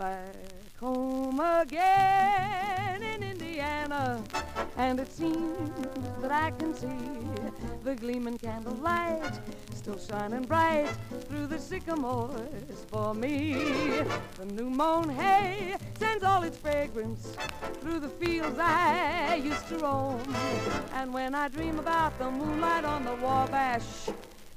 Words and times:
back 0.00 0.34
home 0.80 1.38
again 1.38 3.02
in 3.02 3.22
Indiana, 3.22 4.24
and 4.78 4.98
it 4.98 5.12
seems 5.12 5.70
that 6.22 6.32
I 6.32 6.52
can 6.52 6.74
see 6.74 6.88
the 7.84 7.94
gleaming 7.94 8.38
candlelight 8.38 9.38
still 9.74 9.98
shining 9.98 10.44
bright 10.44 10.88
through 11.28 11.48
the 11.48 11.58
sycamores 11.58 12.86
for 12.86 13.12
me. 13.12 13.52
The 14.38 14.46
new 14.46 14.70
mown 14.70 15.10
hay 15.10 15.76
sends 15.98 16.24
all 16.24 16.44
its 16.44 16.56
fragrance 16.56 17.36
through 17.82 18.00
the 18.00 18.08
fields 18.08 18.58
I 18.58 19.34
used 19.34 19.68
to 19.68 19.76
roam, 19.80 20.22
and 20.94 21.12
when 21.12 21.34
I 21.34 21.48
dream 21.48 21.78
about 21.78 22.18
the 22.18 22.30
moonlight 22.30 22.86
on 22.86 23.04
the 23.04 23.16
Wabash, 23.16 24.08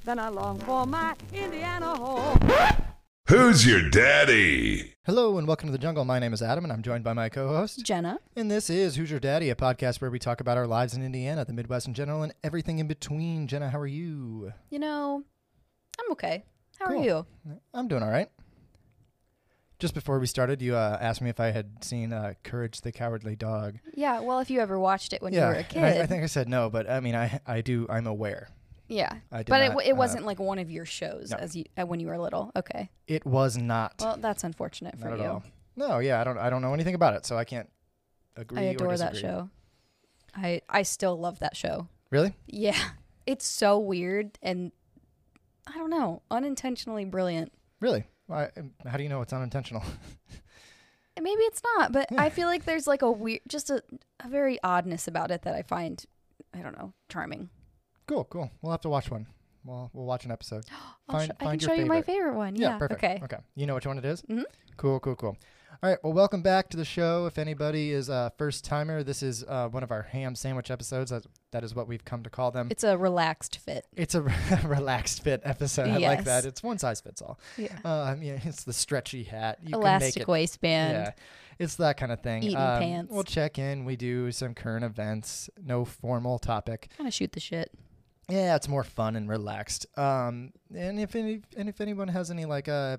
then 0.06 0.20
I 0.20 0.30
long 0.30 0.58
for 0.60 0.86
my 0.86 1.16
Indiana 1.34 1.98
home. 1.98 2.83
Who's 3.34 3.66
your 3.66 3.82
daddy? 3.90 4.94
Hello 5.08 5.40
and 5.40 5.48
welcome 5.48 5.68
to 5.68 5.72
the 5.72 5.80
jungle. 5.80 6.06
My 6.06 6.20
name 6.20 6.34
is 6.34 6.44
Adam 6.44 6.66
and 6.66 6.72
I'm 6.72 6.84
joined 6.84 7.04
by 7.04 7.14
my 7.14 7.30
co-host. 7.30 7.84
Jenna. 7.84 8.20
And 8.36 8.52
this 8.52 8.70
is 8.70 8.96
Who's 8.96 9.10
Your 9.10 9.20
Daddy, 9.20 9.50
a 9.50 9.56
podcast 9.56 10.02
where 10.02 10.12
we 10.12 10.20
talk 10.20 10.40
about 10.40 10.56
our 10.56 10.68
lives 10.68 10.94
in 10.94 11.04
Indiana, 11.04 11.44
the 11.44 11.52
Midwest 11.52 11.88
in 11.88 11.96
general, 11.96 12.22
and 12.22 12.32
everything 12.44 12.78
in 12.78 12.88
between. 12.88 13.48
Jenna, 13.48 13.72
how 13.72 13.80
are 13.80 13.88
you? 13.88 14.54
You 14.70 14.78
know, 14.78 15.24
I'm 16.00 16.12
okay. 16.12 16.44
How 16.78 16.90
Cool. 16.90 17.02
are 17.02 17.04
you? 17.04 17.26
I'm 17.74 17.88
doing 17.88 18.04
all 18.04 18.12
right. 18.12 18.30
Just 19.80 19.96
before 19.96 20.20
we 20.20 20.28
started, 20.28 20.62
you 20.62 20.76
uh, 20.76 21.00
asked 21.02 21.20
me 21.24 21.32
if 21.32 21.40
I 21.40 21.50
had 21.50 21.84
seen 21.84 22.14
uh, 22.14 22.36
Courage 22.44 22.82
the 22.82 22.92
Cowardly 22.92 23.36
Dog. 23.36 23.80
Yeah, 23.96 24.20
well, 24.20 24.42
if 24.42 24.52
you 24.52 24.60
ever 24.60 24.78
watched 24.78 25.12
it 25.12 25.24
when 25.24 25.34
yeah, 25.34 25.40
you 25.40 25.48
were 25.48 25.54
a 25.54 25.58
and 25.58 25.70
kid. 25.70 25.84
I, 25.84 26.02
I 26.04 26.06
think 26.06 26.22
I 26.22 26.28
said 26.28 26.48
no, 26.48 26.70
but 26.70 26.88
I 26.88 27.00
mean, 27.00 27.16
I 27.16 27.40
I 27.48 27.62
do. 27.62 27.88
I'm 27.90 28.06
aware. 28.06 28.50
Yeah. 28.94 29.14
I 29.32 29.38
did 29.40 29.48
But 29.48 29.62
it, 29.62 29.66
not, 29.66 29.72
w- 29.74 29.90
it 29.90 29.94
uh, 29.94 29.96
wasn't 29.98 30.26
like 30.26 30.40
one 30.40 30.60
of 30.60 30.70
your 30.72 30.86
shows 30.86 31.32
no. 31.32 31.38
as 31.38 31.56
you 31.56 31.66
uh, 31.78 31.86
when 31.86 32.00
you 32.00 32.08
were 32.08 32.18
little. 32.18 32.52
Okay. 32.56 32.90
It 33.08 33.26
was 33.26 33.58
not. 33.58 33.96
Well, 34.00 34.18
that's 34.18 34.44
unfortunate 34.44 34.98
for 35.00 35.10
not 35.10 35.20
you. 35.20 35.26
all. 35.26 35.44
No, 35.76 36.00
yeah, 36.00 36.22
I 36.22 36.24
don't. 36.24 36.38
I 36.38 36.50
don't 36.50 36.62
know 36.62 36.74
anything 36.74 36.96
about 36.96 37.16
it, 37.16 37.26
so 37.26 37.38
I 37.38 37.44
can't 37.46 37.70
agree. 38.36 38.60
I 38.60 38.66
or 38.68 38.72
adore 38.72 38.98
that 38.98 39.14
disagree. 39.14 39.30
show. 39.32 39.50
I 40.36 40.62
I 40.70 40.84
still 40.84 41.20
love 41.20 41.40
that 41.40 41.56
show. 41.58 41.88
Really? 42.12 42.34
Yeah. 42.48 42.78
It's 43.26 43.46
so 43.48 43.80
weird 43.80 44.38
and 44.42 44.74
I 45.66 45.78
don't 45.78 45.90
know, 45.90 46.22
unintentionally 46.30 47.06
brilliant. 47.06 47.54
Really? 47.80 48.04
Why, 48.28 48.52
how 48.86 48.98
do 48.98 49.04
you 49.04 49.08
know 49.08 49.22
it's 49.22 49.32
unintentional? 49.32 49.82
And 51.16 51.24
maybe 51.24 51.42
it's 51.44 51.62
not, 51.78 51.94
but 51.94 52.08
Yeah. 52.12 52.22
I 52.22 52.30
feel 52.38 52.48
like 52.48 52.66
there's 52.66 52.86
like 52.86 53.02
a 53.02 53.10
weird 53.10 53.40
just 53.48 53.70
a, 53.70 53.82
a 54.20 54.28
very 54.28 54.60
oddness 54.62 55.08
about 55.08 55.32
it 55.32 55.44
that 55.44 55.56
I 55.56 55.62
find 55.62 56.04
I 56.54 56.60
don't 56.60 56.78
know, 56.78 56.92
charming. 57.08 57.50
Cool, 58.08 58.24
cool. 58.26 58.52
We'll 58.62 58.72
have 58.72 58.82
to 58.82 58.90
watch 58.90 59.10
one. 59.12 59.28
We'll 59.66 59.90
we'll 59.94 60.06
watch 60.06 60.26
an 60.26 60.32
episode. 60.32 60.66
Find- 61.10 61.32
sh- 61.32 61.36
I 61.40 61.44
find 61.46 61.60
can 61.62 61.68
your 61.70 61.76
show 61.78 61.82
you 61.82 61.86
my 61.88 62.02
favorite. 62.02 62.06
favorite 62.06 62.36
one. 62.38 62.56
Yeah, 62.56 62.70
Yeah. 62.72 62.78
perfect. 62.78 63.04
Okay. 63.04 63.20
Okay. 63.24 63.38
You 63.56 63.66
know 63.66 63.76
which 63.76 63.86
one 63.88 63.98
it 63.98 64.06
is? 64.06 64.22
Mhm. 64.24 64.44
Cool, 64.78 65.00
cool, 65.00 65.16
cool. 65.16 65.38
All 65.82 65.90
right. 65.90 65.98
Well, 66.04 66.14
welcome 66.14 66.42
back 66.42 66.70
to 66.70 66.78
the 66.78 66.86
show. 66.86 67.26
If 67.26 67.38
anybody 67.38 67.92
is 67.92 68.08
a 68.08 68.32
first 68.38 68.64
timer, 68.64 69.04
this 69.04 69.22
is 69.22 69.44
uh, 69.44 69.68
one 69.70 69.84
of 69.84 69.92
our 69.92 70.04
ham 70.04 70.34
sandwich 70.36 70.72
episodes. 70.72 71.12
That, 71.12 71.26
that 71.52 71.64
is 71.64 71.76
what 71.76 71.88
we've 71.88 72.06
come 72.06 72.24
to 72.24 72.30
call 72.30 72.52
them. 72.52 72.68
It's 72.72 72.84
a 72.86 72.98
relaxed 72.98 73.58
fit. 73.58 73.86
It's 73.96 74.16
a 74.16 74.22
relaxed 74.64 75.24
fit 75.24 75.42
episode. 75.44 75.90
I 75.90 75.98
like 75.98 76.24
that. 76.26 76.46
It's 76.46 76.64
one 76.64 76.78
size 76.78 77.02
fits 77.02 77.22
all. 77.22 77.38
Yeah. 77.58 77.78
Um, 77.84 78.22
yeah, 78.22 78.40
it's 78.44 78.64
the 78.64 78.72
stretchy 78.74 79.24
hat. 79.24 79.60
You 79.62 79.72
can 79.72 79.80
make 79.80 79.82
Elastic 79.82 80.28
waistband. 80.28 80.94
Yeah, 80.94 81.12
it's 81.60 81.76
that 81.76 81.98
kind 81.98 82.12
of 82.12 82.22
thing. 82.22 82.44
Eating 82.44 82.58
um, 82.58 82.80
pants. 82.80 83.12
We'll 83.14 83.24
check 83.24 83.60
in. 83.60 83.84
We 83.84 83.96
do 83.98 84.32
some 84.32 84.54
current 84.54 84.86
events. 84.86 85.50
No 85.62 85.84
formal 85.86 86.40
topic. 86.40 86.90
Kind 86.98 87.08
of 87.08 87.14
shoot 87.14 87.32
the 87.34 87.40
shit. 87.42 87.72
Yeah, 88.30 88.56
it's 88.56 88.68
more 88.70 88.84
fun 88.84 89.16
and 89.16 89.30
relaxed. 89.30 89.86
Um, 89.98 90.52
and 90.74 91.00
if 91.00 91.16
any, 91.16 91.42
and 91.58 91.68
if 91.70 91.82
anyone 91.82 92.08
has 92.08 92.32
any 92.32 92.46
like 92.46 92.68
uh 92.68 92.98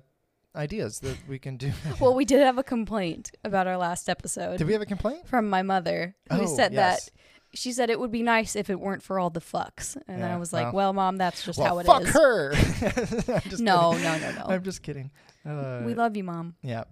ideas 0.55 0.99
that 0.99 1.17
we 1.27 1.39
can 1.39 1.57
do, 1.57 1.71
Well, 1.99 2.13
we 2.15 2.25
did 2.25 2.39
have 2.41 2.57
a 2.57 2.63
complaint 2.63 3.31
about 3.43 3.67
our 3.67 3.77
last 3.77 4.07
episode 4.09 4.57
did 4.57 4.67
we 4.67 4.73
have 4.73 4.81
a 4.81 4.85
complaint? 4.85 5.27
from 5.27 5.49
my 5.49 5.61
mother 5.63 6.15
who 6.31 6.41
Oh, 6.43 6.45
said 6.55 6.73
yes. 6.73 7.05
that 7.05 7.11
she 7.53 7.71
said 7.71 7.89
it 7.89 7.99
would 7.99 8.11
be 8.11 8.21
nice 8.23 8.55
if 8.55 8.69
it 8.69 8.79
weren't 8.79 9.01
for 9.01 9.17
all 9.17 9.29
the 9.29 9.39
fucks. 9.39 9.95
And 10.07 10.19
Yeah, 10.19 10.33
I 10.33 10.37
was 10.37 10.51
like, 10.53 10.65
well- 10.73 10.73
well, 10.73 10.93
mom, 10.93 11.17
that's 11.17 11.43
just 11.43 11.57
well, 11.59 11.67
how 11.67 11.79
it 11.79 11.83
is. 11.83 11.87
fuck 11.87 12.03
her. 12.13 12.53
No, 13.59 13.91
kidding. 13.93 14.03
no, 14.03 14.17
no, 14.19 14.31
no. 14.31 14.45
I'm 14.49 14.63
just 14.63 14.81
kidding. 14.83 15.09
Uh, 15.45 15.81
we 15.85 15.93
love 15.93 16.15
you, 16.17 16.23
mom. 16.25 16.55
Yeah. 16.61 16.83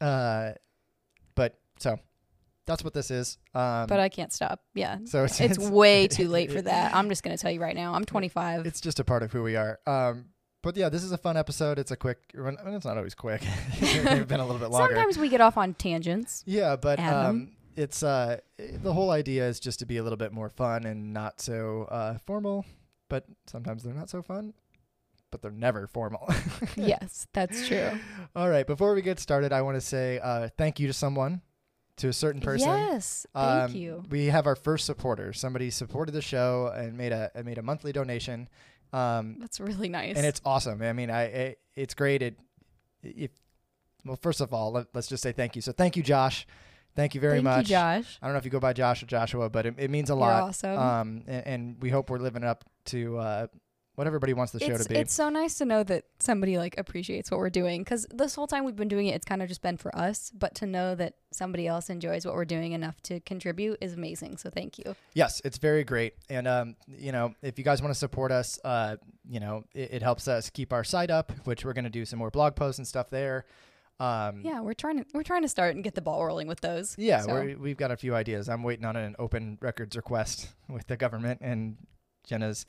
Uh, 0.00 0.52
but 1.34 1.58
so 1.78 1.98
that's 2.66 2.84
what 2.84 2.94
this 2.94 3.10
is. 3.10 3.38
Um, 3.54 3.86
But 3.86 4.00
I 4.00 4.08
can't 4.08 4.32
stop. 4.32 4.60
Yeah. 4.74 4.98
so 5.04 5.24
it's 5.24 5.40
It's 5.40 5.58
way 5.58 6.08
too 6.08 6.28
late 6.28 6.52
for 6.52 6.62
that. 6.62 6.94
I'm 6.94 7.08
just 7.08 7.22
going 7.22 7.36
to 7.36 7.40
tell 7.40 7.50
you 7.50 7.60
right 7.60 7.76
now. 7.76 7.94
I'm 7.94 8.04
25. 8.04 8.66
It's 8.66 8.80
just 8.80 9.00
a 9.00 9.04
part 9.04 9.22
of 9.22 9.32
who 9.32 9.42
we 9.42 9.56
are. 9.56 9.78
Um, 9.86 10.26
but 10.62 10.76
yeah, 10.76 10.88
this 10.88 11.02
is 11.02 11.10
a 11.10 11.18
fun 11.18 11.36
episode. 11.36 11.78
It's 11.78 11.90
a 11.90 11.96
quick. 11.96 12.18
It's 12.34 12.84
not 12.84 12.96
always 12.96 13.14
quick. 13.14 13.42
They've 13.80 14.28
been 14.28 14.40
a 14.40 14.46
little 14.46 14.60
bit 14.60 14.70
longer. 14.70 14.94
Sometimes 14.94 15.18
we 15.18 15.28
get 15.28 15.40
off 15.40 15.56
on 15.56 15.74
tangents. 15.74 16.44
Yeah, 16.46 16.76
but 16.76 17.00
um, 17.00 17.50
it's 17.74 18.04
uh, 18.04 18.38
the 18.58 18.92
whole 18.92 19.10
idea 19.10 19.48
is 19.48 19.58
just 19.58 19.80
to 19.80 19.86
be 19.86 19.96
a 19.96 20.04
little 20.04 20.16
bit 20.16 20.32
more 20.32 20.48
fun 20.48 20.84
and 20.84 21.12
not 21.12 21.40
so 21.40 21.88
uh, 21.90 22.18
formal. 22.26 22.64
But 23.08 23.24
sometimes 23.46 23.82
they're 23.82 23.92
not 23.92 24.08
so 24.08 24.22
fun. 24.22 24.54
But 25.32 25.42
they're 25.42 25.50
never 25.50 25.86
formal. 25.86 26.32
yes, 26.76 27.26
that's 27.32 27.66
true. 27.66 27.90
All 28.36 28.48
right. 28.48 28.66
Before 28.66 28.94
we 28.94 29.02
get 29.02 29.18
started, 29.18 29.52
I 29.52 29.62
want 29.62 29.76
to 29.76 29.80
say 29.80 30.20
uh, 30.22 30.48
thank 30.58 30.78
you 30.78 30.86
to 30.86 30.92
someone, 30.92 31.40
to 31.98 32.08
a 32.08 32.12
certain 32.12 32.40
person. 32.40 32.68
Yes. 32.68 33.26
Thank 33.34 33.70
Um, 33.70 33.76
you. 33.76 34.02
We 34.10 34.26
have 34.26 34.46
our 34.46 34.56
first 34.56 34.86
supporter. 34.86 35.32
Somebody 35.32 35.70
supported 35.70 36.12
the 36.12 36.22
show 36.22 36.72
and 36.74 36.96
made 36.96 37.12
a 37.12 37.30
made 37.44 37.58
a 37.58 37.62
monthly 37.62 37.92
donation. 37.92 38.48
Um, 38.92 39.36
That's 39.40 39.58
really 39.60 39.88
nice. 39.88 40.16
and 40.16 40.26
it's 40.26 40.40
awesome. 40.44 40.82
I 40.82 40.92
mean, 40.92 41.10
I 41.10 41.22
it, 41.24 41.58
it's 41.74 41.94
great. 41.94 42.22
It, 42.22 42.38
if 43.02 43.30
well, 44.04 44.16
first 44.20 44.40
of 44.40 44.52
all, 44.52 44.72
let, 44.72 44.94
us 44.96 45.06
just 45.06 45.22
say 45.22 45.32
thank 45.32 45.54
you. 45.56 45.62
So 45.62 45.72
thank 45.72 45.96
you, 45.96 46.02
Josh. 46.02 46.46
Thank 46.94 47.14
you 47.14 47.20
very 47.22 47.34
Thank 47.36 47.44
much. 47.44 47.68
you, 47.70 47.76
Josh. 47.76 48.18
I 48.20 48.26
don't 48.26 48.34
know 48.34 48.38
if 48.38 48.44
you 48.44 48.50
go 48.50 48.60
by 48.60 48.74
Josh 48.74 49.02
or 49.02 49.06
Joshua, 49.06 49.48
but 49.48 49.64
it, 49.64 49.74
it 49.78 49.90
means 49.90 50.10
a 50.10 50.12
You're 50.12 50.20
lot. 50.20 50.42
awesome. 50.42 50.78
Um, 50.78 51.22
and, 51.26 51.46
and 51.46 51.76
we 51.82 51.88
hope 51.88 52.10
we're 52.10 52.18
living 52.18 52.44
up 52.44 52.64
to 52.86 53.16
uh, 53.16 53.46
what 53.94 54.06
everybody 54.06 54.32
wants 54.32 54.52
the 54.52 54.60
show 54.60 54.72
it's, 54.72 54.84
to 54.84 54.88
be. 54.88 54.96
it's 54.96 55.12
so 55.12 55.28
nice 55.28 55.58
to 55.58 55.64
know 55.64 55.82
that 55.82 56.04
somebody 56.18 56.56
like 56.56 56.78
appreciates 56.78 57.30
what 57.30 57.38
we're 57.38 57.50
doing 57.50 57.82
because 57.82 58.06
this 58.10 58.34
whole 58.34 58.46
time 58.46 58.64
we've 58.64 58.76
been 58.76 58.88
doing 58.88 59.06
it 59.06 59.14
it's 59.14 59.24
kind 59.24 59.42
of 59.42 59.48
just 59.48 59.62
been 59.62 59.76
for 59.76 59.94
us 59.96 60.32
but 60.34 60.54
to 60.54 60.66
know 60.66 60.94
that 60.94 61.14
somebody 61.30 61.66
else 61.66 61.90
enjoys 61.90 62.24
what 62.24 62.34
we're 62.34 62.44
doing 62.44 62.72
enough 62.72 63.00
to 63.02 63.20
contribute 63.20 63.76
is 63.80 63.92
amazing 63.92 64.36
so 64.36 64.48
thank 64.50 64.78
you 64.78 64.94
Yes, 65.14 65.42
it's 65.44 65.58
very 65.58 65.84
great. 65.84 66.14
And, 66.30 66.48
um, 66.48 66.76
you 66.86 67.12
know, 67.12 67.34
if 67.42 67.58
you 67.58 67.64
guys 67.64 67.82
want 67.82 67.92
to 67.92 67.98
support 67.98 68.32
us, 68.32 68.58
uh, 68.64 68.96
you 69.28 69.40
know, 69.40 69.64
it, 69.74 69.94
it 69.94 70.02
helps 70.02 70.26
us 70.26 70.48
keep 70.50 70.72
our 70.72 70.84
site 70.84 71.10
up, 71.10 71.32
which 71.44 71.64
we're 71.64 71.74
going 71.74 71.84
to 71.84 71.90
do 71.90 72.04
some 72.04 72.18
more 72.18 72.30
blog 72.30 72.56
posts 72.56 72.78
and 72.78 72.86
stuff 72.86 73.10
there. 73.10 73.44
Um, 74.00 74.40
yeah 74.42 74.60
we're 74.60 74.72
trying 74.72 74.98
to 74.98 75.04
we're 75.14 75.22
trying 75.22 75.42
to 75.42 75.48
start 75.48 75.76
and 75.76 75.84
get 75.84 75.94
the 75.94 76.00
ball 76.00 76.24
rolling 76.24 76.48
with 76.48 76.60
those 76.60 76.96
Yeah, 76.98 77.20
so. 77.20 77.34
we're, 77.34 77.56
we've 77.56 77.76
got 77.76 77.92
a 77.92 77.96
few 77.96 78.14
ideas. 78.16 78.48
I'm 78.48 78.62
waiting 78.64 78.84
on 78.84 78.96
an 78.96 79.14
open 79.18 79.58
records 79.60 79.94
request 79.94 80.48
with 80.68 80.86
the 80.86 80.96
government, 80.96 81.40
and 81.42 81.76
Jenna's, 82.26 82.66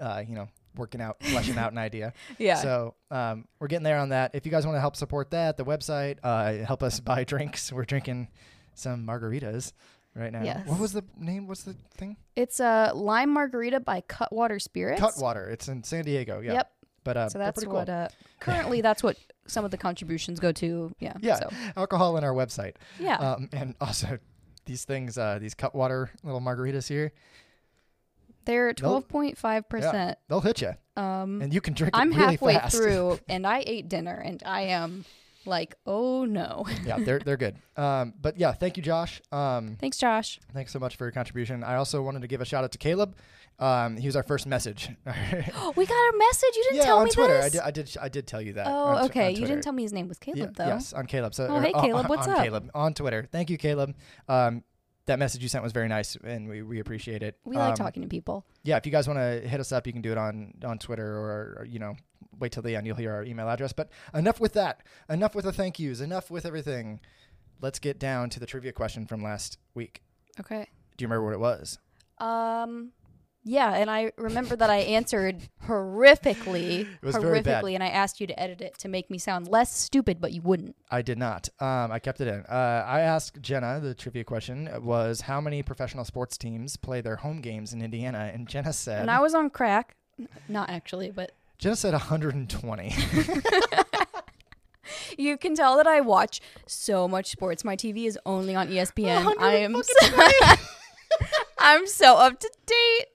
uh, 0.00 0.22
you 0.26 0.34
know, 0.34 0.48
working 0.76 1.00
out, 1.00 1.22
fleshing 1.22 1.56
out 1.58 1.72
an 1.72 1.78
idea. 1.78 2.12
yeah 2.38 2.56
So 2.56 2.94
um, 3.10 3.46
we're 3.58 3.68
getting 3.68 3.84
there 3.84 3.98
on 3.98 4.10
that. 4.10 4.34
If 4.34 4.44
you 4.46 4.52
guys 4.52 4.66
want 4.66 4.76
to 4.76 4.80
help 4.80 4.96
support 4.96 5.30
that, 5.30 5.56
the 5.56 5.64
website, 5.64 6.18
uh, 6.22 6.64
help 6.64 6.82
us 6.82 7.00
buy 7.10 7.24
drinks. 7.24 7.72
We're 7.72 7.84
drinking 7.84 8.28
some 8.74 9.06
margaritas 9.06 9.72
right 10.14 10.30
now. 10.32 10.42
Yes. 10.42 10.66
What 10.66 10.78
was 10.78 10.92
the 10.92 11.04
name? 11.18 11.46
What's 11.46 11.62
the 11.62 11.74
thing? 11.96 12.16
it's 12.36 12.60
a 12.60 12.92
lime 12.94 13.30
margarita 13.32 13.80
by 13.80 14.02
cutwater 14.02 14.58
spirits 14.58 15.00
Cutwater. 15.00 15.48
It's 15.48 15.68
in 15.68 15.82
San 15.82 16.04
Diego. 16.04 16.40
Yeah. 16.40 16.52
yep 16.54 16.72
But 17.04 17.16
uh, 17.16 17.28
so 17.30 17.38
that's 17.38 17.58
pretty 17.58 17.72
what 17.72 17.88
uh 17.88 18.08
currently 18.40 18.82
that's 18.82 19.02
what 19.02 19.16
some 19.46 19.64
of 19.64 19.70
the 19.70 19.78
contributions 19.78 20.40
go 20.40 20.52
to 20.52 20.92
yeah 21.00 21.14
Yeah. 21.20 21.36
so 21.38 21.48
alcohol 21.76 22.16
in 22.18 22.24
our 22.24 22.34
website. 22.34 22.74
yeah 22.98 23.16
Um, 23.16 23.48
and 23.52 23.74
also 23.80 24.18
these 24.66 24.84
things, 24.84 25.16
uh, 25.16 25.38
these 25.40 25.54
Cutwater 25.54 26.10
little 26.24 26.40
margaritas 26.40 26.88
here, 26.88 27.12
they're 28.46 28.72
they'll- 28.72 29.02
12.5% 29.02 30.14
they'll 30.28 30.40
hit 30.40 30.62
you, 30.62 30.72
um 30.96 31.42
and 31.42 31.52
you 31.52 31.60
can 31.60 31.74
drink 31.74 31.92
I'm 31.96 32.10
really 32.10 32.32
halfway 32.32 32.54
fast. 32.54 32.76
through 32.76 33.18
and 33.28 33.46
I 33.46 33.62
ate 33.66 33.88
dinner 33.88 34.14
and 34.14 34.42
I 34.46 34.62
am 34.62 35.04
like, 35.44 35.76
oh 35.86 36.24
no. 36.24 36.64
yeah, 36.84 36.98
they're 36.98 37.20
they're 37.20 37.36
good. 37.36 37.56
Um, 37.76 38.14
but 38.20 38.36
yeah, 38.36 38.52
thank 38.52 38.76
you, 38.76 38.82
Josh. 38.82 39.22
Um, 39.30 39.76
Thanks, 39.78 39.96
Josh. 39.96 40.40
thanks 40.52 40.72
so 40.72 40.80
much 40.80 40.96
for 40.96 41.04
your 41.04 41.12
contribution. 41.12 41.62
I 41.62 41.76
also 41.76 42.02
wanted 42.02 42.22
to 42.22 42.26
give 42.26 42.40
a 42.40 42.44
shout 42.44 42.64
out 42.64 42.72
to 42.72 42.78
Caleb. 42.78 43.14
Um, 43.58 43.96
he 43.96 44.06
was 44.08 44.16
our 44.16 44.24
first 44.24 44.46
message. 44.46 44.88
we 45.06 45.86
got 45.86 45.94
a 45.94 46.14
message. 46.18 46.56
You 46.56 46.62
didn't 46.64 46.76
yeah, 46.78 46.82
tell 46.84 46.98
on 46.98 47.04
me 47.04 47.10
Twitter. 47.12 47.40
I 47.40 47.48
did, 47.48 47.60
I 47.60 47.70
did. 47.70 47.96
I 48.02 48.08
did 48.08 48.26
tell 48.26 48.42
you 48.42 48.54
that. 48.54 48.66
oh, 48.66 48.70
on 48.70 48.96
on 48.96 49.04
okay. 49.04 49.30
You 49.30 49.46
didn't 49.46 49.62
tell 49.62 49.72
me 49.72 49.82
his 49.84 49.92
name 49.92 50.08
was 50.08 50.18
Caleb 50.18 50.38
Yeah, 50.38 50.46
though. 50.64 50.66
Yes, 50.66 50.92
on 50.92 51.06
Caleb. 51.06 51.32
So, 51.32 51.46
Oh, 51.46 51.54
or 51.56 51.62
hey, 51.62 51.72
Caleb, 51.72 52.04
on, 52.04 52.08
what's 52.08 52.26
on 52.26 52.34
up? 52.34 52.42
Caleb 52.42 52.70
on 52.74 52.92
Twitter. 52.94 53.28
Thank 53.30 53.48
you, 53.48 53.56
Caleb. 53.56 53.94
Um, 54.28 54.64
that 55.06 55.18
message 55.18 55.42
you 55.42 55.48
sent 55.48 55.62
was 55.64 55.72
very 55.72 55.88
nice, 55.88 56.16
and 56.22 56.48
we, 56.48 56.62
we 56.62 56.80
appreciate 56.80 57.22
it. 57.22 57.38
We 57.44 57.56
like 57.56 57.70
Um, 57.70 57.76
talking 57.76 58.02
to 58.02 58.08
people. 58.08 58.44
Yeah, 58.64 58.76
if 58.76 58.86
you 58.86 58.92
guys 58.92 59.06
want 59.08 59.18
to 59.18 59.46
hit 59.48 59.60
us 59.60 59.72
up, 59.72 59.86
you 59.86 59.92
can 59.92 60.02
do 60.02 60.12
it 60.12 60.18
on 60.18 60.54
on 60.64 60.78
Twitter 60.78 61.06
or, 61.06 61.56
or 61.60 61.64
you 61.68 61.78
know 61.78 61.96
wait 62.38 62.52
till 62.52 62.62
the 62.62 62.76
end. 62.76 62.86
You'll 62.86 62.96
hear 62.96 63.12
our 63.12 63.24
email 63.24 63.48
address. 63.48 63.72
But 63.72 63.90
enough 64.14 64.40
with 64.40 64.52
that. 64.54 64.82
Enough 65.08 65.34
with 65.34 65.44
the 65.44 65.52
thank 65.52 65.78
yous. 65.78 66.00
Enough 66.00 66.30
with 66.30 66.44
everything. 66.44 67.00
Let's 67.60 67.78
get 67.78 67.98
down 67.98 68.28
to 68.30 68.40
the 68.40 68.46
trivia 68.46 68.72
question 68.72 69.06
from 69.06 69.22
last 69.22 69.58
week. 69.74 70.02
Okay. 70.38 70.68
Do 70.96 71.02
you 71.02 71.08
remember 71.08 71.24
what 71.24 71.32
it 71.34 71.40
was? 71.40 71.78
Um, 72.18 72.92
Yeah, 73.48 73.74
and 73.76 73.88
I 73.88 74.10
remember 74.18 74.56
that 74.56 74.70
I 74.70 74.78
answered 74.78 75.48
horrifically, 75.68 76.88
horrifically, 77.00 77.74
and 77.74 77.82
I 77.82 77.86
asked 77.86 78.20
you 78.20 78.26
to 78.26 78.40
edit 78.40 78.60
it 78.60 78.76
to 78.78 78.88
make 78.88 79.08
me 79.08 79.18
sound 79.18 79.46
less 79.46 79.72
stupid, 79.72 80.20
but 80.20 80.32
you 80.32 80.42
wouldn't. 80.42 80.74
I 80.90 81.00
did 81.02 81.16
not. 81.16 81.48
Um, 81.60 81.92
I 81.92 82.00
kept 82.00 82.20
it 82.20 82.26
in. 82.26 82.40
Uh, 82.40 82.84
I 82.84 83.02
asked 83.02 83.40
Jenna, 83.40 83.78
the 83.78 83.94
trivia 83.94 84.24
question 84.24 84.68
was 84.82 85.20
how 85.20 85.40
many 85.40 85.62
professional 85.62 86.04
sports 86.04 86.36
teams 86.36 86.76
play 86.76 87.00
their 87.00 87.14
home 87.14 87.40
games 87.40 87.72
in 87.72 87.82
Indiana? 87.82 88.32
And 88.34 88.48
Jenna 88.48 88.72
said, 88.72 89.02
And 89.02 89.12
I 89.12 89.20
was 89.20 89.32
on 89.32 89.50
crack, 89.50 89.94
not 90.48 90.68
actually, 90.68 91.12
but 91.12 91.30
Jenna 91.58 91.76
said 91.76 91.92
120. 91.92 92.94
you 95.18 95.36
can 95.36 95.54
tell 95.54 95.76
that 95.76 95.86
I 95.86 96.00
watch 96.00 96.40
so 96.66 97.06
much 97.06 97.30
sports. 97.30 97.64
My 97.64 97.76
TV 97.76 98.06
is 98.06 98.18
only 98.26 98.56
on 98.56 98.66
ESPN. 98.66 99.34
I 99.38 99.54
am, 99.58 99.80
so, 99.80 100.28
I'm 101.58 101.86
so 101.86 102.16
up 102.16 102.40
to 102.40 102.50
date. 102.66 103.06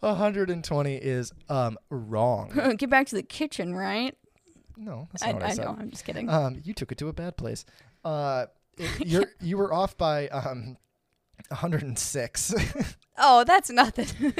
120 0.00 0.96
is 0.96 1.32
um, 1.48 1.78
wrong. 1.90 2.74
Get 2.76 2.90
back 2.90 3.06
to 3.08 3.14
the 3.14 3.22
kitchen, 3.22 3.74
right? 3.74 4.16
No, 4.76 5.08
that's 5.12 5.22
I, 5.22 5.32
what 5.32 5.42
I, 5.42 5.46
I 5.46 5.50
said. 5.50 5.64
know. 5.64 5.76
I'm 5.78 5.90
just 5.90 6.04
kidding. 6.04 6.28
Um, 6.28 6.60
you 6.64 6.74
took 6.74 6.90
it 6.92 6.98
to 6.98 7.08
a 7.08 7.12
bad 7.12 7.36
place. 7.36 7.64
Uh, 8.04 8.46
you're 8.98 9.26
you 9.40 9.58
were 9.58 9.72
off 9.72 9.96
by 9.96 10.28
um, 10.28 10.76
106. 11.48 12.54
oh, 13.18 13.44
that's 13.44 13.70
nothing. 13.70 14.34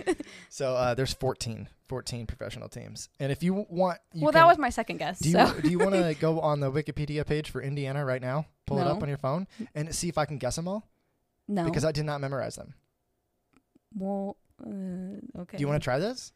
so 0.49 0.75
uh, 0.75 0.95
there's 0.95 1.15
14, 1.15 1.69
14 1.89 2.27
professional 2.27 2.69
teams. 2.69 3.09
And 3.21 3.31
if 3.31 3.43
you 3.43 3.67
want, 3.69 3.99
you 4.13 4.23
well, 4.23 4.33
can- 4.33 4.41
that 4.41 4.47
was 4.47 4.59
my 4.59 4.71
second 4.71 4.97
guess. 4.97 5.21
Do 5.21 5.29
you 5.29 5.35
so. 5.35 5.61
do 5.61 5.69
you 5.69 5.79
want 5.79 5.93
to 5.93 6.15
go 6.15 6.41
on 6.41 6.61
the 6.61 6.73
Wikipedia 6.73 7.27
page 7.27 7.51
for 7.51 7.63
Indiana 7.63 8.05
right 8.05 8.23
now? 8.23 8.47
Pull 8.67 8.79
it 8.79 8.87
up 8.87 9.03
on 9.03 9.09
your 9.09 9.19
phone 9.19 9.47
and 9.75 9.95
see 9.95 10.09
if 10.09 10.17
I 10.17 10.25
can 10.25 10.39
guess 10.39 10.57
them 10.57 10.67
all 10.67 10.89
no. 11.47 11.65
because 11.65 11.85
I 11.85 11.93
did 11.93 12.07
not 12.07 12.21
memorize 12.21 12.57
them. 12.57 12.75
well, 13.95 14.37
uh, 14.65 15.41
okay. 15.43 15.57
Do 15.57 15.61
you 15.61 15.69
want 15.69 15.81
to 15.83 15.85
try 15.85 15.99
this? 15.99 16.33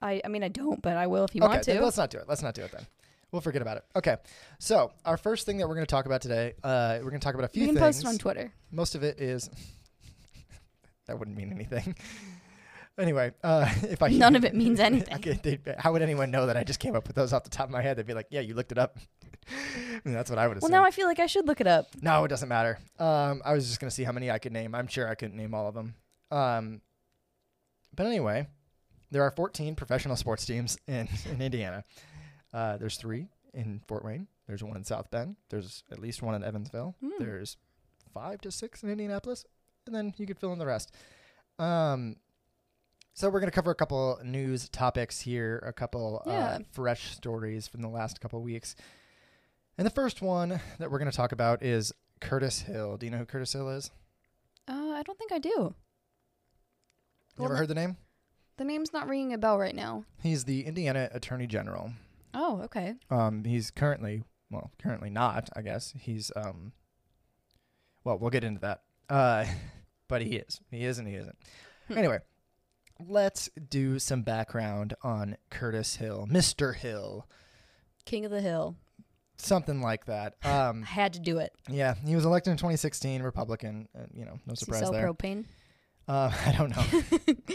I, 0.00 0.20
I 0.24 0.28
mean, 0.28 0.42
I 0.42 0.48
don't, 0.48 0.82
but 0.82 0.96
I 0.96 1.06
will 1.06 1.24
if 1.24 1.34
you 1.34 1.42
okay, 1.42 1.48
want 1.48 1.62
to. 1.64 1.80
let's 1.80 1.96
not 1.96 2.10
do 2.10 2.18
it. 2.18 2.24
Let's 2.28 2.42
not 2.42 2.54
do 2.54 2.62
it 2.62 2.72
then. 2.72 2.86
We'll 3.30 3.40
forget 3.40 3.62
about 3.62 3.78
it. 3.78 3.84
Okay. 3.96 4.16
So 4.58 4.92
our 5.04 5.16
first 5.16 5.46
thing 5.46 5.56
that 5.58 5.68
we're 5.68 5.74
going 5.74 5.86
to 5.86 5.90
talk 5.90 6.06
about 6.06 6.20
today, 6.20 6.52
uh, 6.62 6.98
we're 7.02 7.10
going 7.10 7.20
to 7.20 7.24
talk 7.24 7.34
about 7.34 7.44
a 7.44 7.48
few 7.48 7.62
You 7.62 7.68
can 7.68 7.76
things. 7.76 7.96
post 7.98 8.04
it 8.04 8.08
on 8.08 8.18
Twitter. 8.18 8.52
Most 8.70 8.94
of 8.94 9.02
it 9.04 9.20
is 9.20 9.48
that 11.06 11.18
wouldn't 11.18 11.36
mean 11.36 11.52
anything. 11.52 11.94
anyway, 12.98 13.32
uh, 13.42 13.72
if 13.82 14.02
I 14.02 14.08
None 14.08 14.36
of 14.36 14.44
it 14.44 14.54
means 14.54 14.80
anything. 14.80 15.14
okay, 15.14 15.58
how 15.78 15.92
would 15.92 16.02
anyone 16.02 16.30
know 16.30 16.46
that 16.46 16.56
I 16.56 16.64
just 16.64 16.78
came 16.80 16.94
up 16.94 17.06
with 17.06 17.16
those 17.16 17.32
off 17.32 17.44
the 17.44 17.50
top 17.50 17.66
of 17.66 17.70
my 17.72 17.80
head? 17.82 17.96
They'd 17.96 18.06
be 18.06 18.14
like, 18.14 18.26
"Yeah, 18.30 18.40
you 18.40 18.54
looked 18.54 18.72
it 18.72 18.78
up." 18.78 18.98
I 19.48 20.00
mean, 20.04 20.14
that's 20.14 20.30
what 20.30 20.38
I 20.38 20.46
would 20.46 20.56
Well, 20.60 20.68
assume. 20.68 20.72
now 20.72 20.84
I 20.84 20.90
feel 20.90 21.06
like 21.06 21.18
I 21.18 21.26
should 21.26 21.46
look 21.48 21.60
it 21.60 21.66
up. 21.66 21.86
No, 22.00 22.24
it 22.24 22.28
doesn't 22.28 22.48
matter. 22.48 22.78
Um, 22.98 23.42
I 23.44 23.54
was 23.54 23.66
just 23.66 23.80
gonna 23.80 23.90
see 23.90 24.04
how 24.04 24.12
many 24.12 24.30
I 24.30 24.38
could 24.38 24.52
name. 24.52 24.74
I'm 24.74 24.86
sure 24.88 25.08
I 25.08 25.14
couldn't 25.14 25.36
name 25.36 25.54
all 25.54 25.68
of 25.68 25.74
them. 25.74 25.94
Um, 26.30 26.80
but 27.94 28.06
anyway, 28.06 28.46
there 29.10 29.22
are 29.22 29.30
14 29.30 29.74
professional 29.74 30.16
sports 30.16 30.44
teams 30.44 30.78
in 30.86 31.08
in 31.30 31.40
Indiana. 31.40 31.84
Uh, 32.52 32.76
there's 32.76 32.96
three 32.96 33.28
in 33.54 33.80
Fort 33.86 34.04
Wayne. 34.04 34.26
There's 34.46 34.62
one 34.62 34.76
in 34.76 34.84
South 34.84 35.10
Bend. 35.10 35.36
There's 35.48 35.84
at 35.90 35.98
least 35.98 36.22
one 36.22 36.34
in 36.34 36.44
Evansville. 36.44 36.94
Hmm. 37.00 37.10
There's 37.18 37.56
five 38.12 38.40
to 38.42 38.50
six 38.50 38.82
in 38.82 38.90
Indianapolis, 38.90 39.44
and 39.86 39.94
then 39.94 40.12
you 40.16 40.26
could 40.26 40.38
fill 40.38 40.52
in 40.52 40.58
the 40.58 40.66
rest. 40.66 40.94
Um, 41.58 42.16
so 43.14 43.28
we're 43.28 43.40
gonna 43.40 43.52
cover 43.52 43.70
a 43.70 43.74
couple 43.74 44.18
news 44.24 44.68
topics 44.68 45.20
here, 45.20 45.62
a 45.66 45.72
couple 45.72 46.22
uh, 46.26 46.58
fresh 46.72 47.14
stories 47.14 47.68
from 47.68 47.82
the 47.82 47.88
last 47.88 48.20
couple 48.20 48.42
weeks. 48.42 48.74
And 49.78 49.86
the 49.86 49.90
first 49.90 50.20
one 50.20 50.60
that 50.78 50.90
we're 50.90 50.98
going 50.98 51.10
to 51.10 51.16
talk 51.16 51.32
about 51.32 51.62
is 51.62 51.92
Curtis 52.20 52.60
Hill. 52.60 52.98
Do 52.98 53.06
you 53.06 53.10
know 53.10 53.18
who 53.18 53.24
Curtis 53.24 53.52
Hill 53.52 53.70
is? 53.70 53.90
Uh, 54.68 54.92
I 54.94 55.02
don't 55.02 55.18
think 55.18 55.32
I 55.32 55.38
do. 55.38 55.74
You 57.36 57.42
Well, 57.42 57.46
ever 57.50 57.56
heard 57.56 57.68
the 57.68 57.74
name? 57.74 57.96
The 58.58 58.64
name's 58.64 58.92
not 58.92 59.08
ringing 59.08 59.32
a 59.32 59.38
bell 59.38 59.58
right 59.58 59.74
now. 59.74 60.04
He's 60.22 60.44
the 60.44 60.64
Indiana 60.66 61.08
Attorney 61.12 61.46
General. 61.46 61.92
Oh, 62.34 62.60
okay. 62.62 62.94
Um, 63.10 63.44
he's 63.44 63.70
currently, 63.70 64.22
well, 64.50 64.70
currently 64.80 65.10
not, 65.10 65.48
I 65.56 65.62
guess. 65.62 65.94
He's, 65.98 66.30
um, 66.36 66.72
well, 68.04 68.18
we'll 68.18 68.30
get 68.30 68.44
into 68.44 68.60
that. 68.60 68.82
Uh, 69.08 69.46
but 70.08 70.22
he 70.22 70.36
is. 70.36 70.60
He 70.70 70.84
is 70.84 70.98
and 70.98 71.08
he 71.08 71.14
isn't. 71.14 71.36
Hmm. 71.88 71.98
Anyway, 71.98 72.18
let's 73.06 73.48
do 73.68 73.98
some 73.98 74.22
background 74.22 74.94
on 75.02 75.36
Curtis 75.50 75.96
Hill, 75.96 76.26
Mr. 76.30 76.74
Hill, 76.74 77.26
King 78.04 78.24
of 78.26 78.30
the 78.30 78.40
Hill. 78.42 78.76
something 79.38 79.80
like 79.80 80.04
that. 80.06 80.34
Um, 80.44 80.82
I 80.82 80.86
had 80.92 81.14
to 81.14 81.20
do 81.20 81.38
it. 81.38 81.52
yeah, 81.68 81.94
he 82.04 82.14
was 82.14 82.24
elected 82.26 82.50
in 82.52 82.56
2016, 82.58 83.22
Republican. 83.22 83.88
Uh, 83.98 84.02
you 84.14 84.24
know, 84.26 84.38
no 84.46 84.50
Does 84.52 84.60
he 84.60 84.64
surprise 84.66 84.80
sell 84.80 84.92
there. 84.92 85.06
propane? 85.10 85.46
Uh, 86.08 86.32
I 86.46 86.52
don't 86.52 86.70
know. 86.70 87.54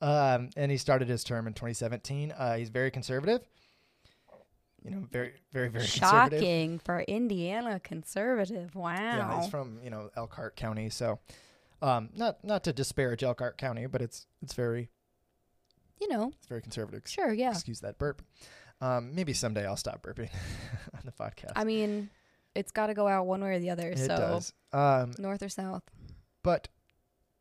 um, 0.06 0.50
and 0.56 0.70
he 0.70 0.76
started 0.76 1.08
his 1.08 1.24
term 1.24 1.46
in 1.46 1.54
2017. 1.54 2.32
Uh, 2.32 2.56
he's 2.56 2.70
very 2.70 2.90
conservative. 2.90 3.42
You 4.82 4.90
know, 4.90 5.08
very, 5.10 5.32
very, 5.50 5.68
very 5.68 5.86
conservative. 5.86 6.40
Shocking 6.40 6.78
for 6.78 7.00
Indiana 7.00 7.80
conservative. 7.80 8.74
Wow. 8.74 8.92
Yeah, 8.94 9.40
he's 9.40 9.50
from 9.50 9.78
you 9.82 9.88
know 9.88 10.10
Elkhart 10.14 10.56
County, 10.56 10.90
so 10.90 11.20
um, 11.80 12.10
not 12.14 12.44
not 12.44 12.64
to 12.64 12.72
disparage 12.74 13.22
Elkhart 13.22 13.56
County, 13.56 13.86
but 13.86 14.02
it's 14.02 14.26
it's 14.42 14.52
very 14.52 14.90
you 16.00 16.08
know, 16.08 16.32
it's 16.36 16.46
very 16.46 16.60
conservative. 16.60 17.02
sure, 17.06 17.32
yeah. 17.32 17.50
Excuse 17.50 17.80
that 17.80 17.98
burp. 17.98 18.22
Um, 18.80 19.14
maybe 19.14 19.32
someday 19.32 19.66
I'll 19.66 19.76
stop 19.76 20.02
burping 20.02 20.30
on 20.94 21.00
the 21.04 21.12
podcast. 21.12 21.52
I 21.56 21.64
mean, 21.64 22.10
it's 22.54 22.72
got 22.72 22.88
to 22.88 22.94
go 22.94 23.06
out 23.08 23.26
one 23.26 23.42
way 23.42 23.54
or 23.54 23.58
the 23.58 23.70
other. 23.70 23.90
it 23.90 23.98
so 23.98 24.08
does. 24.08 24.52
Um, 24.72 25.12
north 25.18 25.42
or 25.42 25.48
south. 25.48 25.82
But 26.42 26.68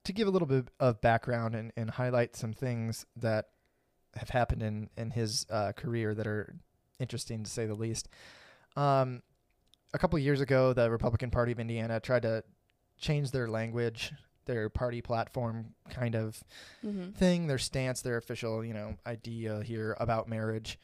to 0.06 0.14
give 0.14 0.28
a 0.28 0.32
little 0.32 0.48
bit 0.48 0.70
of 0.80 1.02
background 1.02 1.56
and, 1.56 1.72
and 1.78 1.90
highlight 1.92 2.36
some 2.36 2.54
things 2.54 3.06
that 3.16 3.48
have 4.16 4.30
happened 4.30 4.62
in, 4.62 4.90
in 4.98 5.12
his 5.12 5.46
uh, 5.50 5.72
career 5.72 6.14
that 6.14 6.28
are 6.28 6.56
interesting 7.00 7.44
to 7.44 7.50
say 7.50 7.66
the 7.66 7.74
least. 7.76 8.10
Um, 8.76 9.22
a 9.94 9.98
couple 10.00 10.18
years 10.20 10.42
ago, 10.42 10.74
the 10.74 10.90
Republican 10.90 11.32
Party 11.32 11.52
of 11.52 11.60
Indiana 11.60 12.00
tried 12.00 12.24
to 12.24 12.44
change 12.98 13.32
their 13.32 13.48
language, 13.48 14.12
their 14.46 14.70
party 14.70 15.02
platform 15.02 15.74
kind 15.90 16.16
of 16.16 16.44
Mm-hmm. 16.86 17.12
thing, 17.12 17.48
their 17.48 17.58
stance, 17.58 18.02
their 18.02 18.18
official, 18.18 18.64
you 18.66 18.74
know, 18.74 18.96
idea 19.08 19.62
here 19.64 19.96
about 20.00 20.28
marriage 20.28 20.78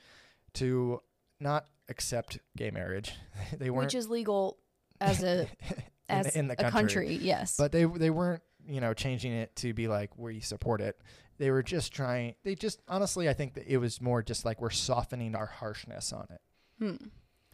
to 0.54 1.02
not 1.42 1.66
accept 1.90 2.40
gay 2.56 2.72
marriage. 2.72 3.14
they 3.58 3.70
weren't 3.70 3.88
Which 3.88 3.96
is 3.96 4.08
legal 4.10 4.58
as 5.02 5.22
a 5.24 5.42
in, 5.70 5.78
as 6.08 6.36
in 6.36 6.48
the 6.48 6.68
a 6.68 6.72
country. 6.72 7.16
Yes. 7.16 7.56
but 7.58 7.72
they 7.72 7.84
they 7.86 8.10
weren't 8.10 8.42
you 8.70 8.80
know 8.80 8.94
changing 8.94 9.32
it 9.32 9.56
to 9.56 9.74
be 9.74 9.88
like 9.88 10.18
we 10.18 10.40
support 10.40 10.80
it 10.82 11.00
they 11.38 11.50
were 11.52 11.64
just 11.64 11.92
trying 11.94 12.36
they 12.44 12.56
just 12.56 12.80
honestly 12.88 13.28
i 13.28 13.34
think 13.34 13.54
that 13.56 13.66
it 13.68 13.78
was 13.78 14.00
more 14.02 14.22
just 14.22 14.46
like 14.46 14.62
we're 14.62 14.70
softening 14.70 15.36
our 15.36 15.46
harshness 15.48 16.14
on 16.14 16.28
it 16.30 16.42
hmm. 16.80 16.96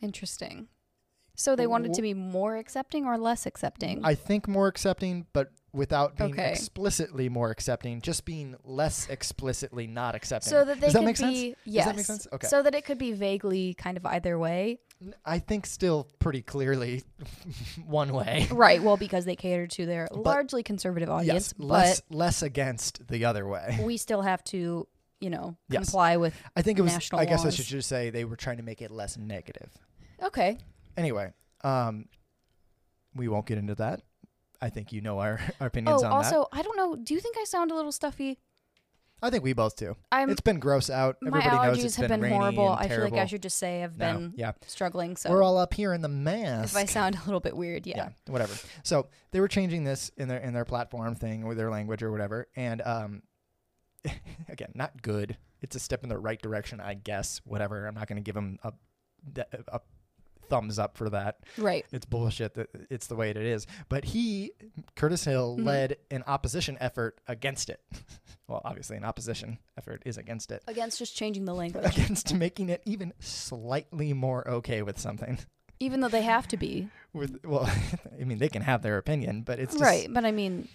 Interesting. 0.02 0.68
So 1.38 1.56
they 1.56 1.68
wanted 1.68 1.94
to 1.96 2.02
be 2.02 2.14
more 2.14 2.58
accepting 2.58 3.06
or 3.06 3.18
less 3.18 3.46
accepting? 3.46 4.04
i 4.06 4.14
think 4.16 4.48
more 4.48 4.68
accepting 4.68 5.26
but 5.34 5.52
without 5.74 6.16
being 6.18 6.32
Okay. 6.32 6.52
explicitly 6.52 7.28
more 7.28 7.50
accepting 7.52 8.00
just 8.02 8.24
being 8.24 8.56
less 8.64 9.10
explicitly 9.10 9.88
not 9.88 10.16
accepting 10.16 10.50
so 10.50 10.64
that 10.64 10.80
they 10.80 10.88
does 10.88 10.94
that 10.94 11.00
could 11.00 11.06
make 11.06 11.18
be 11.18 11.22
sense 11.22 11.56
yes. 11.66 11.86
does 11.86 11.92
that 11.92 11.96
make 11.98 12.06
sense 12.06 12.28
okay 12.32 12.48
So 12.48 12.62
that 12.64 12.74
it 12.76 12.86
could 12.86 12.98
be 12.98 13.12
vaguely 13.12 13.74
kind 13.74 13.98
of 13.98 14.06
either 14.06 14.38
way. 14.40 14.80
I 15.26 15.40
think 15.40 15.66
still 15.66 16.08
pretty 16.20 16.42
clearly 16.42 17.04
one 17.86 18.14
way 18.14 18.48
Right. 18.52 18.82
Well, 18.82 18.98
because 18.98 19.26
they 19.26 19.36
cater 19.36 19.68
to 19.68 19.86
their 19.86 20.08
largely 20.12 20.64
conservative 20.64 21.10
audience, 21.10 21.54
yes 21.58 21.66
less 21.68 22.02
but 22.02 22.16
less 22.16 22.42
against 22.42 23.08
the 23.08 23.26
other 23.26 23.48
way 23.48 23.80
we 23.84 23.98
still 23.98 24.22
have 24.22 24.44
to, 24.46 24.88
you 25.20 25.30
know, 25.30 25.58
Yes. 25.70 25.86
comply 25.86 26.18
with. 26.18 26.34
i 26.56 26.62
think 26.62 26.80
it 26.80 26.82
was 26.82 26.94
national 26.94 27.22
i 27.22 27.26
guess 27.26 27.46
i 27.46 27.50
should 27.50 27.66
just 27.66 27.90
say 27.90 28.10
they 28.10 28.26
were 28.26 28.36
trying 28.38 28.58
to 28.58 28.64
make 28.64 28.82
it 28.82 28.92
less 28.92 29.18
negative 29.18 29.70
Okay. 30.24 30.58
Anyway, 30.96 31.34
um, 31.66 32.06
we 33.16 33.28
won't 33.28 33.46
get 33.46 33.58
into 33.58 33.76
that. 33.76 34.02
I 34.62 34.70
think 34.70 34.94
you 34.94 35.02
know 35.02 35.20
our, 35.20 35.40
our 35.60 35.68
opinions 35.72 36.04
Oh, 36.04 36.06
on 36.08 36.12
also, 36.14 36.48
I 36.54 36.62
don't 36.62 36.78
know. 36.78 36.96
Do 36.96 37.14
you 37.14 37.20
think 37.20 37.36
I 37.38 37.44
sound 37.44 37.70
a 37.70 37.76
little 37.76 37.92
stuffy? 37.92 38.40
I 39.22 39.30
think 39.30 39.44
we 39.44 39.54
both 39.54 39.76
do. 39.76 39.96
I'm. 40.12 40.30
it's 40.30 40.42
been 40.42 40.60
gross 40.60 40.90
out. 40.90 41.18
my 41.22 41.40
Everybody 41.40 41.56
knows 41.56 41.78
allergies 41.78 41.86
it's 41.86 41.96
have 41.96 42.10
been, 42.10 42.22
been, 42.22 42.32
horrible. 42.32 42.70
I 42.70 42.88
feel 42.88 43.02
like 43.02 43.14
I 43.14 43.26
should 43.26 43.42
just 43.42 43.58
say 43.58 43.84
I've 43.84 43.98
No, 43.98 44.14
been 44.14 44.34
yeah, 44.36 44.52
struggling. 44.68 45.16
So 45.16 45.32
we're 45.32 45.42
all 45.44 45.58
up 45.58 45.74
here 45.74 45.94
in 45.94 46.02
the 46.02 46.10
mask. 46.10 46.74
if 46.74 46.78
I 46.78 46.86
sound 46.86 47.16
a 47.16 47.26
little 47.26 47.40
bit 47.40 47.56
weird, 47.56 47.88
yeah. 47.88 47.96
yeah, 47.98 48.10
whatever. 48.28 48.54
So 48.84 49.08
they 49.32 49.40
were 49.40 49.48
changing 49.48 49.84
this 49.84 50.12
in 50.18 50.28
their 50.28 50.40
in 50.40 50.54
their 50.54 50.66
platform 50.66 51.16
thing 51.16 51.44
or 51.44 51.56
their 51.56 51.72
language 51.72 52.04
or 52.04 52.12
whatever, 52.12 52.48
and 52.56 52.82
um, 52.82 53.22
again, 54.50 54.72
not 54.76 55.02
good. 55.02 55.38
It's 55.62 55.76
a 55.76 55.80
step 55.80 56.04
in 56.04 56.10
the 56.10 56.18
right 56.18 56.42
direction, 56.42 56.80
I 56.80 56.94
guess. 56.94 57.42
Whatever. 57.46 57.88
I'm 57.88 57.96
not 57.96 58.08
going 58.08 58.18
to 58.18 58.22
give 58.24 58.36
them 58.36 58.60
a, 58.64 58.74
a 59.70 59.80
thumbs 60.50 60.80
up 60.80 60.98
for 60.98 61.10
that. 61.10 61.40
Right. 61.58 61.86
it's 61.92 62.06
bullshit 62.06 62.54
that 62.56 62.70
it's 62.90 63.08
the 63.08 63.16
way 63.16 63.30
it 63.30 63.38
is. 63.38 63.68
But 63.90 64.06
he, 64.06 64.52
Curtis 64.96 65.24
Hill, 65.26 65.58
Mhm. 65.60 65.66
led 65.66 65.98
an 66.12 66.24
opposition 66.28 66.78
effort 66.80 67.20
against 67.28 67.70
it. 67.70 67.82
well, 68.48 68.62
obviously, 68.66 68.98
an 68.98 69.04
opposition 69.06 69.58
effort 69.78 70.02
is 70.06 70.18
against 70.18 70.52
it, 70.52 70.64
Against 70.68 71.00
just 71.00 71.16
changing 71.16 71.46
the 71.46 71.54
language, 71.62 71.86
against 71.86 72.34
making 72.34 72.70
it 72.70 72.82
even 72.86 73.14
slightly 73.20 74.14
more 74.14 74.48
okay 74.48 74.82
with 74.82 74.98
something. 75.00 75.38
even 75.80 76.00
though 76.00 76.08
they 76.08 76.22
have 76.24 76.48
to 76.48 76.58
be 76.58 76.88
With 77.14 77.40
well, 77.46 77.70
I 78.20 78.24
mean, 78.26 78.40
they 78.40 78.50
can 78.50 78.62
have 78.62 78.82
their 78.82 78.98
opinion, 78.98 79.42
but 79.44 79.60
it's 79.60 79.74
just, 79.74 79.84
right. 79.84 80.08
But 80.14 80.26
I 80.26 80.32
mean, 80.32 80.68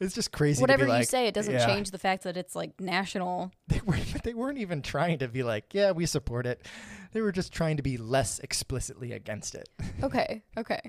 It's 0.00 0.14
just 0.14 0.32
crazy. 0.32 0.56
to 0.56 0.60
Whatever 0.62 0.84
you 0.84 0.90
like, 0.90 1.08
say, 1.08 1.26
it 1.26 1.34
doesn't 1.34 1.52
yeah. 1.52 1.66
change 1.66 1.90
the 1.90 1.98
fact 1.98 2.22
that 2.24 2.36
it's 2.36 2.56
like 2.56 2.80
national. 2.80 3.52
They 3.68 3.80
weren't. 3.84 4.22
They 4.24 4.34
weren't 4.34 4.58
even 4.58 4.82
trying 4.82 5.18
to 5.18 5.28
be 5.28 5.42
like, 5.42 5.72
yeah, 5.72 5.92
we 5.92 6.06
support 6.06 6.46
it. 6.46 6.66
They 7.12 7.20
were 7.20 7.32
just 7.32 7.52
trying 7.52 7.76
to 7.76 7.82
be 7.82 7.96
less 7.98 8.38
explicitly 8.40 9.12
against 9.12 9.54
it. 9.54 9.68
Okay, 10.02 10.42
okay. 10.56 10.80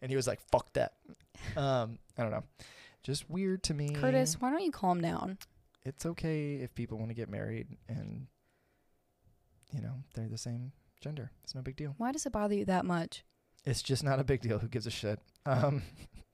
And 0.00 0.10
he 0.10 0.16
was 0.16 0.26
like, 0.26 0.40
fuck 0.50 0.72
that. 0.72 0.94
Um, 1.56 1.98
I 2.18 2.22
don't 2.22 2.32
know. 2.32 2.42
Just 3.04 3.30
weird 3.30 3.62
to 3.64 3.74
me. 3.74 3.90
Curtis, 3.90 4.40
why 4.40 4.50
don't 4.50 4.62
you 4.62 4.72
calm 4.72 5.00
down? 5.00 5.38
it's 5.84 6.06
okay 6.06 6.54
if 6.56 6.74
people 6.74 6.98
want 6.98 7.10
to 7.10 7.14
get 7.14 7.28
married 7.28 7.66
and 7.88 8.26
you 9.72 9.80
know 9.80 9.94
they're 10.14 10.28
the 10.28 10.38
same 10.38 10.72
gender. 11.00 11.30
It's 11.42 11.54
no 11.54 11.62
big 11.62 11.76
deal. 11.76 11.94
Why 11.98 12.12
does 12.12 12.26
it 12.26 12.32
bother 12.32 12.54
you 12.54 12.64
that 12.66 12.84
much? 12.84 13.24
It's 13.64 13.82
just 13.82 14.04
not 14.04 14.20
a 14.20 14.24
big 14.24 14.40
deal. 14.40 14.58
Who 14.58 14.68
gives 14.68 14.86
a 14.86 14.90
shit? 14.90 15.18
Um, 15.46 15.82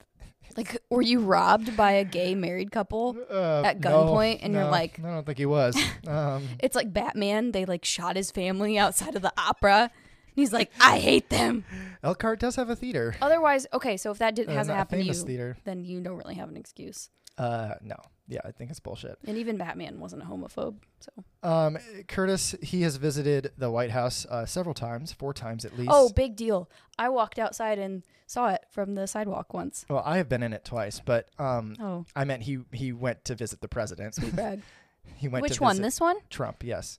Like, 0.57 0.79
were 0.91 1.03
you 1.03 1.21
robbed 1.21 1.77
by 1.77 1.93
a 1.93 2.05
gay 2.05 2.35
married 2.35 2.73
couple? 2.73 3.17
uh, 3.31 3.63
At 3.65 3.81
no, 3.81 3.91
gunpoint, 4.07 4.41
and 4.43 4.53
you're 4.55 4.65
like- 4.65 4.99
I 4.99 5.03
don't 5.11 5.25
think 5.27 5.39
he 5.39 5.47
was. 5.47 5.77
Um, 6.09 6.49
It's 6.61 6.75
like 6.75 6.93
Batman. 6.93 7.53
They 7.53 7.65
like 7.65 7.85
shot 7.85 8.17
his 8.17 8.31
family 8.31 8.79
outside 8.79 9.15
of 9.15 9.23
the 9.23 9.33
opera. 9.37 9.83
And 9.83 9.91
he's 10.35 10.53
like, 10.53 10.71
I 10.81 10.99
hate 10.99 11.29
them. 11.31 11.65
Elkhart 12.03 12.41
does 12.41 12.57
have 12.57 12.71
a 12.71 12.77
theater. 12.77 13.15
Otherwise, 13.21 13.67
okay. 13.73 13.97
So 13.97 14.11
if 14.11 14.19
that 14.19 14.35
didn't 14.35 14.55
Uh, 14.55 14.59
hasn't 14.59 14.77
happened 14.79 15.03
to 15.03 15.07
you, 15.09 15.13
theater. 15.15 15.57
then 15.65 15.85
you 15.85 16.01
don't 16.01 16.17
really 16.17 16.37
have 16.37 16.49
an 16.49 16.57
excuse. 16.57 17.11
Uh, 17.39 17.75
no. 17.83 17.97
Yeah, 18.31 18.41
I 18.45 18.51
think 18.51 18.71
it's 18.71 18.81
bullshit. 18.81 19.17
And 19.27 19.39
even 19.39 19.57
Batman 19.57 20.01
wasn't 20.01 20.23
a 20.23 20.27
homophobe. 20.27 20.75
So 21.01 21.13
Um, 21.43 21.79
Curtis, 22.09 22.55
he 22.63 22.83
has 22.83 22.97
visited 22.97 23.53
the 23.57 23.71
White 23.71 23.91
House 23.91 24.27
uh, 24.29 24.45
several 24.45 24.75
times, 24.75 25.15
four 25.15 25.33
times 25.33 25.65
at 25.65 25.79
least. 25.79 25.91
oh, 25.91 26.11
big 26.11 26.37
deal. 26.37 26.69
I 26.99 27.09
walked 27.09 27.39
outside 27.39 27.79
and 27.79 28.03
saw 28.27 28.49
it 28.51 28.67
from 28.71 28.97
the 28.97 29.07
sidewalk 29.07 29.55
once. 29.55 29.87
well, 29.89 30.03
I 30.05 30.19
have 30.19 30.29
been 30.29 30.43
in 30.43 30.53
it 30.53 30.65
twice, 30.65 31.01
but 31.03 31.31
um, 31.39 31.75
Oh, 31.81 32.05
I 32.15 32.25
meant 32.25 32.43
he 32.43 32.59
he 32.73 32.93
went 32.93 33.25
to 33.27 33.35
visit 33.35 33.63
the 33.63 33.69
president. 33.69 34.17
brag. 34.35 34.61
he 35.17 35.29
went 35.29 35.43
Which 35.43 35.59
one? 35.59 35.81
This 35.81 35.99
one? 35.99 36.17
Trump. 36.29 36.63
Yes. 36.63 36.99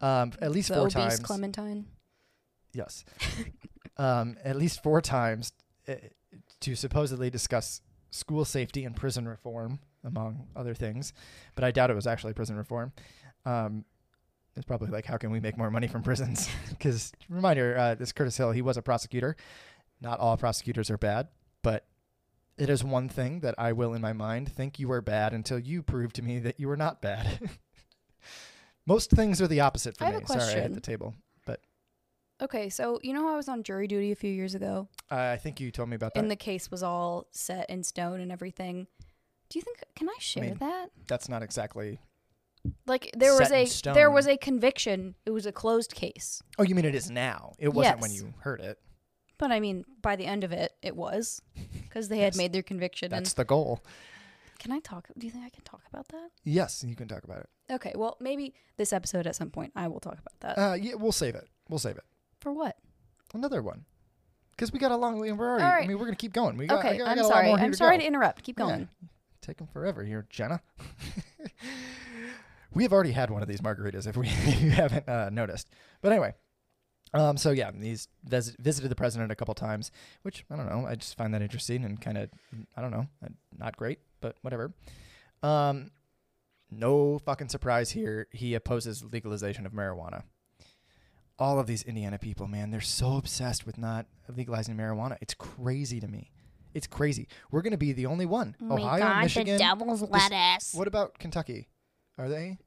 Um, 0.00 0.32
at 0.40 0.50
least 0.50 0.68
the 0.70 0.74
four 0.74 0.84
obese 0.86 0.94
times. 0.94 1.20
Clementine. 1.20 1.86
Yes. 2.72 3.04
um, 3.96 4.36
at 4.42 4.56
least 4.56 4.82
four 4.82 5.00
times 5.00 5.52
uh, 5.86 5.94
to 6.60 6.74
supposedly 6.74 7.30
discuss 7.30 7.80
school 8.14 8.44
safety 8.44 8.84
and 8.84 8.94
prison 8.94 9.26
reform, 9.26 9.80
among 10.04 10.46
other 10.54 10.74
things. 10.74 11.12
But 11.54 11.64
I 11.64 11.72
doubt 11.72 11.90
it 11.90 11.94
was 11.94 12.06
actually 12.06 12.32
prison 12.32 12.56
reform. 12.56 12.92
Um, 13.44 13.84
it's 14.56 14.64
probably 14.64 14.90
like, 14.90 15.04
how 15.04 15.16
can 15.16 15.32
we 15.32 15.40
make 15.40 15.58
more 15.58 15.70
money 15.70 15.88
from 15.88 16.02
prisons? 16.02 16.48
Because, 16.70 17.12
reminder, 17.28 17.76
uh, 17.76 17.94
this 17.94 18.12
Curtis 18.12 18.36
Hill, 18.36 18.52
he 18.52 18.62
was 18.62 18.76
a 18.76 18.82
prosecutor. 18.82 19.36
Not 20.00 20.20
all 20.20 20.36
prosecutors 20.36 20.90
are 20.90 20.98
bad, 20.98 21.28
but 21.62 21.86
it 22.56 22.70
is 22.70 22.84
one 22.84 23.08
thing 23.08 23.40
that 23.40 23.54
I 23.58 23.72
will, 23.72 23.94
in 23.94 24.00
my 24.00 24.12
mind, 24.12 24.52
think 24.52 24.78
you 24.78 24.90
are 24.92 25.00
bad 25.00 25.32
until 25.32 25.58
you 25.58 25.82
prove 25.82 26.12
to 26.14 26.22
me 26.22 26.38
that 26.40 26.60
you 26.60 26.70
are 26.70 26.76
not 26.76 27.02
bad. 27.02 27.40
Most 28.86 29.10
things 29.10 29.40
are 29.40 29.48
the 29.48 29.60
opposite 29.60 29.96
for 29.96 30.04
I 30.04 30.18
me. 30.18 30.24
Sorry, 30.26 30.54
I 30.54 30.60
hit 30.60 30.74
the 30.74 30.80
table. 30.80 31.14
Okay, 32.40 32.68
so 32.68 32.98
you 33.02 33.12
know 33.12 33.22
how 33.22 33.34
I 33.34 33.36
was 33.36 33.48
on 33.48 33.62
jury 33.62 33.86
duty 33.86 34.10
a 34.12 34.16
few 34.16 34.30
years 34.32 34.54
ago, 34.54 34.88
Uh, 35.10 35.16
I 35.16 35.36
think 35.36 35.60
you 35.60 35.70
told 35.70 35.88
me 35.88 35.96
about 35.96 36.14
that. 36.14 36.20
and 36.20 36.30
the 36.30 36.36
case 36.36 36.70
was 36.70 36.82
all 36.82 37.26
set 37.30 37.70
in 37.70 37.82
stone 37.84 38.20
and 38.20 38.32
everything. 38.32 38.86
Do 39.48 39.58
you 39.58 39.62
think 39.62 39.78
can 39.94 40.08
I 40.08 40.16
share 40.18 40.42
mean, 40.44 40.56
that? 40.58 40.90
That's 41.06 41.28
not 41.28 41.42
exactly. 41.42 42.00
Like 42.86 43.10
there 43.16 43.34
was 43.38 43.52
a 43.52 43.92
there 43.92 44.10
was 44.10 44.26
a 44.26 44.36
conviction. 44.36 45.14
It 45.26 45.30
was 45.30 45.46
a 45.46 45.52
closed 45.52 45.94
case. 45.94 46.42
Oh, 46.58 46.62
you 46.62 46.74
mean 46.74 46.86
it 46.86 46.94
is 46.94 47.10
now? 47.10 47.52
It 47.58 47.68
wasn't 47.68 48.00
when 48.00 48.10
you 48.10 48.32
heard 48.40 48.60
it. 48.60 48.78
But 49.36 49.52
I 49.52 49.60
mean, 49.60 49.84
by 50.00 50.16
the 50.16 50.24
end 50.26 50.44
of 50.44 50.52
it, 50.52 50.72
it 50.80 50.96
was 50.96 51.42
because 51.82 52.08
they 52.08 52.18
had 52.18 52.36
made 52.36 52.52
their 52.52 52.62
conviction. 52.62 53.10
That's 53.10 53.34
the 53.34 53.44
goal. 53.44 53.84
can 54.58 54.72
I 54.72 54.80
talk? 54.80 55.08
Do 55.18 55.26
you 55.26 55.32
think 55.32 55.44
I 55.44 55.50
can 55.50 55.62
talk 55.64 55.82
about 55.92 56.08
that? 56.08 56.30
Yes, 56.42 56.82
you 56.86 56.96
can 56.96 57.06
talk 57.06 57.24
about 57.24 57.40
it. 57.40 57.48
Okay, 57.70 57.92
well, 57.94 58.16
maybe 58.20 58.54
this 58.76 58.92
episode 58.92 59.26
at 59.26 59.36
some 59.36 59.50
point 59.50 59.72
I 59.76 59.88
will 59.88 60.00
talk 60.00 60.18
about 60.18 60.40
that. 60.40 60.58
Uh, 60.58 60.74
yeah, 60.74 60.94
we'll 60.94 61.12
save 61.12 61.34
it. 61.34 61.48
We'll 61.68 61.78
save 61.78 61.96
it. 61.96 62.04
For 62.44 62.52
what? 62.52 62.76
Another 63.32 63.62
one. 63.62 63.86
Because 64.52 64.70
we 64.70 64.78
got 64.78 64.92
a 64.92 64.96
long. 64.96 65.18
We're 65.18 65.30
already. 65.32 65.64
All 65.64 65.72
I 65.72 65.86
mean, 65.86 65.98
we're 65.98 66.04
gonna 66.04 66.14
keep 66.14 66.32
going. 66.34 66.56
We 66.56 66.66
got, 66.66 66.84
I 66.84 66.88
okay, 66.90 66.98
got, 66.98 67.08
I 67.08 67.10
I'm 67.12 67.16
got 67.16 67.24
a 67.24 67.26
lot 67.26 67.32
sorry. 67.34 67.50
I'm 67.52 67.70
to 67.72 67.76
sorry 67.76 67.96
go. 67.96 68.02
to 68.02 68.06
interrupt. 68.06 68.42
Keep 68.44 68.58
Yeah. 68.60 68.66
going. 68.66 68.88
Taking 69.40 69.66
forever 69.66 70.04
here, 70.04 70.26
Jenna. 70.30 70.60
we 72.74 72.82
have 72.82 72.92
already 72.92 73.12
had 73.12 73.30
one 73.30 73.42
of 73.42 73.48
these 73.48 73.60
margaritas 73.62 74.06
if 74.06 74.16
we 74.16 74.26
if 74.30 74.62
you 74.62 74.70
haven't 74.70 75.08
uh, 75.08 75.30
noticed. 75.30 75.68
But 76.02 76.12
anyway, 76.12 76.34
um, 77.14 77.36
so 77.38 77.50
yeah, 77.50 77.70
he's 77.80 78.08
vis- 78.24 78.54
visited 78.58 78.90
the 78.90 78.94
president 78.94 79.32
a 79.32 79.34
couple 79.34 79.54
times, 79.54 79.90
which 80.22 80.44
I 80.50 80.56
don't 80.56 80.68
know. 80.68 80.86
I 80.86 80.94
just 80.96 81.16
find 81.16 81.32
that 81.34 81.42
interesting 81.42 81.82
and 81.84 81.98
kind 82.00 82.18
of 82.18 82.28
I 82.76 82.82
don't 82.82 82.90
know, 82.90 83.06
uh, 83.24 83.28
not 83.58 83.76
great, 83.76 84.00
but 84.20 84.36
whatever. 84.42 84.72
Um, 85.42 85.90
no 86.70 87.18
fucking 87.20 87.48
surprise 87.48 87.90
here. 87.90 88.28
He 88.32 88.54
opposes 88.54 89.02
legalization 89.02 89.64
of 89.66 89.72
marijuana. 89.72 90.24
All 91.38 91.58
of 91.58 91.66
these 91.66 91.82
Indiana 91.82 92.18
people, 92.18 92.46
man, 92.46 92.70
they're 92.70 92.80
so 92.80 93.16
obsessed 93.16 93.66
with 93.66 93.76
not 93.78 94.06
legalizing 94.28 94.76
marijuana. 94.76 95.16
It's 95.20 95.34
crazy 95.34 95.98
to 96.00 96.06
me. 96.08 96.30
It's 96.74 96.86
crazy. 96.86 97.28
We're 97.50 97.62
gonna 97.62 97.76
be 97.76 97.92
the 97.92 98.06
only 98.06 98.26
one. 98.26 98.56
Oh 98.62 98.74
Ohio, 98.76 99.20
Michigan. 99.22 99.54
The 99.54 99.58
devil's 99.58 100.00
this- 100.00 100.10
lettuce. 100.10 100.74
What 100.74 100.86
about 100.88 101.18
Kentucky? 101.18 101.68
Are 102.18 102.28
they? 102.28 102.58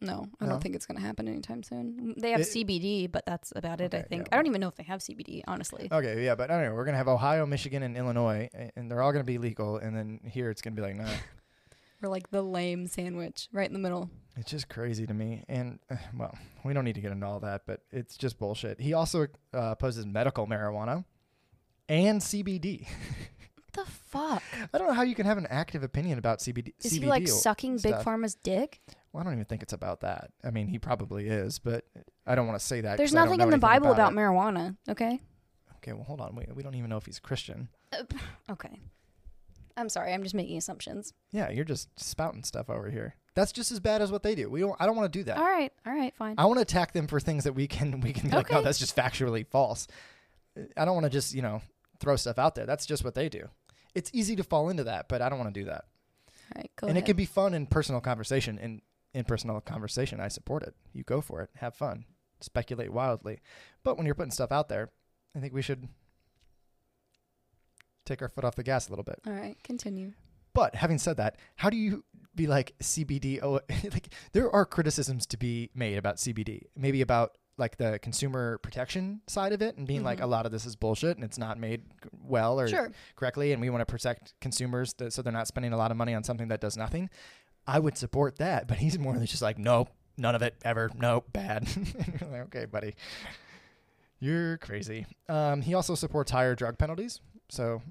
No, 0.00 0.28
I 0.40 0.44
No? 0.44 0.50
don't 0.52 0.60
think 0.62 0.76
it's 0.76 0.86
going 0.86 0.96
to 0.96 1.04
happen 1.04 1.26
anytime 1.26 1.64
soon. 1.64 2.14
They 2.16 2.30
have 2.30 2.42
It- 2.42 2.44
CBD, 2.46 3.08
but 3.10 3.26
that's 3.26 3.52
about 3.56 3.80
it. 3.80 3.92
I 3.94 4.02
think. 4.02 4.28
yeah, 4.28 4.28
I 4.32 4.36
don't 4.36 4.46
even 4.46 4.60
know 4.60 4.68
if 4.68 4.76
they 4.76 4.84
have 4.84 5.00
CBD, 5.00 5.42
honestly. 5.48 5.88
Okay, 5.90 6.24
yeah, 6.24 6.36
but 6.36 6.52
anyway, 6.52 6.72
we're 6.72 6.84
gonna 6.84 6.96
have 6.98 7.08
Ohio, 7.08 7.44
Michigan, 7.46 7.82
and 7.82 7.96
Illinois, 7.96 8.48
and 8.76 8.88
they're 8.88 9.02
all 9.02 9.10
gonna 9.10 9.24
be 9.24 9.38
legal. 9.38 9.76
And 9.78 9.96
then 9.96 10.20
here, 10.24 10.50
it's 10.50 10.62
gonna 10.62 10.76
be 10.76 10.82
like, 10.82 10.94
nah. 10.94 11.08
Or 12.02 12.08
like 12.08 12.30
the 12.30 12.42
lame 12.42 12.86
sandwich 12.86 13.48
right 13.52 13.66
in 13.66 13.72
the 13.72 13.78
middle. 13.78 14.08
It's 14.36 14.50
just 14.50 14.68
crazy 14.68 15.06
to 15.06 15.14
me. 15.14 15.44
And 15.48 15.80
uh, 15.90 15.96
well, 16.16 16.36
we 16.64 16.72
don't 16.72 16.84
need 16.84 16.94
to 16.94 17.00
get 17.00 17.10
into 17.10 17.26
all 17.26 17.40
that, 17.40 17.62
but 17.66 17.80
it's 17.90 18.16
just 18.16 18.38
bullshit. 18.38 18.80
He 18.80 18.92
also 18.94 19.22
uh, 19.22 19.26
opposes 19.72 20.06
medical 20.06 20.46
marijuana 20.46 21.04
and 21.88 22.20
CBD. 22.20 22.86
What 23.70 23.84
the 23.84 23.90
fuck? 23.90 24.42
I 24.72 24.78
don't 24.78 24.88
know 24.88 24.94
how 24.94 25.02
you 25.02 25.14
can 25.14 25.26
have 25.26 25.38
an 25.38 25.46
active 25.50 25.82
opinion 25.82 26.18
about 26.18 26.38
CBD. 26.38 26.72
Is 26.82 26.92
CBD 26.92 27.00
he 27.02 27.06
like 27.06 27.28
sucking 27.28 27.74
Big 27.74 27.92
stuff. 27.94 28.04
Pharma's 28.04 28.34
dick? 28.34 28.80
Well, 29.12 29.20
I 29.20 29.24
don't 29.24 29.34
even 29.34 29.44
think 29.44 29.62
it's 29.62 29.72
about 29.72 30.00
that. 30.00 30.30
I 30.44 30.50
mean, 30.50 30.68
he 30.68 30.78
probably 30.78 31.28
is, 31.28 31.58
but 31.58 31.84
I 32.26 32.34
don't 32.34 32.46
want 32.46 32.58
to 32.58 32.64
say 32.64 32.80
that. 32.82 32.96
There's 32.96 33.12
nothing 33.12 33.40
in 33.40 33.50
the 33.50 33.58
Bible 33.58 33.90
about 33.92 34.12
it. 34.12 34.16
marijuana, 34.16 34.76
okay? 34.88 35.20
Okay, 35.76 35.92
well, 35.92 36.04
hold 36.04 36.20
on. 36.20 36.34
We, 36.34 36.46
we 36.54 36.62
don't 36.62 36.74
even 36.74 36.90
know 36.90 36.96
if 36.96 37.06
he's 37.06 37.18
Christian. 37.18 37.68
Okay. 38.50 38.80
I'm 39.78 39.88
sorry, 39.88 40.12
I'm 40.12 40.22
just 40.22 40.34
making 40.34 40.56
assumptions. 40.58 41.14
Yeah, 41.32 41.50
you're 41.50 41.64
just 41.64 41.88
spouting 41.98 42.44
stuff 42.44 42.68
over 42.68 42.90
here. 42.90 43.14
That's 43.34 43.52
just 43.52 43.70
as 43.70 43.78
bad 43.80 44.02
as 44.02 44.10
what 44.10 44.22
they 44.24 44.34
do. 44.34 44.50
We 44.50 44.60
don't. 44.60 44.76
I 44.80 44.86
don't 44.86 44.96
want 44.96 45.12
to 45.12 45.18
do 45.18 45.22
that. 45.24 45.38
All 45.38 45.44
right, 45.44 45.72
all 45.86 45.92
right, 45.94 46.14
fine. 46.16 46.34
I 46.38 46.46
want 46.46 46.58
to 46.58 46.62
attack 46.62 46.92
them 46.92 47.06
for 47.06 47.20
things 47.20 47.44
that 47.44 47.52
we 47.54 47.66
can 47.68 48.00
we 48.00 48.12
can 48.12 48.28
be 48.30 48.36
like, 48.36 48.50
no, 48.50 48.56
Okay. 48.58 48.64
that's 48.64 48.78
just 48.78 48.96
factually 48.96 49.46
false. 49.46 49.86
I 50.76 50.84
don't 50.84 50.94
want 50.94 51.04
to 51.04 51.10
just 51.10 51.34
you 51.34 51.42
know 51.42 51.62
throw 52.00 52.16
stuff 52.16 52.38
out 52.38 52.54
there. 52.56 52.66
That's 52.66 52.84
just 52.86 53.04
what 53.04 53.14
they 53.14 53.28
do. 53.28 53.48
It's 53.94 54.10
easy 54.12 54.34
to 54.36 54.42
fall 54.44 54.68
into 54.68 54.84
that, 54.84 55.08
but 55.08 55.22
I 55.22 55.28
don't 55.28 55.38
want 55.38 55.54
to 55.54 55.60
do 55.60 55.66
that. 55.66 55.84
all 56.54 56.56
right, 56.56 56.70
go 56.76 56.86
and 56.88 56.96
ahead. 56.96 57.04
it 57.04 57.06
can 57.06 57.16
be 57.16 57.24
fun 57.26 57.54
in 57.54 57.66
personal 57.66 58.00
conversation. 58.00 58.58
In 58.58 58.82
in 59.14 59.24
personal 59.24 59.60
conversation, 59.60 60.20
I 60.20 60.28
support 60.28 60.62
it. 60.64 60.74
You 60.92 61.04
go 61.04 61.20
for 61.20 61.40
it. 61.42 61.50
Have 61.56 61.74
fun. 61.74 62.04
Speculate 62.40 62.92
wildly. 62.92 63.40
But 63.84 63.96
when 63.96 64.04
you're 64.06 64.14
putting 64.14 64.30
stuff 64.32 64.52
out 64.52 64.68
there, 64.68 64.90
I 65.36 65.40
think 65.40 65.54
we 65.54 65.62
should 65.62 65.88
take 68.08 68.22
our 68.22 68.28
foot 68.28 68.44
off 68.44 68.54
the 68.56 68.62
gas 68.62 68.88
a 68.88 68.90
little 68.90 69.04
bit. 69.04 69.20
all 69.26 69.32
right, 69.32 69.56
continue. 69.62 70.12
But 70.54 70.74
having 70.74 70.98
said 70.98 71.18
that, 71.18 71.36
how 71.56 71.70
do 71.70 71.76
you 71.76 72.04
be 72.34 72.46
like 72.46 72.74
CBD? 72.80 73.40
Oh, 73.42 73.60
like 73.92 74.08
there 74.32 74.50
are 74.50 74.64
criticisms 74.64 75.26
to 75.26 75.36
be 75.36 75.70
made 75.74 75.98
about 75.98 76.16
CBD. 76.16 76.62
Maybe 76.76 77.00
about 77.02 77.36
like 77.58 77.76
the 77.76 77.98
consumer 78.00 78.58
protection 78.58 79.20
side 79.26 79.52
of 79.52 79.60
it, 79.62 79.76
and 79.76 79.86
being 79.86 80.04
like 80.04 80.18
Mhm. 80.20 80.22
a 80.24 80.26
lot 80.26 80.46
of 80.46 80.52
this 80.52 80.64
is 80.64 80.76
bullshit 80.76 81.16
and 81.16 81.24
it's 81.24 81.38
not 81.38 81.58
made 81.58 81.82
well 82.22 82.58
or 82.60 82.68
Sure. 82.68 82.90
correctly, 83.16 83.52
and 83.52 83.60
we 83.60 83.68
want 83.68 83.80
to 83.80 83.86
protect 83.86 84.34
consumers 84.40 84.92
th- 84.94 85.12
so 85.12 85.22
they're 85.22 85.32
not 85.32 85.48
spending 85.48 85.72
a 85.72 85.76
lot 85.76 85.90
of 85.90 85.96
money 85.96 86.14
on 86.14 86.22
something 86.24 86.48
that 86.48 86.60
does 86.60 86.76
nothing. 86.76 87.10
I 87.66 87.78
would 87.80 87.98
support 87.98 88.38
that, 88.38 88.68
but 88.68 88.78
he's 88.78 88.96
more 88.98 89.12
than 89.14 89.26
just 89.26 89.42
like, 89.42 89.58
nope, 89.58 89.90
none 90.16 90.34
of 90.36 90.42
it 90.42 90.54
ever, 90.64 90.88
nope, 90.96 91.32
bad. 91.32 91.66
Like, 92.30 92.42
okay, 92.42 92.64
buddy, 92.64 92.94
you're 94.20 94.58
crazy. 94.58 95.06
Um, 95.28 95.60
he 95.62 95.74
also 95.74 95.94
supports 95.94 96.30
higher 96.30 96.54
drug 96.54 96.78
penalties. 96.78 97.20
So, 97.48 97.82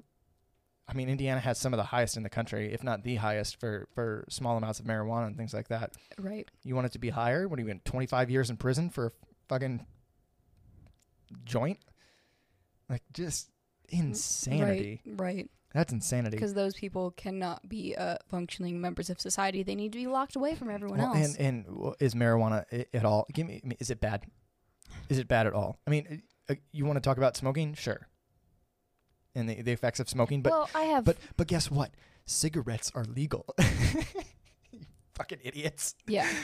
I 0.90 0.94
mean, 0.94 1.10
Indiana 1.10 1.40
has 1.42 1.58
some 1.60 1.74
of 1.74 1.78
the 1.78 1.84
highest 1.84 2.16
in 2.16 2.24
the 2.24 2.30
country, 2.30 2.72
if 2.74 2.82
not 2.84 3.04
the 3.04 3.16
highest 3.16 3.60
for 3.60 3.88
for 3.94 4.24
small 4.30 4.56
amounts 4.58 4.80
of 4.80 4.86
marijuana 4.86 5.28
and 5.28 5.36
things 5.38 5.54
like 5.54 5.68
that. 5.68 5.94
Right. 6.18 6.50
You 6.64 6.76
want 6.76 6.86
it 6.88 6.94
to 6.94 7.00
be 7.00 7.10
higher? 7.10 7.48
What 7.48 7.60
are 7.60 7.62
you 7.62 7.68
in 7.70 7.82
25 7.82 8.30
years 8.30 8.50
in 8.50 8.56
prison 8.58 8.90
for 8.90 9.08
a 9.08 9.12
fucking 9.50 9.86
joint? 11.44 11.80
Like 12.90 13.04
just 13.14 13.50
insanity. 13.90 15.02
Right. 15.06 15.20
Right. 15.20 15.50
That's 15.74 15.92
insanity. 15.92 16.38
Because 16.38 16.54
those 16.54 16.74
people 16.74 17.12
cannot 17.12 17.68
be 17.68 17.96
uh, 17.96 18.16
functioning 18.30 18.80
members 18.80 19.10
of 19.10 19.20
society. 19.20 19.64
They 19.64 19.76
need 19.76 19.92
to 19.92 19.98
be 19.98 20.08
locked 20.08 20.36
away 20.36 20.56
from 20.56 20.70
everyone 20.70 21.00
Well, 21.00 21.14
else. 21.14 21.36
and 21.38 21.66
and 21.68 21.94
is 22.00 22.16
marijuana 22.16 22.64
i- 22.72 22.86
at 22.94 23.04
all? 23.06 23.28
Give 23.34 23.46
me. 23.46 23.62
I 23.64 23.68
mean, 23.68 23.78
Is 23.80 23.90
it 23.92 24.00
bad? 24.00 24.24
Is 25.10 25.20
it 25.20 25.28
bad 25.28 25.46
at 25.48 25.54
all? 25.54 25.78
I 25.86 25.90
mean, 25.92 26.24
uh, 26.50 26.56
you 26.72 26.86
want 26.86 26.96
to 26.96 27.02
talk 27.02 27.18
about 27.18 27.36
smoking? 27.36 27.74
Sure. 27.74 28.08
And 29.38 29.48
the, 29.48 29.62
the 29.62 29.72
effects 29.72 30.00
of 30.00 30.10
smoking, 30.10 30.42
but 30.42 30.52
well, 30.52 30.70
I 30.74 30.84
have. 30.84 31.06
but 31.06 31.18
but 31.38 31.48
guess 31.48 31.70
what? 31.70 31.92
cigarettes 32.28 32.92
are 32.94 33.06
legal. 33.06 33.46
you 34.72 34.82
fucking 35.16 35.40
idiots. 35.44 35.96
Yeah. 36.06 36.28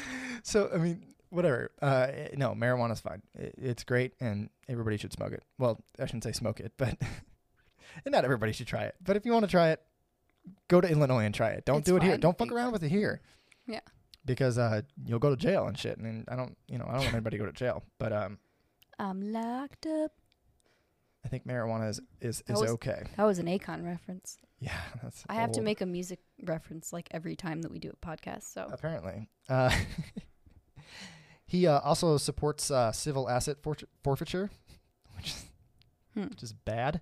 So 0.45 0.69
I 0.73 0.77
mean, 0.77 1.13
whatever. 1.29 1.71
Uh, 1.81 2.07
no, 2.35 2.49
marijuana's 2.53 2.99
fine. 2.99 3.21
It, 3.33 3.55
it's 3.57 3.85
great, 3.85 4.13
and 4.19 4.49
everybody 4.67 4.97
should 4.97 5.13
smoke 5.13 5.31
it. 5.31 5.41
Well, 5.57 5.79
I 5.97 6.05
shouldn't 6.05 6.25
say 6.25 6.33
smoke 6.33 6.59
it, 6.59 6.73
but 6.75 6.97
and 8.03 8.11
not 8.11 8.25
everybody 8.25 8.51
should 8.51 8.67
try 8.67 8.83
it. 8.83 8.95
But 9.01 9.15
if 9.15 9.25
you 9.25 9.31
want 9.31 9.45
to 9.45 9.51
try 9.51 9.69
it, 9.69 9.81
go 10.67 10.81
to 10.81 10.89
Illinois 10.89 11.23
and 11.23 11.33
try 11.33 11.51
it. 11.51 11.63
Don't 11.63 11.77
It's 11.77 11.85
do 11.85 11.95
it 11.95 12.03
here. 12.03 12.17
Don't 12.17 12.37
fuck 12.37 12.51
around 12.51 12.73
with 12.73 12.83
it 12.83 12.89
here. 12.89 13.21
Yeah. 13.67 13.79
Because 14.25 14.57
uh, 14.57 14.81
you'll 15.05 15.19
go 15.19 15.29
to 15.29 15.37
jail 15.37 15.67
and 15.67 15.77
shit. 15.77 15.97
And 15.97 16.25
I 16.27 16.35
don't, 16.35 16.57
you 16.67 16.77
know, 16.77 16.85
I 16.85 16.93
don't 16.93 17.03
want 17.03 17.13
anybody 17.13 17.37
to 17.37 17.43
go 17.43 17.49
to 17.49 17.55
jail. 17.55 17.83
But 17.99 18.11
um, 18.11 18.37
I'm 18.99 19.31
locked 19.31 19.85
up. 19.85 20.11
I 21.25 21.29
think 21.29 21.45
marijuana 21.47 21.89
is 21.89 21.99
is, 22.21 22.43
That 22.47 22.53
is 22.53 22.61
was- 22.61 22.71
okay. 22.71 23.03
That 23.17 23.23
was 23.23 23.39
an 23.39 23.47
Akon 23.47 23.85
reference. 23.85 24.37
Yeah, 24.59 24.77
that's. 25.03 25.23
I 25.29 25.35
have 25.35 25.51
to 25.53 25.61
make 25.61 25.81
a 25.81 25.85
music 25.85 26.19
reference 26.43 26.91
like 26.93 27.07
every 27.11 27.35
time 27.35 27.61
that 27.63 27.71
we 27.71 27.79
do 27.79 27.91
a 27.91 28.05
podcast. 28.05 28.43
So 28.53 28.67
apparently. 28.71 29.29
Uh, 29.49 29.71
he 31.45 31.67
uh, 31.67 31.79
also 31.79 32.17
supports 32.17 32.71
uh, 32.71 32.91
civil 32.91 33.29
asset 33.29 33.57
forfeit- 33.61 33.89
forfeiture, 34.03 34.49
which 35.15 35.27
is, 35.27 35.45
Hmm. 36.13 36.27
which 36.27 36.43
is 36.43 36.53
bad. 36.53 37.01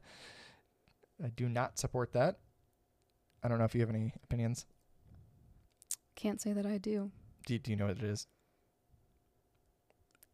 I 1.23 1.27
do 1.27 1.49
not 1.49 1.77
support 1.77 2.13
that. 2.13 2.39
I 3.43 3.47
don't 3.47 3.57
know 3.59 3.65
if 3.65 3.75
you 3.75 3.81
have 3.81 3.89
any 3.89 4.13
opinions. 4.23 4.65
can't 6.15 6.39
say 6.41 6.53
that 6.53 6.65
I 6.65 6.77
do. 6.77 7.11
Do 7.45 7.57
do 7.59 7.71
you 7.71 7.77
know 7.77 7.87
what 7.87 7.97
it 7.97 8.03
is? 8.03 8.27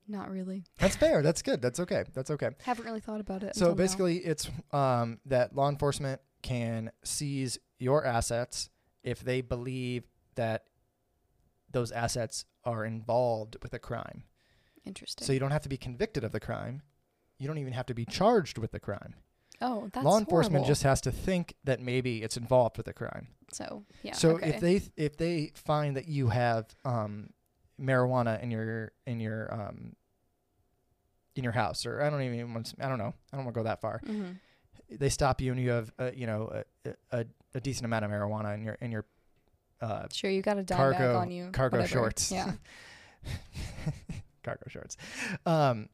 Not 0.07 0.29
really. 0.29 0.63
That's 0.79 0.95
fair. 0.95 1.21
That's 1.21 1.41
good. 1.41 1.61
That's 1.61 1.79
okay. 1.81 2.05
That's 2.13 2.31
okay. 2.31 2.49
Haven't 2.63 2.85
really 2.85 3.01
thought 3.01 3.19
about 3.19 3.43
it. 3.43 3.55
So 3.55 3.65
until 3.65 3.69
now. 3.69 3.75
basically, 3.75 4.17
it's 4.17 4.49
um, 4.71 5.19
that 5.25 5.55
law 5.55 5.69
enforcement 5.69 6.21
can 6.41 6.91
seize 7.03 7.57
your 7.79 8.05
assets 8.05 8.69
if 9.03 9.19
they 9.19 9.41
believe 9.41 10.03
that 10.35 10.63
those 11.71 11.91
assets 11.91 12.45
are 12.63 12.85
involved 12.85 13.57
with 13.61 13.73
a 13.73 13.79
crime. 13.79 14.23
interesting. 14.85 15.25
So 15.25 15.33
you 15.33 15.39
don't 15.39 15.51
have 15.51 15.63
to 15.63 15.69
be 15.69 15.77
convicted 15.77 16.23
of 16.23 16.31
the 16.31 16.39
crime. 16.39 16.81
You 17.37 17.47
don't 17.47 17.57
even 17.57 17.73
have 17.73 17.85
to 17.87 17.93
be 17.93 18.05
charged 18.05 18.57
with 18.57 18.71
the 18.71 18.79
crime. 18.79 19.15
oh, 19.61 19.89
that's 19.93 20.05
Law 20.05 20.17
enforcement 20.17 20.57
horrible. 20.57 20.67
just 20.67 20.83
has 20.83 21.01
to 21.01 21.11
think 21.11 21.55
that 21.63 21.79
maybe 21.81 22.23
it's 22.23 22.37
involved 22.37 22.77
with 22.77 22.87
a 22.87 22.93
crime. 22.93 23.27
so 23.51 23.83
yeah. 24.03 24.13
so 24.13 24.31
okay. 24.31 24.49
if 24.49 24.59
they 24.59 24.81
if 24.95 25.17
they 25.17 25.51
find 25.55 25.97
that 25.97 26.07
you 26.07 26.29
have 26.29 26.65
um, 26.85 27.29
marijuana 27.79 28.41
in 28.41 28.51
your 28.51 28.91
in 29.05 29.19
your 29.19 29.53
um, 29.53 29.95
in 31.35 31.43
your 31.43 31.53
house, 31.53 31.85
or 31.85 32.01
I 32.01 32.09
don't 32.09 32.21
even 32.23 32.53
want 32.53 32.67
to, 32.67 32.85
I 32.85 32.89
don't 32.89 32.97
know 32.97 33.13
I 33.31 33.35
don't 33.37 33.45
want 33.45 33.55
to 33.55 33.59
go 33.59 33.63
that 33.65 33.81
far. 33.81 34.01
hmm 34.05 34.31
They 34.89 35.09
stop 35.09 35.41
you 35.41 35.51
and 35.51 35.61
you 35.61 35.69
have 35.71 35.91
uh, 35.99 36.11
you 36.15 36.25
know 36.27 36.63
a, 36.85 36.93
a, 37.11 37.25
a 37.55 37.59
decent 37.61 37.85
amount 37.85 38.05
of 38.05 38.11
marijuana 38.11 38.55
in 38.55 38.63
your 38.63 38.77
in 38.81 38.91
your 38.91 39.05
uh, 39.81 40.07
Sure, 40.11 40.29
you 40.31 40.41
got 40.41 40.57
a 40.57 40.63
dime 40.63 40.91
bag 40.93 41.15
on 41.15 41.29
you. 41.31 41.49
cargo 41.51 41.77
whatever. 41.77 41.91
shorts. 41.93 42.31
Yeah. 42.31 42.53
cargo 44.43 44.65
shorts. 44.67 44.97
Um, 45.45 45.89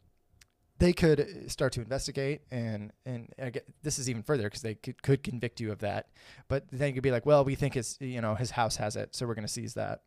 they 0.80 0.94
could 0.94 1.50
start 1.52 1.74
to 1.74 1.82
investigate, 1.82 2.42
and 2.52 2.92
and 3.06 3.30
I 3.42 3.50
get, 3.52 3.66
this 3.84 4.00
is 4.00 4.10
even 4.10 4.24
further 4.24 4.44
because 4.44 4.62
they 4.62 4.76
could, 4.76 5.02
could 5.02 5.24
convict 5.24 5.60
you 5.62 5.72
of 5.72 5.80
that. 5.80 6.08
But 6.48 6.66
then 6.72 6.90
you 6.90 6.94
could 6.94 7.04
be 7.04 7.12
like, 7.12 7.26
well, 7.26 7.44
we 7.46 7.56
think 7.56 7.74
his 7.76 7.98
you 8.02 8.22
know 8.22 8.36
his 8.36 8.52
house 8.52 8.76
has 8.78 8.96
it, 8.96 9.16
so 9.16 9.26
we're 9.28 9.36
going 9.36 9.48
to 9.48 9.52
seize 9.54 9.76
that, 9.76 10.02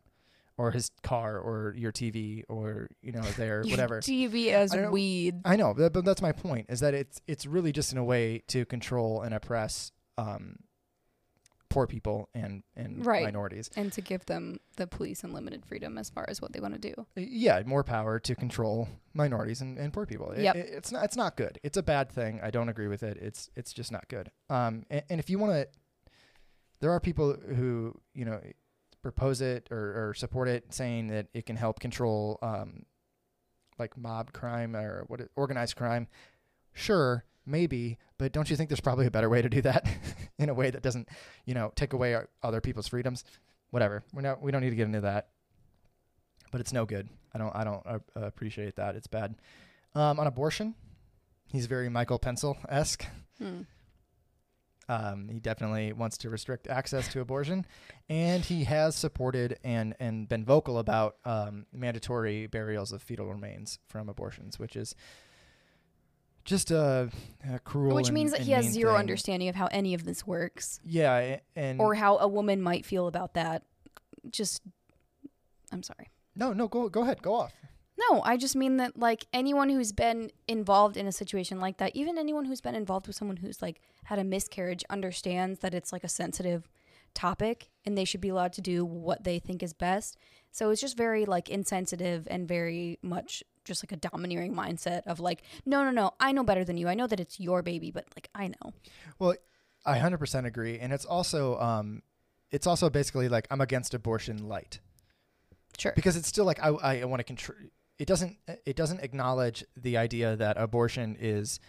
or 0.57 0.71
his 0.71 0.89
car, 1.03 1.37
or 1.37 1.73
your 1.77 1.91
TV, 1.91 2.43
or 2.49 2.87
you 3.01 3.11
know 3.11 3.21
their 3.37 3.61
whatever. 3.65 3.99
TV 4.01 4.47
as 4.49 4.73
I 4.73 4.89
weed. 4.89 5.41
I 5.45 5.55
know, 5.55 5.73
but, 5.73 5.93
but 5.93 6.03
that's 6.05 6.21
my 6.21 6.31
point. 6.31 6.65
Is 6.69 6.79
that 6.79 6.93
it's 6.93 7.21
it's 7.27 7.45
really 7.45 7.71
just 7.71 7.91
in 7.91 7.97
a 7.97 8.03
way 8.03 8.41
to 8.47 8.65
control 8.65 9.21
and 9.21 9.33
oppress 9.33 9.91
um, 10.17 10.55
poor 11.69 11.85
people 11.85 12.29
and 12.33 12.63
and 12.75 13.05
Right. 13.05 13.23
minorities. 13.23 13.69
and 13.75 13.91
to 13.93 14.01
give 14.01 14.25
them 14.25 14.59
the 14.77 14.87
police 14.87 15.23
unlimited 15.23 15.65
freedom 15.65 15.97
as 15.97 16.09
far 16.09 16.25
as 16.27 16.41
what 16.41 16.53
they 16.53 16.59
want 16.59 16.73
to 16.73 16.79
do. 16.79 17.05
yeah, 17.15 17.61
more 17.65 17.83
power 17.83 18.19
to 18.19 18.35
control 18.35 18.87
minorities 19.13 19.61
and, 19.61 19.77
and 19.77 19.91
poor 19.93 20.05
people. 20.05 20.31
It- 20.31 20.43
it- 20.55 20.69
it's 20.73 20.91
not 20.91 21.03
it's 21.03 21.15
not 21.17 21.35
good. 21.35 21.59
It's 21.63 21.77
a 21.77 21.83
bad 21.83 22.09
thing. 22.09 22.39
I 22.41 22.49
don't 22.51 22.69
agree 22.69 22.87
with 22.87 23.03
it. 23.03 23.17
It's 23.21 23.49
it's 23.55 23.73
just 23.73 23.91
not 23.91 24.07
good. 24.07 24.31
Um, 24.49 24.85
and, 24.89 25.03
and 25.09 25.19
if 25.19 25.29
you 25.29 25.37
want 25.39 25.51
to, 25.53 25.67
there 26.79 26.91
are 26.91 26.99
people 26.99 27.33
who 27.55 27.93
you 28.15 28.25
know 28.25 28.39
propose 29.07 29.39
it 29.39 29.69
or, 29.71 30.09
or 30.09 30.13
support 30.13 30.49
it, 30.49 30.65
saying 30.73 31.07
that 31.07 31.27
it 31.33 31.45
can 31.45 31.55
help 31.55 31.79
control 31.79 32.37
um, 32.41 32.83
like 33.79 33.97
mob 33.97 34.33
crime 34.33 34.75
or 34.75 35.05
what 35.07 35.21
it- 35.21 35.31
organized 35.37 35.77
crime. 35.77 36.07
Sure, 36.73 37.23
maybe, 37.45 37.97
but 38.17 38.33
don't 38.33 38.49
you 38.49 38.57
think 38.57 38.69
there's 38.69 38.81
probably 38.81 39.07
a 39.07 39.11
better 39.11 39.29
way 39.29 39.41
to 39.41 39.47
do 39.47 39.61
that 39.61 39.87
in 40.37 40.49
a 40.49 40.53
way 40.53 40.69
that 40.69 40.83
doesn't, 40.83 41.07
you 41.45 41.53
know, 41.53 41.71
take 41.73 41.93
away 41.93 42.15
our, 42.15 42.27
other 42.43 42.59
people's 42.59 42.89
freedoms? 42.89 43.23
Whatever. 43.69 44.03
We 44.13 44.23
not 44.23 44.41
we 44.41 44.51
don't 44.51 44.61
need 44.61 44.71
to 44.71 44.75
get 44.75 44.87
into 44.87 45.01
that. 45.01 45.29
But 46.51 46.59
it's 46.59 46.73
no 46.73 46.85
good. 46.85 47.07
I 47.33 47.37
don't 47.37 47.55
I 47.55 47.63
don't 47.63 47.85
uh, 47.85 47.99
appreciate 48.15 48.75
that. 48.75 48.95
It's 48.95 49.07
bad. 49.07 49.35
Um, 49.95 50.19
on 50.19 50.27
abortion, 50.27 50.75
he's 51.47 51.65
very 51.65 51.87
Michael 51.87 52.19
Pencil 52.19 52.57
esque. 52.67 53.05
Hmm. 53.37 53.61
Um, 54.89 55.27
he 55.29 55.39
definitely 55.39 55.91
wants 55.91 56.17
to 56.19 56.29
restrict 56.29 56.67
access 56.67 57.07
to 57.09 57.19
abortion, 57.19 57.65
and 58.09 58.43
he 58.45 58.63
has 58.63 58.95
supported 58.95 59.59
and 59.63 59.95
and 59.99 60.29
been 60.29 60.45
vocal 60.45 60.79
about 60.79 61.17
um, 61.25 61.65
mandatory 61.73 62.47
burials 62.47 62.91
of 62.93 63.01
fetal 63.01 63.27
remains 63.27 63.79
from 63.87 64.07
abortions, 64.07 64.57
which 64.59 64.75
is 64.77 64.95
just 66.45 66.71
a, 66.71 67.09
a 67.49 67.59
cruel. 67.59 67.95
Which 67.95 68.07
and- 68.07 68.15
means 68.15 68.31
that 68.31 68.41
he 68.41 68.53
has 68.53 68.65
zero 68.67 68.93
thing. 68.93 68.99
understanding 68.99 69.49
of 69.49 69.55
how 69.55 69.67
any 69.67 69.93
of 69.93 70.05
this 70.05 70.25
works 70.25 70.79
Yeah, 70.85 71.39
and 71.55 71.81
or 71.81 71.93
how 71.95 72.17
a 72.19 72.27
woman 72.27 72.61
might 72.61 72.85
feel 72.85 73.07
about 73.07 73.33
that. 73.33 73.63
Just, 74.31 74.61
I'm 75.71 75.83
sorry. 75.83 76.09
no, 76.35 76.53
no, 76.53 76.67
go 76.69 76.87
go 76.87 77.01
ahead, 77.01 77.21
go 77.21 77.33
off. 77.35 77.53
No, 77.97 78.21
I 78.23 78.37
just 78.37 78.55
mean 78.55 78.77
that 78.77 78.97
like 78.97 79.25
anyone 79.33 79.69
who's 79.69 79.91
been 79.91 80.31
involved 80.47 80.97
in 80.97 81.07
a 81.07 81.11
situation 81.11 81.59
like 81.59 81.77
that, 81.77 81.95
even 81.95 82.17
anyone 82.17 82.45
who's 82.45 82.61
been 82.61 82.75
involved 82.75 83.07
with 83.07 83.15
someone 83.15 83.37
who's 83.37 83.61
like 83.61 83.81
had 84.05 84.19
a 84.19 84.23
miscarriage 84.23 84.83
understands 84.89 85.59
that 85.59 85.73
it's 85.73 85.91
like 85.91 86.03
a 86.03 86.09
sensitive 86.09 86.69
topic 87.13 87.69
and 87.85 87.97
they 87.97 88.05
should 88.05 88.21
be 88.21 88.29
allowed 88.29 88.53
to 88.53 88.61
do 88.61 88.85
what 88.85 89.23
they 89.23 89.39
think 89.39 89.63
is 89.63 89.73
best. 89.73 90.17
So 90.51 90.69
it's 90.69 90.81
just 90.81 90.95
very 90.95 91.25
like 91.25 91.49
insensitive 91.49 92.27
and 92.29 92.47
very 92.47 92.99
much 93.01 93.43
just 93.65 93.83
like 93.83 93.91
a 93.91 93.97
domineering 93.97 94.53
mindset 94.53 95.01
of 95.07 95.19
like, 95.19 95.41
no, 95.65 95.83
no, 95.83 95.91
no, 95.91 96.11
I 96.19 96.31
know 96.31 96.43
better 96.43 96.63
than 96.63 96.77
you. 96.77 96.87
I 96.87 96.93
know 96.93 97.07
that 97.07 97.19
it's 97.19 97.39
your 97.39 97.61
baby, 97.63 97.91
but 97.91 98.05
like 98.15 98.29
I 98.33 98.47
know. 98.47 98.73
Well, 99.19 99.35
I 99.85 99.97
hundred 99.97 100.17
percent 100.17 100.45
agree, 100.45 100.79
and 100.79 100.91
it's 100.91 101.05
also 101.05 101.59
um, 101.59 102.01
it's 102.51 102.67
also 102.67 102.89
basically 102.89 103.29
like 103.29 103.47
I'm 103.49 103.61
against 103.61 103.93
abortion 103.93 104.47
light. 104.47 104.79
Sure. 105.77 105.93
because 105.95 106.15
it's 106.15 106.27
still 106.27 106.45
like 106.45 106.59
I 106.59 106.69
I 106.69 107.05
want 107.05 107.19
to 107.19 107.23
control. 107.23 107.57
It 107.99 108.07
doesn't 108.07 108.37
it 108.65 108.75
doesn't 108.75 108.99
acknowledge 109.01 109.63
the 109.75 109.97
idea 109.97 110.35
that 110.35 110.57
abortion 110.57 111.17
is 111.19 111.59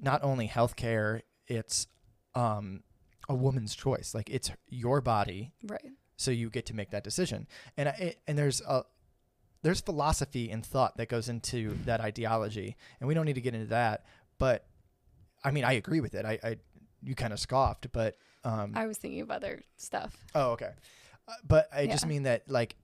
not 0.00 0.22
only 0.22 0.46
health 0.46 0.76
care. 0.76 1.22
It's 1.46 1.86
um 2.34 2.82
a 3.28 3.34
woman's 3.34 3.74
choice. 3.74 4.14
Like 4.14 4.28
it's 4.30 4.50
your 4.68 5.00
body, 5.00 5.52
Right. 5.62 5.92
so 6.16 6.30
you 6.30 6.50
get 6.50 6.66
to 6.66 6.74
make 6.74 6.90
that 6.90 7.04
decision. 7.04 7.46
And 7.76 7.88
I, 7.88 8.16
and 8.26 8.36
there's 8.36 8.60
a 8.62 8.84
there's 9.62 9.80
philosophy 9.80 10.50
and 10.50 10.64
thought 10.64 10.98
that 10.98 11.08
goes 11.08 11.30
into 11.30 11.74
that 11.86 12.00
ideology, 12.00 12.76
and 13.00 13.08
we 13.08 13.14
don't 13.14 13.24
need 13.24 13.36
to 13.36 13.40
get 13.40 13.54
into 13.54 13.68
that. 13.68 14.04
But 14.38 14.66
I 15.42 15.50
mean, 15.52 15.64
I 15.64 15.72
agree 15.72 16.00
with 16.00 16.14
it. 16.14 16.26
I, 16.26 16.38
I 16.44 16.56
you 17.02 17.14
kind 17.14 17.32
of 17.32 17.38
scoffed, 17.40 17.88
but 17.92 18.18
um, 18.44 18.72
I 18.74 18.86
was 18.86 18.98
thinking 18.98 19.22
of 19.22 19.30
other 19.30 19.62
stuff. 19.76 20.16
Oh, 20.34 20.50
okay. 20.52 20.70
Uh, 21.26 21.32
but 21.48 21.68
I 21.72 21.86
just 21.86 22.06
mean 22.06 22.24
that 22.24 22.42
like 22.50 22.76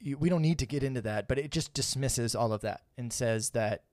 you, 0.00 0.16
we 0.18 0.28
don't 0.28 0.42
need 0.42 0.58
to 0.60 0.66
get 0.66 0.82
into 0.82 1.00
that, 1.02 1.28
but 1.28 1.38
it 1.38 1.50
just 1.50 1.72
dismisses 1.74 2.34
all 2.34 2.52
of 2.52 2.60
that 2.62 2.82
and 2.98 3.12
says 3.12 3.50
that 3.50 3.84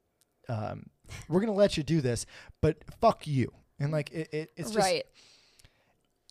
um, 0.49 0.87
we're 1.29 1.39
gonna 1.39 1.53
let 1.53 1.77
you 1.77 1.83
do 1.83 2.01
this, 2.01 2.25
but 2.61 2.77
fuck 3.01 3.25
you. 3.27 3.51
And 3.79 3.91
like 3.91 4.11
it, 4.11 4.29
it 4.33 4.51
it's 4.55 4.71
just 4.71 4.77
right. 4.85 5.03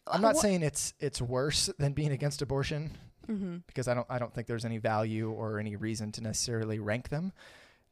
I'm 0.06 0.20
not 0.20 0.36
saying 0.36 0.62
it's 0.62 0.94
it's 1.00 1.20
worse 1.22 1.70
than 1.78 1.92
being 1.92 2.12
against 2.12 2.42
abortion 2.42 2.96
Mm-hmm. 3.28 3.58
because 3.68 3.86
I 3.86 3.94
don't 3.94 4.06
I 4.10 4.18
don't 4.18 4.34
think 4.34 4.48
there's 4.48 4.64
any 4.64 4.78
value 4.78 5.30
or 5.30 5.60
any 5.60 5.76
reason 5.76 6.10
to 6.12 6.20
necessarily 6.22 6.80
rank 6.80 7.08
them 7.08 7.32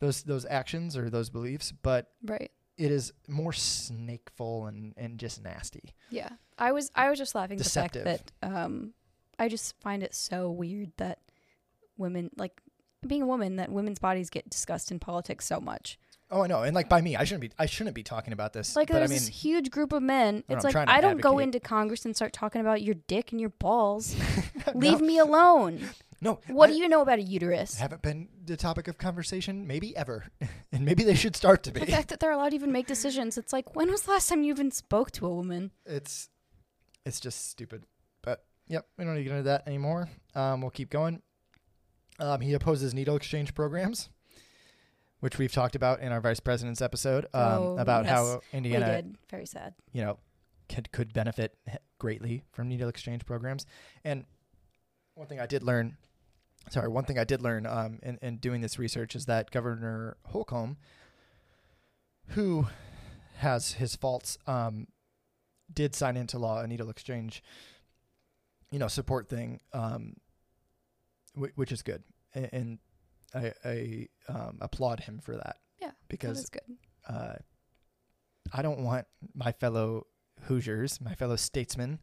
those 0.01 0.25
those 0.25 0.45
actions 0.45 0.97
or 0.97 1.09
those 1.09 1.31
beliefs, 1.31 1.71
but 1.71 2.11
Right. 2.25 2.51
it 2.77 2.91
is 2.91 3.13
more 3.29 3.53
snakeful 3.53 4.67
and 4.67 4.93
and 4.97 5.19
just 5.19 5.41
nasty. 5.41 5.95
Yeah. 6.11 6.31
I 6.59 6.73
was 6.73 6.91
I 6.97 7.09
was 7.11 7.17
just 7.19 7.37
laughing 7.37 7.59
at 7.61 7.65
the 7.65 7.71
fact 7.71 7.95
that 7.95 8.33
um 8.43 8.93
I 9.39 9.49
just 9.49 9.81
find 9.81 10.03
it 10.03 10.17
so 10.17 10.51
weird 10.51 10.91
that 10.97 11.21
women 12.01 12.31
like 12.37 12.61
being 13.07 13.23
a 13.23 13.27
woman 13.27 13.57
that 13.57 13.71
women's 13.71 13.99
bodies 13.99 14.31
get 14.31 14.51
discussed 14.51 14.91
in 14.91 14.99
politics 14.99 15.47
so 15.47 15.61
much. 15.61 15.99
Oh, 16.33 16.43
I 16.43 16.47
know. 16.47 16.63
And 16.63 16.75
like 16.75 16.89
by 16.89 17.01
me, 17.01 17.17
I 17.17 17.25
shouldn't 17.25 17.41
be 17.43 17.51
I 17.59 17.67
shouldn't 17.67 17.95
be 17.95 18.03
talking 18.03 18.33
about 18.33 18.53
this. 18.53 18.77
Like 18.77 18.89
but 18.89 18.95
there's 18.95 19.11
I 19.11 19.15
mean, 19.15 19.19
this 19.19 19.29
huge 19.29 19.71
group 19.71 19.93
of 19.93 20.03
men. 20.03 20.45
It's 20.49 20.65
like 20.65 20.77
I 20.77 21.01
don't 21.01 21.21
go 21.21 21.39
into 21.39 21.59
Congress 21.61 22.05
and 22.05 22.15
start 22.15 22.33
talking 22.33 22.61
about 22.61 22.83
your 22.83 22.95
dick 22.95 23.33
and 23.33 23.41
your 23.41 23.51
balls. 23.51 24.15
no, 24.67 24.73
Leave 24.75 25.01
me 25.01 25.19
alone. 25.19 25.81
No, 26.23 26.39
What 26.49 26.69
I 26.69 26.73
do 26.75 26.79
you 26.79 26.89
know 26.89 27.01
about 27.01 27.19
a 27.19 27.23
uterus? 27.23 27.79
haven't 27.79 28.03
been 28.03 28.29
the 28.45 28.57
topic 28.57 28.89
of 28.89 28.99
conversation, 28.99 29.67
maybe 29.67 29.97
ever, 29.97 30.27
and 30.73 30.85
maybe 30.85 31.03
they 31.03 31.15
should 31.15 31.35
start 31.35 31.63
to 31.63 31.73
be. 31.73 31.81
The 31.81 31.87
fact 31.87 32.09
that 32.09 32.21
they're 32.21 32.31
allowed 32.31 32.51
to 32.51 32.55
even 32.57 32.71
make 32.73 32.87
decisions. 32.87 33.39
It's 33.39 33.55
like 33.55 33.75
when 33.75 33.91
was 33.91 34.03
the 34.03 34.11
last 34.11 34.29
time 34.29 34.43
you 34.43 34.53
even 34.53 34.71
spoke 34.71 35.11
to 35.13 35.27
a 35.27 35.35
woman? 35.35 35.71
It's, 35.87 36.29
it's 37.07 37.21
just 37.21 37.49
stupid. 37.49 37.85
But 38.23 38.45
yep, 38.69 38.87
we 38.99 39.05
don't 39.05 39.15
need 39.15 39.21
to 39.21 39.25
get 39.31 39.33
into 39.33 39.45
that 39.45 39.67
anymore. 39.67 40.11
Um, 40.35 40.61
we'll 40.61 40.71
keep 40.71 40.91
going. 40.91 41.23
Um, 42.21 42.41
he 42.41 42.53
opposes 42.55 42.93
needle 42.95 43.17
exchange 43.17 43.55
programs, 43.55 44.11
which 45.21 45.39
we've 45.39 45.53
talked 45.53 45.75
about 45.75 46.01
in 46.01 46.13
our 46.13 46.21
vice 46.21 46.41
president's 46.41 46.83
episode 46.83 47.25
um, 47.35 47.43
Oh, 47.63 47.77
about 47.79 48.05
yes, 48.05 48.13
how 48.13 48.41
Indiana, 48.53 49.03
did. 49.03 49.17
Very 49.31 49.47
sad. 49.47 49.75
you 49.93 50.03
know, 50.03 50.19
could 50.69 50.93
could 50.93 51.13
benefit 51.13 51.57
greatly 51.99 52.45
from 52.53 52.69
needle 52.69 52.89
exchange 52.89 53.25
programs. 53.27 53.67
And 54.05 54.25
one 55.15 55.27
thing 55.27 55.41
I 55.41 55.47
did 55.47 55.63
learn, 55.63 55.97
sorry, 56.71 56.89
one 56.89 57.05
thing 57.05 57.19
I 57.19 57.25
did 57.25 57.43
learn 57.43 57.67
um, 57.67 57.99
in, 58.03 58.19
in 58.23 58.37
doing 58.37 58.61
this 58.61 58.79
research 58.79 59.15
is 59.17 59.27
that 59.27 59.51
Governor 59.51 60.17
Holcomb, 60.27 60.77
who 62.29 62.67
has 63.39 63.73
his 63.73 63.97
faults, 63.97 64.39
um, 64.47 64.87
did 65.73 65.95
sign 65.95 66.17
into 66.17 66.39
law 66.39 66.61
a 66.61 66.67
needle 66.67 66.91
exchange, 66.91 67.43
you 68.71 68.79
know, 68.79 68.89
support 68.89 69.29
thing, 69.29 69.61
um, 69.73 70.15
which 71.55 71.73
is 71.73 71.83
good, 71.83 72.03
and 72.35 72.79
I, 73.35 73.53
I 73.65 74.09
um, 74.29 74.59
applaud 74.61 75.01
him 75.01 75.21
for 75.23 75.37
that 75.37 75.57
Yeah, 75.81 75.93
because 76.09 76.45
that 76.45 76.67
good. 76.67 76.77
uh, 77.15 77.35
I 78.53 78.63
don't 78.63 78.81
want 78.81 79.07
my 79.35 79.53
fellow 79.53 80.07
Hoosiers, 80.43 81.01
my 81.01 81.15
fellow 81.15 81.37
statesmen, 81.37 82.01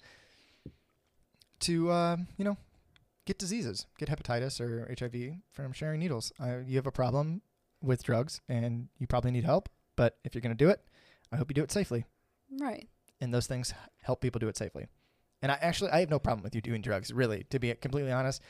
to 1.62 1.92
um, 1.92 2.28
you 2.38 2.46
know 2.46 2.58
get 3.26 3.38
diseases, 3.40 3.88
get 3.98 4.10
hepatitis 4.10 4.62
or 4.62 4.88
HIV 4.98 5.38
from 5.52 5.74
sharing 5.74 6.00
needles. 6.00 6.32
Uh, 6.40 6.60
you 6.66 6.78
have 6.78 6.88
a 6.88 6.92
problem 6.92 7.42
with 7.82 8.04
drugs, 8.04 8.42
and 8.48 8.88
you 8.98 9.08
probably 9.08 9.32
need 9.32 9.44
help. 9.44 9.70
But 9.96 10.18
if 10.24 10.34
you're 10.36 10.42
going 10.42 10.56
to 10.56 10.64
do 10.64 10.70
it, 10.70 10.82
I 11.32 11.38
hope 11.38 11.50
you 11.50 11.56
do 11.56 11.64
it 11.64 11.72
safely. 11.72 12.06
Right. 12.60 12.88
And 13.20 13.34
those 13.34 13.48
things 13.48 13.74
help 14.04 14.22
people 14.22 14.40
do 14.40 14.48
it 14.48 14.56
safely. 14.58 14.88
And 15.42 15.52
I 15.52 15.58
actually, 15.62 15.92
I 15.92 16.00
have 16.00 16.10
no 16.10 16.20
problem 16.20 16.44
with 16.44 16.56
you 16.56 16.62
doing 16.62 16.82
drugs. 16.82 17.12
Really, 17.12 17.46
to 17.50 17.60
be 17.60 17.74
completely 17.76 18.12
honest, 18.12 18.42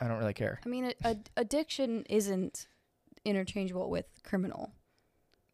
I 0.00 0.08
don't 0.08 0.18
really 0.18 0.34
care. 0.34 0.60
I 0.64 0.68
mean, 0.68 0.86
a, 0.86 1.08
a, 1.08 1.16
addiction 1.36 2.04
isn't 2.08 2.66
interchangeable 3.24 3.90
with 3.90 4.06
criminal. 4.24 4.72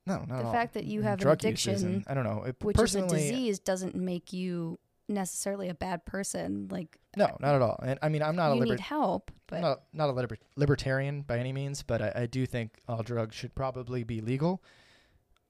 No, 0.07 0.19
not 0.19 0.29
the 0.29 0.35
at 0.35 0.45
all. 0.47 0.53
fact 0.53 0.75
that 0.75 0.85
you 0.85 1.03
have 1.03 1.19
an 1.19 1.23
Drug 1.23 1.45
use 1.45 1.67
addiction, 1.67 2.05
I 2.09 2.15
don't 2.15 2.25
know. 2.25 2.45
It, 2.45 2.57
which 2.63 2.81
is 2.81 2.95
a 2.95 3.07
disease, 3.07 3.59
doesn't 3.59 3.95
make 3.95 4.33
you 4.33 4.79
necessarily 5.09 5.69
a 5.69 5.75
bad 5.75 6.05
person. 6.07 6.69
Like 6.71 6.99
No, 7.17 7.37
not 7.41 7.55
at 7.55 7.63
all. 7.63 7.79
And 7.83 7.99
I 8.03 8.09
mean, 8.09 8.23
I'm 8.23 8.37
not 8.37 8.51
a 8.51 8.55
liber- 8.55 8.67
need 8.67 8.81
help, 8.81 9.31
but 9.47 9.61
not 9.61 9.83
not 9.93 10.09
a 10.09 10.13
liber- 10.13 10.39
libertarian 10.57 11.23
by 11.23 11.39
any 11.39 11.53
means, 11.53 11.83
but 11.83 12.01
I, 12.01 12.13
I 12.23 12.27
do 12.27 12.47
think 12.47 12.81
all 12.89 13.03
drugs 13.03 13.35
should 13.37 13.55
probably 13.55 14.05
be 14.05 14.21
legal. 14.21 14.63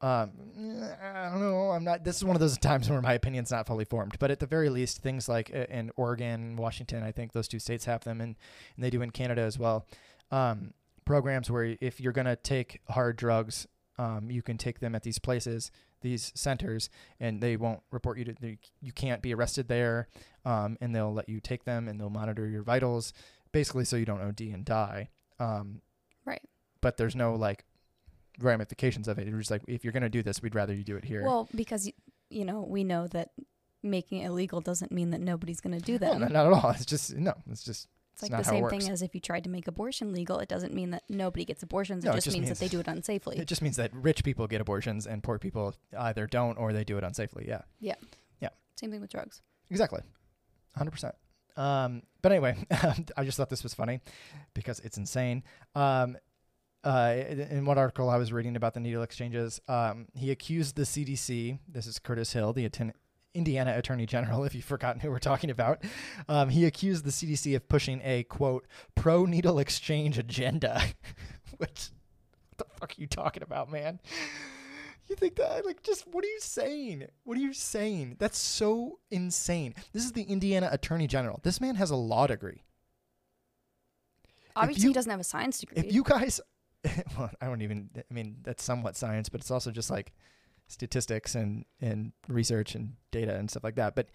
Um, 0.03 0.31
I 1.03 1.29
don't 1.31 1.41
know. 1.41 1.71
I'm 1.71 1.85
not. 1.85 2.05
This 2.05 2.17
is 2.17 2.25
one 2.25 2.35
of 2.35 2.41
those 2.41 2.57
times 2.59 2.89
where 2.89 3.03
my 3.03 3.15
opinion's 3.15 3.51
not 3.51 3.67
fully 3.67 3.85
formed. 3.85 4.17
But 4.19 4.31
at 4.31 4.41
the 4.41 4.47
very 4.47 4.71
least, 4.71 4.99
things 4.99 5.29
like 5.29 5.51
uh, 5.55 5.67
in 5.69 5.91
Oregon, 5.97 6.57
Washington, 6.57 7.03
I 7.03 7.13
think 7.13 7.33
those 7.33 7.49
two 7.49 7.59
states 7.59 7.85
have 7.85 8.05
them, 8.05 8.21
and, 8.21 8.37
and 8.77 8.85
they 8.85 8.91
do 8.91 9.03
in 9.03 9.11
Canada 9.11 9.43
as 9.43 9.59
well. 9.59 9.87
Um, 10.31 10.73
programs 11.05 11.51
where 11.51 11.77
if 11.81 12.01
you're 12.01 12.13
gonna 12.13 12.37
take 12.37 12.81
hard 12.89 13.17
drugs, 13.17 13.67
um, 13.99 14.31
you 14.31 14.43
can 14.43 14.57
take 14.57 14.81
them 14.81 14.95
at 14.95 15.03
these 15.03 15.19
places, 15.19 15.71
these 16.01 16.33
centers, 16.35 16.89
and 17.19 17.43
they 17.43 17.57
won't 17.57 17.81
report 17.91 18.19
you 18.19 18.25
to. 18.25 18.35
They, 18.41 18.59
you 18.81 18.93
can't 18.93 19.21
be 19.21 19.35
arrested 19.35 19.69
there, 19.69 20.09
um, 20.47 20.79
and 20.81 20.95
they'll 20.95 21.13
let 21.13 21.29
you 21.29 21.41
take 21.41 21.65
them, 21.65 21.89
and 21.89 22.01
they'll 22.01 22.09
monitor 22.09 22.49
your 22.49 22.63
vitals, 22.63 23.13
basically, 23.53 23.85
so 23.85 23.97
you 23.97 24.07
don't 24.07 24.23
OD 24.23 24.41
and 24.41 24.65
die. 24.65 25.11
Um, 25.39 25.83
right. 26.25 26.43
but 26.81 26.97
there's 26.97 27.17
no 27.17 27.35
like 27.35 27.65
ramifications 28.39 29.09
of 29.09 29.19
it. 29.19 29.27
It's 29.29 29.37
just 29.37 29.51
like 29.51 29.63
if 29.67 29.85
you're 29.85 29.93
gonna 29.93 30.09
do 30.09 30.23
this, 30.23 30.43
we'd 30.43 30.55
rather 30.55 30.75
you 30.75 30.85
do 30.85 30.97
it 30.97 31.05
here. 31.05 31.25
Well, 31.25 31.49
because 31.55 31.91
you 32.31 32.45
know 32.45 32.61
we 32.63 32.85
know 32.85 33.07
that 33.09 33.31
making 33.83 34.21
it 34.21 34.27
illegal 34.27 34.61
doesn't 34.61 34.93
mean 34.93 35.11
that 35.11 35.21
nobody's 35.21 35.61
going 35.61 35.79
to 35.79 35.85
do 35.85 35.99
that. 35.99 36.19
not, 36.19 36.31
not 36.33 36.47
at 36.47 36.53
all. 36.53 36.71
It's 36.71 36.85
just 36.85 37.17
no. 37.17 37.35
It's 37.51 37.65
just 37.65 37.89
it's 38.13 38.23
like 38.23 38.33
the 38.33 38.45
same 38.45 38.69
thing 38.69 38.91
as 38.91 39.01
if 39.03 39.15
you 39.15 39.21
tried 39.21 39.45
to 39.45 39.51
make 39.51 39.67
abortion 39.67 40.13
legal. 40.13 40.39
It 40.39 40.49
doesn't 40.49 40.75
mean 40.75 40.91
that 40.91 41.03
nobody 41.09 41.45
gets 41.45 41.63
abortions. 41.63 42.05
No, 42.05 42.11
it 42.11 42.15
it 42.15 42.17
just, 42.19 42.25
just 42.27 42.37
means, 42.37 42.47
means- 42.47 42.59
that 42.59 42.65
they 42.65 42.69
do 42.69 42.81
it 42.81 42.87
unsafely. 42.87 43.39
it 43.39 43.47
just 43.47 43.63
means 43.63 43.77
that 43.77 43.91
rich 43.95 44.23
people 44.25 44.47
get 44.47 44.61
abortions 44.61 45.07
and 45.07 45.23
poor 45.23 45.39
people 45.39 45.75
either 45.99 46.27
don't 46.27 46.59
or 46.59 46.73
they 46.73 46.85
do 46.85 46.99
it 46.99 47.05
unsafely. 47.05 47.47
Yeah. 47.47 47.63
Yeah. 47.81 47.95
Yeah, 48.41 48.51
same 48.77 48.91
thing 48.91 49.01
with 49.01 49.11
drugs. 49.11 49.41
exactly, 49.71 50.01
hundred 50.77 50.91
percent. 50.91 51.15
Um, 51.57 52.03
but 52.23 52.33
anyway, 52.33 52.57
I 53.17 53.25
just 53.25 53.37
thought 53.37 53.51
this 53.51 53.63
was 53.63 53.75
funny 53.75 54.01
because 54.55 54.81
it's 54.81 54.97
insane. 54.99 55.43
Um, 55.75 56.17
uh, 56.85 57.15
in 57.51 57.65
one 57.67 57.79
article 57.79 58.09
I 58.09 58.17
was 58.17 58.33
reading 58.33 58.57
about 58.57 58.75
the 58.75 58.81
needle 58.81 59.03
exchanges, 59.03 59.61
um, 59.69 60.07
he 60.15 60.31
accused 60.31 60.77
the 60.77 60.83
CDC. 60.83 61.59
This 61.69 61.87
is 61.87 61.99
Curtis 61.99 62.33
Hill, 62.33 62.53
the 62.53 62.65
atten- 62.65 62.95
Indiana 63.35 63.77
Attorney 63.77 64.07
General. 64.07 64.45
If 64.51 64.55
you've 64.55 64.65
forgotten 64.65 65.01
who 65.01 65.11
we're 65.11 65.19
talking 65.19 65.51
about, 65.51 65.83
um, 66.29 66.49
he 66.49 66.65
accused 66.65 67.05
the 67.05 67.11
CDC 67.11 67.55
of 67.55 67.69
pushing 67.69 68.01
a 68.03 68.23
quote 68.25 68.67
pro 68.95 69.25
needle 69.27 69.59
exchange 69.59 70.19
agenda. 70.19 70.83
Which, 71.59 71.91
what 72.51 72.59
the 72.59 72.65
fuck 72.81 72.91
are 72.91 73.01
you 73.01 73.07
talking 73.07 73.43
about, 73.43 73.71
man? 73.71 74.01
You 75.09 75.17
think 75.17 75.35
that 75.37 75.67
like 75.67 75.83
just 75.83 76.07
what 76.07 76.25
are 76.25 76.29
you 76.29 76.39
saying? 76.41 77.07
What 77.25 77.37
are 77.37 77.41
you 77.41 77.53
saying? 77.53 78.17
That's 78.21 78.39
so 78.39 79.01
insane. 79.11 79.75
This 79.93 80.05
is 80.05 80.13
the 80.13 80.23
Indiana 80.23 80.69
Attorney 80.73 81.09
General. 81.09 81.41
This 81.43 81.61
man 81.61 81.75
has 81.75 81.91
a 81.91 81.97
law 81.97 82.27
degree. 82.29 82.63
Obviously, 84.57 84.85
you- 84.85 84.91
he 84.91 84.95
doesn't 84.95 85.11
have 85.11 85.21
a 85.21 85.25
science 85.25 85.59
degree. 85.59 85.79
If 85.79 85.93
you 85.93 86.03
guys, 86.03 86.41
well, 87.19 87.31
I 87.41 87.47
don't 87.47 87.63
even. 87.63 87.91
I 87.97 88.15
mean, 88.15 88.37
that's 88.43 88.63
somewhat 88.63 88.97
science, 88.97 89.29
but 89.29 89.41
it's 89.41 89.51
also 89.51 89.71
just 89.71 89.91
like 89.91 90.13
statistics 90.67 91.35
and 91.35 91.65
and 91.81 92.13
research 92.29 92.75
and 92.75 92.95
data 93.11 93.35
and 93.35 93.51
stuff 93.51 93.65
like 93.65 93.75
that. 93.77 93.95
But 93.95 94.09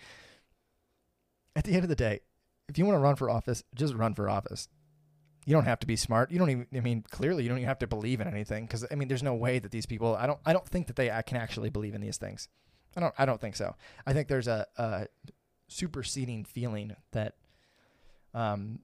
at 1.56 1.64
the 1.64 1.74
end 1.74 1.84
of 1.84 1.90
the 1.90 1.96
day, 1.96 2.22
if 2.68 2.78
you 2.78 2.86
want 2.86 2.96
to 2.96 3.00
run 3.00 3.16
for 3.16 3.30
office, 3.30 3.64
just 3.76 3.94
run 3.94 4.14
for 4.14 4.30
office. 4.30 4.68
You 5.46 5.54
don't 5.54 5.66
have 5.66 5.80
to 5.82 5.88
be 5.88 5.96
smart. 5.96 6.32
You 6.32 6.40
don't 6.40 6.50
even. 6.50 6.68
I 6.76 6.80
mean, 6.80 7.04
clearly, 7.12 7.44
you 7.44 7.50
don't 7.50 7.60
even 7.60 7.68
have 7.68 7.80
to 7.80 7.88
believe 7.88 8.20
in 8.20 8.28
anything 8.28 8.66
because 8.66 8.86
I 8.90 8.96
mean, 8.96 9.08
there's 9.08 9.22
no 9.22 9.36
way 9.36 9.60
that 9.60 9.72
these 9.72 9.86
people. 9.86 10.16
I 10.16 10.26
don't. 10.26 10.40
I 10.46 10.54
don't 10.54 10.68
think 10.68 10.88
that 10.88 10.96
they 10.96 11.10
uh, 11.12 11.22
can 11.22 11.38
actually 11.38 11.70
believe 11.70 11.94
in 11.94 12.02
these 12.02 12.18
things. 12.18 12.50
I 12.98 13.00
don't. 13.00 13.14
I 13.18 13.26
don't 13.26 13.40
think 13.40 13.56
so. 13.56 13.76
I 14.08 14.14
think 14.14 14.28
there's 14.28 14.48
a, 14.48 14.66
a 14.78 15.06
superseding 15.68 16.46
feeling 16.46 16.96
that 17.12 17.36
um, 18.34 18.80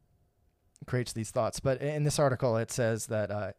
creates 0.87 1.13
these 1.13 1.31
thoughts. 1.31 1.59
But 1.59 1.81
in 1.81 2.03
this 2.03 2.19
article, 2.19 2.57
it 2.57 2.71
says 2.71 3.07
that, 3.07 3.31
uh, 3.31 3.51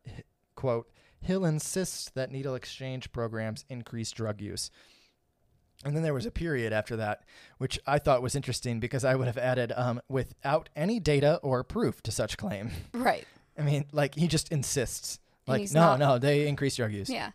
quote, 0.54 0.88
Hill 1.20 1.44
insists 1.44 2.10
that 2.14 2.30
needle 2.32 2.54
exchange 2.54 3.12
programs 3.12 3.64
increase 3.68 4.10
drug 4.10 4.40
use. 4.40 4.70
And 5.84 5.96
then 5.96 6.02
there 6.02 6.14
was 6.14 6.26
a 6.26 6.30
period 6.30 6.72
after 6.72 6.96
that, 6.96 7.24
which 7.58 7.78
I 7.86 7.98
thought 7.98 8.22
was 8.22 8.34
interesting 8.36 8.78
because 8.80 9.04
I 9.04 9.14
would 9.14 9.26
have 9.26 9.38
added, 9.38 9.72
um, 9.76 10.00
without 10.08 10.68
any 10.76 11.00
data 11.00 11.38
or 11.42 11.64
proof 11.64 12.02
to 12.04 12.12
such 12.12 12.36
claim. 12.36 12.70
right. 12.94 13.26
I 13.58 13.62
mean, 13.62 13.84
like, 13.92 14.14
he 14.14 14.28
just 14.28 14.50
insists. 14.52 15.18
Like, 15.46 15.72
no, 15.72 15.80
not- 15.80 15.98
no, 15.98 16.18
they 16.18 16.46
increase 16.46 16.76
drug 16.76 16.92
use. 16.92 17.08
Yeah. 17.10 17.30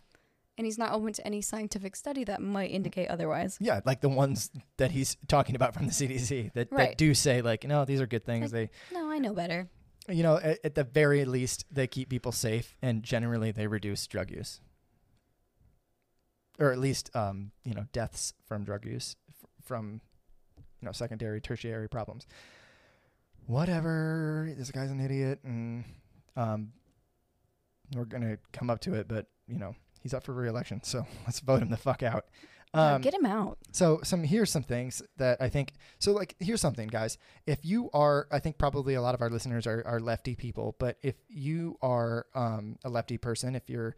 And 0.56 0.64
he's 0.64 0.78
not 0.78 0.92
open 0.92 1.12
to 1.12 1.24
any 1.26 1.40
scientific 1.40 1.94
study 1.94 2.24
that 2.24 2.42
might 2.42 2.70
indicate 2.72 3.08
otherwise. 3.08 3.56
Yeah, 3.60 3.80
like 3.84 4.00
the 4.00 4.08
ones 4.08 4.50
that 4.78 4.90
he's 4.90 5.16
talking 5.28 5.54
about 5.54 5.72
from 5.72 5.86
the 5.86 5.92
CDC 5.92 6.52
that, 6.54 6.70
that 6.72 6.98
do 6.98 7.14
say, 7.14 7.42
like, 7.42 7.62
no, 7.64 7.84
these 7.84 8.00
are 8.00 8.06
good 8.08 8.24
things. 8.24 8.52
Like- 8.52 8.72
No, 8.92 9.08
I 9.10 9.18
know 9.18 9.34
better. 9.34 9.68
You 10.08 10.22
know, 10.22 10.36
at, 10.38 10.58
at 10.64 10.74
the 10.74 10.84
very 10.84 11.24
least, 11.24 11.64
they 11.70 11.86
keep 11.86 12.08
people 12.08 12.32
safe 12.32 12.76
and 12.82 13.02
generally 13.02 13.50
they 13.50 13.66
reduce 13.66 14.06
drug 14.06 14.30
use. 14.30 14.60
Or 16.58 16.72
at 16.72 16.78
least, 16.78 17.14
um, 17.14 17.52
you 17.64 17.74
know, 17.74 17.86
deaths 17.92 18.34
from 18.46 18.64
drug 18.64 18.84
use 18.84 19.16
f- 19.28 19.48
from, 19.64 20.00
you 20.80 20.86
know, 20.86 20.92
secondary, 20.92 21.40
tertiary 21.40 21.88
problems. 21.88 22.26
Whatever. 23.46 24.52
This 24.56 24.70
guy's 24.70 24.90
an 24.90 25.00
idiot 25.00 25.40
and 25.44 25.84
um, 26.36 26.72
we're 27.94 28.04
to 28.04 28.38
come 28.52 28.70
up 28.70 28.80
to 28.80 28.94
it, 28.94 29.08
but, 29.08 29.26
you 29.46 29.58
know, 29.58 29.76
he's 30.02 30.14
up 30.14 30.24
for 30.24 30.32
re-election, 30.32 30.82
so 30.82 31.06
let's 31.26 31.40
vote 31.40 31.62
him 31.62 31.70
the 31.70 31.76
fuck 31.76 32.02
out. 32.02 32.26
Yeah, 32.74 32.94
Um, 32.94 33.00
get 33.02 33.14
him 33.14 33.24
out. 33.26 33.58
so 33.72 34.00
some 34.04 34.22
here's 34.24 34.50
some 34.50 34.62
things 34.62 35.02
that 35.16 35.40
I 35.40 35.48
think 35.48 35.72
so 35.98 36.12
like 36.12 36.34
here's 36.38 36.60
something 36.60 36.88
guys. 36.88 37.16
If 37.46 37.64
you 37.64 37.90
are 37.94 38.28
I 38.30 38.38
think 38.40 38.58
probably 38.58 38.94
a 38.94 39.02
lot 39.02 39.14
of 39.14 39.22
our 39.22 39.30
listeners 39.30 39.66
are, 39.66 39.82
are 39.86 40.00
lefty 40.00 40.34
people, 40.34 40.76
but 40.78 40.98
if 41.02 41.14
you 41.28 41.78
are 41.82 42.26
um, 42.34 42.76
a 42.84 42.90
lefty 42.90 43.16
person, 43.18 43.54
if 43.56 43.68
you're 43.70 43.96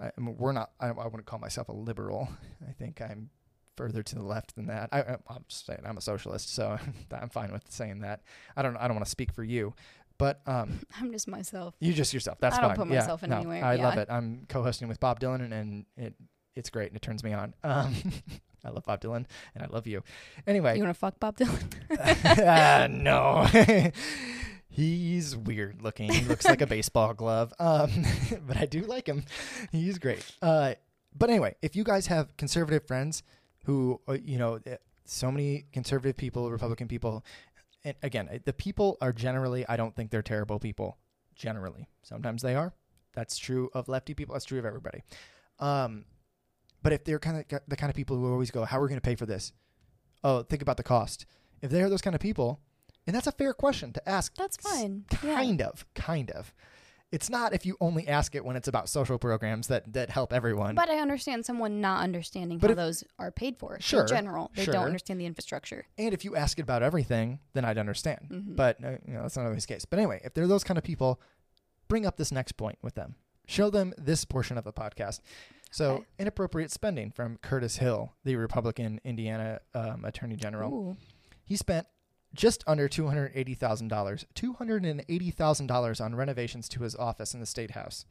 I, 0.00 0.06
I 0.16 0.20
mean, 0.20 0.36
we're 0.38 0.52
not 0.52 0.70
I, 0.78 0.88
I 0.88 1.04
wouldn't 1.04 1.26
call 1.26 1.38
myself 1.40 1.68
a 1.68 1.72
liberal. 1.72 2.28
I 2.68 2.72
think 2.72 3.00
I'm 3.00 3.30
further 3.76 4.02
to 4.02 4.14
the 4.14 4.22
left 4.22 4.54
than 4.56 4.66
that. 4.66 4.88
I, 4.92 5.00
I 5.00 5.16
I'm 5.28 5.44
just 5.48 5.66
saying 5.66 5.80
I'm 5.84 5.96
a 5.96 6.00
socialist, 6.02 6.54
so 6.54 6.78
I'm 7.12 7.28
fine 7.30 7.50
with 7.52 7.64
saying 7.70 8.00
that. 8.00 8.22
I 8.56 8.62
don't 8.62 8.76
I 8.76 8.86
don't 8.86 8.94
want 8.96 9.06
to 9.06 9.10
speak 9.10 9.32
for 9.32 9.42
you, 9.42 9.74
but 10.16 10.42
um, 10.46 10.80
I'm 11.00 11.10
just 11.10 11.26
myself. 11.26 11.74
you 11.80 11.92
just 11.92 12.14
yourself. 12.14 12.38
That's 12.40 12.56
I 12.56 12.60
don't 12.60 12.70
fine. 12.70 12.76
put 12.76 12.88
Yeah, 12.94 13.00
myself 13.00 13.22
in 13.24 13.30
no, 13.30 13.36
anywhere, 13.38 13.64
I 13.64 13.76
love 13.76 13.96
it. 13.98 14.08
I'm 14.10 14.46
co-hosting 14.48 14.86
with 14.86 15.00
Bob 15.00 15.18
Dylan, 15.18 15.42
and, 15.42 15.52
and 15.52 15.86
it 15.96 16.14
it's 16.56 16.70
great, 16.70 16.88
and 16.88 16.96
it 16.96 17.02
turns 17.02 17.22
me 17.24 17.32
on. 17.32 17.54
Um, 17.64 17.94
I 18.64 18.70
love 18.70 18.84
Bob 18.84 19.00
Dylan, 19.00 19.24
and 19.54 19.64
I 19.64 19.66
love 19.66 19.86
you. 19.86 20.02
Anyway, 20.46 20.76
You 20.76 20.84
want 20.84 20.94
to 20.94 20.98
fuck 20.98 21.18
Bob 21.18 21.36
Dylan? 21.36 21.72
Ah, 22.46 22.86
no. 22.90 23.46
He's 24.68 25.36
weird 25.36 25.82
looking. 25.82 26.12
He 26.12 26.24
looks 26.26 26.44
like 26.44 26.60
a 26.60 26.66
baseball 26.66 27.12
glove. 27.14 27.52
Um, 27.58 27.90
but 28.46 28.56
I 28.56 28.66
do 28.66 28.82
like 28.82 29.06
him. 29.06 29.24
He's 29.72 29.98
great. 29.98 30.24
Uh, 30.40 30.74
but 31.16 31.28
anyway, 31.28 31.56
if 31.60 31.74
you 31.74 31.82
guys 31.84 32.06
have 32.06 32.36
conservative 32.36 32.86
friends 32.86 33.22
who, 33.64 34.00
uh, 34.08 34.18
you 34.24 34.38
know, 34.38 34.60
uh, 34.70 34.76
so 35.04 35.32
many 35.32 35.64
conservative 35.72 36.16
people, 36.16 36.50
Republican 36.50 36.86
people, 36.86 37.24
and 37.84 37.96
again, 38.02 38.28
uh, 38.32 38.38
the 38.44 38.52
people 38.52 38.96
are 39.00 39.12
generally, 39.12 39.66
I 39.66 39.76
don't 39.76 39.96
think 39.96 40.10
they're 40.10 40.22
terrible 40.22 40.60
people. 40.60 40.98
Generally, 41.34 41.88
sometimes 42.02 42.42
they 42.42 42.54
are. 42.54 42.72
That's 43.14 43.38
true 43.38 43.70
of 43.74 43.88
lefty 43.88 44.14
people. 44.14 44.34
That's 44.34 44.44
true 44.44 44.58
of 44.58 44.64
everybody. 44.64 45.02
Um, 45.58 46.04
but 46.82 46.92
if 46.92 47.04
they're 47.04 47.18
kind 47.18 47.38
of 47.50 47.60
the 47.68 47.76
kind 47.76 47.90
of 47.90 47.96
people 47.96 48.16
who 48.16 48.30
always 48.32 48.50
go, 48.50 48.64
"How 48.64 48.78
are 48.78 48.82
we 48.82 48.88
going 48.88 49.00
to 49.00 49.04
pay 49.06 49.14
for 49.16 49.26
this?" 49.26 49.52
Oh, 50.24 50.42
think 50.42 50.62
about 50.62 50.76
the 50.76 50.82
cost. 50.82 51.26
If 51.62 51.70
they're 51.70 51.88
those 51.90 52.02
kind 52.02 52.14
of 52.14 52.20
people, 52.20 52.60
and 53.06 53.14
that's 53.16 53.26
a 53.26 53.32
fair 53.32 53.52
question 53.54 53.92
to 53.94 54.08
ask. 54.08 54.34
That's 54.36 54.56
fine. 54.56 55.04
Yeah. 55.22 55.34
Kind 55.36 55.62
of, 55.62 55.84
kind 55.94 56.30
of. 56.30 56.52
It's 57.12 57.28
not 57.28 57.52
if 57.52 57.66
you 57.66 57.76
only 57.80 58.06
ask 58.06 58.36
it 58.36 58.44
when 58.44 58.54
it's 58.54 58.68
about 58.68 58.88
social 58.88 59.18
programs 59.18 59.66
that 59.66 59.92
that 59.94 60.10
help 60.10 60.32
everyone. 60.32 60.76
But 60.76 60.88
I 60.88 60.98
understand 61.00 61.44
someone 61.44 61.80
not 61.80 62.02
understanding 62.04 62.58
But 62.58 62.68
how 62.68 62.72
if- 62.72 62.76
those 62.76 63.04
are 63.18 63.32
paid 63.32 63.58
for. 63.58 63.78
Sure, 63.80 64.02
In 64.02 64.06
general, 64.06 64.52
they 64.54 64.64
sure. 64.64 64.72
don't 64.74 64.86
understand 64.86 65.20
the 65.20 65.26
infrastructure. 65.26 65.86
and 65.98 66.14
if 66.14 66.24
you 66.24 66.36
ask 66.36 66.58
it 66.58 66.62
about 66.62 66.82
everything, 66.84 67.40
then 67.52 67.64
I'd 67.64 67.78
understand. 67.78 68.28
Mhm. 68.30 68.54
But 68.56 68.82
uh, 68.84 68.90
you 69.06 69.14
know, 69.14 69.22
that's 69.22 69.36
not 69.36 69.46
always 69.46 69.66
the 69.66 69.74
case. 69.74 69.84
But 69.84 69.98
anyway, 69.98 70.20
if 70.24 70.34
they're 70.34 70.46
those 70.46 70.62
kind 70.64 70.78
of 70.78 70.84
people, 70.84 71.20
bring 71.88 72.06
up 72.06 72.16
this 72.16 72.30
next 72.30 72.52
point 72.52 72.78
with 72.80 72.94
them. 72.94 73.16
Show 73.48 73.70
them 73.70 73.92
this 73.98 74.24
portion 74.24 74.56
of 74.56 74.62
the 74.62 74.72
podcast. 74.72 75.18
So, 75.70 75.94
Okay. 75.94 76.04
inappropriate 76.18 76.70
spending 76.72 77.10
from 77.12 77.38
Curtis 77.38 77.76
Hill, 77.76 78.14
the 78.24 78.36
Republican 78.36 79.00
Indiana 79.04 79.60
um, 79.74 80.04
Attorney 80.04 80.36
General. 80.36 80.72
Ooh. 80.72 80.96
He 81.44 81.56
spent 81.56 81.86
just 82.34 82.62
under 82.66 82.88
two 82.88 83.06
hundred 83.08 83.32
eighty 83.34 83.54
thousand 83.54 83.88
dollars, 83.88 84.24
two 84.34 84.52
hundred 84.54 84.84
and 84.84 85.04
eighty 85.08 85.30
thousand 85.30 85.66
dollars 85.68 86.00
on 86.00 86.14
renovations 86.14 86.68
to 86.70 86.82
his 86.82 86.94
office 86.96 87.34
in 87.34 87.40
the 87.40 87.46
state 87.46 87.72
house. 87.72 88.04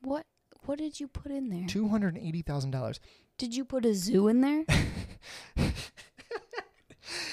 What 0.00 0.26
what 0.66 0.78
did 0.78 1.00
you 1.00 1.08
put 1.08 1.30
in 1.32 1.48
there? 1.50 1.66
Two 1.66 1.88
hundred 1.88 2.14
and 2.16 2.24
eighty 2.26 2.42
thousand 2.42 2.70
dollars. 2.72 3.00
Did 3.38 3.54
you 3.54 3.64
put 3.64 3.84
a 3.84 3.94
zoo 3.94 4.28
in 4.28 4.40
there? 4.40 4.64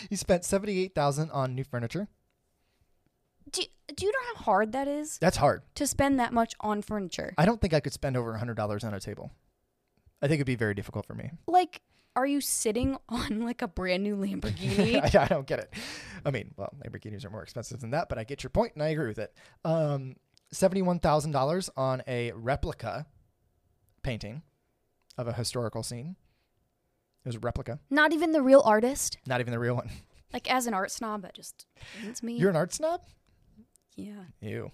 He 0.10 0.16
spent 0.18 0.44
seventy-eight 0.44 0.94
thousand 0.94 1.32
on 1.32 1.56
new 1.56 1.64
furniture. 1.64 2.10
Do, 3.52 3.62
do 3.96 4.06
you 4.06 4.12
know 4.12 4.20
how 4.36 4.44
hard 4.44 4.72
that 4.74 4.88
is 4.88 5.18
That's 5.20 5.38
hard. 5.38 5.62
to 5.76 5.86
spend 5.88 6.20
that 6.20 6.34
much 6.34 6.54
on 6.60 6.82
furniture? 6.82 7.34
I 7.38 7.46
don't 7.46 7.60
think 7.62 7.74
I 7.74 7.80
could 7.80 7.94
spend 7.94 8.18
over 8.18 8.36
hundred 8.38 8.56
dollars 8.56 8.84
on 8.84 8.94
a 8.94 9.00
table. 9.00 9.32
I 10.22 10.28
think 10.28 10.38
it'd 10.38 10.46
be 10.48 10.56
very 10.56 10.74
difficult 10.74 11.06
for 11.06 11.14
me. 11.16 11.32
Like, 11.48 11.82
are 12.16 12.26
you 12.28 12.42
sitting 12.42 12.98
on 13.10 13.42
like 13.42 13.62
a 13.62 13.68
brand 13.68 14.04
new 14.04 14.16
Lamborghini? 14.16 14.96
I, 15.16 15.24
I 15.24 15.28
don't 15.28 15.48
get 15.48 15.60
it. 15.60 15.74
I 16.26 16.32
mean, 16.32 16.54
well, 16.58 16.74
Lamborghinis 16.86 17.26
are 17.26 17.30
more 17.30 17.44
expensive 17.44 17.80
than 17.82 17.92
that, 17.92 18.08
but 18.10 18.18
I 18.18 18.24
get 18.24 18.44
your 18.44 18.50
point 18.52 18.74
and 18.76 18.84
I 18.84 18.90
agree 18.90 19.08
with 19.08 19.20
it. 19.20 19.34
Um, 19.66 20.16
seventy-one 20.52 21.00
thousand 21.00 21.32
dollars 21.32 21.70
on 21.76 22.04
a 22.08 22.32
replica 22.34 23.06
painting 24.04 24.42
of 25.18 25.28
a 25.28 25.34
historical 25.34 25.84
scene. 25.84 26.16
It 27.24 27.28
was 27.30 27.36
a 27.36 27.40
replica, 27.40 27.80
Not 27.92 28.14
even 28.14 28.32
the 28.32 28.42
real 28.42 28.62
artist. 28.66 29.18
not 29.28 29.42
even 29.42 29.52
the 29.52 29.60
real 29.60 29.76
one. 29.76 29.90
Like 30.34 30.50
as 30.50 30.66
an 30.66 30.74
art 30.74 30.92
snob, 30.92 31.24
that 31.24 31.34
just 31.34 31.66
pains 32.02 32.24
me. 32.24 32.38
You're 32.38 32.50
an 32.52 32.56
art 32.56 32.74
snob? 32.74 33.02
Yeah. 33.96 34.24
You. 34.42 34.72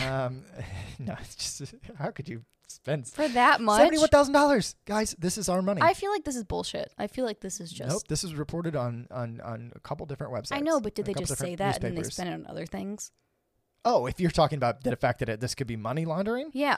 Um, 0.00 0.44
no, 0.98 1.14
it's 1.20 1.34
just 1.34 1.74
how 1.98 2.10
could 2.10 2.28
you 2.28 2.42
spend 2.68 3.06
For 3.08 3.26
that 3.28 3.60
much, 3.60 3.80
seventy-one 3.80 4.08
thousand 4.08 4.34
dollars, 4.34 4.74
guys? 4.84 5.14
This 5.18 5.38
is 5.38 5.48
our 5.48 5.62
money. 5.62 5.80
I 5.82 5.94
feel 5.94 6.10
like 6.12 6.24
this 6.24 6.36
is 6.36 6.44
bullshit. 6.44 6.92
I 6.98 7.06
feel 7.06 7.24
like 7.24 7.40
this 7.40 7.60
is 7.60 7.70
just. 7.72 7.88
nope, 7.90 8.02
this 8.08 8.22
is 8.24 8.34
reported 8.34 8.76
on 8.76 9.06
on 9.10 9.40
on 9.40 9.72
a 9.74 9.80
couple 9.80 10.06
different 10.06 10.32
websites. 10.32 10.56
I 10.56 10.60
know, 10.60 10.80
but 10.80 10.94
did 10.94 11.06
they 11.06 11.14
just 11.14 11.36
say 11.38 11.54
that 11.56 11.76
and 11.76 11.84
then 11.84 11.94
they 12.02 12.08
spend 12.08 12.28
it 12.28 12.32
on 12.32 12.46
other 12.46 12.66
things? 12.66 13.10
Oh, 13.84 14.06
if 14.06 14.20
you're 14.20 14.30
talking 14.30 14.56
about 14.56 14.82
the 14.82 14.96
fact 14.96 15.20
that 15.20 15.28
it, 15.28 15.40
this 15.40 15.54
could 15.54 15.66
be 15.66 15.76
money 15.76 16.04
laundering, 16.04 16.50
Yeah. 16.52 16.76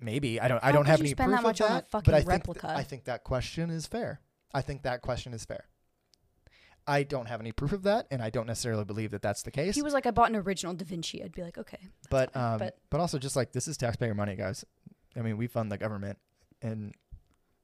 maybe 0.00 0.40
I 0.40 0.48
don't. 0.48 0.62
I 0.64 0.72
don't 0.72 0.86
have 0.86 1.00
any 1.00 1.14
proof 1.14 1.30
that 1.30 1.42
much 1.42 1.60
of 1.60 1.66
on 1.66 1.72
a 1.72 1.74
that. 1.80 1.90
fucking 1.90 2.12
but 2.12 2.14
I 2.14 2.22
think 2.22 2.44
th- 2.44 2.64
I 2.64 2.82
think 2.82 3.04
that 3.04 3.24
question 3.24 3.70
is 3.70 3.86
fair. 3.86 4.20
I 4.52 4.62
think 4.62 4.82
that 4.82 5.02
question 5.02 5.32
is 5.34 5.44
fair. 5.44 5.66
I 6.86 7.02
don't 7.02 7.26
have 7.26 7.40
any 7.40 7.52
proof 7.52 7.72
of 7.72 7.82
that, 7.84 8.06
and 8.10 8.22
I 8.22 8.30
don't 8.30 8.46
necessarily 8.46 8.84
believe 8.84 9.10
that 9.10 9.22
that's 9.22 9.42
the 9.42 9.48
If 9.50 9.54
case. 9.54 9.74
he 9.74 9.82
was 9.82 9.92
like, 9.92 10.06
I 10.06 10.10
bought 10.12 10.30
an 10.30 10.36
original 10.36 10.72
Da 10.74 10.84
Vinci, 10.84 11.22
I'd 11.22 11.32
be 11.32 11.42
like, 11.42 11.58
okay. 11.58 11.78
but 12.10 12.32
fine. 12.32 12.52
um, 12.54 12.58
but 12.58 12.78
but 12.90 13.00
also 13.00 13.18
just 13.18 13.34
like 13.36 13.52
this 13.52 13.66
is 13.68 13.76
taxpayer 13.76 14.14
money, 14.14 14.36
guys. 14.36 14.64
I 15.16 15.20
mean, 15.22 15.36
we 15.36 15.46
fund 15.46 15.72
the 15.72 15.78
government, 15.78 16.18
and 16.62 16.94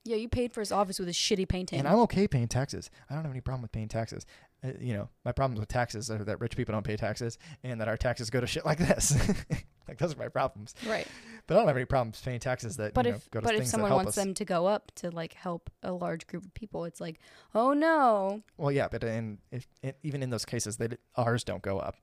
yeah, 0.05 0.17
you 0.17 0.29
paid 0.29 0.53
for 0.53 0.61
his 0.61 0.73
office 0.73 0.99
with 0.99 1.09
a 1.09 1.13
shitty 1.13 1.49
painting. 1.49 1.79
and 1.79 1.87
I'm 1.87 2.01
okay 2.01 2.27
paying 2.27 2.49
taxes. 2.49 2.91
I 3.09 3.15
don't 3.15 3.23
have 3.23 3.31
any 3.33 3.41
problem 3.41 3.63
with 3.63 3.71
paying 3.73 3.89
taxes. 3.89 4.27
Uh, 4.65 4.73
you 4.81 4.95
know, 4.95 5.09
my 5.25 5.31
problems 5.33 5.61
with 5.61 5.69
taxes 5.69 6.11
are 6.11 6.25
that 6.25 6.41
rich 6.41 6.57
people 6.57 6.73
don't 6.73 6.85
pay 6.85 6.97
taxes, 6.97 7.39
and 7.63 7.81
that 7.81 7.87
our 7.89 7.97
taxes 7.97 8.29
go 8.31 8.41
to 8.41 8.47
shit 8.47 8.65
like 8.67 8.79
this. 8.79 9.17
like 9.89 9.99
those 9.99 10.15
are 10.15 10.19
my 10.19 10.29
problems. 10.29 10.75
right. 10.87 11.07
But 11.47 11.55
I 11.55 11.59
don't 11.59 11.67
have 11.67 11.77
any 11.77 11.85
problems 11.85 12.21
paying 12.21 12.41
taxes 12.41 12.77
that 12.77 12.95
But 12.95 13.07
you 13.07 13.13
know, 13.13 13.17
if 13.17 13.31
go 13.31 13.41
to 13.41 13.45
but 13.45 13.55
if 13.55 13.61
things 13.61 13.71
that 13.71 13.73
someone 13.73 13.91
help 13.91 14.05
wants 14.05 14.17
us. 14.17 14.25
them 14.25 14.35
to 14.35 14.45
go 14.45 14.67
up 14.67 14.93
to 14.97 15.11
like 15.11 15.33
help 15.35 15.71
a 15.83 15.93
large 15.93 16.27
group 16.27 16.45
of 16.45 16.55
people, 16.55 16.85
it's 16.85 17.01
like, 17.01 17.19
oh 17.55 17.73
no. 17.73 18.43
Well, 18.57 18.71
yeah, 18.73 18.89
but 18.89 19.03
in 19.05 19.39
if 19.51 19.67
it, 19.83 19.99
even 20.03 20.23
in 20.23 20.31
those 20.31 20.45
cases, 20.45 20.77
they 20.77 20.89
ours 21.17 21.45
don't 21.45 21.63
go 21.63 21.79
up. 21.79 21.97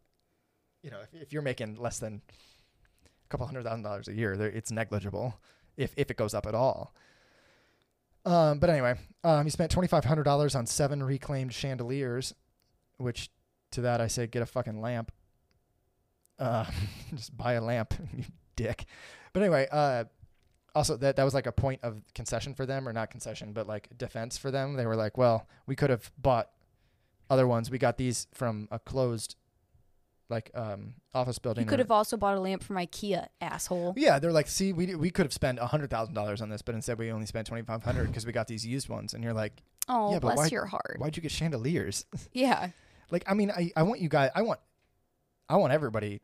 You 0.83 0.91
know, 0.91 0.99
if, 1.01 1.21
if 1.21 1.33
you're 1.33 1.41
making 1.41 1.75
less 1.75 1.99
than 1.99 2.21
a 2.31 3.27
couple 3.29 3.45
hundred 3.45 3.63
thousand 3.63 3.83
dollars 3.83 4.07
a 4.07 4.13
year, 4.13 4.33
it's 4.33 4.71
negligible 4.71 5.39
if 5.77 5.93
if 5.97 6.11
it 6.11 6.17
goes 6.17 6.33
up 6.33 6.45
at 6.45 6.55
all. 6.55 6.93
Um, 8.25 8.59
but 8.59 8.69
anyway, 8.69 8.95
um, 9.23 9.45
he 9.45 9.49
spent 9.49 9.71
twenty 9.71 9.87
five 9.87 10.05
hundred 10.05 10.23
dollars 10.23 10.55
on 10.55 10.65
seven 10.65 11.01
reclaimed 11.01 11.53
chandeliers, 11.53 12.33
which 12.97 13.29
to 13.71 13.81
that 13.81 14.01
I 14.01 14.07
say 14.07 14.27
get 14.27 14.41
a 14.41 14.45
fucking 14.45 14.81
lamp. 14.81 15.11
Uh, 16.39 16.65
just 17.15 17.36
buy 17.36 17.54
a 17.54 17.62
lamp, 17.62 17.93
you 18.17 18.23
dick. 18.56 18.86
But 19.34 19.43
anyway, 19.43 19.67
uh, 19.71 20.06
also 20.75 20.95
that 20.97 21.15
that 21.17 21.23
was 21.23 21.34
like 21.34 21.47
a 21.47 21.52
point 21.52 21.82
of 21.84 22.02
concession 22.15 22.54
for 22.54 22.65
them, 22.65 22.88
or 22.88 22.93
not 22.93 23.12
concession, 23.12 23.54
but 23.54 23.67
like 23.67 23.89
defense 23.97 24.38
for 24.38 24.52
them. 24.52 24.75
They 24.75 24.86
were 24.86 24.95
like, 24.95 25.17
well, 25.17 25.47
we 25.67 25.75
could 25.75 25.89
have 25.89 26.12
bought 26.17 26.49
other 27.30 27.45
ones. 27.47 27.69
We 27.69 27.78
got 27.78 27.97
these 27.97 28.28
from 28.34 28.67
a 28.71 28.80
closed, 28.80 29.36
like 30.30 30.49
um, 30.56 30.93
office 31.13 31.39
building. 31.39 31.63
You 31.65 31.69
could 31.69 31.80
have 31.80 31.91
also 31.91 32.17
bought 32.17 32.38
a 32.38 32.39
lamp 32.39 32.63
from 32.63 32.75
IKEA, 32.78 33.28
asshole. 33.41 33.93
yeah, 33.97 34.19
they're 34.19 34.32
like, 34.32 34.47
see, 34.47 34.73
we 34.73 34.95
we 34.95 35.10
could 35.10 35.25
have 35.25 35.34
spent 35.34 35.60
a 35.60 35.65
hundred 35.67 35.89
thousand 35.89 36.13
dollars 36.13 36.41
on 36.41 36.49
this, 36.49 36.62
but 36.62 36.75
instead 36.75 36.97
we 36.97 37.12
only 37.12 37.25
spent 37.25 37.47
twenty 37.47 37.63
five 37.63 37.84
hundred 37.84 38.08
because 38.08 38.25
we 38.25 38.32
got 38.32 38.47
these 38.47 38.65
used 38.65 38.89
ones. 38.89 39.13
And 39.13 39.23
you're 39.23 39.34
like, 39.34 39.54
Oh, 39.88 40.12
Yeah, 40.12 40.19
bless 40.19 40.38
why- 40.38 40.47
your 40.47 40.65
heart. 40.65 40.97
why'd 40.99 41.15
you 41.17 41.21
get 41.23 41.32
chandeliers? 41.32 42.06
Yeah. 42.34 42.69
like, 43.12 43.23
I 43.28 43.34
mean, 43.34 43.49
I 43.52 43.71
I 43.75 43.84
want 43.84 44.02
you 44.02 44.10
guys, 44.10 44.30
I 44.36 44.43
want, 44.43 44.60
I 45.49 45.56
want 45.58 45.73
everybody 45.73 46.21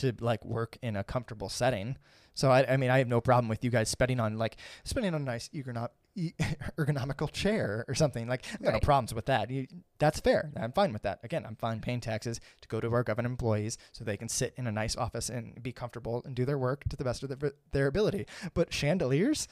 to 0.00 0.14
like 0.20 0.44
work 0.44 0.78
in 0.82 0.96
a 0.96 1.04
comfortable 1.04 1.48
setting. 1.48 1.96
So 2.34 2.50
I 2.50 2.74
I 2.74 2.76
mean, 2.76 2.90
I 2.90 2.98
have 2.98 3.08
no 3.08 3.20
problem 3.20 3.48
with 3.48 3.64
you 3.64 3.70
guys 3.70 3.88
spending 3.88 4.20
on 4.20 4.38
like 4.38 4.56
spending 4.84 5.14
on 5.14 5.22
a 5.22 5.24
nice 5.24 5.48
ergonom- 5.54 5.88
ergonomical 6.78 7.30
chair 7.30 7.84
or 7.88 7.94
something. 7.94 8.26
Like, 8.26 8.44
I've 8.54 8.62
got 8.62 8.72
no 8.72 8.80
problems 8.80 9.12
with 9.12 9.26
that. 9.26 9.50
You, 9.50 9.66
that's 9.98 10.20
fair. 10.20 10.50
I'm 10.56 10.72
fine 10.72 10.92
with 10.92 11.02
that. 11.02 11.20
Again, 11.22 11.44
I'm 11.46 11.56
fine 11.56 11.80
paying 11.80 12.00
taxes 12.00 12.40
to 12.62 12.68
go 12.68 12.80
to 12.80 12.90
our 12.92 13.02
government 13.02 13.32
employees 13.32 13.76
so 13.92 14.04
they 14.04 14.16
can 14.16 14.28
sit 14.28 14.54
in 14.56 14.66
a 14.66 14.72
nice 14.72 14.96
office 14.96 15.28
and 15.28 15.62
be 15.62 15.72
comfortable 15.72 16.22
and 16.24 16.34
do 16.34 16.44
their 16.44 16.58
work 16.58 16.84
to 16.88 16.96
the 16.96 17.04
best 17.04 17.22
of 17.22 17.38
their, 17.38 17.52
their 17.72 17.86
ability. 17.86 18.26
But 18.54 18.72
chandeliers, 18.72 19.46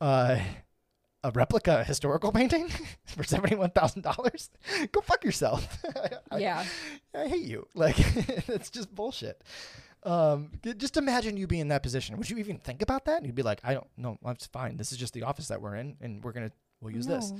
uh, 0.00 0.40
a 1.24 1.30
replica 1.30 1.84
historical 1.84 2.32
painting 2.40 2.68
for 3.06 3.22
seventy 3.24 3.54
one 3.56 3.70
thousand 3.70 4.02
dollars? 4.02 4.50
Go 4.92 5.00
fuck 5.00 5.24
yourself. 5.24 5.78
I- 6.30 6.38
Yeah. 6.38 6.64
I 7.14 7.28
hate 7.28 7.44
you. 7.44 7.66
Like 7.74 7.96
it's 8.48 8.70
just 8.70 8.94
bullshit. 8.94 9.42
Um, 10.04 10.50
just 10.78 10.96
imagine 10.96 11.36
you 11.36 11.46
being 11.46 11.60
in 11.62 11.68
that 11.68 11.82
position. 11.84 12.16
Would 12.16 12.28
you 12.28 12.38
even 12.38 12.58
think 12.58 12.82
about 12.82 13.04
that? 13.04 13.24
You'd 13.24 13.36
be 13.36 13.42
like, 13.44 13.60
I 13.62 13.74
don't 13.74 13.86
know. 13.96 14.18
That's 14.24 14.46
fine. 14.46 14.76
This 14.76 14.90
is 14.90 14.98
just 14.98 15.14
the 15.14 15.22
office 15.22 15.46
that 15.48 15.62
we're 15.62 15.76
in, 15.76 15.96
and 16.00 16.24
we're 16.24 16.32
gonna 16.32 16.50
we'll 16.80 16.92
use 16.92 17.06
this. 17.06 17.32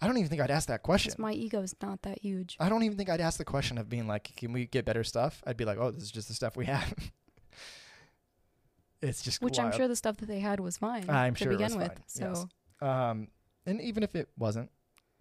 I 0.00 0.06
don't 0.08 0.18
even 0.18 0.28
think 0.28 0.42
I'd 0.42 0.50
ask 0.50 0.68
that 0.68 0.82
question. 0.82 1.14
my 1.18 1.32
ego's 1.32 1.74
not 1.80 2.02
that 2.02 2.18
huge. 2.20 2.56
I 2.60 2.68
don't 2.68 2.82
even 2.82 2.98
think 2.98 3.08
I'd 3.08 3.20
ask 3.20 3.38
the 3.38 3.44
question 3.44 3.78
of 3.78 3.88
being 3.88 4.08
like, 4.08 4.24
can 4.36 4.52
we 4.52 4.66
get 4.66 4.84
better 4.84 5.04
stuff? 5.04 5.42
I'd 5.46 5.56
be 5.56 5.64
like, 5.64 5.78
oh, 5.78 5.90
this 5.92 6.02
is 6.02 6.10
just 6.10 6.26
the 6.28 6.34
stuff 6.34 6.56
we 6.56 6.66
have. 6.66 6.92
it's 9.00 9.22
just 9.22 9.40
Which 9.42 9.58
I'm 9.58 9.72
sure 9.72 9.88
the 9.88 9.96
stuff 9.96 10.16
that 10.18 10.26
they 10.26 10.40
had 10.40 10.60
was 10.60 10.76
fine 10.78 11.08
I'm 11.08 11.34
to 11.34 11.44
sure 11.44 11.52
it 11.52 11.56
begin 11.58 11.76
was 11.78 11.88
with. 11.88 11.88
fine, 11.88 12.02
So 12.06 12.28
yes. 12.28 12.46
Um, 12.82 13.28
and 13.64 13.80
even 13.80 14.02
if 14.02 14.14
it 14.14 14.28
wasn't, 14.36 14.70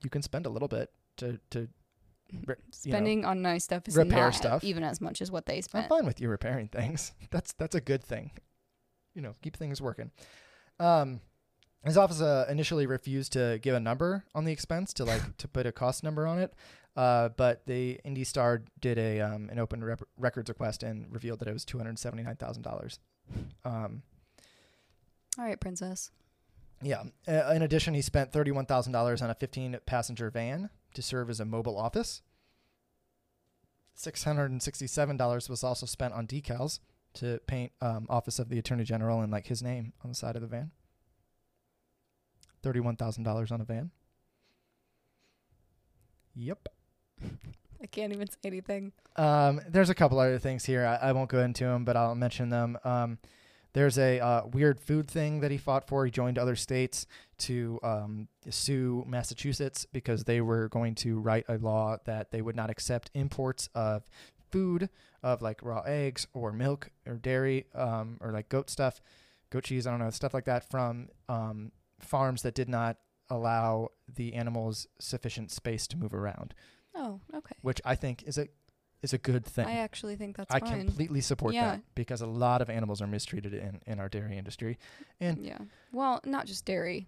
you 0.04 0.10
can 0.10 0.22
spend 0.22 0.46
a 0.46 0.50
little 0.50 0.68
bit 0.68 0.90
to 1.18 1.40
to 1.52 1.60
re- 1.60 1.68
you 2.34 2.46
know, 2.48 2.56
spending 2.72 3.26
on 3.26 3.42
nice 3.42 3.64
stuff 3.64 3.88
is 3.88 3.96
repair 3.96 4.26
not 4.26 4.36
stuff. 4.36 4.64
even 4.64 4.84
as 4.84 5.00
much 5.00 5.22
as 5.22 5.32
what 5.32 5.46
they 5.46 5.62
spent. 5.62 5.84
I'm 5.86 5.90
fine 5.90 6.06
with 6.06 6.20
you 6.20 6.28
repairing 6.30 6.68
things. 6.68 7.14
That's 7.32 7.54
that's 7.54 7.76
a 7.76 7.82
good 7.82 8.04
thing. 8.04 8.32
You 9.14 9.22
know, 9.22 9.36
keep 9.42 9.58
things 9.58 9.82
working. 9.82 10.12
Um, 10.80 11.20
his 11.84 11.98
office 11.98 12.22
uh, 12.22 12.46
initially 12.50 12.86
refused 12.86 13.34
to 13.34 13.60
give 13.62 13.76
a 13.76 13.80
number 13.80 14.24
on 14.34 14.46
the 14.46 14.52
expense 14.52 14.94
to 14.94 15.04
like 15.06 15.38
to 15.38 15.48
put 15.48 15.66
a 15.66 15.72
cost 15.72 16.04
number 16.04 16.26
on 16.26 16.40
it, 16.40 16.54
uh, 16.96 17.30
but 17.30 17.66
the 17.66 18.00
Indy 18.06 18.24
Star 18.24 18.64
did 18.80 18.98
a 18.98 19.20
um, 19.20 19.50
an 19.50 19.60
open 19.60 19.84
rep- 19.84 20.04
records 20.18 20.50
request 20.50 20.84
and 20.84 21.12
revealed 21.12 21.40
that 21.40 21.48
it 21.48 21.54
was 21.54 21.66
two 21.66 21.78
hundred 21.78 22.00
seventy 22.00 22.24
nine 22.24 22.38
thousand 22.38 22.64
dollars. 22.64 23.00
Um, 23.66 24.04
All 25.38 25.46
right, 25.46 25.60
princess. 25.60 26.12
Yeah. 26.82 27.04
Uh, 27.28 27.54
in 27.54 27.62
addition, 27.62 27.94
he 27.94 28.02
spent 28.02 28.32
thirty 28.32 28.52
one 28.52 28.66
thousand 28.66 28.94
dollars 28.94 29.22
on 29.22 29.30
a 29.30 29.36
fifteen 29.36 29.78
passenger 29.86 30.30
van 30.30 30.70
to 30.94 31.02
serve 31.02 31.30
as 31.30 31.40
a 31.40 31.46
mobile 31.46 31.78
office. 31.78 32.22
Six 33.94 34.24
hundred 34.24 34.52
and 34.52 34.62
sixty 34.62 34.88
seven 34.88 35.18
dollars 35.18 35.50
was 35.50 35.64
also 35.64 35.86
spent 35.86 36.14
on 36.14 36.28
decals 36.28 36.80
to 37.14 37.40
paint 37.46 37.72
um, 37.82 38.08
Office 38.10 38.40
of 38.40 38.50
the 38.50 38.58
Attorney 38.58 38.84
General 38.84 39.22
and 39.22 39.32
like 39.32 39.48
his 39.48 39.62
name 39.62 39.94
on 40.04 40.10
the 40.10 40.16
side 40.16 40.36
of 40.36 40.42
the 40.42 40.48
van. 40.48 40.72
Thirty 42.64 42.80
one 42.80 42.96
thousand 42.96 43.24
dollars 43.24 43.52
on 43.52 43.62
a 43.62 43.66
van. 43.66 43.92
Yep. 46.36 46.70
I 47.84 47.88
can't 47.88 48.14
even 48.14 48.30
say 48.30 48.38
anything. 48.46 48.94
Um, 49.16 49.60
there's 49.68 49.90
a 49.90 49.96
couple 49.96 50.20
other 50.20 50.40
things 50.40 50.64
here. 50.64 50.86
I, 50.86 51.10
I 51.10 51.12
won't 51.12 51.30
go 51.30 51.40
into 51.40 51.66
them, 51.66 51.84
but 51.84 51.98
I'll 51.98 52.16
mention 52.16 52.50
them. 52.50 52.78
Um, 52.84 53.18
there's 53.74 53.98
a 53.98 54.20
uh, 54.20 54.46
weird 54.48 54.80
food 54.80 55.08
thing 55.10 55.40
that 55.42 55.52
he 55.52 55.58
fought 55.58 55.88
for. 55.88 56.06
He 56.06 56.12
joined 56.12 56.38
other 56.38 56.56
states 56.56 57.06
to 57.40 57.80
um, 57.84 58.28
sue 58.50 59.04
Massachusetts 59.08 59.86
because 59.92 60.26
they 60.26 60.42
were 60.42 60.68
going 60.70 60.96
to 60.96 61.20
write 61.20 61.46
a 61.48 61.58
law 61.58 61.98
that 62.06 62.32
they 62.32 62.42
would 62.42 62.56
not 62.56 62.70
accept 62.70 63.10
imports 63.14 63.70
of 63.74 64.04
food, 64.52 64.90
of 65.24 65.42
like 65.42 65.64
raw 65.64 65.82
eggs 65.86 66.28
or 66.34 66.52
milk 66.52 66.90
or 67.08 67.16
dairy 67.16 67.66
um, 67.74 68.18
or 68.20 68.32
like 68.32 68.50
goat 68.50 68.70
stuff, 68.70 69.02
goat 69.50 69.64
cheese, 69.64 69.88
I 69.88 69.92
don't 69.92 70.00
know, 70.00 70.10
stuff 70.10 70.34
like 70.34 70.46
that 70.46 70.70
from 70.70 71.08
um, 71.30 71.72
farms 72.00 72.42
that 72.42 72.54
did 72.56 72.68
not 72.70 72.98
allow 73.30 73.90
the 74.14 74.34
animals 74.34 74.88
sufficient 75.00 75.52
space 75.52 75.88
to 75.88 75.98
move 75.98 76.14
around, 76.14 76.54
Oh, 76.94 77.22
okay. 77.34 77.56
which 77.62 77.80
I 77.86 77.96
think 77.96 78.24
is 78.24 78.38
a 78.38 78.50
is 79.02 79.14
a 79.14 79.18
good 79.18 79.46
thing. 79.46 79.66
I 79.66 79.78
actually 79.78 80.16
think 80.16 80.38
that's 80.38 80.54
I 80.54 80.60
fine. 80.60 80.86
completely 80.86 81.22
support 81.22 81.54
Yeah. 81.54 81.72
that 81.72 81.82
because 81.96 82.22
a 82.22 82.28
lot 82.28 82.62
of 82.62 82.70
animals 82.70 83.02
are 83.02 83.08
mistreated 83.08 83.54
in, 83.54 83.80
in 83.88 84.00
our 84.00 84.10
dairy 84.10 84.38
industry. 84.38 84.78
And 85.20 85.44
yeah. 85.46 85.58
Well, 85.92 86.22
not 86.26 86.46
just 86.46 86.66
dairy, 86.66 87.08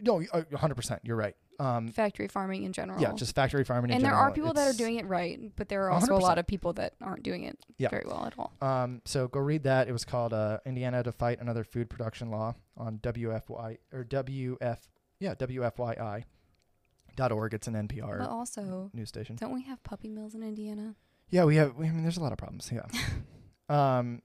no, 0.00 0.14
y- 0.14 0.26
uh, 0.32 0.42
100%, 0.52 1.00
you're 1.04 1.16
right. 1.16 1.34
Um, 1.60 1.86
factory 1.88 2.26
farming 2.26 2.64
in 2.64 2.72
general. 2.72 3.00
yeah, 3.00 3.12
just 3.12 3.32
factory 3.36 3.62
farming 3.62 3.92
in 3.92 4.00
general. 4.00 4.00
and 4.00 4.04
there 4.04 4.10
general. 4.10 4.30
are 4.32 4.34
people 4.34 4.52
that 4.54 4.74
are 4.74 4.76
doing 4.76 4.96
it 4.96 5.06
right, 5.06 5.52
but 5.54 5.68
there 5.68 5.84
are 5.84 5.90
also 5.90 6.16
a 6.16 6.18
100%. 6.18 6.22
lot 6.22 6.38
of 6.38 6.46
people 6.48 6.72
that 6.74 6.94
aren't 7.00 7.22
doing 7.22 7.44
it 7.44 7.56
Yeah. 7.78 7.90
very 7.90 8.02
well 8.06 8.26
at 8.26 8.34
all. 8.36 8.52
Um, 8.60 9.02
so 9.04 9.28
go 9.28 9.38
read 9.38 9.62
that. 9.62 9.86
It 9.88 9.92
was 9.92 10.04
called 10.04 10.32
uh, 10.32 10.58
Indiana 10.66 11.02
to 11.04 11.12
Fight 11.12 11.40
Another 11.40 11.62
Food 11.62 11.88
Production 11.88 12.30
Law 12.30 12.56
on 12.76 12.98
WFY 12.98 13.78
or 13.92 14.04
WF, 14.04 14.78
yeah, 15.20 15.34
WFYI 15.36 16.24
dot 17.14 17.30
org. 17.30 17.54
It's 17.54 17.68
an 17.68 17.74
NPR 17.74 18.18
But 18.18 18.28
also, 18.30 18.90
news 18.92 19.08
station. 19.10 19.36
don't 19.36 19.54
we 19.54 19.62
have 19.62 19.80
puppy 19.84 20.08
mills 20.08 20.34
in 20.34 20.42
Indiana? 20.42 20.96
Yeah, 21.34 21.46
we 21.46 21.56
have. 21.56 21.74
I 21.76 21.80
mean, 21.80 22.04
there's 22.04 22.16
a 22.16 22.20
lot 22.20 22.30
of 22.30 22.38
problems. 22.38 22.70
Yeah. 22.72 22.86
um, 23.98 24.22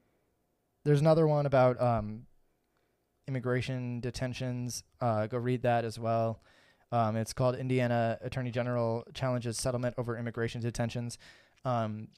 there's 0.84 1.00
another 1.00 1.26
one 1.26 1.44
about 1.44 1.82
um, 1.82 2.26
immigration 3.26 3.98
detentions. 3.98 4.84
Uh, 5.00 5.26
go 5.26 5.36
read 5.36 5.62
that 5.62 5.84
as 5.84 5.98
well. 5.98 6.40
Um, 6.92 7.16
it's 7.16 7.32
called 7.32 7.56
Indiana 7.56 8.16
Attorney 8.22 8.52
General 8.52 9.02
challenges 9.12 9.58
settlement 9.58 9.96
over 9.98 10.16
immigration 10.16 10.60
detentions. 10.60 11.18
Um, 11.64 12.10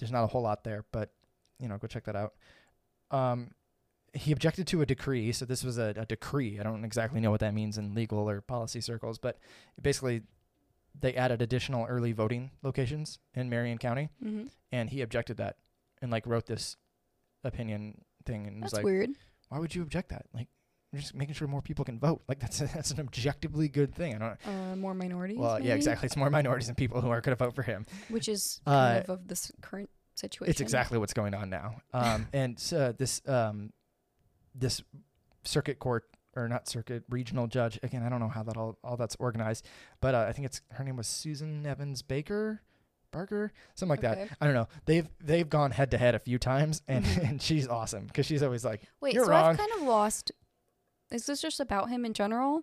there's 0.00 0.10
not 0.10 0.24
a 0.24 0.26
whole 0.26 0.42
lot 0.42 0.64
there, 0.64 0.86
but 0.90 1.10
you 1.60 1.68
know, 1.68 1.78
go 1.78 1.86
check 1.86 2.02
that 2.06 2.16
out. 2.16 2.32
Um, 3.12 3.52
he 4.12 4.32
objected 4.32 4.66
to 4.66 4.82
a 4.82 4.86
decree, 4.86 5.30
so 5.30 5.44
this 5.44 5.62
was 5.62 5.78
a, 5.78 5.94
a 5.96 6.04
decree. 6.04 6.58
I 6.58 6.64
don't 6.64 6.84
exactly 6.84 7.20
know 7.20 7.30
what 7.30 7.40
that 7.40 7.54
means 7.54 7.78
in 7.78 7.94
legal 7.94 8.28
or 8.28 8.40
policy 8.40 8.80
circles, 8.80 9.20
but 9.20 9.38
basically, 9.80 10.22
they 10.98 11.14
added 11.14 11.40
additional 11.42 11.86
early 11.86 12.12
voting 12.12 12.50
locations 12.62 13.18
in 13.34 13.48
Marion 13.50 13.78
County 13.78 14.08
Mm-hmm. 14.24 14.46
and 14.70 14.90
he 14.90 15.00
objected 15.00 15.36
that 15.38 15.56
and 16.00 16.10
like 16.10 16.26
wrote 16.26 16.46
this 16.46 16.76
opinion 17.44 18.02
thing 18.24 18.46
and 18.46 18.62
That's 18.62 18.72
was 18.72 18.78
like 18.78 18.84
weird. 18.84 19.10
why 19.48 19.58
would 19.58 19.74
you 19.74 19.82
object 19.82 20.10
that 20.10 20.26
like 20.32 20.48
you're 20.92 21.00
just 21.00 21.14
making 21.14 21.34
sure 21.34 21.48
more 21.48 21.62
people 21.62 21.84
can 21.84 21.98
vote 21.98 22.22
like 22.28 22.38
that's 22.38 22.60
a, 22.60 22.66
that's 22.74 22.90
an 22.92 23.00
objectively 23.00 23.68
good 23.68 23.94
thing 23.94 24.14
i 24.14 24.18
don't 24.18 24.38
Uh, 24.46 24.76
more 24.76 24.94
minorities. 24.94 25.38
well 25.38 25.60
yeah 25.60 25.74
exactly 25.74 26.06
it's 26.06 26.16
more 26.16 26.30
minorities 26.30 26.68
and 26.68 26.76
people 26.76 27.00
who 27.00 27.08
are 27.10 27.20
going 27.20 27.36
to 27.36 27.44
vote 27.44 27.54
for 27.54 27.62
him 27.62 27.84
Which 28.10 28.28
is 28.28 28.60
Uh, 28.66 29.00
of 29.04 29.10
of 29.10 29.28
this 29.28 29.50
current 29.60 29.90
situation. 30.14 30.50
it's 30.50 30.60
exactly 30.60 30.98
what's 30.98 31.14
going 31.14 31.34
on 31.34 31.50
now 31.50 31.80
um 31.92 32.28
and 32.32 32.58
so 32.58 32.92
this 32.92 33.22
um 33.26 33.72
this 34.54 34.82
circuit 35.44 35.78
court 35.78 36.04
or 36.36 36.48
not 36.48 36.68
circuit 36.68 37.02
regional 37.08 37.46
judge 37.46 37.78
again 37.82 38.02
i 38.02 38.08
don't 38.08 38.20
know 38.20 38.28
how 38.28 38.42
that 38.42 38.56
all 38.56 38.78
all 38.82 38.96
that's 38.96 39.16
organized 39.18 39.66
but 40.00 40.14
uh, 40.14 40.24
i 40.28 40.32
think 40.32 40.46
it's 40.46 40.60
her 40.72 40.84
name 40.84 40.96
was 40.96 41.06
susan 41.06 41.64
evans 41.66 42.02
baker 42.02 42.60
barker 43.10 43.52
something 43.74 43.90
like 43.90 44.00
that 44.00 44.28
I 44.40 44.46
don't 44.46 44.54
know. 44.54 44.68
They've 44.86 45.06
they've 45.22 45.48
gone 45.48 45.70
head 45.70 45.90
to 45.90 45.98
head 45.98 46.14
a 46.14 46.18
few 46.18 46.38
times, 46.38 46.80
and 46.88 47.04
Mhm. 47.04 47.28
and 47.28 47.42
she's 47.42 47.68
awesome 47.68 48.06
because 48.06 48.24
she's 48.24 48.42
always 48.42 48.64
like, 48.64 48.80
Wait, 49.02 49.14
so 49.16 49.26
wrong. 49.26 49.50
I've 49.50 49.58
kind 49.58 49.70
of 49.76 49.82
lost. 49.82 50.32
Is 51.10 51.26
this 51.26 51.42
just 51.42 51.60
about 51.60 51.90
him 51.90 52.06
in 52.06 52.14
general? 52.14 52.62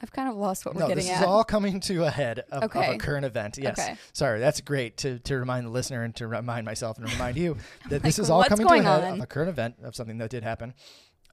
I've 0.00 0.12
kind 0.12 0.28
of 0.28 0.36
lost 0.36 0.64
what 0.64 0.76
we're 0.76 0.82
no, 0.82 0.86
getting 0.88 1.04
this 1.04 1.12
at. 1.12 1.22
is 1.22 1.26
all 1.26 1.42
coming 1.42 1.80
to 1.80 2.04
a 2.04 2.10
head 2.10 2.44
of, 2.52 2.62
of 2.62 2.76
a 2.76 2.96
current 2.98 3.24
event. 3.24 3.58
Yes, 3.60 3.76
Okay. 3.78 3.96
sorry, 4.12 4.38
that's 4.38 4.60
great 4.60 4.98
to 4.98 5.18
to 5.18 5.36
remind 5.36 5.66
the 5.66 5.70
listener 5.70 6.04
and 6.04 6.14
to 6.14 6.28
remind 6.28 6.64
myself 6.64 6.96
and 6.98 7.10
remind 7.10 7.36
you 7.36 7.56
that 7.90 8.04
this 8.04 8.20
is 8.20 8.30
all 8.30 8.44
coming 8.44 8.68
to 8.68 8.74
a 8.74 8.82
head 8.82 9.02
on? 9.02 9.14
of 9.14 9.20
a 9.20 9.26
current 9.26 9.48
event 9.48 9.76
of 9.82 9.96
something 9.96 10.18
that 10.18 10.30
did 10.30 10.44
happen. 10.44 10.74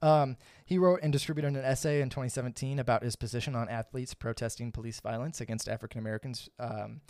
Um, 0.02 0.36
he 0.64 0.78
wrote 0.78 1.00
and 1.02 1.12
distributed 1.12 1.56
an 1.56 1.64
essay 1.64 2.00
in 2.00 2.08
2017 2.08 2.78
about 2.78 3.02
his 3.02 3.16
position 3.16 3.54
on 3.54 3.68
athletes 3.68 4.14
protesting 4.14 4.72
police 4.72 5.00
violence 5.00 5.40
against 5.40 5.68
African 5.68 6.00
Americans, 6.00 6.48
um, 6.58 7.00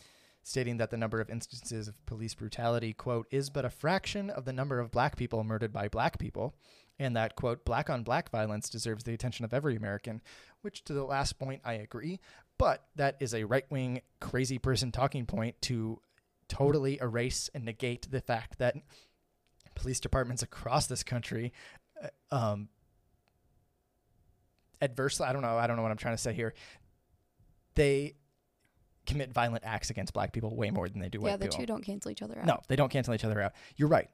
stating 0.43 0.79
that 0.79 0.91
the 0.91 0.97
number 0.97 1.21
of 1.21 1.31
instances 1.31 1.87
of 1.87 2.07
police 2.07 2.35
brutality, 2.35 2.93
quote, 2.93 3.27
is 3.31 3.51
but 3.51 3.65
a 3.65 3.71
fraction 3.71 4.31
of 4.31 4.45
the 4.45 4.53
number 4.53 4.81
of 4.81 4.91
black 4.91 5.17
people 5.17 5.45
murdered 5.45 5.73
by 5.73 5.89
black 5.89 6.19
people, 6.19 6.55
and 6.99 7.17
that, 7.17 7.37
quote, 7.37 7.65
black 7.65 7.89
on 7.89 8.03
black 8.03 8.31
violence 8.31 8.69
deserves 8.69 9.05
the 9.05 9.15
attention 9.15 9.45
of 9.45 9.55
every 9.55 9.77
American, 9.77 10.21
which 10.63 10.83
to 10.85 10.93
the 10.93 11.05
last 11.05 11.39
point 11.39 11.63
I 11.65 11.75
agree, 11.75 12.19
but 12.59 12.85
that 12.97 13.17
is 13.21 13.35
a 13.35 13.45
right 13.45 13.71
wing 13.71 14.03
crazy 14.21 14.59
person 14.59 14.91
talking 14.91 15.27
point 15.27 15.61
to 15.63 16.01
totally 16.49 16.99
erase 17.01 17.49
and 17.55 17.65
negate 17.65 18.11
the 18.11 18.21
fact 18.21 18.59
that 18.59 18.75
police 19.77 20.01
departments 20.01 20.43
across 20.43 20.87
this 20.87 21.03
country 21.03 21.53
uh, 22.03 22.09
um, 22.35 22.69
adversely 24.83 25.27
i 25.27 25.33
don't 25.33 25.43
know 25.43 25.57
i 25.59 25.67
don't 25.67 25.77
know 25.77 25.83
what 25.83 25.91
i'm 25.91 25.97
trying 25.97 26.15
to 26.15 26.23
say 26.23 26.33
here 26.33 26.55
they 27.75 28.15
commit 29.07 29.33
violent 29.33 29.65
acts 29.65 29.91
against 29.91 30.13
black 30.13 30.33
people 30.33 30.55
way 30.55 30.71
more 30.71 30.89
than 30.89 31.01
they 31.01 31.09
do 31.09 31.19
yeah, 31.19 31.23
white 31.23 31.41
people. 31.41 31.45
Yeah, 31.47 31.51
the 31.51 31.57
two 31.63 31.67
don't 31.67 31.83
cancel 31.85 32.11
each 32.11 32.23
other 32.23 32.39
out. 32.39 32.47
no 32.47 32.61
they 32.69 32.77
don't 32.77 32.91
cancel 32.91 33.15
each 33.15 33.25
other 33.25 33.41
out 33.41 33.53
you're 33.77 33.89
right 33.89 34.09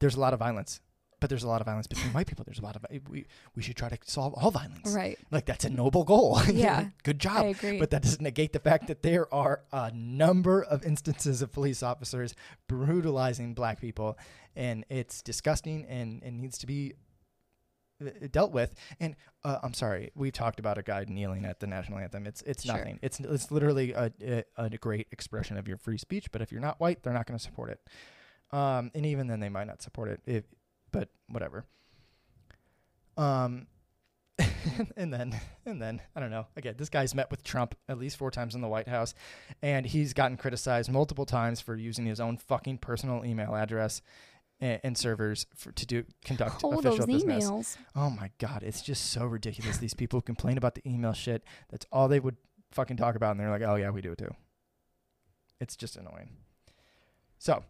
there's 0.00 0.14
a 0.14 0.20
lot 0.20 0.32
of 0.32 0.38
violence 0.38 0.80
but 1.20 1.28
there's 1.28 1.42
a 1.42 1.48
lot 1.48 1.60
of 1.60 1.64
violence 1.66 1.88
between 1.88 2.12
white 2.12 2.28
people 2.28 2.44
there's 2.44 2.60
a 2.60 2.62
lot 2.62 2.76
of 2.76 2.84
we, 3.10 3.26
we 3.56 3.62
should 3.62 3.74
try 3.74 3.88
to 3.88 3.98
solve 4.04 4.32
all 4.34 4.52
violence 4.52 4.94
Right. 4.94 5.18
like 5.32 5.46
that's 5.46 5.64
a 5.64 5.70
noble 5.70 6.04
goal 6.04 6.40
Yeah. 6.52 6.90
good 7.02 7.18
job 7.18 7.38
I 7.38 7.44
agree. 7.46 7.78
but 7.80 7.90
that 7.90 8.02
doesn't 8.02 8.22
negate 8.22 8.52
the 8.52 8.60
fact 8.60 8.86
that 8.86 9.02
there 9.02 9.32
are 9.34 9.62
a 9.72 9.90
number 9.92 10.62
of 10.62 10.84
instances 10.84 11.42
of 11.42 11.50
police 11.50 11.82
officers 11.82 12.34
brutalizing 12.68 13.54
black 13.54 13.80
people, 13.80 14.16
and 14.54 14.84
it's 14.88 15.20
disgusting 15.22 15.84
and 15.86 16.22
it 16.22 16.32
needs 16.32 16.58
to 16.58 16.66
be 16.68 16.94
dealt 18.30 18.52
with. 18.52 18.74
And 19.00 19.16
uh, 19.44 19.58
I'm 19.62 19.74
sorry, 19.74 20.10
we 20.14 20.30
talked 20.30 20.58
about 20.60 20.78
a 20.78 20.82
guy 20.82 21.04
kneeling 21.08 21.44
at 21.44 21.60
the 21.60 21.66
national 21.66 21.98
anthem. 21.98 22.26
It's 22.26 22.42
it's 22.42 22.64
Sure. 22.64 22.76
nothing. 22.76 22.98
It's 23.02 23.20
it's 23.20 23.50
literally 23.50 23.92
a, 23.92 24.12
a 24.22 24.44
a 24.56 24.70
great 24.70 25.08
expression 25.12 25.56
of 25.56 25.68
your 25.68 25.76
free 25.76 25.98
speech. 25.98 26.30
But 26.30 26.42
if 26.42 26.52
you're 26.52 26.60
not 26.60 26.80
white, 26.80 27.02
they're 27.02 27.12
not 27.12 27.26
going 27.26 27.38
to 27.38 27.44
support 27.44 27.70
it. 27.70 27.80
Um, 28.50 28.90
and 28.94 29.04
even 29.04 29.26
then, 29.26 29.40
they 29.40 29.48
might 29.48 29.66
not 29.66 29.82
support 29.82 30.08
it. 30.08 30.20
If 30.26 30.44
but 30.90 31.08
whatever. 31.28 31.64
Um, 33.16 33.66
and 34.96 35.12
then 35.12 35.34
and 35.66 35.82
then 35.82 36.00
I 36.14 36.20
don't 36.20 36.30
know. 36.30 36.46
Again, 36.56 36.74
this 36.78 36.88
guy's 36.88 37.14
met 37.14 37.30
with 37.30 37.42
Trump 37.42 37.74
at 37.88 37.98
least 37.98 38.16
four 38.16 38.30
times 38.30 38.54
in 38.54 38.60
the 38.60 38.68
White 38.68 38.88
House, 38.88 39.14
and 39.62 39.84
he's 39.84 40.12
gotten 40.12 40.36
criticized 40.36 40.90
multiple 40.90 41.26
times 41.26 41.60
for 41.60 41.74
using 41.74 42.06
his 42.06 42.20
own 42.20 42.36
fucking 42.36 42.78
personal 42.78 43.24
email 43.24 43.54
address 43.54 44.00
and, 44.60 44.80
and 44.82 44.98
servers 44.98 45.46
for, 45.54 45.72
to 45.72 45.86
do 45.86 46.04
conduct 46.24 46.62
official 46.62 46.80
those 46.80 47.06
business. 47.06 47.44
emails. 47.44 47.76
Oh 47.94 48.10
my 48.10 48.30
god, 48.38 48.62
it's 48.62 48.82
just 48.82 49.10
so 49.10 49.24
ridiculous. 49.24 49.78
These 49.78 49.94
people 49.94 50.20
complain 50.20 50.58
about 50.58 50.74
the 50.74 50.88
email 50.88 51.12
shit. 51.12 51.44
That's 51.70 51.86
all 51.92 52.08
they 52.08 52.20
would 52.20 52.36
fucking 52.72 52.96
talk 52.96 53.14
about, 53.14 53.32
and 53.32 53.40
they're 53.40 53.50
like, 53.50 53.62
"Oh 53.62 53.76
yeah, 53.76 53.90
we 53.90 54.00
do 54.00 54.12
it 54.12 54.18
too." 54.18 54.34
It's 55.60 55.76
just 55.76 55.96
annoying. 55.96 56.30
So, 57.38 57.64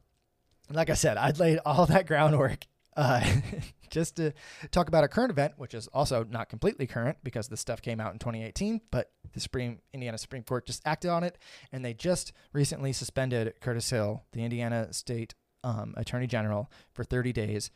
like 0.71 0.91
I 0.91 0.95
said, 0.95 1.17
I'd 1.17 1.39
laid 1.39 1.59
all 1.65 1.87
that 1.87 2.07
groundwork 2.07 2.67
uh, 2.97 3.25
just 3.91 4.17
to 4.17 4.33
talk 4.71 4.89
about 4.89 5.05
a 5.05 5.09
current 5.09 5.31
event, 5.31 5.55
which 5.57 5.73
is 5.73 5.87
also 5.89 6.25
not 6.25 6.49
completely 6.49 6.87
current 6.87 7.19
because 7.23 7.49
this 7.49 7.61
stuff 7.61 7.81
came 7.81 8.01
out 8.01 8.13
in 8.13 8.19
2018, 8.19 8.81
but 8.91 9.13
the 9.33 9.41
Supreme 9.41 9.79
Indiana 9.95 10.19
Supreme 10.19 10.43
Court 10.43 10.67
just 10.67 10.83
acted 10.85 11.11
on 11.11 11.23
it, 11.23 11.39
and 11.73 11.85
they 11.85 11.95
just 11.95 12.33
recently 12.53 12.93
suspended 12.93 13.55
Curtis 13.61 13.89
Hill, 13.89 14.25
the 14.33 14.43
Indiana 14.43 14.93
State 14.93 15.35
um, 15.65 15.95
Attorney 15.97 16.27
General, 16.27 16.71
for 16.93 17.05
30 17.05 17.33
days 17.33 17.71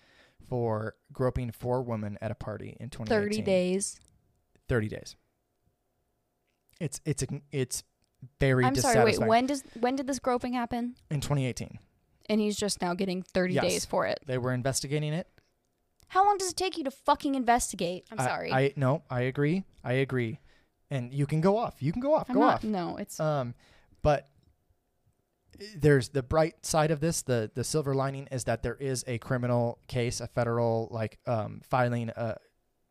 for 0.49 0.95
groping 1.13 1.51
four 1.51 1.83
women 1.83 2.19
at 2.21 2.31
a 2.31 2.35
party 2.35 2.77
in 2.81 2.91
2018. 2.91 3.07
30 3.37 3.43
days. 3.43 4.01
30 4.69 4.89
days. 4.89 5.17
It's 6.81 7.01
it's 7.05 7.25
it's 7.53 7.85
very 8.41 8.65
I'm 8.65 8.75
sorry, 8.75 9.05
wait, 9.05 9.19
when 9.21 9.47
does 9.47 9.63
when 9.79 9.97
did 9.97 10.07
this 10.07 10.19
groping 10.19 10.53
happen? 10.53 10.95
in 11.11 11.21
2018 11.21 11.79
And 12.29 12.41
he's 12.41 12.57
just 12.57 12.81
now 12.81 12.95
getting 12.95 13.23
30 13.23 13.55
Yes. 13.55 13.65
days 13.65 13.85
for 13.85 14.07
it. 14.07 14.21
they 14.27 14.39
were 14.39 14.53
investigating 14.53 15.13
it. 15.13 15.29
How 16.09 16.25
long 16.25 16.39
does 16.39 16.51
it 16.51 16.57
take 16.57 16.77
you 16.77 16.85
to 16.85 16.91
fucking 16.91 17.35
investigate? 17.35 18.07
I'm 18.11 18.21
I- 18.21 18.25
sorry. 18.25 18.53
I 18.53 18.73
no, 18.77 19.03
I 19.11 19.23
agree. 19.23 19.65
I 19.85 19.95
agree. 19.95 20.41
And 20.91 21.13
you 21.15 21.27
can 21.27 21.41
go 21.41 21.57
off. 21.57 21.83
You 21.83 21.91
can 21.93 22.03
go 22.03 22.15
off. 22.15 22.29
I'm 22.29 22.35
go 22.35 22.41
not, 22.41 22.55
off. 22.57 22.65
No, 22.65 22.97
it's 22.97 23.19
Um, 23.19 23.55
but 24.03 24.29
there's 25.77 26.11
the 26.11 26.23
bright 26.23 26.65
side 26.65 26.91
of 26.91 27.01
this. 27.01 27.23
The 27.23 27.51
the 27.55 27.65
silver 27.65 27.95
lining 27.95 28.29
is 28.31 28.45
that 28.45 28.63
there 28.63 28.77
is 28.77 29.05
a 29.07 29.19
criminal 29.19 29.79
case, 29.89 30.21
a 30.21 30.27
federal 30.27 30.89
like 30.91 31.19
um, 31.27 31.61
filing 31.69 32.11
uh, 32.11 32.37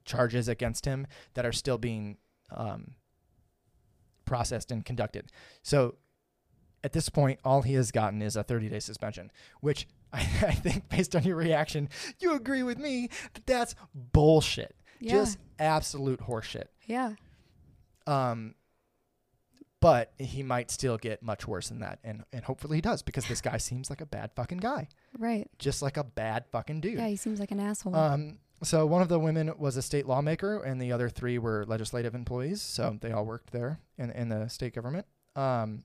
charges 0.06 0.48
against 0.48 0.86
him 0.86 1.08
that 1.34 1.46
are 1.46 1.52
still 1.52 1.78
being 1.78 2.18
um, 2.52 2.96
processed 4.26 4.72
and 4.72 4.86
conducted. 4.86 5.32
So 5.62 5.96
at 6.84 6.94
this 6.94 7.10
point, 7.10 7.40
all 7.44 7.62
he 7.62 7.74
has 7.76 7.92
gotten 7.92 8.22
is 8.22 8.36
a 8.36 8.44
30 8.44 8.70
day 8.70 8.80
suspension, 8.80 9.32
which 9.62 9.88
I, 10.14 10.20
I 10.20 10.52
think, 10.52 10.90
based 10.90 11.16
on 11.16 11.24
your 11.24 11.36
reaction, 11.36 11.90
you 12.20 12.36
agree 12.36 12.64
with 12.64 12.78
me 12.78 13.10
that 13.34 13.46
that's 13.46 13.76
bullshit. 13.94 14.76
Yeah. 15.00 15.14
Just 15.14 15.40
absolute 15.58 16.20
horseshit. 16.20 16.68
Yeah. 16.86 17.14
Um, 18.06 18.56
but 19.82 20.14
he 20.18 20.42
might 20.44 20.72
still 20.72 20.98
get 20.98 21.22
much 21.22 21.46
worse 21.48 21.68
than 21.70 21.80
that, 21.82 22.00
and 22.04 22.24
and 22.32 22.46
hopefully 22.46 22.78
he 22.78 22.82
does 22.82 23.02
because 23.02 23.26
this 23.28 23.42
guy 23.42 23.58
seems 23.58 23.90
like 23.90 24.00
a 24.00 24.06
bad 24.06 24.32
fucking 24.36 24.60
guy, 24.60 24.88
Right. 25.18 25.50
just 25.60 25.82
like 25.82 25.98
a 25.98 26.04
bad 26.06 26.46
fucking 26.52 26.80
dude. 26.82 26.98
Yeah, 27.00 27.08
he 27.08 27.18
seems 27.18 27.40
like 27.40 27.52
an 27.52 27.60
asshole. 27.60 27.96
Um, 27.96 28.38
so 28.64 28.86
one 28.86 29.02
of 29.02 29.10
the 29.10 29.20
women 29.20 29.52
was 29.58 29.76
a 29.76 29.82
state 29.82 30.06
lawmaker, 30.06 30.62
and 30.64 30.80
the 30.82 30.92
other 30.92 31.10
three 31.10 31.38
were 31.38 31.66
legislative 31.68 32.14
employees. 32.16 32.62
So 32.62 32.98
they 33.02 33.12
all 33.12 33.26
worked 33.26 33.52
there 33.52 33.80
in 33.98 34.12
in 34.12 34.30
the 34.30 34.48
state 34.48 34.74
government. 34.76 35.06
Um, 35.36 35.84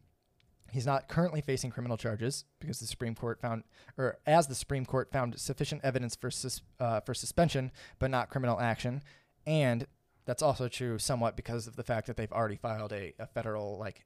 he's 0.72 0.84
not 0.84 1.08
currently 1.08 1.40
facing 1.40 1.70
criminal 1.70 1.96
charges 1.96 2.44
because 2.60 2.78
the 2.80 2.86
Supreme 2.86 3.14
Court 3.14 3.40
found, 3.40 3.62
or 3.96 4.18
as 4.26 4.46
the 4.48 4.54
Supreme 4.54 4.84
Court 4.84 5.10
found 5.10 5.38
sufficient 5.40 5.82
evidence 5.84 6.14
for 6.16 6.30
sus- 6.30 6.60
uh, 6.80 7.00
for 7.00 7.14
suspension, 7.14 7.70
but 7.98 8.10
not 8.10 8.28
criminal 8.28 8.60
action, 8.60 9.02
and 9.46 9.86
that's 10.26 10.42
also 10.42 10.68
true 10.68 10.98
somewhat 10.98 11.36
because 11.36 11.66
of 11.66 11.76
the 11.76 11.82
fact 11.84 12.06
that 12.08 12.16
they've 12.18 12.32
already 12.32 12.56
filed 12.56 12.92
a, 12.92 13.14
a 13.18 13.26
federal 13.26 13.78
like 13.78 14.04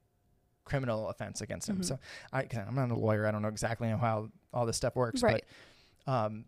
criminal 0.63 1.09
offense 1.09 1.41
against 1.41 1.67
him. 1.67 1.79
Mhm. 1.79 1.85
So 1.85 1.99
I, 2.31 2.47
I'm 2.67 2.75
not 2.75 2.91
a 2.91 2.95
lawyer. 2.95 3.27
I 3.27 3.31
don't 3.31 3.41
know 3.41 3.47
exactly 3.49 3.89
how 3.89 4.29
all 4.53 4.65
this 4.65 4.77
stuff 4.77 4.95
works, 4.95 5.21
right. 5.23 5.43
but 6.05 6.11
um, 6.13 6.45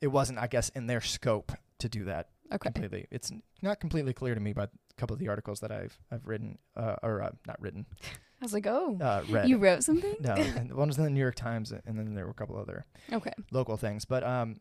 it 0.00 0.06
wasn't, 0.06 0.38
I 0.38 0.46
guess, 0.46 0.68
in 0.70 0.86
their 0.86 1.00
scope 1.00 1.52
to 1.80 1.88
do 1.88 2.04
that 2.04 2.28
Okay. 2.50 2.70
completely. 2.70 3.06
It's 3.10 3.30
not 3.60 3.78
completely 3.80 4.12
clear 4.14 4.34
to 4.34 4.40
me 4.40 4.52
by 4.54 4.64
a 4.64 4.68
couple 4.96 5.12
of 5.14 5.20
the 5.20 5.28
articles 5.28 5.60
that 5.60 5.70
I've 5.70 5.98
I've 6.10 6.26
written 6.26 6.58
uh, 6.76 6.96
or 7.02 7.22
uh, 7.22 7.30
not 7.46 7.60
written, 7.60 7.84
I 8.40 8.44
was 8.44 8.52
like, 8.54 8.66
oh, 8.68 8.96
uh, 9.00 9.22
read. 9.28 9.48
you 9.48 9.58
wrote 9.58 9.82
something? 9.82 10.14
no, 10.20 10.32
and 10.56 10.72
one 10.72 10.86
was 10.88 10.96
in 10.96 11.02
the 11.04 11.10
New 11.10 11.20
York 11.20 11.34
Times, 11.34 11.72
and 11.72 11.98
then 11.98 12.14
there 12.14 12.24
were 12.24 12.30
a 12.30 12.34
couple 12.34 12.56
other 12.56 12.86
Okay. 13.12 13.32
local 13.50 13.76
things. 13.76 14.04
But 14.04 14.22
um, 14.22 14.60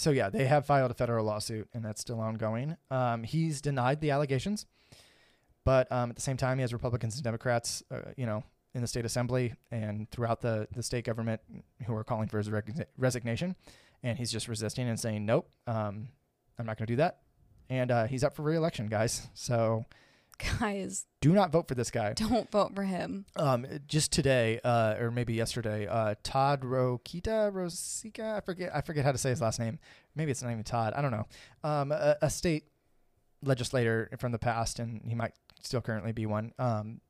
so 0.00 0.10
yeah, 0.10 0.30
they 0.30 0.46
have 0.46 0.64
filed 0.66 0.90
a 0.90 0.94
federal 0.94 1.24
lawsuit, 1.26 1.68
and 1.74 1.84
that's 1.84 2.00
still 2.00 2.20
ongoing. 2.20 2.76
Um, 2.90 3.22
he's 3.22 3.60
denied 3.60 4.00
the 4.00 4.10
allegations, 4.10 4.66
but 5.64 5.90
um, 5.92 6.10
at 6.10 6.16
the 6.16 6.22
same 6.22 6.36
time, 6.36 6.58
he 6.58 6.62
has 6.62 6.72
Republicans 6.72 7.16
and 7.16 7.24
Democrats, 7.24 7.82
uh, 7.90 8.12
you 8.16 8.24
know, 8.24 8.42
in 8.74 8.80
the 8.80 8.86
state 8.86 9.04
assembly 9.04 9.54
and 9.70 10.10
throughout 10.10 10.40
the 10.40 10.66
the 10.74 10.82
state 10.82 11.04
government 11.04 11.40
who 11.86 11.94
are 11.94 12.04
calling 12.04 12.28
for 12.28 12.38
his 12.38 12.50
reg- 12.50 12.86
resignation, 12.96 13.56
and 14.02 14.16
he's 14.16 14.32
just 14.32 14.48
resisting 14.48 14.88
and 14.88 14.98
saying, 14.98 15.26
"Nope, 15.26 15.50
um, 15.66 16.08
I'm 16.58 16.66
not 16.66 16.78
going 16.78 16.86
to 16.86 16.92
do 16.92 16.96
that." 16.96 17.18
And 17.68 17.90
uh, 17.90 18.06
he's 18.06 18.24
up 18.24 18.34
for 18.34 18.42
re-election, 18.42 18.88
guys. 18.88 19.28
So 19.34 19.84
Guys, 20.58 21.06
do 21.20 21.32
not 21.32 21.52
vote 21.52 21.68
for 21.68 21.74
this 21.74 21.90
guy. 21.90 22.12
don't 22.14 22.50
vote 22.50 22.74
for 22.74 22.82
him. 22.82 23.26
Um, 23.36 23.66
just 23.86 24.12
today, 24.12 24.60
uh, 24.64 24.96
or 24.98 25.10
maybe 25.10 25.34
yesterday, 25.34 25.86
uh, 25.86 26.14
Todd 26.22 26.62
Rokita 26.62 27.52
rosica 27.52 28.36
I 28.36 28.40
forget, 28.40 28.74
I 28.74 28.80
forget 28.80 29.04
how 29.04 29.12
to 29.12 29.18
say 29.18 29.30
his 29.30 29.40
last 29.40 29.58
name. 29.60 29.78
Maybe 30.14 30.30
it's 30.30 30.42
not 30.42 30.50
even 30.50 30.64
Todd. 30.64 30.94
I 30.94 31.02
don't 31.02 31.10
know. 31.10 31.26
Um, 31.62 31.92
a, 31.92 32.16
a 32.22 32.30
state 32.30 32.64
legislator 33.42 34.10
from 34.18 34.32
the 34.32 34.38
past, 34.38 34.78
and 34.78 35.02
he 35.06 35.14
might 35.14 35.32
still 35.62 35.80
currently 35.80 36.12
be 36.12 36.26
one. 36.26 36.52
Um, 36.58 37.00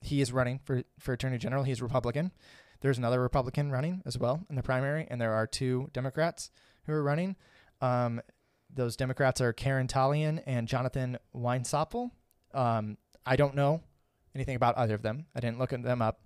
he 0.00 0.20
is 0.20 0.32
running 0.32 0.60
for 0.64 0.82
for 0.98 1.12
attorney 1.12 1.38
general. 1.38 1.64
He's 1.64 1.82
Republican. 1.82 2.32
There's 2.80 2.98
another 2.98 3.20
Republican 3.20 3.70
running 3.70 4.02
as 4.04 4.18
well 4.18 4.44
in 4.50 4.56
the 4.56 4.62
primary, 4.62 5.06
and 5.10 5.20
there 5.20 5.32
are 5.32 5.46
two 5.46 5.88
Democrats 5.92 6.50
who 6.84 6.92
are 6.92 7.02
running. 7.02 7.36
Um, 7.80 8.20
those 8.72 8.96
Democrats 8.96 9.40
are 9.40 9.52
Karen 9.52 9.86
Tallian 9.86 10.42
and 10.46 10.68
Jonathan 10.68 11.18
Weinzapfel. 11.34 12.10
Um, 12.56 12.96
I 13.24 13.36
don't 13.36 13.54
know 13.54 13.82
anything 14.34 14.56
about 14.56 14.78
either 14.78 14.94
of 14.94 15.02
them. 15.02 15.26
I 15.34 15.40
didn't 15.40 15.58
look 15.58 15.70
them 15.70 16.02
up. 16.02 16.20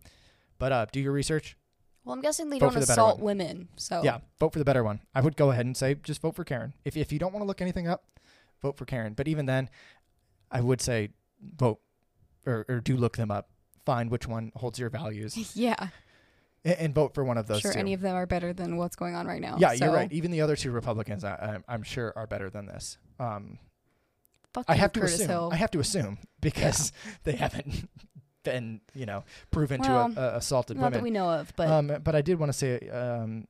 But 0.58 0.72
uh, 0.72 0.86
do 0.92 1.00
your 1.00 1.12
research. 1.12 1.56
Well, 2.04 2.14
I'm 2.14 2.22
guessing 2.22 2.50
they 2.50 2.58
Vote 2.58 2.72
don't 2.72 2.86
the 2.86 2.92
assault 2.92 3.20
women. 3.20 3.68
So 3.76 4.02
Yeah, 4.02 4.18
vote 4.38 4.52
for 4.52 4.58
the 4.58 4.64
better 4.64 4.84
one. 4.84 5.00
I 5.14 5.20
would 5.20 5.36
go 5.36 5.50
ahead 5.50 5.66
and 5.66 5.76
say 5.76 5.94
just 5.94 6.20
vote 6.20 6.34
for 6.34 6.44
Karen. 6.44 6.74
If 6.84 6.96
if 6.96 7.12
you 7.12 7.18
don't 7.18 7.32
want 7.32 7.42
to 7.42 7.46
look 7.46 7.60
anything 7.60 7.88
up, 7.88 8.04
vote 8.62 8.76
for 8.76 8.84
Karen. 8.84 9.14
But 9.14 9.28
even 9.28 9.46
then, 9.46 9.68
I 10.50 10.60
would 10.60 10.80
say 10.80 11.10
vote 11.42 11.80
or, 12.46 12.64
or 12.68 12.80
do 12.80 12.96
look 12.96 13.16
them 13.16 13.30
up. 13.30 13.48
Find 13.84 14.10
which 14.10 14.26
one 14.26 14.52
holds 14.56 14.78
your 14.78 14.90
values 14.90 15.36
yeah. 15.56 15.88
and, 16.64 16.78
and 16.78 16.94
vote 16.94 17.14
for 17.14 17.24
one 17.24 17.38
of 17.38 17.46
those 17.46 17.60
sure, 17.60 17.72
two. 17.72 17.78
any 17.78 17.94
of 17.94 18.00
them 18.00 18.14
are 18.14 18.26
better 18.26 18.52
than 18.52 18.76
what's 18.76 18.96
going 18.96 19.14
on 19.14 19.26
right 19.26 19.40
now. 19.40 19.56
yeah, 19.58 19.72
you're 19.72 19.92
right. 19.92 20.12
Even 20.12 20.30
the 20.30 20.42
other 20.42 20.56
two 20.56 20.70
Republicans, 20.70 21.24
I, 21.24 21.34
I'm, 21.36 21.64
I'm 21.66 21.82
sure, 21.82 22.12
are 22.16 22.26
better 22.26 22.50
than 22.50 22.66
this. 22.66 22.98
Um, 23.18 23.58
Fuck 24.54 24.64
I 24.68 24.74
have 24.74 24.92
to 24.92 25.00
Curtis 25.00 25.16
assume. 25.16 25.28
Hill. 25.28 25.50
I 25.52 25.56
have 25.56 25.70
to 25.72 25.80
assume 25.80 26.18
because 26.40 26.92
they 27.24 27.32
haven't 27.32 27.88
been, 28.44 28.80
you 28.94 29.06
know, 29.06 29.24
proven 29.50 29.80
Well, 29.80 30.12
to 30.12 30.20
uh, 30.20 30.36
assaulted 30.36 30.76
Not 30.76 30.84
women. 30.84 30.92
that 30.98 31.02
we 31.02 31.10
know 31.10 31.30
of, 31.30 31.52
but 31.56 31.68
um, 31.68 31.92
but 32.02 32.14
I 32.14 32.22
did 32.22 32.38
want 32.38 32.50
to 32.52 32.58
say 32.58 32.88
um, 32.88 33.46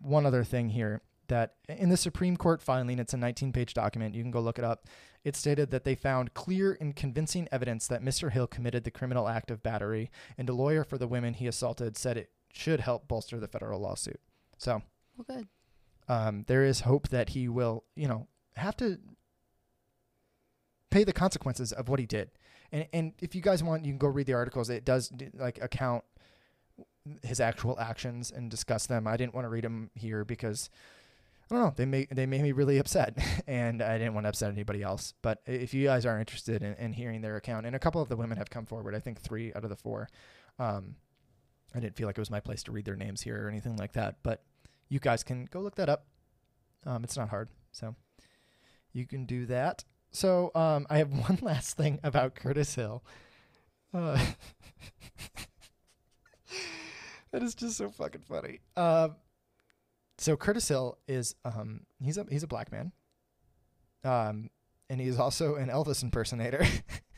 one 0.00 0.26
other 0.26 0.44
thing 0.44 0.70
here 0.70 1.02
that 1.28 1.54
in 1.68 1.90
the 1.90 1.96
Supreme 1.96 2.36
Court 2.36 2.60
filing, 2.60 2.98
it's 2.98 3.14
a 3.14 3.16
19 3.16 3.52
page 3.52 3.74
document. 3.74 4.14
You 4.16 4.22
can 4.22 4.32
go 4.32 4.40
look 4.40 4.58
it 4.58 4.64
up. 4.64 4.86
It 5.22 5.36
stated 5.36 5.70
that 5.70 5.84
they 5.84 5.94
found 5.94 6.32
clear 6.34 6.76
and 6.80 6.96
convincing 6.96 7.46
evidence 7.52 7.86
that 7.88 8.02
Mr. 8.02 8.32
Hill 8.32 8.46
committed 8.46 8.82
the 8.84 8.90
criminal 8.90 9.28
act 9.28 9.50
of 9.50 9.62
battery, 9.62 10.10
and 10.38 10.48
a 10.48 10.52
lawyer 10.54 10.82
for 10.82 10.96
the 10.98 11.06
women 11.06 11.34
he 11.34 11.46
assaulted 11.46 11.96
said 11.96 12.16
it 12.16 12.30
should 12.52 12.80
help 12.80 13.06
bolster 13.06 13.38
the 13.38 13.46
federal 13.46 13.80
lawsuit. 13.80 14.18
So 14.58 14.82
well, 15.16 15.26
good. 15.38 15.46
um, 16.08 16.44
there 16.48 16.64
is 16.64 16.80
hope 16.80 17.08
that 17.10 17.28
he 17.28 17.48
will, 17.48 17.84
you 17.94 18.08
know, 18.08 18.26
have 18.56 18.76
to 18.78 18.98
pay 20.90 21.04
the 21.04 21.12
consequences 21.12 21.72
of 21.72 21.88
what 21.88 21.98
he 22.00 22.06
did. 22.06 22.30
And 22.72 22.86
and 22.92 23.12
if 23.20 23.34
you 23.34 23.40
guys 23.40 23.62
want, 23.62 23.84
you 23.84 23.92
can 23.92 23.98
go 23.98 24.08
read 24.08 24.26
the 24.26 24.34
articles. 24.34 24.70
It 24.70 24.84
does 24.84 25.12
like 25.34 25.62
account 25.62 26.04
his 27.22 27.40
actual 27.40 27.78
actions 27.80 28.30
and 28.30 28.50
discuss 28.50 28.86
them. 28.86 29.06
I 29.06 29.16
didn't 29.16 29.34
want 29.34 29.44
to 29.44 29.48
read 29.48 29.64
them 29.64 29.90
here 29.94 30.24
because 30.24 30.70
I 31.50 31.54
don't 31.54 31.64
know. 31.64 31.72
They 31.74 31.84
made 31.84 32.08
they 32.12 32.26
made 32.26 32.42
me 32.42 32.52
really 32.52 32.78
upset, 32.78 33.18
and 33.46 33.82
I 33.82 33.98
didn't 33.98 34.14
want 34.14 34.24
to 34.24 34.28
upset 34.28 34.52
anybody 34.52 34.82
else. 34.82 35.14
But 35.22 35.40
if 35.46 35.74
you 35.74 35.86
guys 35.86 36.06
are 36.06 36.18
interested 36.18 36.62
in, 36.62 36.74
in 36.74 36.92
hearing 36.92 37.22
their 37.22 37.36
account, 37.36 37.66
and 37.66 37.74
a 37.74 37.78
couple 37.78 38.00
of 38.00 38.08
the 38.08 38.16
women 38.16 38.38
have 38.38 38.50
come 38.50 38.66
forward, 38.66 38.94
I 38.94 39.00
think 39.00 39.20
three 39.20 39.52
out 39.54 39.64
of 39.64 39.70
the 39.70 39.76
four. 39.76 40.08
Um, 40.58 40.96
I 41.74 41.80
didn't 41.80 41.96
feel 41.96 42.06
like 42.06 42.18
it 42.18 42.20
was 42.20 42.30
my 42.30 42.40
place 42.40 42.62
to 42.64 42.72
read 42.72 42.84
their 42.84 42.96
names 42.96 43.22
here 43.22 43.46
or 43.46 43.48
anything 43.48 43.76
like 43.76 43.92
that, 43.92 44.16
but 44.22 44.42
you 44.88 44.98
guys 44.98 45.22
can 45.22 45.46
go 45.50 45.60
look 45.60 45.76
that 45.76 45.88
up. 45.88 46.06
Um, 46.84 47.04
it's 47.04 47.16
not 47.16 47.28
hard, 47.28 47.48
so 47.72 47.94
you 48.92 49.06
can 49.06 49.24
do 49.24 49.46
that. 49.46 49.84
So 50.10 50.50
um, 50.54 50.86
I 50.90 50.98
have 50.98 51.10
one 51.28 51.38
last 51.42 51.76
thing 51.76 51.98
about 52.02 52.34
Curtis 52.34 52.74
Hill. 52.74 53.02
Uh, 53.92 54.18
that 57.32 57.42
is 57.42 57.54
just 57.54 57.76
so 57.76 57.90
fucking 57.90 58.22
funny. 58.28 58.60
Um, 58.76 59.16
so 60.18 60.36
Curtis 60.36 60.68
Hill 60.68 60.98
is 61.08 61.34
um, 61.44 61.80
he's 62.02 62.18
a 62.18 62.26
he's 62.30 62.42
a 62.42 62.46
black 62.48 62.70
man. 62.70 62.92
Um, 64.04 64.50
and 64.88 65.00
he's 65.00 65.18
also 65.18 65.54
an 65.56 65.68
Elvis 65.68 66.02
impersonator. 66.02 66.64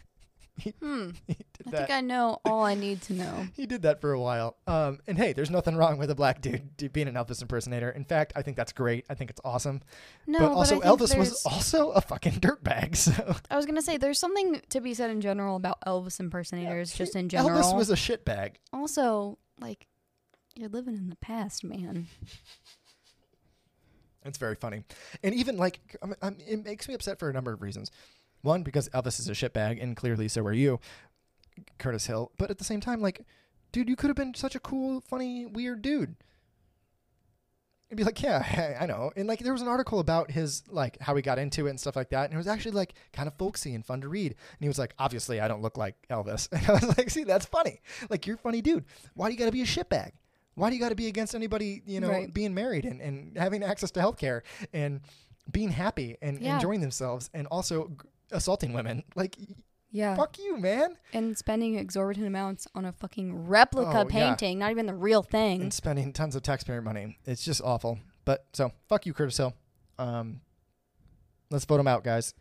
Hmm. 0.80 1.10
he 1.26 1.34
did 1.34 1.66
I 1.66 1.70
that. 1.70 1.76
think 1.78 1.90
I 1.90 2.00
know 2.00 2.38
all 2.44 2.62
I 2.64 2.74
need 2.74 3.02
to 3.02 3.14
know. 3.14 3.46
He 3.54 3.66
did 3.66 3.82
that 3.82 4.00
for 4.00 4.12
a 4.12 4.20
while. 4.20 4.56
Um, 4.66 4.98
and 5.06 5.16
hey, 5.16 5.32
there's 5.32 5.50
nothing 5.50 5.76
wrong 5.76 5.98
with 5.98 6.10
a 6.10 6.14
black 6.14 6.40
dude 6.40 6.76
d- 6.76 6.88
being 6.88 7.08
an 7.08 7.14
Elvis 7.14 7.40
impersonator. 7.42 7.90
In 7.90 8.04
fact, 8.04 8.32
I 8.36 8.42
think 8.42 8.56
that's 8.56 8.72
great. 8.72 9.04
I 9.08 9.14
think 9.14 9.30
it's 9.30 9.40
awesome. 9.44 9.80
No, 10.26 10.40
but 10.40 10.52
also, 10.52 10.80
think 10.80 10.84
Elvis 10.84 11.16
was 11.16 11.44
also 11.46 11.90
a 11.90 12.00
fucking 12.00 12.34
dirtbag. 12.34 12.96
So 12.96 13.36
I 13.50 13.56
was 13.56 13.66
gonna 13.66 13.82
say 13.82 13.96
there's 13.96 14.18
something 14.18 14.60
to 14.70 14.80
be 14.80 14.94
said 14.94 15.10
in 15.10 15.20
general 15.20 15.56
about 15.56 15.80
Elvis 15.86 16.20
impersonators, 16.20 16.92
just 16.92 17.16
in 17.16 17.28
general. 17.28 17.58
Elvis 17.58 17.76
was 17.76 17.90
a 17.90 17.94
shitbag. 17.96 18.56
also, 18.72 19.38
like, 19.60 19.86
you're 20.54 20.68
living 20.68 20.96
in 20.96 21.08
the 21.08 21.16
past, 21.16 21.64
man. 21.64 22.08
It's 24.24 24.38
very 24.38 24.54
funny. 24.54 24.84
And 25.22 25.34
even 25.34 25.56
like, 25.56 25.80
I'm, 26.02 26.14
I'm, 26.22 26.36
it 26.46 26.64
makes 26.64 26.86
me 26.88 26.94
upset 26.94 27.18
for 27.18 27.28
a 27.28 27.32
number 27.32 27.52
of 27.52 27.60
reasons. 27.62 27.90
One, 28.42 28.62
because 28.62 28.88
Elvis 28.90 29.18
is 29.20 29.28
a 29.28 29.32
shitbag, 29.32 29.82
and 29.82 29.96
clearly 29.96 30.28
so 30.28 30.42
are 30.44 30.52
you, 30.52 30.80
Curtis 31.78 32.06
Hill. 32.06 32.32
But 32.38 32.50
at 32.50 32.58
the 32.58 32.64
same 32.64 32.80
time, 32.80 33.00
like, 33.00 33.20
dude, 33.72 33.88
you 33.88 33.96
could 33.96 34.08
have 34.08 34.16
been 34.16 34.34
such 34.34 34.54
a 34.54 34.60
cool, 34.60 35.00
funny, 35.00 35.46
weird 35.46 35.80
dude. 35.82 36.16
It'd 37.88 37.98
be 37.98 38.04
like, 38.04 38.22
yeah, 38.22 38.76
I 38.80 38.86
know. 38.86 39.12
And 39.16 39.28
like, 39.28 39.40
there 39.40 39.52
was 39.52 39.60
an 39.62 39.68
article 39.68 40.00
about 40.00 40.30
his, 40.30 40.62
like, 40.68 40.98
how 41.00 41.14
he 41.14 41.20
got 41.22 41.38
into 41.38 41.66
it 41.66 41.70
and 41.70 41.78
stuff 41.80 41.94
like 41.94 42.08
that. 42.10 42.24
And 42.24 42.34
it 42.34 42.38
was 42.38 42.46
actually, 42.48 42.72
like, 42.72 42.94
kind 43.12 43.28
of 43.28 43.34
folksy 43.34 43.74
and 43.74 43.84
fun 43.84 44.00
to 44.00 44.08
read. 44.08 44.32
And 44.32 44.58
he 44.60 44.68
was 44.68 44.78
like, 44.78 44.94
obviously, 44.98 45.40
I 45.40 45.48
don't 45.48 45.60
look 45.62 45.76
like 45.76 45.94
Elvis. 46.10 46.48
And 46.52 46.66
I 46.68 46.72
was 46.72 46.96
like, 46.96 47.10
see, 47.10 47.24
that's 47.24 47.44
funny. 47.46 47.80
Like, 48.08 48.26
you're 48.26 48.36
a 48.36 48.38
funny 48.38 48.62
dude. 48.62 48.84
Why 49.14 49.28
do 49.28 49.34
you 49.34 49.38
got 49.38 49.46
to 49.46 49.52
be 49.52 49.62
a 49.62 49.66
shitbag? 49.66 50.12
Why 50.54 50.68
do 50.70 50.76
you 50.76 50.80
got 50.80 50.88
to 50.90 50.94
be 50.94 51.06
against 51.06 51.34
anybody, 51.34 51.82
you 51.86 52.00
know, 52.00 52.08
Right. 52.10 52.32
being 52.32 52.54
married 52.54 52.84
and, 52.86 53.00
and 53.00 53.36
having 53.38 53.62
access 53.62 53.90
to 53.92 54.00
healthcare 54.00 54.40
and 54.72 55.00
being 55.50 55.70
happy 55.70 56.16
and 56.22 56.40
Yeah. 56.40 56.54
enjoying 56.54 56.80
themselves 56.80 57.28
and 57.34 57.46
also 57.48 57.90
assaulting 58.32 58.72
women? 58.72 59.04
Like, 59.14 59.36
Yeah. 59.90 60.16
fuck 60.16 60.38
you, 60.38 60.56
man. 60.58 60.96
And 61.12 61.36
spending 61.36 61.76
exorbitant 61.76 62.26
amounts 62.26 62.66
on 62.74 62.84
a 62.84 62.92
fucking 62.92 63.46
replica 63.46 63.90
Oh, 63.90 63.98
yeah. 63.98 64.04
painting, 64.04 64.58
not 64.58 64.70
even 64.70 64.86
the 64.86 64.94
real 64.94 65.22
thing. 65.22 65.60
and 65.62 65.72
spending 65.72 66.12
tons 66.12 66.34
of 66.34 66.42
taxpayer 66.42 66.80
money. 66.82 67.18
It's 67.26 67.44
just 67.44 67.60
awful. 67.62 67.98
But 68.24 68.46
so 68.52 68.72
fuck 68.88 69.04
you, 69.06 69.12
Curtis 69.14 69.36
Hill. 69.36 69.54
Um, 69.98 70.40
let's 71.50 71.64
vote 71.64 71.80
him 71.80 71.88
out, 71.88 72.04
guys. 72.04 72.34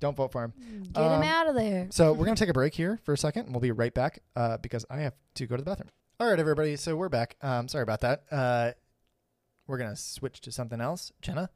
Don't 0.00 0.16
vote 0.16 0.32
for 0.32 0.42
him. 0.44 0.52
Get 0.92 1.02
him 1.02 1.12
Um, 1.12 1.22
out 1.22 1.48
of 1.48 1.54
there. 1.54 1.86
So 1.92 2.12
we're 2.12 2.24
gonna 2.26 2.36
take 2.36 2.48
a 2.48 2.52
break 2.54 2.74
here 2.74 2.98
for 3.04 3.12
a 3.12 3.18
second, 3.18 3.44
and 3.46 3.52
we'll 3.54 3.60
be 3.60 3.70
right 3.72 3.94
back 3.94 4.20
uh, 4.36 4.56
because 4.58 4.84
I 4.90 4.98
have 5.00 5.14
to 5.34 5.46
go 5.46 5.56
to 5.56 5.62
the 5.62 5.70
bathroom. 5.70 5.90
All 6.20 6.28
right, 6.28 6.38
everybody. 6.38 6.76
So 6.76 6.96
we're 6.96 7.08
back. 7.08 7.36
Um, 7.42 7.68
sorry 7.68 7.82
about 7.82 8.00
that. 8.02 8.24
Uh, 8.30 8.72
we're 9.66 9.78
gonna 9.78 9.96
switch 9.96 10.40
to 10.42 10.52
something 10.52 10.80
else. 10.80 11.12
Jenna, 11.22 11.48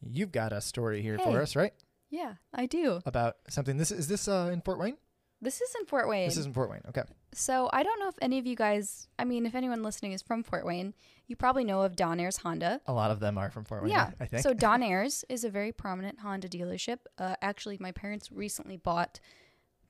you've 0.00 0.32
got 0.32 0.52
a 0.52 0.60
story 0.60 1.02
here 1.02 1.18
for 1.18 1.40
us, 1.40 1.56
right? 1.56 1.72
Yeah, 2.14 2.34
I 2.52 2.66
do. 2.66 3.00
About 3.06 3.36
something. 3.48 3.76
This 3.76 3.90
is 3.90 4.06
this 4.06 4.28
uh, 4.28 4.50
in 4.52 4.60
Fort 4.60 4.78
Wayne. 4.78 4.96
This 5.42 5.60
is 5.60 5.74
in 5.78 5.84
Fort 5.84 6.08
Wayne. 6.08 6.28
This 6.28 6.36
is 6.36 6.46
in 6.46 6.52
Fort 6.52 6.70
Wayne. 6.70 6.82
Okay. 6.88 7.02
So 7.32 7.68
I 7.72 7.82
don't 7.82 7.98
know 7.98 8.08
if 8.08 8.14
any 8.22 8.38
of 8.38 8.46
you 8.46 8.54
guys, 8.54 9.08
I 9.18 9.24
mean, 9.24 9.46
if 9.46 9.54
anyone 9.56 9.82
listening 9.82 10.12
is 10.12 10.22
from 10.22 10.44
Fort 10.44 10.64
Wayne, 10.64 10.94
you 11.26 11.34
probably 11.34 11.64
know 11.64 11.82
of 11.82 11.96
Don 11.96 12.20
Ayres 12.20 12.36
Honda. 12.36 12.80
A 12.86 12.92
lot 12.92 13.10
of 13.10 13.18
them 13.18 13.36
are 13.36 13.50
from 13.50 13.64
Fort 13.64 13.82
Wayne. 13.82 13.90
yeah. 13.90 14.12
I 14.20 14.26
think. 14.26 14.44
So 14.44 14.54
Don 14.66 14.82
Ayres 14.82 15.24
is 15.28 15.42
a 15.42 15.50
very 15.50 15.72
prominent 15.72 16.20
Honda 16.20 16.48
dealership. 16.48 16.98
Uh, 17.18 17.34
actually, 17.42 17.78
my 17.80 17.90
parents 17.90 18.30
recently 18.30 18.76
bought 18.76 19.18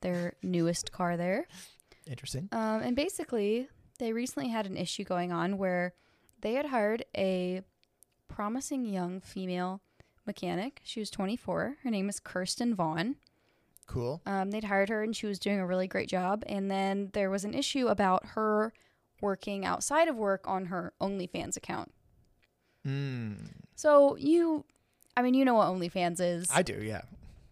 their 0.01 0.33
newest 0.41 0.91
car 0.91 1.17
there. 1.17 1.45
Interesting. 2.09 2.49
Um, 2.51 2.81
and 2.81 2.95
basically, 2.95 3.67
they 3.99 4.13
recently 4.13 4.49
had 4.49 4.65
an 4.65 4.77
issue 4.77 5.03
going 5.03 5.31
on 5.31 5.59
where 5.59 5.93
they 6.41 6.53
had 6.53 6.65
hired 6.65 7.05
a 7.15 7.61
promising 8.27 8.85
young 8.85 9.21
female 9.21 9.81
mechanic. 10.25 10.81
She 10.83 10.99
was 10.99 11.09
24. 11.09 11.77
Her 11.83 11.89
name 11.89 12.09
is 12.09 12.19
Kirsten 12.19 12.75
Vaughn. 12.75 13.15
Cool. 13.87 14.21
Um, 14.25 14.51
they'd 14.51 14.63
hired 14.63 14.89
her 14.89 15.03
and 15.03 15.15
she 15.15 15.27
was 15.27 15.39
doing 15.39 15.59
a 15.59 15.65
really 15.65 15.87
great 15.87 16.09
job. 16.09 16.43
And 16.47 16.69
then 16.71 17.09
there 17.13 17.29
was 17.29 17.45
an 17.45 17.53
issue 17.53 17.87
about 17.87 18.25
her 18.29 18.73
working 19.21 19.65
outside 19.65 20.07
of 20.07 20.15
work 20.15 20.47
on 20.47 20.65
her 20.67 20.93
OnlyFans 20.99 21.55
account. 21.55 21.91
Mm. 22.85 23.49
So 23.75 24.15
you, 24.17 24.65
I 25.15 25.21
mean, 25.21 25.33
you 25.33 25.45
know 25.45 25.53
what 25.53 25.67
OnlyFans 25.67 26.19
is. 26.19 26.49
I 26.51 26.61
do. 26.61 26.81
Yeah. 26.81 27.01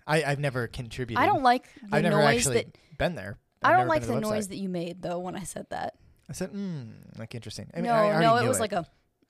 I 0.06 0.24
I've 0.24 0.40
never 0.40 0.68
contributed. 0.68 1.22
I 1.22 1.26
don't 1.26 1.44
like 1.44 1.70
the 1.76 1.96
I've 1.96 2.04
never 2.04 2.18
noise 2.18 2.38
actually 2.38 2.56
that. 2.56 2.78
been 2.98 3.16
there. 3.16 3.38
I 3.62 3.72
I've 3.72 3.78
don't 3.78 3.88
like 3.88 4.02
been 4.06 4.16
the 4.16 4.22
noise 4.22 4.50
that 4.50 4.58
you 4.58 4.70
made 4.70 5.02
though 5.02 5.20
when 5.20 5.36
I 5.36 5.44
said 5.44 5.68
that. 5.70 5.96
I 6.30 6.34
said, 6.34 6.52
mm, 6.52 6.92
like 7.18 7.36
interesting. 7.36 7.70
I 7.74 7.78
mean, 7.78 7.86
no, 7.86 7.94
I 7.94 8.22
no, 8.22 8.38
it 8.38 8.48
was 8.48 8.60
like 8.60 8.74
a. 8.74 8.86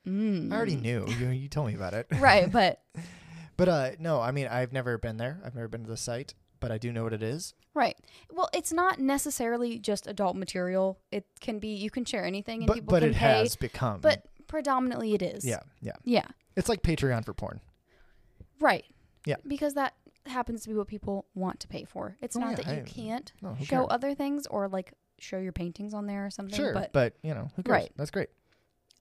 Mm. 0.07 0.51
I 0.51 0.55
already 0.55 0.75
knew. 0.75 1.05
You, 1.07 1.29
you 1.29 1.47
told 1.47 1.67
me 1.67 1.75
about 1.75 1.93
it. 1.93 2.07
right, 2.19 2.51
but 2.51 2.81
But 3.57 3.69
uh, 3.69 3.89
no, 3.99 4.19
I 4.21 4.31
mean, 4.31 4.47
I've 4.47 4.73
never 4.73 4.97
been 4.97 5.17
there. 5.17 5.39
I've 5.45 5.55
never 5.55 5.67
been 5.67 5.83
to 5.83 5.89
the 5.89 5.97
site, 5.97 6.33
but 6.59 6.71
I 6.71 6.77
do 6.77 6.91
know 6.91 7.03
what 7.03 7.13
it 7.13 7.23
is. 7.23 7.53
right. 7.75 7.95
Well, 8.31 8.49
it's 8.53 8.71
not 8.73 8.99
necessarily 8.99 9.77
just 9.79 10.07
adult 10.07 10.35
material. 10.35 10.99
It 11.11 11.25
can 11.39 11.59
be 11.59 11.69
you 11.69 11.89
can 11.91 12.05
share 12.05 12.23
anything 12.25 12.59
and 12.59 12.67
But 12.67 12.73
people 12.75 12.91
but 12.91 12.99
can 13.01 13.09
it 13.09 13.15
pay. 13.15 13.39
has 13.39 13.55
become. 13.55 13.99
But 14.01 14.25
predominantly 14.47 15.13
it 15.13 15.21
is. 15.21 15.45
yeah, 15.45 15.61
yeah, 15.81 15.93
Yeah. 16.03 16.25
it's 16.55 16.69
like 16.69 16.81
Patreon 16.83 17.25
for 17.25 17.33
porn. 17.33 17.61
Right. 18.59 18.85
Yeah. 19.25 19.37
Because 19.47 19.73
that 19.75 19.93
happens 20.25 20.63
to 20.63 20.69
be 20.69 20.75
what 20.75 20.87
people 20.87 21.25
want 21.35 21.59
to 21.61 21.67
pay 21.67 21.83
for. 21.85 22.17
It's 22.21 22.35
Oh, 22.35 22.39
not 22.39 22.51
yeah, 22.51 22.63
that 22.63 22.77
you 22.77 22.83
can't 22.83 23.31
No, 23.41 23.55
show 23.61 23.65
cares? 23.65 23.87
other 23.89 24.15
things 24.15 24.47
or 24.47 24.67
like 24.67 24.93
show 25.19 25.37
your 25.37 25.51
paintings 25.51 25.93
on 25.93 26.05
there 26.07 26.25
or 26.25 26.29
something. 26.29 26.55
Sure, 26.55 26.73
But 26.73 26.93
but, 26.93 27.15
you 27.23 27.33
know, 27.33 27.49
who 27.55 27.63
cares? 27.63 27.71
Right. 27.83 27.91
That's 27.97 28.11
great. 28.11 28.29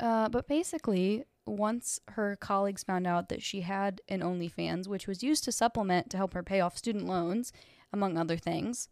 uh, 0.01 0.29
but 0.29 0.47
basically, 0.49 1.25
once 1.47 2.01
her 2.09 2.37
colleagues 2.37 2.83
found 2.85 3.07
out 3.07 3.29
that 3.29 3.43
she 3.43 3.63
had 3.63 4.01
an 4.09 4.21
OnlyFans, 4.21 4.87
which 4.89 5.07
was 5.07 5.23
used 5.23 5.45
to 5.45 5.53
supplement 5.53 6.11
to 6.11 6.17
help 6.17 6.35
her 6.35 6.43
pay 6.43 6.61
off 6.61 6.77
student 6.79 7.07
loans, 7.07 7.53
among 7.93 8.17
other 8.17 8.37
things, 8.37 8.89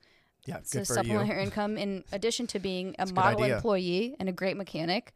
Yeah, 0.47 0.57
to 0.59 0.63
good 0.79 0.87
for 0.87 0.95
supplement 0.95 1.29
you. 1.29 1.35
her 1.35 1.41
income, 1.41 1.79
in 1.79 2.05
addition 2.13 2.47
to 2.49 2.59
being 2.59 2.95
a 2.99 3.03
It's 3.03 3.11
a 3.13 3.15
model 3.15 3.45
employee 3.45 4.17
and 4.19 4.29
a 4.29 4.33
great 4.33 4.57
mechanic. 4.57 5.13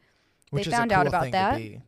Which 0.50 0.66
they 0.66 0.70
is 0.70 0.74
a 0.74 0.76
found 0.76 0.92
out 0.92 1.06
about 1.06 1.32
that. 1.32 1.56
be. 1.56 1.80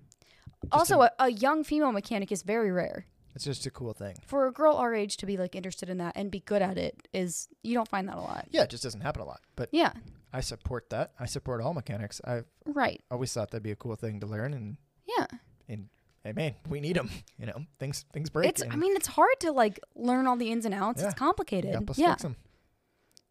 also, 0.72 1.02
a- 1.02 1.12
a, 1.20 1.24
a 1.26 1.28
young 1.30 1.62
female 1.62 1.92
mechanic 1.92 2.32
is 2.32 2.42
very 2.42 2.72
rare. 2.72 3.06
It's 3.36 3.44
just 3.44 3.66
a 3.66 3.70
cool 3.70 3.92
thing. 3.92 4.16
For 4.26 4.46
a 4.46 4.52
girl 4.52 4.76
our 4.76 4.94
age 4.94 5.18
to 5.18 5.26
be 5.26 5.36
like 5.36 5.54
interested 5.54 5.90
in 5.90 5.98
that 5.98 6.16
and 6.16 6.30
be 6.30 6.40
good 6.40 6.62
at 6.62 6.78
it 6.78 7.06
is 7.12 7.48
you 7.62 7.74
don't 7.74 7.86
find 7.86 8.08
that 8.08 8.16
a 8.16 8.20
lot. 8.20 8.46
Yeah, 8.50 8.62
it 8.62 8.70
just 8.70 8.82
doesn't 8.82 9.02
happen 9.02 9.20
a 9.20 9.26
lot. 9.26 9.40
But 9.56 9.68
Yeah, 9.72 9.92
I 10.32 10.40
support 10.40 10.88
that. 10.90 11.12
I 11.20 11.26
support 11.26 11.60
all 11.60 11.74
mechanics. 11.74 12.20
I've 12.24 12.46
right. 12.64 13.00
always 13.10 13.32
thought 13.34 13.50
that'd 13.50 13.62
be 13.62 13.70
a 13.72 13.76
cool 13.76 13.94
thing 13.94 14.20
to 14.20 14.26
learn, 14.26 14.54
and 14.54 14.78
Yeah. 15.06 15.26
and 15.68 15.88
hey, 16.24 16.32
man, 16.32 16.54
we 16.68 16.80
need 16.80 16.96
them. 16.96 17.10
You 17.38 17.46
know, 17.46 17.64
things 17.78 18.04
things 18.12 18.30
break. 18.30 18.48
It's 18.48 18.62
I 18.68 18.76
mean 18.76 18.96
it's 18.96 19.06
hard 19.08 19.38
to 19.40 19.52
like 19.52 19.80
learn 19.94 20.26
all 20.26 20.36
the 20.36 20.50
ins 20.50 20.64
and 20.64 20.74
outs. 20.74 21.00
Yeah. 21.02 21.08
It's 21.10 21.18
complicated. 21.18 21.88
us 21.90 21.98
yeah. 21.98 22.12
fix 22.12 22.24
'em. 22.24 22.36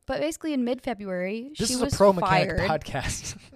But 0.07 0.19
basically 0.21 0.53
in 0.53 0.63
mid-February 0.63 1.51
she 1.55 1.57
was 1.57 1.57
fired. 1.57 1.57
This 1.57 1.67
she 1.69 1.73
is 1.73 1.81
was 1.81 1.93
a 1.93 1.97
pro 1.97 2.13
mechanic 2.13 2.57
podcast. 2.57 3.37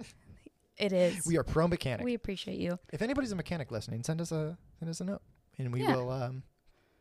It 0.76 0.94
is. 0.94 1.26
we 1.26 1.36
are 1.36 1.44
pro 1.44 1.68
mechanic. 1.68 2.06
We 2.06 2.14
appreciate 2.14 2.58
you. 2.58 2.78
if 2.90 3.02
anybody's 3.02 3.32
a 3.32 3.36
mechanic 3.36 3.70
listening, 3.70 4.02
send 4.02 4.18
us 4.18 4.32
a 4.32 4.56
send 4.78 4.88
us 4.90 5.02
a 5.02 5.04
note, 5.04 5.20
and 5.58 5.70
we 5.74 5.82
Yeah. 5.82 5.94
will 5.94 6.10
um, 6.10 6.42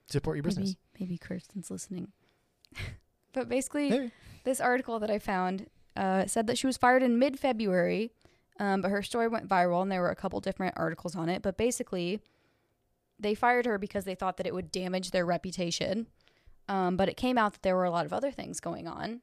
support 0.09 0.36
your 0.36 0.43
business. 0.43 0.76
Maybe 0.95 1.11
maybe 1.11 1.17
Kirsten's 1.17 1.72
listening. 1.72 2.11
but 3.34 3.47
basically 3.47 3.89
Maybe. 3.89 4.11
this 4.43 4.59
article 4.59 4.99
that 4.99 5.09
I 5.09 5.17
found 5.17 5.67
uh, 5.95 6.26
said 6.28 6.47
that 6.47 6.57
she 6.57 6.67
was 6.67 6.76
fired 6.76 7.03
in 7.03 7.20
mid-February, 7.20 8.11
um, 8.60 8.82
but 8.82 8.91
her 8.91 9.01
story 9.01 9.28
went 9.28 9.47
viral, 9.47 9.82
and 9.82 9.91
there 9.91 10.01
were 10.01 10.12
a 10.12 10.16
couple 10.16 10.39
different 10.41 10.76
articles 10.78 11.16
on 11.16 11.30
it. 11.30 11.41
But 11.41 11.57
basically, 11.57 12.20
they 13.18 13.34
fired 13.34 13.66
her 13.66 13.78
because 13.78 14.05
they 14.05 14.16
thought 14.16 14.38
that 14.38 14.45
it 14.45 14.53
would 14.53 14.72
damage 14.72 15.12
their 15.12 15.26
reputation. 15.26 16.07
Um, 16.68 16.97
but 16.97 17.10
it 17.10 17.18
came 17.18 17.38
out 17.38 17.53
that 17.53 17.64
there 17.64 17.76
were 17.76 17.86
a 17.86 17.91
lot 17.91 18.05
of 18.05 18.14
other 18.14 18.32
things 18.32 18.60
going 18.60 18.88
on. 18.88 19.22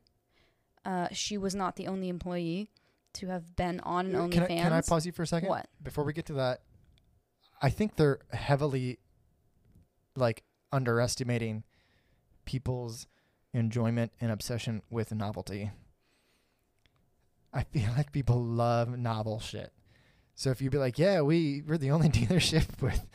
Uh, 0.84 1.08
she 1.12 1.38
was 1.38 1.54
not 1.54 1.76
the 1.76 1.86
only 1.86 2.08
employee 2.08 2.70
to 3.14 3.28
have 3.28 3.54
been 3.56 3.80
on 3.80 4.06
an 4.14 4.30
Can 4.30 4.42
I, 4.42 4.46
OnlyFans. 4.46 4.62
can 4.62 4.72
I 4.72 4.80
pause 4.80 5.06
you 5.06 5.12
for 5.12 5.22
a 5.22 5.26
second? 5.26 5.48
What? 5.48 5.68
Before 5.82 6.04
we 6.04 6.12
get 6.12 6.26
to 6.26 6.34
that, 6.34 6.62
I 7.60 7.70
think 7.70 7.96
they're 7.96 8.18
heavily 8.32 8.98
like 10.14 10.44
underestimating 10.72 11.64
people's 12.44 13.06
enjoyment 13.52 14.12
and 14.20 14.30
obsession 14.30 14.82
with 14.90 15.14
novelty. 15.14 15.70
I 17.52 17.62
feel 17.64 17.90
like 17.96 18.12
people 18.12 18.42
love 18.42 18.96
novel 18.98 19.40
shit. 19.40 19.72
So 20.34 20.50
if 20.50 20.60
you'd 20.60 20.72
be 20.72 20.78
like, 20.78 20.98
"Yeah, 20.98 21.22
we 21.22 21.62
we're 21.66 21.78
the 21.78 21.90
only 21.90 22.08
dealership 22.20 22.82
with 22.82 23.06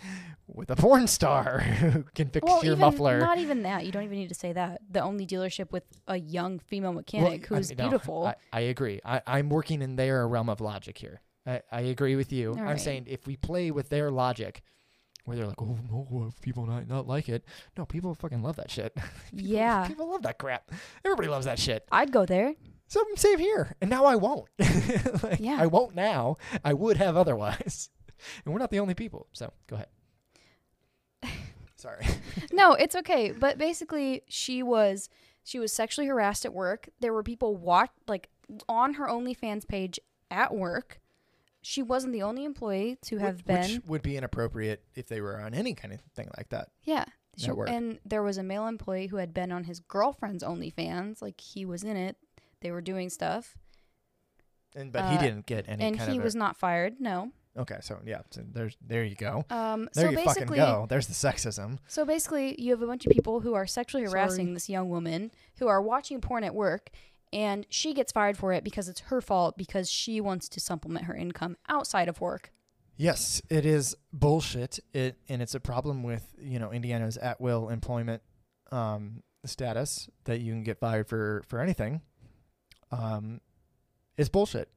with 0.48 0.70
a 0.72 0.76
porn 0.76 1.08
star 1.08 1.60
who 1.60 2.04
can 2.16 2.30
fix 2.30 2.44
Well, 2.46 2.64
your 2.64 2.74
even, 2.74 2.80
muffler," 2.80 3.20
not 3.20 3.38
even 3.38 3.64
that. 3.64 3.86
You 3.86 3.92
don't 3.92 4.04
even 4.04 4.18
need 4.18 4.30
to 4.30 4.36
say 4.36 4.54
that. 4.54 4.82
The 4.90 5.02
only 5.02 5.26
dealership 5.28 5.72
with 5.72 5.84
a 6.08 6.18
young 6.18 6.60
female 6.60 6.94
mechanic 6.94 7.48
Well, 7.50 7.58
I 7.58 7.60
who's 7.60 7.70
mean, 7.70 7.78
no, 7.78 7.84
beautiful. 7.90 8.26
I, 8.28 8.36
I 8.52 8.60
agree. 8.62 9.00
I, 9.06 9.22
I'm 9.28 9.50
working 9.50 9.82
in 9.82 9.96
their 9.96 10.28
realm 10.28 10.50
of 10.50 10.62
logic 10.62 10.98
here. 10.98 11.22
I, 11.46 11.62
I 11.72 11.82
agree 11.82 12.16
with 12.16 12.32
you. 12.32 12.52
All 12.52 12.60
I'm 12.60 12.66
right. 12.66 12.82
saying 12.82 13.06
if 13.08 13.26
we 13.28 13.36
play 13.36 13.72
with 13.72 13.90
their 13.90 14.12
logic, 14.12 14.62
where 15.26 15.38
they're 15.38 15.48
like, 15.48 15.62
oh 15.62 15.78
no, 15.90 16.28
uh, 16.28 16.32
people 16.42 16.66
not 16.66 16.88
not 16.88 17.08
like 17.08 17.30
it. 17.30 17.46
No, 17.78 17.86
people 17.86 18.16
fucking 18.16 18.42
love 18.42 18.56
that 18.56 18.72
shit. 18.72 18.98
yeah, 19.32 19.88
people 19.88 20.10
love 20.10 20.24
that 20.24 20.40
crap. 20.40 20.72
Everybody 21.06 21.28
loves 21.30 21.46
that 21.46 21.60
shit. 21.60 21.88
I'd 21.92 22.12
go 22.12 22.26
there. 22.26 22.56
So 22.92 23.02
same 23.16 23.40
here. 23.40 23.78
And 23.80 23.90
now 23.90 24.04
I 24.04 24.18
won't. 24.18 24.50
like, 25.24 25.40
Yeah. 25.40 25.56
I 25.58 25.68
won't 25.68 25.96
now. 25.96 26.36
I 26.66 26.74
would 26.74 26.98
have 26.98 27.16
otherwise. 27.16 27.90
And 28.46 28.54
we're 28.54 28.60
not 28.60 28.70
the 28.70 28.80
only 28.80 28.94
people. 28.94 29.28
So 29.32 29.52
go 29.68 29.78
ahead. 29.78 29.88
Sorry. 31.76 32.06
no, 32.52 32.74
it's 32.74 32.96
okay. 32.96 33.32
But 33.32 33.58
basically, 33.58 34.22
she 34.28 34.62
was 34.62 35.10
she 35.44 35.58
was 35.58 35.74
sexually 35.74 36.08
harassed 36.08 36.46
at 36.46 36.54
work. 36.54 36.90
There 37.00 37.14
were 37.14 37.24
people 37.24 37.56
watch 37.56 37.90
like 38.08 38.30
on 38.70 38.96
her 38.96 39.08
OnlyFans 39.08 39.68
page 39.68 40.00
at 40.30 40.54
work. 40.54 41.00
She 41.64 41.82
wasn't 41.82 42.14
the 42.14 42.22
only 42.24 42.44
employee 42.44 42.98
to 43.06 43.18
have 43.20 43.38
Which- 43.38 43.46
been. 43.46 43.72
Which 43.78 43.86
would 43.88 44.02
be 44.04 44.18
inappropriate 44.18 44.84
if 44.96 45.08
they 45.08 45.22
were 45.22 45.40
on 45.40 45.54
any 45.54 45.74
kind 45.74 45.94
of 45.94 46.02
thing 46.16 46.30
like 46.38 46.50
that. 46.50 46.70
yeah. 46.84 47.06
She, 47.38 47.50
and 47.50 47.98
there 48.06 48.22
was 48.22 48.38
a 48.38 48.44
male 48.44 48.68
employee 48.68 49.08
who 49.08 49.16
had 49.16 49.34
been 49.34 49.54
on 49.54 49.64
his 49.64 49.80
girlfriend's 49.80 50.44
OnlyFans. 50.44 51.22
Like 51.22 51.40
he 51.40 51.66
was 51.66 51.82
in 51.84 51.96
it. 51.96 52.18
They 52.62 52.72
were 52.72 52.82
doing 52.82 53.10
stuff, 53.10 53.58
And 54.76 54.92
but 54.92 55.10
he 55.10 55.18
Uh, 55.18 55.22
didn't 55.22 55.46
get 55.46 55.66
any 55.68 55.84
and 55.84 56.00
he 56.00 56.20
was 56.20 56.36
not 56.36 56.56
fired. 56.58 57.00
No. 57.00 57.32
Okay, 57.58 57.80
so 57.82 58.00
yeah, 58.06 58.22
so 58.30 58.42
there's 58.50 58.78
there 58.80 59.04
you 59.04 59.16
go. 59.16 59.44
Um. 59.50 59.90
There 59.94 60.06
so 60.06 60.10
you 60.12 60.18
fucking 60.18 60.26
basically, 60.26 60.58
go. 60.58 60.86
There's 60.88 61.08
the 61.08 61.14
sexism. 61.14 61.80
So 61.88 62.06
basically, 62.06 62.56
you 62.62 62.72
have 62.72 62.82
a 62.82 62.88
bunch 62.88 63.06
of 63.06 63.12
people 63.12 63.42
who 63.42 63.54
are 63.54 63.68
sexually 63.68 64.06
harassing 64.06 64.46
Sorry. 64.48 64.54
this 64.54 64.70
young 64.70 64.90
woman 64.90 65.32
who 65.60 65.68
are 65.68 65.82
watching 65.82 66.22
porn 66.22 66.46
at 66.46 66.56
work, 66.56 66.90
and 67.34 67.66
she 67.70 67.94
gets 67.94 68.14
fired 68.14 68.38
for 68.38 68.54
it 68.54 68.64
because 68.64 68.88
it's 68.88 69.02
her 69.02 69.20
fault 69.20 69.58
because 69.58 69.92
she 69.92 70.22
wants 70.22 70.48
to 70.48 70.62
supplement 70.62 71.06
her 71.08 71.16
income 71.16 71.58
outside 71.68 72.08
of 72.08 72.22
work. 72.22 72.54
Yes, 72.96 73.42
it 73.50 73.66
is 73.66 73.96
bullshit. 74.14 74.80
It 74.94 75.18
and 75.28 75.42
it's 75.42 75.56
a 75.56 75.60
problem 75.60 76.04
with 76.04 76.34
you 76.40 76.58
know 76.58 76.72
Indiana's 76.72 77.18
at 77.18 77.42
will 77.42 77.68
employment 77.68 78.22
um, 78.72 79.24
status 79.44 80.08
that 80.24 80.40
you 80.40 80.54
can 80.54 80.64
get 80.64 80.80
fired 80.80 81.10
for 81.10 81.44
for 81.48 81.60
anything. 81.60 82.00
Um, 82.92 83.42
it's 84.18 84.30
bullshit. 84.30 84.70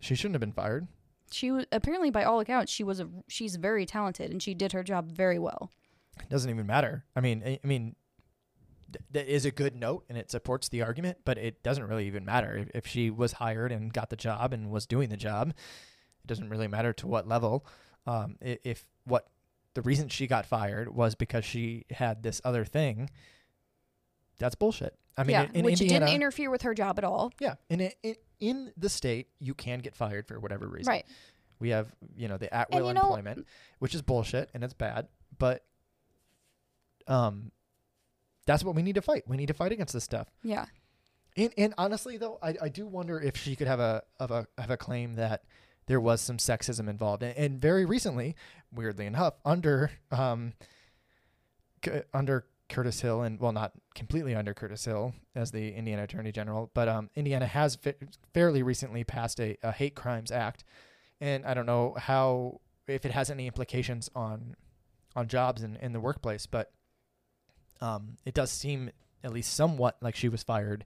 She 0.00 0.14
shouldn't 0.14 0.34
have 0.34 0.40
been 0.40 0.52
fired. 0.52 0.86
She 1.32 1.50
was 1.50 1.64
apparently, 1.72 2.10
by 2.10 2.24
all 2.24 2.40
accounts, 2.40 2.70
she 2.70 2.84
was 2.84 3.00
a 3.00 3.08
she's 3.28 3.56
very 3.56 3.86
talented 3.86 4.30
and 4.30 4.42
she 4.42 4.54
did 4.54 4.72
her 4.72 4.82
job 4.82 5.10
very 5.10 5.38
well. 5.38 5.70
It 6.20 6.28
doesn't 6.28 6.50
even 6.50 6.66
matter. 6.66 7.04
I 7.16 7.20
mean, 7.20 7.42
I, 7.44 7.58
I 7.64 7.66
mean, 7.66 7.96
th- 8.92 9.02
that 9.12 9.26
is 9.26 9.44
a 9.44 9.50
good 9.50 9.74
note 9.74 10.04
and 10.08 10.16
it 10.18 10.30
supports 10.30 10.68
the 10.68 10.82
argument, 10.82 11.18
but 11.24 11.38
it 11.38 11.62
doesn't 11.62 11.84
really 11.88 12.06
even 12.06 12.24
matter 12.24 12.56
if, 12.56 12.68
if 12.74 12.86
she 12.86 13.10
was 13.10 13.32
hired 13.32 13.72
and 13.72 13.92
got 13.92 14.10
the 14.10 14.16
job 14.16 14.52
and 14.52 14.70
was 14.70 14.86
doing 14.86 15.08
the 15.08 15.16
job. 15.16 15.48
It 15.50 16.26
doesn't 16.26 16.50
really 16.50 16.68
matter 16.68 16.92
to 16.92 17.06
what 17.06 17.26
level. 17.26 17.66
Um, 18.06 18.36
i- 18.44 18.58
if 18.62 18.84
what 19.04 19.26
the 19.72 19.82
reason 19.82 20.08
she 20.08 20.26
got 20.28 20.46
fired 20.46 20.94
was 20.94 21.14
because 21.16 21.44
she 21.44 21.86
had 21.90 22.22
this 22.22 22.40
other 22.44 22.64
thing, 22.64 23.10
That's 24.38 24.54
bullshit. 24.54 24.96
I 25.16 25.22
mean, 25.24 25.30
yeah, 25.32 25.42
in, 25.44 25.56
in 25.56 25.64
which 25.64 25.80
Indiana, 25.80 26.06
didn't 26.06 26.16
interfere 26.16 26.50
with 26.50 26.62
her 26.62 26.74
job 26.74 26.98
at 26.98 27.04
all. 27.04 27.32
yeah, 27.40 27.54
in, 27.68 27.80
in 28.02 28.14
in 28.40 28.72
the 28.76 28.88
state, 28.88 29.28
you 29.38 29.54
can 29.54 29.78
get 29.78 29.94
fired 29.94 30.26
for 30.26 30.38
whatever 30.40 30.66
reason. 30.66 30.90
Right. 30.90 31.06
We 31.60 31.70
have, 31.70 31.94
you 32.16 32.26
know, 32.28 32.36
the 32.36 32.52
at 32.52 32.70
will 32.72 32.88
you 32.88 32.94
know- 32.94 33.00
employment, 33.02 33.46
which 33.78 33.94
is 33.94 34.02
bullshit 34.02 34.50
and 34.54 34.64
it's 34.64 34.74
bad, 34.74 35.08
but 35.38 35.64
um 37.06 37.50
that's 38.46 38.62
what 38.64 38.74
we 38.74 38.82
need 38.82 38.96
to 38.96 39.02
fight. 39.02 39.22
We 39.26 39.36
need 39.36 39.46
to 39.48 39.54
fight 39.54 39.72
against 39.72 39.94
this 39.94 40.04
stuff. 40.04 40.28
Yeah. 40.42 40.66
And, 41.36 41.52
and 41.56 41.74
honestly 41.78 42.16
though, 42.18 42.38
I, 42.42 42.54
I 42.62 42.68
do 42.68 42.86
wonder 42.86 43.18
if 43.20 43.36
she 43.36 43.56
could 43.56 43.66
have 43.68 43.80
a 43.80 44.02
of 44.20 44.30
a 44.30 44.46
have 44.58 44.70
a 44.70 44.76
claim 44.76 45.14
that 45.14 45.44
there 45.86 46.00
was 46.00 46.20
some 46.20 46.36
sexism 46.38 46.88
involved. 46.88 47.22
And, 47.22 47.36
and 47.36 47.60
very 47.60 47.84
recently, 47.84 48.34
weirdly 48.72 49.06
enough, 49.06 49.34
under 49.44 49.90
um 50.10 50.52
C- 51.84 52.02
under 52.12 52.46
Curtis 52.68 53.00
Hill 53.00 53.22
and 53.22 53.38
well 53.38 53.52
not 53.52 53.72
completely 53.94 54.34
under 54.34 54.54
Curtis 54.54 54.84
Hill 54.84 55.14
as 55.34 55.50
the 55.50 55.74
Indiana 55.74 56.04
Attorney 56.04 56.32
General, 56.32 56.70
but 56.74 56.88
um 56.88 57.10
Indiana 57.14 57.46
has 57.46 57.76
fa- 57.76 57.94
fairly 58.32 58.62
recently 58.62 59.04
passed 59.04 59.38
a, 59.40 59.56
a 59.62 59.70
hate 59.72 59.94
crimes 59.94 60.30
act. 60.30 60.64
And 61.20 61.44
I 61.44 61.54
don't 61.54 61.66
know 61.66 61.94
how 61.98 62.60
if 62.88 63.04
it 63.04 63.12
has 63.12 63.30
any 63.30 63.46
implications 63.46 64.10
on 64.14 64.56
on 65.16 65.28
jobs 65.28 65.62
in, 65.62 65.76
in 65.76 65.92
the 65.92 66.00
workplace, 66.00 66.46
but 66.46 66.72
um 67.80 68.16
it 68.24 68.34
does 68.34 68.50
seem 68.50 68.90
at 69.22 69.32
least 69.32 69.54
somewhat 69.54 69.96
like 70.00 70.16
she 70.16 70.28
was 70.28 70.42
fired 70.42 70.84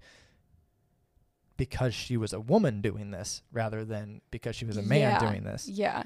because 1.57 1.93
she 1.95 2.17
was 2.17 2.33
a 2.33 2.41
woman 2.41 2.81
doing 2.81 3.11
this 3.11 3.43
rather 3.53 3.85
than 3.85 4.21
because 4.31 4.55
she 4.55 4.65
was 4.65 4.77
a 4.77 4.83
man 4.83 5.01
Yeah. 5.01 5.19
doing 5.19 5.43
this. 5.43 5.69
Yeah. 5.69 6.05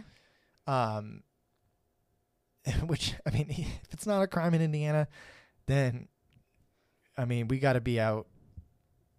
Um, 0.67 1.23
which 2.87 3.15
I 3.27 3.31
mean, 3.31 3.47
if 3.51 3.93
it's 3.93 4.07
not 4.07 4.23
a 4.23 4.27
crime 4.27 4.55
in 4.55 4.63
Indiana, 4.63 5.09
then 5.67 6.09
I 7.17 7.25
mean, 7.25 7.49
we 7.49 7.59
got 7.59 7.75
to 7.75 7.81
be 7.81 8.01
out. 8.01 8.27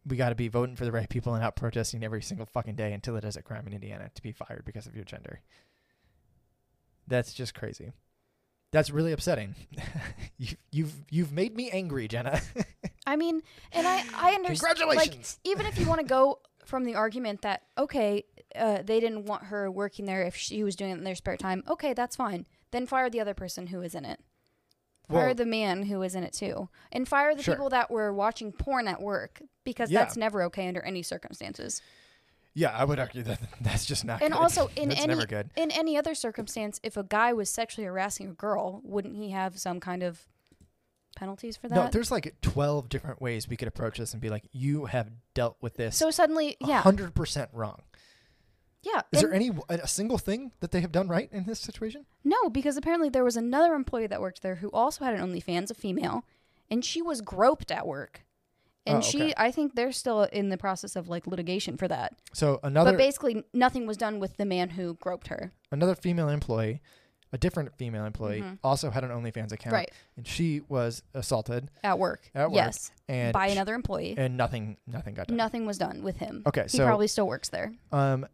We 0.06 0.18
got 0.18 0.30
to 0.30 0.36
be 0.36 0.50
voting 0.50 0.76
for 0.76 0.84
the 0.84 0.92
right 0.92 1.08
people 1.08 1.34
and 1.34 1.44
out 1.44 1.56
protesting 1.56 2.04
every 2.04 2.22
single 2.22 2.46
fucking 2.46 2.76
day 2.76 2.92
until 2.92 3.16
it 3.16 3.24
is 3.24 3.38
a 3.38 3.42
crime 3.42 3.66
in 3.68 3.74
Indiana 3.74 4.10
to 4.14 4.22
be 4.22 4.34
fired 4.34 4.64
because 4.66 4.86
of 4.86 4.96
your 4.96 5.06
gender. 5.06 5.40
That's 7.08 7.34
just 7.34 7.54
crazy. 7.54 7.94
That's 8.72 8.90
really 8.90 9.12
upsetting. 9.12 9.56
you, 10.38 10.56
you've 10.72 10.94
you've 11.10 11.32
made 11.32 11.56
me 11.56 11.70
angry, 11.70 12.08
Jenna. 12.08 12.42
I 13.06 13.16
mean, 13.16 13.42
and 13.72 13.88
I 13.88 14.04
I 14.16 14.32
understand. 14.32 14.80
Like, 14.80 14.80
Congratulations. 14.80 15.40
even 15.44 15.66
if 15.68 15.80
you 15.80 15.86
want 15.86 16.02
to 16.02 16.08
go 16.08 16.40
from 16.66 16.84
the 16.84 16.96
argument 16.96 17.44
that 17.44 17.62
okay, 17.78 18.26
uh, 18.56 18.82
they 18.82 19.00
didn't 19.00 19.26
want 19.26 19.46
her 19.46 19.70
working 19.70 20.06
there 20.06 20.24
if 20.24 20.36
she 20.36 20.64
was 20.64 20.76
doing 20.76 20.92
it 20.92 20.98
in 20.98 21.04
their 21.04 21.16
spare 21.16 21.38
time. 21.38 21.64
Okay, 21.70 21.94
that's 21.94 22.16
fine. 22.16 22.46
Then 22.72 22.88
fire 22.88 23.10
the 23.10 23.22
other 23.22 23.36
person 23.36 23.68
who 23.68 23.82
is 23.82 23.94
in 23.94 24.06
it. 24.06 24.20
Fire 25.10 25.26
Well- 25.28 25.36
the 25.36 25.46
man 25.46 25.84
who 25.84 26.00
was 26.00 26.16
in 26.16 26.24
it 26.24 26.34
too, 26.34 26.70
and 26.92 27.08
fire 27.08 27.36
the 27.36 27.44
Sure. 27.44 27.56
people 27.56 27.70
that 27.70 27.92
were 27.92 28.14
watching 28.14 28.52
porn 28.52 28.88
at 28.88 29.02
work 29.02 29.42
because 29.64 29.92
Yeah. 29.92 30.00
that's 30.00 30.16
never 30.18 30.44
okay 30.44 30.68
under 30.68 30.82
any 30.82 31.04
circumstances. 31.04 31.82
yeah, 32.56 32.70
I 32.70 32.86
would 32.86 33.00
argue 33.00 33.24
that 33.24 33.40
that's 33.62 33.86
just 33.86 34.06
not. 34.06 34.22
And 34.22 34.32
good. 34.34 34.40
also, 34.40 34.70
in 34.76 34.92
any 34.92 35.26
in 35.56 35.72
any 35.72 35.98
other 35.98 36.14
circumstance, 36.16 36.80
if 36.84 36.96
a 36.98 37.04
guy 37.04 37.34
was 37.34 37.50
sexually 37.50 37.86
harassing 37.86 38.30
a 38.30 38.34
girl, 38.34 38.80
wouldn't 38.84 39.16
he 39.16 39.32
have 39.32 39.58
some 39.60 39.80
kind 39.80 40.04
of 40.04 40.28
penalties 41.16 41.58
for 41.58 41.68
that? 41.68 41.76
No, 41.76 41.88
there's 41.90 42.12
like 42.12 42.36
12 42.42 42.90
different 42.90 43.22
ways 43.22 43.48
we 43.48 43.58
could 43.58 43.68
approach 43.68 43.98
this 43.98 44.14
and 44.14 44.22
be 44.22 44.30
like, 44.30 44.44
you 44.52 44.86
have 44.86 45.10
dealt 45.34 45.58
with 45.62 45.76
this 45.76 45.96
so 45.98 46.12
suddenly, 46.12 46.56
yeah, 46.60 46.82
100% 46.84 47.50
wrong. 47.54 47.82
Yeah. 48.84 49.02
Is 49.12 49.22
there 49.22 49.34
any 49.34 49.52
a 49.70 49.88
single 49.88 50.18
thing 50.18 50.52
that 50.60 50.72
they 50.72 50.82
have 50.82 50.92
done 50.92 51.08
right 51.08 51.30
in 51.32 51.46
this 51.46 51.60
situation? 51.60 52.06
No, 52.24 52.50
because 52.50 52.78
apparently 52.78 53.10
there 53.10 53.24
was 53.24 53.36
another 53.38 53.74
employee 53.74 54.08
that 54.08 54.22
worked 54.22 54.42
there 54.42 54.56
who 54.56 54.70
also 54.72 55.06
had 55.06 55.14
an 55.14 55.22
OnlyFans, 55.22 55.72
a 55.72 55.74
female, 55.74 56.26
and 56.70 56.84
she 56.84 57.02
was 57.02 57.22
groped 57.22 57.72
at 57.72 57.88
work. 57.88 58.24
And 58.86 58.98
Oh, 58.98 59.02
she. 59.02 59.34
I 59.38 59.50
think 59.52 59.76
they're 59.76 59.94
still 59.94 60.24
in 60.24 60.50
the 60.50 60.58
process 60.58 60.96
of 60.98 61.08
like 61.08 61.26
litigation 61.26 61.78
for 61.78 61.88
that. 61.88 62.16
So 62.34 62.60
another 62.64 62.92
but 62.92 62.98
basically, 62.98 63.44
nothing 63.54 63.88
was 63.88 63.96
done 63.96 64.20
with 64.20 64.36
the 64.38 64.46
man 64.46 64.72
who 64.72 64.96
groped 64.96 65.28
her. 65.28 65.54
another 65.72 65.96
female 65.96 66.28
employee, 66.28 66.82
a 67.32 67.38
different 67.38 67.78
female 67.78 68.04
employee, 68.04 68.44
also 68.62 68.90
had 68.92 69.06
an 69.06 69.10
OnlyFans 69.12 69.54
account, 69.54 69.64
Mm-hmm. 69.68 69.74
Right. 69.74 69.92
and 70.18 70.28
she 70.28 70.62
was 70.68 71.02
assaulted 71.14 71.70
At 71.82 71.98
work. 71.98 72.30
At 72.36 72.50
work. 72.52 72.58
Yes. 72.58 72.92
and 73.08 73.32
by 73.32 73.48
another 73.48 73.74
employee. 73.74 74.16
and 74.18 74.36
nothing 74.36 74.76
nothing 74.86 75.14
got 75.14 75.28
done. 75.28 75.38
Nothing 75.38 75.66
was 75.66 75.78
done 75.78 76.04
with 76.04 76.18
him. 76.18 76.44
Okay, 76.46 76.64
So 76.68 76.72
He 76.74 76.78
so- 76.80 76.86
probably 76.86 77.08
still 77.08 77.26
works 77.28 77.48
there. 77.48 77.72
Um, 77.94 78.28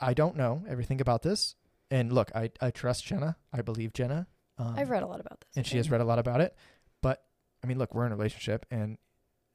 I 0.00 0.14
don't 0.14 0.36
know 0.36 0.64
everything 0.68 1.00
about 1.00 1.22
this, 1.22 1.54
and 1.90 2.12
look, 2.12 2.30
I 2.34 2.50
I 2.60 2.70
trust 2.70 3.04
Jenna. 3.04 3.36
I 3.52 3.62
believe 3.62 3.92
Jenna. 3.92 4.26
Um, 4.58 4.74
I've 4.76 4.90
read 4.90 5.02
a 5.02 5.06
lot 5.06 5.20
about 5.20 5.40
this. 5.40 5.56
and 5.56 5.66
she 5.66 5.76
has 5.78 5.90
read 5.90 6.00
a 6.00 6.04
lot 6.04 6.18
about 6.18 6.40
it. 6.40 6.54
But 7.02 7.22
I 7.62 7.66
mean, 7.66 7.78
look, 7.78 7.94
we're 7.94 8.06
in 8.06 8.12
a 8.12 8.16
relationship, 8.16 8.66
and 8.70 8.98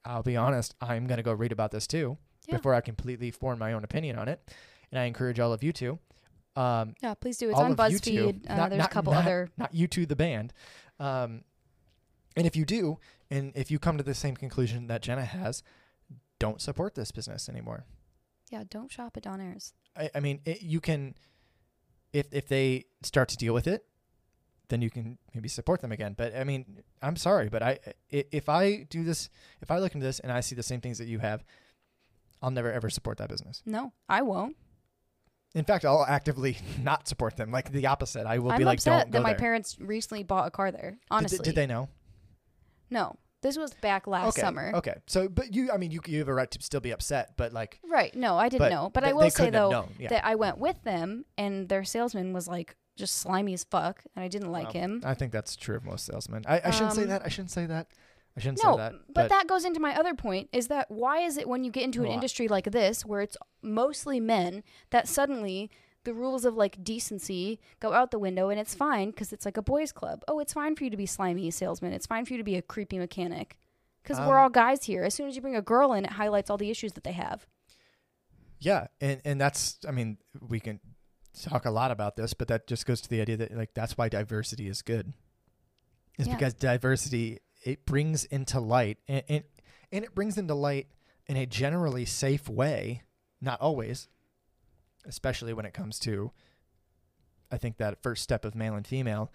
I'll 0.04 0.24
be 0.24 0.36
honest, 0.38 0.76
I'm 0.82 1.08
gonna 1.08 1.24
go 1.24 1.34
read 1.34 1.52
about 1.52 1.72
this 1.72 1.86
too 1.88 2.18
Yeah. 2.48 2.58
before 2.58 2.74
I 2.74 2.82
completely 2.82 3.32
form 3.32 3.60
my 3.60 3.74
own 3.74 3.84
opinion 3.84 4.18
on 4.18 4.28
it. 4.28 4.52
And 4.92 5.00
I 5.00 5.06
encourage 5.06 5.40
all 5.40 5.52
of 5.52 5.64
you 5.64 5.74
to. 5.74 6.00
Um, 6.56 6.96
Yeah, 7.02 7.14
please 7.16 7.38
do. 7.38 7.50
It's 7.50 7.60
on 7.60 7.76
BuzzFeed. 7.76 8.50
Uh, 8.50 8.56
not- 8.56 8.70
there's 8.70 8.80
not- 8.80 8.90
a 8.92 8.94
couple 8.94 9.14
not- 9.14 9.24
other. 9.24 9.50
not 9.58 9.74
you 9.74 9.88
two, 9.88 10.06
the 10.06 10.16
band. 10.16 10.54
Um, 11.00 11.44
and 12.38 12.46
if 12.48 12.56
you 12.56 12.64
do, 12.66 13.00
and 13.30 13.52
if 13.56 13.70
you 13.72 13.80
come 13.80 13.98
to 13.98 14.04
the 14.04 14.14
same 14.14 14.36
conclusion 14.38 14.88
that 14.88 15.02
Jenna 15.02 15.26
has, 15.26 15.64
don't 16.40 16.62
support 16.62 16.96
this 16.96 17.12
business 17.12 17.50
anymore. 17.50 17.86
Yeah, 18.52 18.64
don't 18.70 18.92
shop 18.92 19.18
at 19.18 19.24
Don 19.24 19.42
Ayres. 19.42 19.74
I, 19.98 20.10
I 20.16 20.20
mean, 20.20 20.42
it, 20.46 20.62
you 20.62 20.80
can, 20.82 21.16
if 22.14 22.28
if 22.32 22.48
they 22.48 22.86
start 23.02 23.30
to 23.30 23.38
deal 23.38 23.54
with 23.54 23.68
it, 23.68 23.86
then 24.70 24.82
you 24.82 24.90
can 24.90 25.18
maybe 25.34 25.48
support 25.48 25.82
them 25.82 25.92
again. 25.92 26.14
But 26.18 26.36
I 26.36 26.44
mean, 26.44 26.82
I'm 27.02 27.16
sorry, 27.16 27.50
but 27.50 27.62
I 27.64 27.80
if 28.10 28.50
I 28.50 28.84
do 28.90 29.04
this, 29.04 29.30
if 29.62 29.72
I 29.72 29.80
look 29.80 29.94
into 29.94 30.06
this 30.06 30.20
and 30.20 30.32
I 30.32 30.40
see 30.42 30.56
the 30.56 30.64
same 30.64 30.82
things 30.82 30.98
that 30.98 31.08
you 31.08 31.20
have, 31.20 31.44
I'll 32.42 32.52
never 32.52 32.72
ever 32.72 32.90
support 32.90 33.18
that 33.20 33.30
business. 33.30 33.62
No, 33.66 33.94
I 34.10 34.22
won't. 34.22 34.56
In 35.54 35.64
fact, 35.64 35.86
I'll 35.86 36.06
actively 36.06 36.58
not 36.82 37.08
support 37.08 37.38
them. 37.38 37.52
Like 37.52 37.72
the 37.72 37.88
opposite, 37.88 38.26
I 38.28 38.40
will 38.40 38.52
I'm 38.52 38.58
be 38.58 38.66
like, 38.66 38.80
upset 38.80 38.92
don't 39.04 39.12
that 39.12 39.18
go 39.20 39.24
my 39.24 39.30
there. 39.32 39.40
parents 39.40 39.78
recently 39.80 40.24
bought 40.24 40.48
a 40.48 40.52
car 40.52 40.72
there. 40.72 40.92
Did- 40.92 41.00
Honestly, 41.12 41.40
did, 41.44 41.56
they 41.56 41.66
know? 41.66 41.88
No, 42.90 43.16
this 43.46 43.58
was 43.58 43.74
back 43.76 44.08
last 44.08 44.30
okay. 44.30 44.42
summer. 44.42 44.72
Okay. 44.74 44.96
So, 45.06 45.30
but 45.30 45.54
you, 45.54 45.72
I 45.72 45.78
mean, 45.78 45.92
you 45.92 46.02
you 46.08 46.18
have 46.20 46.28
a 46.28 46.34
right 46.34 46.50
to 46.50 46.62
still 46.62 46.80
be 46.80 46.92
upset, 46.92 47.34
but 47.38 47.54
like, 47.54 47.80
Right. 47.88 48.14
No, 48.16 48.38
I 48.38 48.50
didn't 48.50 48.70
But 48.70 48.72
know. 48.72 48.90
But 48.92 49.04
they- 49.04 49.12
I 49.12 49.14
will 49.14 49.30
say 49.30 49.52
though 49.52 49.88
yeah. 50.00 50.10
that 50.10 50.26
I 50.26 50.36
went 50.36 50.58
with 50.58 50.84
them 50.84 51.26
and 51.38 51.70
their 51.70 51.84
salesman 51.84 52.34
was 52.34 52.48
like 52.48 52.76
just 52.98 53.18
slimy 53.18 53.54
as 53.54 53.64
fuck 53.64 54.04
and 54.16 54.26
I 54.26 54.28
didn't 54.28 54.52
like 54.52 54.74
well, 54.74 54.84
him. 54.84 55.02
I 55.06 55.14
think 55.14 55.32
that's 55.32 55.56
true 55.56 55.76
of 55.76 55.86
most 55.86 56.06
salesmen. 56.06 56.44
I, 56.48 56.62
I 56.66 56.72
shouldn't 56.72 56.94
say 56.94 57.04
Um, 57.04 57.10
that. 57.10 57.22
I 57.24 57.30
shouldn't 57.30 57.52
say 57.52 57.66
that. 57.68 57.88
I 58.38 58.42
shouldn't 58.42 58.64
no, 58.64 58.74
say 58.74 58.78
that. 58.78 58.94
but, 59.14 59.30
that 59.30 59.48
goes 59.48 59.64
into 59.64 59.80
my 59.80 59.96
other 59.96 60.14
point 60.14 60.50
is 60.52 60.68
that 60.68 60.90
why 60.90 61.20
is 61.20 61.38
it 61.38 61.48
when 61.48 61.64
you 61.64 61.72
get 61.72 61.84
into 61.84 62.00
an 62.02 62.08
Hold 62.08 62.16
industry 62.16 62.48
like 62.48 62.72
this 62.72 63.06
where 63.06 63.22
it's 63.22 63.38
mostly 63.62 64.20
men 64.20 64.64
that 64.90 65.08
suddenly 65.08 65.70
the 66.06 66.14
rules 66.14 66.46
of 66.46 66.56
like 66.56 66.82
decency 66.84 67.60
go 67.80 67.92
out 67.94 68.12
the 68.12 68.20
window 68.20 68.50
and 68.50 68.60
it's 68.60 68.74
fine 68.74 69.10
because 69.10 69.34
it's 69.34 69.44
like 69.46 69.58
a 69.58 69.62
boys 69.62 69.92
club. 69.92 70.24
Oh, 70.28 70.40
it's 70.40 70.54
fine 70.54 70.76
for 70.76 70.86
you 70.86 70.90
to 70.90 70.98
be 70.98 71.06
slimy 71.06 71.52
salesman. 71.52 71.92
It's 71.94 72.06
fine 72.08 72.24
for 72.26 72.34
you 72.34 72.38
to 72.38 72.44
be 72.44 72.56
a 72.56 72.62
creepy 72.62 72.98
mechanic. 72.98 73.58
Because 74.02 74.20
we're 74.20 74.38
Um, 74.38 74.44
all 74.44 74.50
guys 74.50 74.84
here. 74.86 75.04
As 75.04 75.14
soon 75.16 75.28
as 75.28 75.36
you 75.36 75.42
bring 75.42 75.56
a 75.56 75.62
girl 75.62 75.92
in, 75.94 76.06
it 76.06 76.12
highlights 76.12 76.50
all 76.50 76.58
the 76.58 76.70
issues 76.70 76.94
that 76.94 77.04
they 77.04 77.12
have. 77.14 77.48
Yeah, 78.60 78.88
and 79.02 79.22
and 79.26 79.40
that's 79.42 79.78
I 79.88 79.92
mean 79.92 80.18
we 80.48 80.60
can 80.60 80.80
talk 81.44 81.66
a 81.66 81.72
lot 81.72 81.92
about 81.92 82.16
this, 82.16 82.34
but 82.34 82.48
that 82.48 82.68
just 82.68 82.86
goes 82.86 83.02
to 83.02 83.10
the 83.10 83.20
idea 83.22 83.38
that 83.38 83.56
like 83.56 83.74
that's 83.74 83.98
why 83.98 84.08
diversity 84.10 84.68
is 84.68 84.82
good. 84.82 85.14
Is 86.18 86.28
Yeah. 86.28 86.36
because 86.36 86.54
diversity 86.54 87.40
it 87.64 87.86
brings 87.86 88.26
into 88.26 88.60
light 88.60 89.00
and, 89.08 89.24
and 89.28 89.44
and 89.92 90.06
it 90.06 90.14
brings 90.16 90.38
into 90.38 90.54
light 90.54 90.88
in 91.28 91.36
a 91.36 91.46
generally 91.46 92.06
safe 92.06 92.48
way, 92.48 93.02
not 93.42 93.60
always, 93.60 94.08
especially 95.06 95.54
when 95.54 95.66
it 95.66 95.74
comes 95.74 96.00
to 96.00 96.32
I 97.52 97.58
think 97.58 97.78
that 97.78 98.02
first 98.02 98.24
step 98.24 98.46
of 98.46 98.56
male 98.56 98.76
and 98.76 98.86
female. 98.86 99.32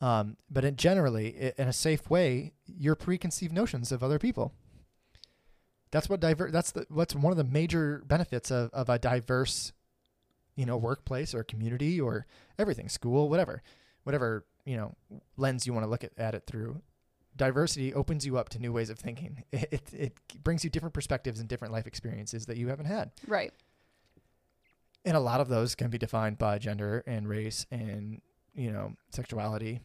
Um, 0.00 0.36
but 0.48 0.64
in 0.64 0.76
generally, 0.76 1.52
in 1.58 1.66
a 1.66 1.72
safe 1.72 2.08
way, 2.08 2.52
your 2.66 2.94
preconceived 2.94 3.52
notions 3.52 3.90
of 3.90 4.02
other 4.02 4.18
people. 4.18 4.52
That's 5.90 6.08
what 6.08 6.20
diver. 6.20 6.50
That's 6.50 6.70
the 6.70 6.86
what's 6.88 7.14
one 7.14 7.32
of 7.32 7.36
the 7.36 7.44
major 7.44 8.02
benefits 8.06 8.50
of, 8.50 8.70
of 8.72 8.88
a 8.88 8.98
diverse, 8.98 9.72
you 10.54 10.66
know, 10.66 10.76
workplace 10.76 11.34
or 11.34 11.42
community 11.42 12.00
or 12.00 12.26
everything, 12.58 12.88
school, 12.88 13.28
whatever, 13.28 13.62
whatever 14.04 14.44
you 14.64 14.76
know 14.76 14.94
lens 15.36 15.66
you 15.66 15.72
want 15.72 15.84
to 15.84 15.90
look 15.90 16.04
at, 16.04 16.12
at 16.18 16.34
it 16.34 16.44
through. 16.46 16.82
Diversity 17.36 17.94
opens 17.94 18.26
you 18.26 18.36
up 18.36 18.50
to 18.50 18.58
new 18.58 18.72
ways 18.72 18.90
of 18.90 18.98
thinking. 18.98 19.44
It, 19.50 19.68
it 19.72 19.94
it 19.94 20.44
brings 20.44 20.62
you 20.62 20.70
different 20.70 20.92
perspectives 20.94 21.40
and 21.40 21.48
different 21.48 21.72
life 21.72 21.86
experiences 21.86 22.46
that 22.46 22.58
you 22.58 22.68
haven't 22.68 22.86
had, 22.86 23.10
Right. 23.26 23.52
And 25.08 25.16
a 25.16 25.20
lot 25.20 25.40
of 25.40 25.48
those 25.48 25.74
can 25.74 25.88
be 25.88 25.96
defined 25.96 26.36
by 26.36 26.58
gender 26.58 27.02
and 27.06 27.26
race 27.26 27.66
and 27.70 28.20
you 28.54 28.70
know 28.70 28.92
sexuality, 29.10 29.80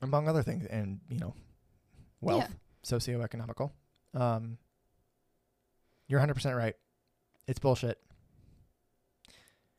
among 0.00 0.26
other 0.26 0.42
things, 0.42 0.64
and 0.66 1.00
you 1.08 1.18
know, 1.18 1.34
wealth, 2.22 2.48
socioeconomical. 2.84 3.70
Um, 4.14 4.56
you're 6.08 6.20
100% 6.20 6.56
right. 6.56 6.74
It's 7.46 7.58
bullshit. 7.58 7.98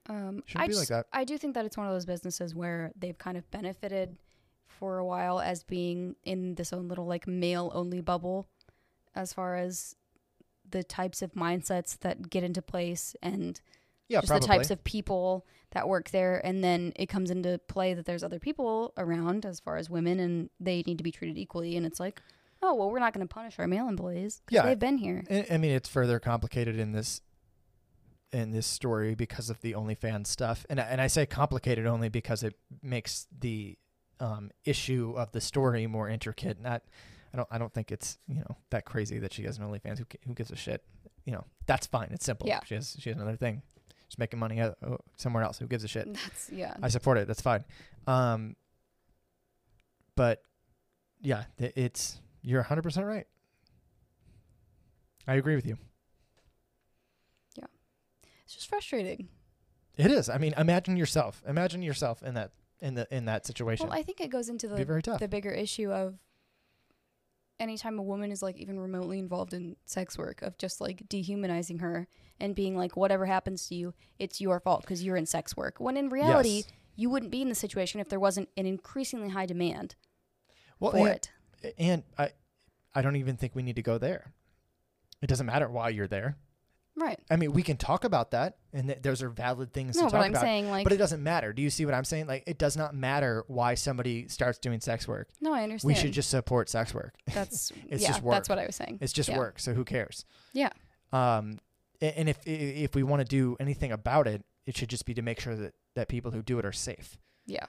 Um, 0.07 0.43
Shouldn't 0.45 0.63
I 0.63 0.67
be 0.67 0.75
like 0.75 0.87
that. 0.89 1.07
I 1.11 1.23
do 1.23 1.37
think 1.37 1.55
that 1.55 1.65
it's 1.65 1.75
one 1.75 1.87
of 1.87 1.93
those 1.93 2.05
businesses 2.05 2.53
where 2.53 2.91
they've 2.95 3.17
kind 3.17 3.37
of 3.37 3.49
benefited 3.49 4.17
for 4.67 4.99
a 4.99 5.05
while 5.05 5.39
as 5.39 5.63
being 5.63 6.15
in 6.23 6.55
this 6.55 6.71
own 6.71 6.87
little 6.87 7.07
like 7.07 7.27
male 7.27 7.71
only 7.73 8.01
bubble 8.01 8.45
as 9.15 9.33
far 9.33 9.55
as 9.55 9.95
the 10.69 10.83
types 10.83 11.21
of 11.21 11.33
mindsets 11.33 11.97
that 11.99 12.29
get 12.29 12.43
into 12.43 12.61
place 12.61 13.15
and 13.23 13.61
Yeah, 14.09 14.19
just 14.21 14.29
probably. 14.29 14.47
the 14.47 14.53
types 14.53 14.71
of 14.71 14.83
people 14.83 15.45
that 15.71 15.87
work 15.87 16.11
there 16.11 16.39
and 16.45 16.63
then 16.63 16.93
it 16.95 17.07
comes 17.07 17.29
into 17.29 17.57
play 17.67 17.93
that 17.93 18.05
there's 18.05 18.23
other 18.23 18.39
people 18.39 18.93
around 18.97 19.45
as 19.45 19.59
far 19.59 19.75
as 19.77 19.89
women 19.89 20.19
and 20.19 20.49
they 20.59 20.81
need 20.87 20.97
to 20.97 21.03
be 21.03 21.11
treated 21.11 21.37
equally 21.37 21.75
and 21.75 21.85
it's 21.85 21.99
like 21.99 22.21
oh 22.63 22.73
well 22.73 22.89
we're 22.89 22.99
not 22.99 23.13
going 23.13 23.27
to 23.27 23.31
punish 23.31 23.59
our 23.59 23.67
male 23.67 23.87
employees 23.89 24.41
Yeah. 24.49 24.63
they've 24.63 24.79
been 24.79 24.97
here 24.97 25.23
I 25.29 25.45
I 25.51 25.57
mean, 25.57 25.71
it's 25.71 25.89
further 25.89 26.19
complicated 26.19 26.79
in 26.79 26.93
this 26.93 27.21
in 28.31 28.51
this 28.51 28.67
story 28.67 29.15
because 29.15 29.49
of 29.49 29.61
the 29.61 29.73
OnlyFans 29.73 30.27
stuff, 30.27 30.65
and 30.69 30.79
I, 30.81 30.83
and 30.83 30.99
I 30.99 31.07
say 31.07 31.25
complicated 31.25 31.85
only 31.85 32.09
because 32.09 32.43
it 32.43 32.55
makes 32.83 33.25
the 33.39 33.77
um, 34.19 34.51
issue 34.65 35.13
of 35.15 35.31
the 35.31 35.39
story 35.39 35.87
more 35.87 36.09
intricate. 36.09 36.59
Not, 36.59 36.83
I 37.33 37.37
don't, 37.37 37.47
I 37.51 37.57
don't 37.57 37.73
think 37.73 37.89
it's 37.91 38.17
you 38.27 38.39
know 38.39 38.57
that 38.69 38.83
crazy 38.85 39.19
that 39.19 39.31
she 39.33 39.43
has 39.43 39.57
an 39.57 39.65
OnlyFans. 39.65 39.99
Who, 39.99 40.05
who 40.25 40.33
gives 40.33 40.51
a 40.51 40.55
shit? 40.57 40.83
You 41.23 41.33
know, 41.33 41.45
that's 41.67 41.87
fine. 41.87 42.09
It's 42.11 42.25
simple. 42.25 42.47
Yeah. 42.47 42.59
She 42.65 42.75
has 42.75 42.97
she 42.99 43.09
has 43.09 43.17
another 43.17 43.37
thing. 43.37 43.61
She's 44.07 44.17
making 44.17 44.39
money 44.39 44.61
uh, 44.61 44.71
somewhere 45.17 45.43
else. 45.43 45.57
Who 45.59 45.67
gives 45.67 45.83
a 45.83 45.87
shit? 45.87 46.13
that's 46.13 46.49
yeah 46.51 46.75
I 46.81 46.87
support 46.89 47.17
it. 47.17 47.27
That's 47.27 47.41
fine. 47.41 47.65
Um, 48.05 48.55
but 50.15 50.41
yeah, 51.21 51.43
it's 51.57 52.19
you're 52.41 52.63
100% 52.63 53.05
right. 53.05 53.27
I 55.27 55.35
agree 55.35 55.55
with 55.55 55.65
you. 55.65 55.77
Yeah. 57.57 57.65
It's 58.45 58.55
just 58.55 58.67
frustrating 58.69 59.27
It 59.97 60.11
is. 60.11 60.29
I 60.29 60.37
mean, 60.37 60.53
imagine 60.57 60.95
yourself. 60.95 61.43
Imagine 61.47 61.81
yourself 61.81 62.23
in 62.23 62.35
that 62.35 62.51
in 62.79 62.93
the 62.93 63.07
in 63.09 63.25
that 63.25 63.43
situation. 63.47 63.87
well 63.87 63.97
i 63.97 64.03
think 64.03 64.21
it 64.21 64.29
goes 64.29 64.49
into 64.49 64.67
the 64.67 64.75
the 65.19 65.27
bigger 65.27 65.49
issue 65.49 65.91
of 65.91 66.13
anytime 67.59 67.97
a 67.99 68.03
woman 68.03 68.31
is 68.31 68.41
like 68.41 68.57
even 68.57 68.79
remotely 68.79 69.19
involved 69.19 69.53
in 69.53 69.75
sex 69.85 70.17
work 70.17 70.41
of 70.41 70.57
just 70.57 70.79
like 70.79 71.07
dehumanizing 71.09 71.79
her 71.79 72.07
and 72.39 72.53
being 72.55 72.77
like 72.77 72.95
whatever 72.95 73.25
happens 73.25 73.67
to 73.67 73.75
you 73.75 73.93
it's 74.19 74.39
your 74.39 74.59
fault 74.59 74.81
because 74.81 75.03
you're 75.03 75.15
in 75.17 75.25
sex 75.25 75.57
work 75.57 75.79
when 75.79 75.97
in 75.97 76.09
reality 76.09 76.49
Yes. 76.57 76.65
you 76.95 77.09
wouldn't 77.09 77.31
be 77.31 77.41
in 77.41 77.49
the 77.49 77.55
situation 77.55 77.99
if 77.99 78.09
there 78.09 78.19
wasn't 78.19 78.49
an 78.57 78.65
increasingly 78.65 79.29
high 79.29 79.45
demand 79.45 79.95
well, 80.79 80.91
for 80.91 80.97
and, 80.97 81.07
it 81.07 81.29
and 81.79 82.03
I 82.17 82.31
I 82.93 83.01
don't 83.01 83.15
even 83.15 83.37
think 83.37 83.55
we 83.55 83.63
need 83.63 83.75
to 83.75 83.81
go 83.83 83.97
there. 83.97 84.33
It 85.21 85.27
doesn't 85.27 85.45
matter 85.45 85.67
why 85.69 85.89
you're 85.89 86.07
there. 86.07 86.37
Right 86.97 87.19
I 87.31 87.35
mean, 87.37 87.53
we 87.53 87.63
can 87.63 87.77
talk 87.77 88.03
about 88.03 88.31
that, 88.31 88.57
and 88.73 88.87
th- 88.87 89.01
those 89.01 89.21
are 89.23 89.29
valid 89.29 89.71
things 89.71 89.95
no 89.95 90.05
to 90.05 90.09
talk 90.11 90.25
i'm 90.25 90.31
about. 90.31 90.41
saying 90.41 90.69
like 90.69 90.83
but 90.83 90.91
it 90.93 90.97
doesn't 90.97 91.21
matter. 91.23 91.53
Do 91.53 91.61
you 91.61 91.69
see 91.69 91.85
what 91.85 91.93
I'm 91.93 92.03
saying? 92.03 92.27
Like, 92.27 92.43
it 92.47 92.57
does 92.57 92.75
not 92.75 92.93
matter 92.95 93.43
why 93.47 93.75
somebody 93.75 94.27
starts 94.27 94.57
doing 94.57 94.79
sex 94.81 95.07
work. 95.07 95.29
no 95.39 95.53
i 95.53 95.63
understand 95.63 95.87
We 95.87 95.95
should 95.95 96.11
just 96.11 96.29
support 96.29 96.69
sex 96.69 96.93
work. 96.93 97.13
that's 97.33 97.71
It's 97.87 98.01
yeah 98.01 98.09
just 98.09 98.21
work. 98.23 98.33
that's 98.33 98.49
what 98.49 98.59
i 98.59 98.65
was 98.65 98.75
saying 98.75 98.97
It's 99.01 99.13
just 99.13 99.29
Yeah. 99.29 99.37
work. 99.37 99.59
So 99.59 99.73
who 99.73 99.85
cares? 99.85 100.25
yeah 100.53 100.69
Um, 101.13 101.59
and 102.01 102.27
if 102.29 102.39
if 102.45 102.93
we 102.95 103.03
want 103.03 103.21
to 103.21 103.25
do 103.25 103.55
anything 103.59 103.91
about 103.91 104.27
it, 104.27 104.43
it 104.65 104.75
should 104.77 104.89
just 104.89 105.05
be 105.05 105.13
to 105.13 105.21
make 105.21 105.39
sure 105.39 105.55
that 105.55 105.73
that 105.95 106.07
people 106.09 106.31
who 106.31 106.41
do 106.43 106.59
it 106.59 106.65
are 106.65 106.71
safe. 106.73 107.17
yeah 107.45 107.65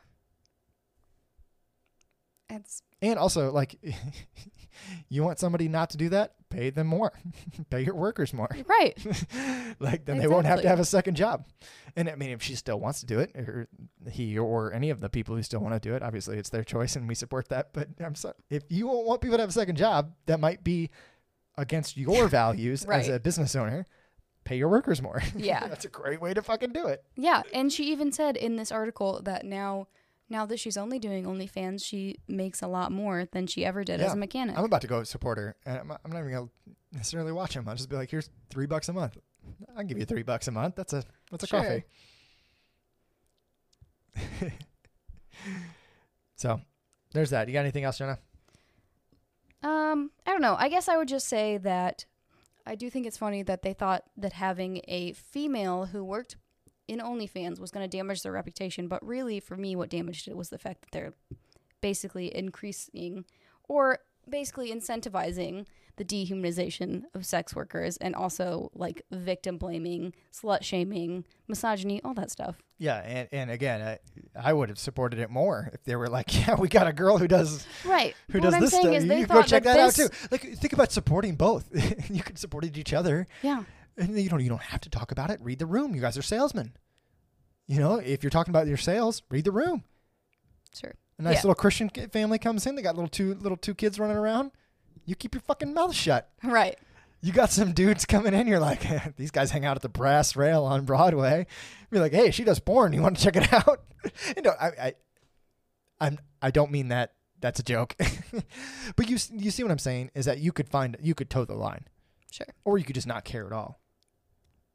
it's 2.51 2.83
And 3.03 3.19
also, 3.19 3.53
like, 3.53 3.79
you 5.09 5.23
want 5.23 5.39
somebody 5.39 5.69
not 5.69 5.91
to 5.91 5.97
do 5.97 6.09
that? 6.11 6.35
Pay 6.51 6.71
them 6.71 6.87
more. 6.87 7.13
Pay 7.71 7.83
your 7.83 7.95
workers 7.95 8.33
more. 8.33 8.49
right 8.67 8.99
like, 9.81 10.05
then 10.07 10.19
they 10.19 10.27
won't 10.27 10.47
have 10.47 10.63
to 10.63 10.69
have 10.69 10.81
a 10.81 10.85
second 10.85 11.17
job. 11.17 11.47
And 11.97 12.09
I 12.09 12.15
mean, 12.15 12.31
if 12.31 12.43
she 12.43 12.55
still 12.55 12.81
wants 12.81 13.01
to 13.01 13.07
do 13.07 13.19
it, 13.19 13.35
or 13.37 13.69
he 14.11 14.39
or 14.39 14.73
any 14.73 14.91
of 14.91 15.01
the 15.01 15.09
people 15.09 15.37
who 15.37 15.43
still 15.43 15.61
want 15.61 15.75
to 15.75 15.81
do 15.81 15.95
it, 15.95 16.03
obviously 16.03 16.39
it's 16.39 16.49
their 16.51 16.65
choice, 16.65 16.97
and 16.97 17.09
we 17.09 17.15
support 17.15 17.49
that. 17.51 17.73
But 17.73 17.89
I'm 18.01 18.15
sorry, 18.15 18.35
if 18.51 18.65
you 18.69 18.87
don't 18.87 19.07
want 19.07 19.21
people 19.21 19.37
to 19.37 19.43
have 19.43 19.51
a 19.51 19.53
second 19.53 19.77
job, 19.77 20.15
that 20.27 20.41
might 20.41 20.65
be 20.65 20.91
against 21.57 21.97
your 21.97 22.29
values 22.29 22.85
as 22.85 23.09
a 23.09 23.19
business 23.19 23.55
owner. 23.57 23.85
Pay 24.45 24.57
your 24.57 24.69
workers 24.69 25.03
more. 25.03 25.23
Yeah. 25.37 25.67
that's 25.67 25.85
a 25.85 25.89
great 25.89 26.23
way 26.23 26.33
to 26.33 26.41
fucking 26.41 26.73
do 26.73 26.87
it. 26.87 27.05
Yeah, 27.17 27.43
and 27.53 27.71
she 27.71 27.93
even 27.93 28.13
said 28.13 28.35
in 28.35 28.57
this 28.57 28.73
article 28.73 29.21
that 29.25 29.45
now 29.45 29.89
now 30.31 30.45
that 30.47 30.59
she's 30.61 30.77
only 30.77 30.99
doing 30.99 31.25
OnlyFans, 31.25 31.85
she 31.85 32.17
makes 32.29 32.63
a 32.63 32.69
lot 32.69 32.93
more 32.93 33.27
than 33.33 33.47
she 33.47 33.65
ever 33.65 33.85
did 33.85 34.01
as 34.01 34.13
a 34.13 34.17
mechanic. 34.17 34.59
I'm 34.59 34.65
about 34.65 34.83
to 34.83 34.87
go 34.87 35.03
support 35.05 35.39
her, 35.39 35.57
and 35.65 35.79
I'm, 35.79 35.91
I'm 36.05 36.13
not 36.13 36.19
even 36.21 36.33
gonna 36.33 36.49
necessarily 36.93 37.33
watch 37.33 37.55
him. 37.55 37.69
I'll 37.69 37.75
just 37.77 37.89
be 37.89 37.97
like, 37.97 38.11
"Here's 38.11 38.29
three 38.51 38.67
bucks 38.67 38.89
a 38.89 38.93
month. 38.93 39.17
I'll 39.77 39.85
give 39.85 39.99
you 39.99 40.05
three 40.05 40.23
bucks 40.23 40.49
a 40.49 40.51
month. 40.51 40.75
That's 40.77 40.93
a 40.93 41.03
that's 41.31 41.45
a 41.45 41.47
Sure. 41.47 41.61
coffee." 41.61 41.85
so, 46.37 46.61
there's 47.13 47.31
that. 47.31 47.49
You 47.49 47.55
got 47.55 47.61
anything 47.61 47.85
else, 47.85 47.99
Jenna? 47.99 48.19
Um, 49.63 50.11
I 50.27 50.31
don't 50.33 50.43
know. 50.43 50.57
I 50.59 50.69
guess 50.69 50.89
I 50.89 50.97
would 50.97 51.09
just 51.09 51.27
say 51.29 51.59
that 51.59 52.05
I 52.67 52.75
do 52.75 52.91
think 52.91 53.07
it's 53.07 53.17
funny 53.19 53.43
that 53.43 53.63
they 53.63 53.73
thought 53.73 54.05
that 54.17 54.35
having 54.35 54.83
a 54.87 55.13
female 55.15 55.87
who 55.87 56.05
worked 56.05 56.37
in 56.89 56.99
OnlyFans 57.01 57.61
was 57.61 57.71
going 57.71 57.89
to 57.89 57.97
damage 57.97 58.23
their 58.23 58.33
reputation, 58.33 58.89
but 58.89 59.05
really, 59.07 59.39
for 59.41 59.57
me, 59.57 59.77
what 59.77 59.91
damaged 59.91 60.27
it 60.27 60.37
was 60.37 60.49
the 60.49 60.59
fact 60.59 60.81
that 60.83 60.91
they're 60.93 61.13
basically 61.81 62.35
increasing 62.35 63.25
or 63.69 63.99
basically 64.29 64.71
incentivizing 64.73 65.67
the 65.97 66.05
dehumanization 66.05 67.03
of 67.15 67.27
sex 67.27 67.57
workers 67.57 67.97
and 67.97 68.15
also 68.15 68.71
like 68.75 69.03
victim 69.11 69.59
blaming, 69.59 70.13
slut 70.33 70.63
shaming, 70.63 71.25
misogyny, 71.49 72.01
all 72.05 72.15
that 72.15 72.31
stuff. 72.31 72.57
Yeah, 72.79 72.99
and 72.99 73.29
and 73.33 73.51
again, 73.51 73.83
I, 73.83 73.99
I 74.51 74.53
would 74.53 74.69
have 74.69 74.79
supported 74.79 75.19
it 75.19 75.29
more 75.31 75.71
if 75.73 75.83
they 75.85 75.97
were 75.97 76.07
like, 76.09 76.33
"Yeah, 76.47 76.55
we 76.55 76.69
got 76.69 76.87
a 76.87 76.93
girl 76.93 77.19
who 77.19 77.27
does 77.27 77.67
Right. 77.85 78.15
who 78.31 78.35
But 78.41 78.43
does 78.43 78.53
what 78.53 78.55
I'm 78.57 78.61
this 78.61 78.71
stuff. 78.71 78.85
is 78.95 79.05
You 79.05 79.27
can 79.27 79.37
go 79.37 79.43
check 79.43 79.65
that, 79.65 79.77
that, 79.77 79.81
out 79.81 79.95
too." 79.95 80.09
Like, 80.31 80.43
think 80.43 80.73
about 80.73 80.93
supporting 80.93 81.35
both. 81.35 81.67
you 82.11 82.23
could 82.23 82.39
support 82.39 82.65
each 82.65 82.93
other. 82.93 83.27
Yeah. 83.43 83.65
And 83.99 84.19
you 84.19 84.29
don't 84.29 84.43
you 84.43 84.49
don't 84.49 84.63
have 84.63 84.81
to 84.83 84.91
talk 84.91 85.11
about 85.13 85.31
it. 85.31 85.41
Read 85.43 85.59
the 85.59 85.67
room. 85.67 85.95
You 85.95 86.01
guys 86.01 86.17
are 86.17 86.23
salesmen. 86.23 86.73
You 87.67 87.81
know, 87.81 87.97
if 87.97 88.23
you're 88.23 88.31
talking 88.31 88.53
about 88.53 88.67
your 88.67 88.77
sales, 88.77 89.23
read 89.29 89.45
the 89.45 89.51
room. 89.53 89.85
Sure. 90.75 90.95
A 91.19 91.23
nice 91.23 91.35
Yeah. 91.37 91.41
little 91.43 91.55
Christian 91.57 91.91
family 91.91 92.39
comes 92.39 92.67
in. 92.67 92.77
They 92.77 92.83
got 92.83 92.95
little 92.95 93.09
two 93.11 93.35
little 93.35 93.59
two 93.59 93.75
kids 93.75 93.99
running 93.99 94.17
around. 94.17 94.53
You 95.05 95.15
keep 95.15 95.35
your 95.35 95.43
fucking 95.43 95.75
mouth 95.75 95.95
shut. 95.95 96.31
Right. 96.45 96.79
You 97.21 97.33
got 97.33 97.51
some 97.51 97.73
dudes 97.73 98.05
coming 98.05 98.33
in. 98.33 98.47
You're 98.47 98.61
like, 98.61 99.17
these 99.17 99.33
guys 99.33 99.51
hang 99.51 99.65
out 99.65 99.77
at 99.77 99.83
the 99.83 99.89
Brass 99.89 100.37
Rail 100.37 100.65
on 100.65 100.85
Broadway. 100.85 101.47
You're 101.91 102.01
like, 102.01 102.13
hey, 102.13 102.31
she 102.31 102.45
does 102.45 102.61
porn. 102.61 102.93
You 102.93 103.03
want 103.03 103.17
to 103.19 103.25
check 103.25 103.35
it 103.37 103.53
out? 103.53 103.83
you 104.37 104.43
know, 104.43 104.53
I, 104.61 104.67
I, 104.67 104.93
I'm, 106.01 106.19
I 106.41 106.51
don't 106.53 106.71
mean 106.71 106.89
that. 106.89 107.15
That's 107.41 107.59
a 107.59 107.63
joke. 107.65 107.97
but 108.97 109.09
you, 109.09 109.17
you 109.33 109.51
see 109.51 109.63
what 109.65 109.73
I'm 109.73 109.79
saying? 109.79 110.11
Is 110.15 110.27
that 110.27 110.39
you 110.39 110.53
could 110.53 110.69
find, 110.69 110.97
you 111.01 111.15
could 111.15 111.31
toe 111.31 111.45
the 111.45 111.55
line, 111.55 111.87
Sure. 112.31 112.47
or 112.65 112.79
you 112.79 112.85
could 112.85 112.95
just 112.95 113.07
not 113.07 113.25
care 113.25 113.47
at 113.47 113.53
all, 113.53 113.81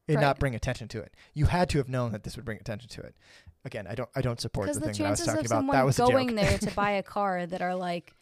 and 0.08 0.16
Right. 0.18 0.22
not 0.22 0.40
bring 0.40 0.54
attention 0.56 0.88
to 0.90 1.00
it. 1.02 1.14
You 1.34 1.46
had 1.46 1.70
to 1.70 1.78
have 1.78 1.90
known 1.90 2.12
that 2.12 2.24
this 2.24 2.36
would 2.36 2.46
bring 2.46 2.58
attention 2.60 2.90
to 2.90 3.02
it. 3.02 3.16
Again, 3.66 3.88
I 3.88 3.96
don't, 3.96 4.10
I 4.16 4.22
don't 4.22 4.42
support 4.42 4.68
Because 4.68 4.80
the 4.80 4.88
the 4.88 4.94
thing 4.94 5.04
that 5.04 5.08
I 5.08 5.10
was 5.12 5.20
talking 5.22 5.40
about. 5.40 5.48
someone 5.50 5.76
That 5.78 5.86
was 5.86 5.98
going 5.98 6.36
there 6.36 6.58
to 6.58 6.72
buy 6.76 6.92
a 6.92 7.04
car 7.04 7.46
that 7.46 7.62
are 7.62 7.76
like, 7.76 8.14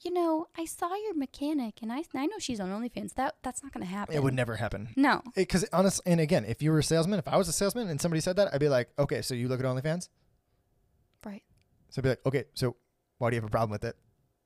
you 0.00 0.12
know, 0.12 0.46
I 0.56 0.64
saw 0.64 0.94
your 0.94 1.14
mechanic 1.14 1.82
and 1.82 1.92
I, 1.92 2.04
I 2.14 2.26
know 2.26 2.38
she's 2.38 2.60
on 2.60 2.70
OnlyFans. 2.70 3.14
That 3.14 3.34
that's 3.42 3.64
not 3.64 3.72
going 3.72 3.84
to 3.84 3.90
happen. 3.90 4.14
it 4.14 4.22
would 4.22 4.34
never 4.34 4.54
happen. 4.54 4.90
No. 4.94 5.22
Because 5.34 5.64
honestly, 5.72 6.04
and 6.12 6.20
again, 6.20 6.44
if 6.44 6.62
you 6.62 6.70
were 6.70 6.78
a 6.78 6.84
salesman, 6.84 7.18
if 7.18 7.26
I 7.26 7.36
was 7.36 7.48
a 7.48 7.52
salesman 7.52 7.88
and 7.88 8.00
somebody 8.00 8.20
said 8.20 8.36
that, 8.36 8.54
I'd 8.54 8.60
be 8.60 8.68
like, 8.68 8.90
okay, 8.96 9.22
so 9.22 9.34
you 9.34 9.48
look 9.48 9.58
at 9.58 9.66
OnlyFans. 9.66 10.08
Right. 11.26 11.42
So 11.90 11.98
I'd 11.98 12.02
be 12.04 12.08
like, 12.10 12.26
okay, 12.26 12.44
so 12.54 12.76
why 13.18 13.30
do 13.30 13.34
you 13.36 13.40
have 13.42 13.48
a 13.48 13.50
problem 13.50 13.70
with 13.72 13.82
it? 13.82 13.96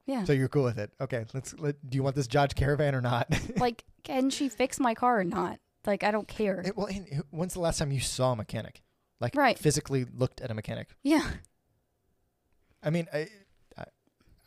Yeah. 0.06 0.24
So 0.24 0.32
you're 0.32 0.48
cool 0.48 0.64
with 0.64 0.78
it? 0.78 0.90
Okay, 1.00 1.26
let's. 1.34 1.54
Let, 1.58 1.76
do 1.88 1.96
you 1.96 2.02
want 2.02 2.16
this 2.16 2.26
Dodge 2.26 2.54
Caravan 2.54 2.94
or 2.94 3.00
not? 3.02 3.28
like, 3.58 3.84
can 4.02 4.30
she 4.30 4.48
fix 4.48 4.80
my 4.80 4.94
car 4.94 5.20
or 5.20 5.24
not? 5.24 5.58
Like, 5.86 6.04
I 6.04 6.10
don't 6.10 6.28
care. 6.28 6.60
It- 6.60 6.76
well, 6.76 6.86
and 6.86 7.24
when's 7.30 7.54
the 7.54 7.60
last 7.60 7.78
time 7.78 7.90
you 7.92 8.00
saw 8.00 8.32
a 8.32 8.36
mechanic? 8.36 8.82
Like, 9.20 9.34
Right. 9.36 9.58
physically 9.58 10.04
looked 10.04 10.40
at 10.40 10.50
a 10.50 10.54
mechanic? 10.54 10.88
yeah. 11.02 11.28
I 12.82 12.90
mean, 12.90 13.06
I, 13.14 13.28
I, 13.78 13.84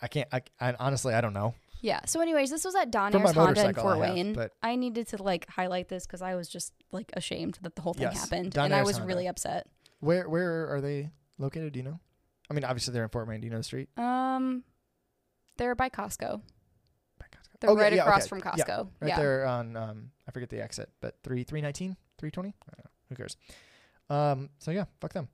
I 0.02 0.08
can't. 0.08 0.28
I, 0.34 0.42
I 0.60 0.74
honestly, 0.78 1.14
I 1.14 1.22
don't 1.22 1.32
know. 1.34 1.54
Yeah. 1.82 2.02
So, 2.06 2.20
anyways, 2.20 2.50
this 2.50 2.66
was 2.66 2.76
at 2.76 2.92
Don 2.92 3.16
Ayres 3.16 3.32
Honda 3.32 3.68
in 3.70 3.74
Fort 3.76 3.98
I 3.98 4.06
have, 4.08 4.16
Wayne. 4.16 4.34
but- 4.34 4.52
I 4.62 4.76
needed 4.76 5.08
to 5.10 5.24
like 5.24 5.48
highlight 5.50 5.88
this 5.88 6.06
because 6.06 6.22
I 6.22 6.36
was 6.36 6.50
just 6.50 6.74
like 6.92 7.12
ashamed 7.14 7.60
that 7.62 7.76
the 7.76 7.82
whole 7.82 7.94
thing 7.94 8.04
Yes, 8.04 8.20
happened, 8.30 8.58
and 8.58 8.74
I 8.74 8.84
was 8.84 8.98
Honda. 8.98 9.08
really 9.08 9.28
upset. 9.28 9.68
Where, 10.02 10.28
where 10.28 10.68
are 10.74 10.82
they 10.82 11.10
located? 11.38 11.74
Do 11.74 11.80
you 11.80 11.84
know? 11.86 12.00
I 12.50 12.54
mean, 12.54 12.64
obviously 12.66 12.94
they're 12.94 13.04
in 13.04 13.10
Fort 13.10 13.28
Wayne. 13.28 13.40
Do 13.40 13.46
you 13.48 13.52
know 13.52 13.58
the 13.58 13.64
street? 13.64 13.88
Um, 13.98 14.64
they're 15.58 15.76
by 15.76 15.90
Costco. 15.90 16.42
They're 17.66 17.74
Okay, 17.76 17.82
right 17.84 17.94
yeah, 17.94 18.02
across 18.04 18.22
okay. 18.32 18.42
from 18.42 18.54
Yeah, 18.58 18.64
Costco. 18.66 18.88
right 19.02 19.08
yeah. 19.10 19.18
there 19.18 19.46
on 19.46 19.76
um 19.78 20.12
I 20.28 20.32
forget 20.32 20.50
the 20.50 20.62
exit, 20.62 20.90
but 21.02 21.16
three 21.24 21.44
three 21.44 21.62
nineteen, 21.62 21.96
three 22.18 22.32
twenty. 22.32 22.54
I. 22.70 22.82
Who 23.10 23.16
cares? 23.16 23.38
Um. 24.10 24.50
So 24.60 24.72
yeah, 24.72 24.86
fuck 25.02 25.14
them. 25.14 25.28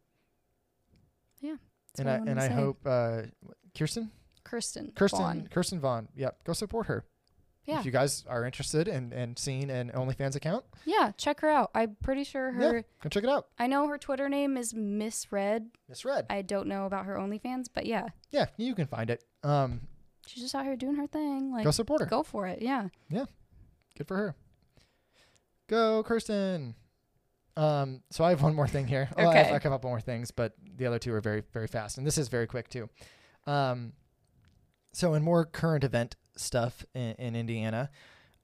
Yeah. 1.40 1.56
and 1.98 2.08
what 2.08 2.14
I 2.14 2.32
and 2.32 2.40
I 2.40 2.48
say. 2.48 2.54
hope 2.54 2.80
uh, 2.86 3.22
Kirsten, 3.78 4.12
Kirsten. 4.44 4.92
Kirsten, 4.96 5.20
Vaughn. 5.20 5.48
Kirsten 5.52 5.80
Vaughn. 5.80 6.08
Yep, 6.16 6.44
go 6.44 6.54
support 6.54 6.88
her. 6.88 7.06
Yeah. 7.66 7.80
If 7.80 7.86
you 7.86 7.92
guys 7.92 8.26
are 8.28 8.44
interested 8.44 8.88
in, 8.88 9.14
in 9.14 9.38
seeing 9.38 9.70
an 9.70 9.92
OnlyFans 9.94 10.36
account, 10.36 10.66
Yeah, 10.84 11.12
check 11.16 11.42
her 11.42 11.50
out. 11.50 11.70
I'm 11.76 11.96
pretty 12.02 12.24
sure 12.24 12.52
her. 12.52 12.78
yeah, 12.78 12.82
go 13.04 13.10
check 13.10 13.24
it 13.24 13.30
out. 13.30 13.48
I 13.60 13.68
know 13.68 13.88
her 13.88 14.00
Twitter 14.00 14.28
name 14.30 14.58
is 14.58 14.74
Miss 14.74 15.32
Red. 15.32 15.70
Miss 15.88 16.04
Red. 16.04 16.26
I 16.30 16.42
don't 16.42 16.68
know 16.68 16.86
about 16.88 17.06
her 17.06 17.16
OnlyFans, 17.18 17.66
but 17.74 17.86
yeah, 17.86 18.08
yeah, 18.32 18.48
you 18.58 18.74
can 18.74 18.88
find 18.88 19.12
it. 19.12 19.24
Um, 19.44 19.82
she's 20.32 20.44
just 20.44 20.56
out 20.56 20.66
here 20.66 20.76
doing 20.76 20.96
her 20.96 21.08
thing. 21.08 21.52
Like, 21.52 21.64
go 21.64 21.72
support 21.72 22.02
her. 22.02 22.08
go 22.08 22.24
for 22.24 22.48
it. 22.48 22.62
Yeah. 22.62 22.88
Yeah. 23.10 23.26
Good 23.98 24.08
for 24.08 24.16
her. 24.18 24.36
Go, 25.68 26.04
Kirsten. 26.04 26.76
Um, 27.58 28.02
so 28.10 28.24
I 28.24 28.30
have 28.30 28.42
one 28.42 28.56
more 28.56 28.68
thing 28.68 28.88
here. 28.88 29.10
Oh, 29.18 29.20
I, 29.20 29.22
have, 29.22 29.30
Okay. 29.30 29.40
I 29.40 29.44
have 29.44 29.56
a 29.56 29.60
couple 29.60 29.90
more 29.90 30.00
things, 30.00 30.32
but 30.32 30.54
the 30.78 30.86
other 30.86 31.00
two 31.00 31.14
are 31.14 31.22
very, 31.22 31.44
very 31.52 31.68
fast, 31.68 31.98
and 31.98 32.08
this 32.08 32.18
is 32.18 32.30
very 32.30 32.48
quick 32.48 32.70
too. 32.70 32.90
Um, 33.46 33.94
so 34.94 35.14
in 35.14 35.24
more 35.24 35.46
current 35.46 35.84
event 35.84 36.16
stuff 36.38 36.86
in, 36.94 37.12
in 37.18 37.36
Indiana, 37.36 37.90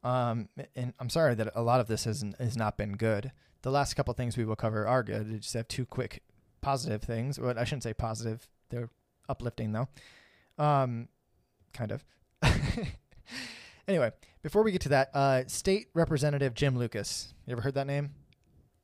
um, 0.03 0.49
and 0.75 0.93
I'm 0.99 1.09
sorry 1.09 1.35
that 1.35 1.51
a 1.55 1.61
lot 1.61 1.79
of 1.79 1.87
this 1.87 2.03
has 2.03 2.23
has 2.39 2.55
not 2.57 2.77
been 2.77 2.93
good. 2.97 3.31
The 3.61 3.71
last 3.71 3.95
couple 3.95 4.13
things 4.13 4.37
we 4.37 4.45
will 4.45 4.55
cover 4.55 4.85
are 4.87 5.03
good. 5.03 5.31
I 5.33 5.37
just 5.37 5.53
have 5.53 5.67
two 5.67 5.85
quick 5.85 6.21
positive 6.61 7.01
things. 7.01 7.39
Well, 7.39 7.57
I 7.57 7.63
shouldn't 7.63 7.83
say 7.83 7.93
positive; 7.93 8.47
they're 8.69 8.89
uplifting 9.29 9.71
though. 9.71 9.87
Um, 10.57 11.07
kind 11.73 11.91
of. 11.91 12.03
anyway, 13.87 14.11
before 14.41 14.63
we 14.63 14.71
get 14.71 14.81
to 14.81 14.89
that, 14.89 15.09
uh, 15.13 15.43
State 15.47 15.87
Representative 15.93 16.53
Jim 16.53 16.77
Lucas. 16.77 17.33
You 17.45 17.53
ever 17.53 17.61
heard 17.61 17.75
that 17.75 17.87
name? 17.87 18.11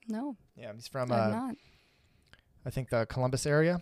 No, 0.08 0.36
Yeah, 0.58 0.74
he's 0.74 0.88
from 0.88 1.12
uh, 1.12 1.30
not. 1.30 1.56
I 2.66 2.70
think 2.70 2.90
the 2.90 3.06
Columbus 3.06 3.46
area, 3.46 3.82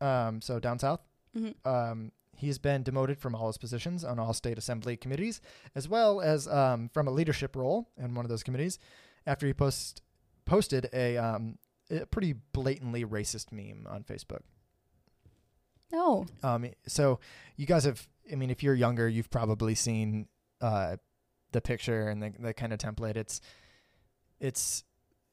um, 0.00 0.40
so 0.40 0.58
down 0.58 0.78
south. 0.78 1.00
Mhm. 1.36 1.54
Um, 1.66 2.12
he's 2.36 2.58
been 2.58 2.82
demoted 2.82 3.18
from 3.18 3.34
all 3.34 3.48
his 3.48 3.58
positions 3.58 4.04
on 4.04 4.18
all 4.18 4.32
state 4.32 4.56
assembly 4.56 4.96
committees, 4.96 5.40
as 5.74 5.88
well 5.88 6.20
as 6.20 6.48
um, 6.48 6.88
from 6.88 7.06
a 7.08 7.10
leadership 7.10 7.54
role 7.56 7.90
in 7.98 8.14
one 8.14 8.24
of 8.24 8.30
those 8.30 8.42
committees, 8.42 8.78
after 9.26 9.46
he 9.46 9.52
post 9.52 10.02
posted 10.46 10.88
a, 10.94 11.18
um, 11.18 11.58
a 11.90 12.06
pretty 12.06 12.32
blatantly 12.32 13.04
racist 13.04 13.52
meme 13.52 13.86
on 13.86 14.02
Facebook. 14.04 14.40
No. 15.92 16.26
Um, 16.42 16.66
so 16.86 17.20
you 17.56 17.66
guys 17.66 17.84
have, 17.84 18.06
I 18.30 18.34
mean, 18.34 18.50
if 18.50 18.62
you're 18.62 18.74
younger, 18.74 19.08
you've 19.08 19.30
probably 19.30 19.74
seen 19.74 20.28
uh, 20.60 20.96
the 21.52 21.60
picture 21.60 22.08
and 22.08 22.22
the, 22.22 22.32
the 22.38 22.54
kind 22.54 22.72
of 22.72 22.78
template. 22.78 23.16
It's, 23.16 23.40
it's, 24.40 24.84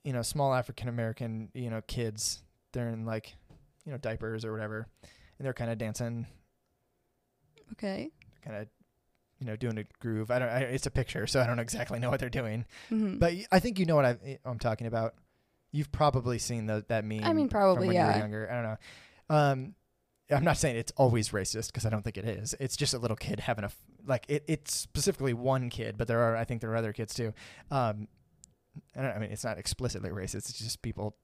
you 0.04 0.14
know, 0.14 0.22
small 0.22 0.54
African 0.54 0.88
American, 0.88 1.50
you 1.54 1.70
know, 1.70 1.82
kids. 1.88 2.42
They're 2.72 2.90
in 2.90 3.06
like, 3.06 3.36
you 3.86 3.92
know, 3.92 3.98
diapers 3.98 4.46
or 4.46 4.52
whatever, 4.52 4.88
and 5.38 5.46
they're 5.46 5.54
kind 5.54 5.72
of 5.72 5.78
dancing, 5.78 6.28
Okay. 7.74 8.12
kind 8.44 8.58
of, 8.58 8.68
you 9.40 9.46
know, 9.46 9.56
doing 9.56 9.78
a 9.78 9.84
groove. 10.00 10.32
I 10.32 10.40
don't. 10.40 10.50
I, 10.50 10.60
it's 10.60 10.86
a 10.86 10.92
picture, 10.92 11.28
so 11.28 11.42
I 11.42 11.48
don't 11.48 11.60
exactly 11.60 12.00
know 12.00 12.10
what 12.10 12.20
they're 12.20 12.30
doing. 12.30 12.66
hmm 12.90 13.18
But 13.18 13.34
I 13.52 13.60
think 13.60 13.80
you 13.80 13.86
know 13.86 13.96
what 13.96 14.06
I, 14.06 14.40
I'm 14.46 14.60
talking 14.60 14.88
about. 14.88 15.16
You've 15.72 15.92
probably 15.92 16.40
seen 16.40 16.68
the, 16.68 16.86
that 16.88 17.04
meme. 17.04 17.24
I 17.24 17.34
mean, 17.34 17.50
probably, 17.50 17.88
when 17.88 17.96
you 17.98 18.02
were 18.02 18.10
yeah. 18.12 18.18
younger. 18.18 18.50
I 18.50 18.54
don't 18.56 18.64
know. 18.64 18.78
Um, 19.36 19.76
I'm 20.32 20.44
not 20.44 20.58
saying 20.58 20.76
it's 20.76 20.92
always 20.98 21.30
racist 21.30 21.68
because 21.68 21.86
I 21.86 21.90
don't 21.90 22.04
think 22.04 22.18
it 22.18 22.26
is. 22.26 22.56
It's 22.60 22.76
just 22.76 22.94
a 22.94 22.98
little 22.98 23.18
kid 23.18 23.42
having 23.42 23.64
a 23.64 23.70
like 24.08 24.26
it. 24.28 24.44
It's 24.48 24.76
specifically 24.76 25.34
one 25.34 25.70
kid, 25.70 25.98
but 25.98 26.08
there 26.08 26.20
are 26.20 26.36
I 26.36 26.46
think 26.46 26.62
there 26.62 26.72
are 26.72 26.76
other 26.76 26.94
kids 26.94 27.14
too. 27.14 27.34
Um, 27.70 28.08
I 28.96 29.02
don't. 29.02 29.12
I 29.12 29.20
mean, 29.20 29.32
it's 29.32 29.44
not 29.44 29.58
explicitly 29.60 30.10
racist. 30.10 30.50
It's 30.50 30.58
just 30.58 30.82
people 30.82 31.16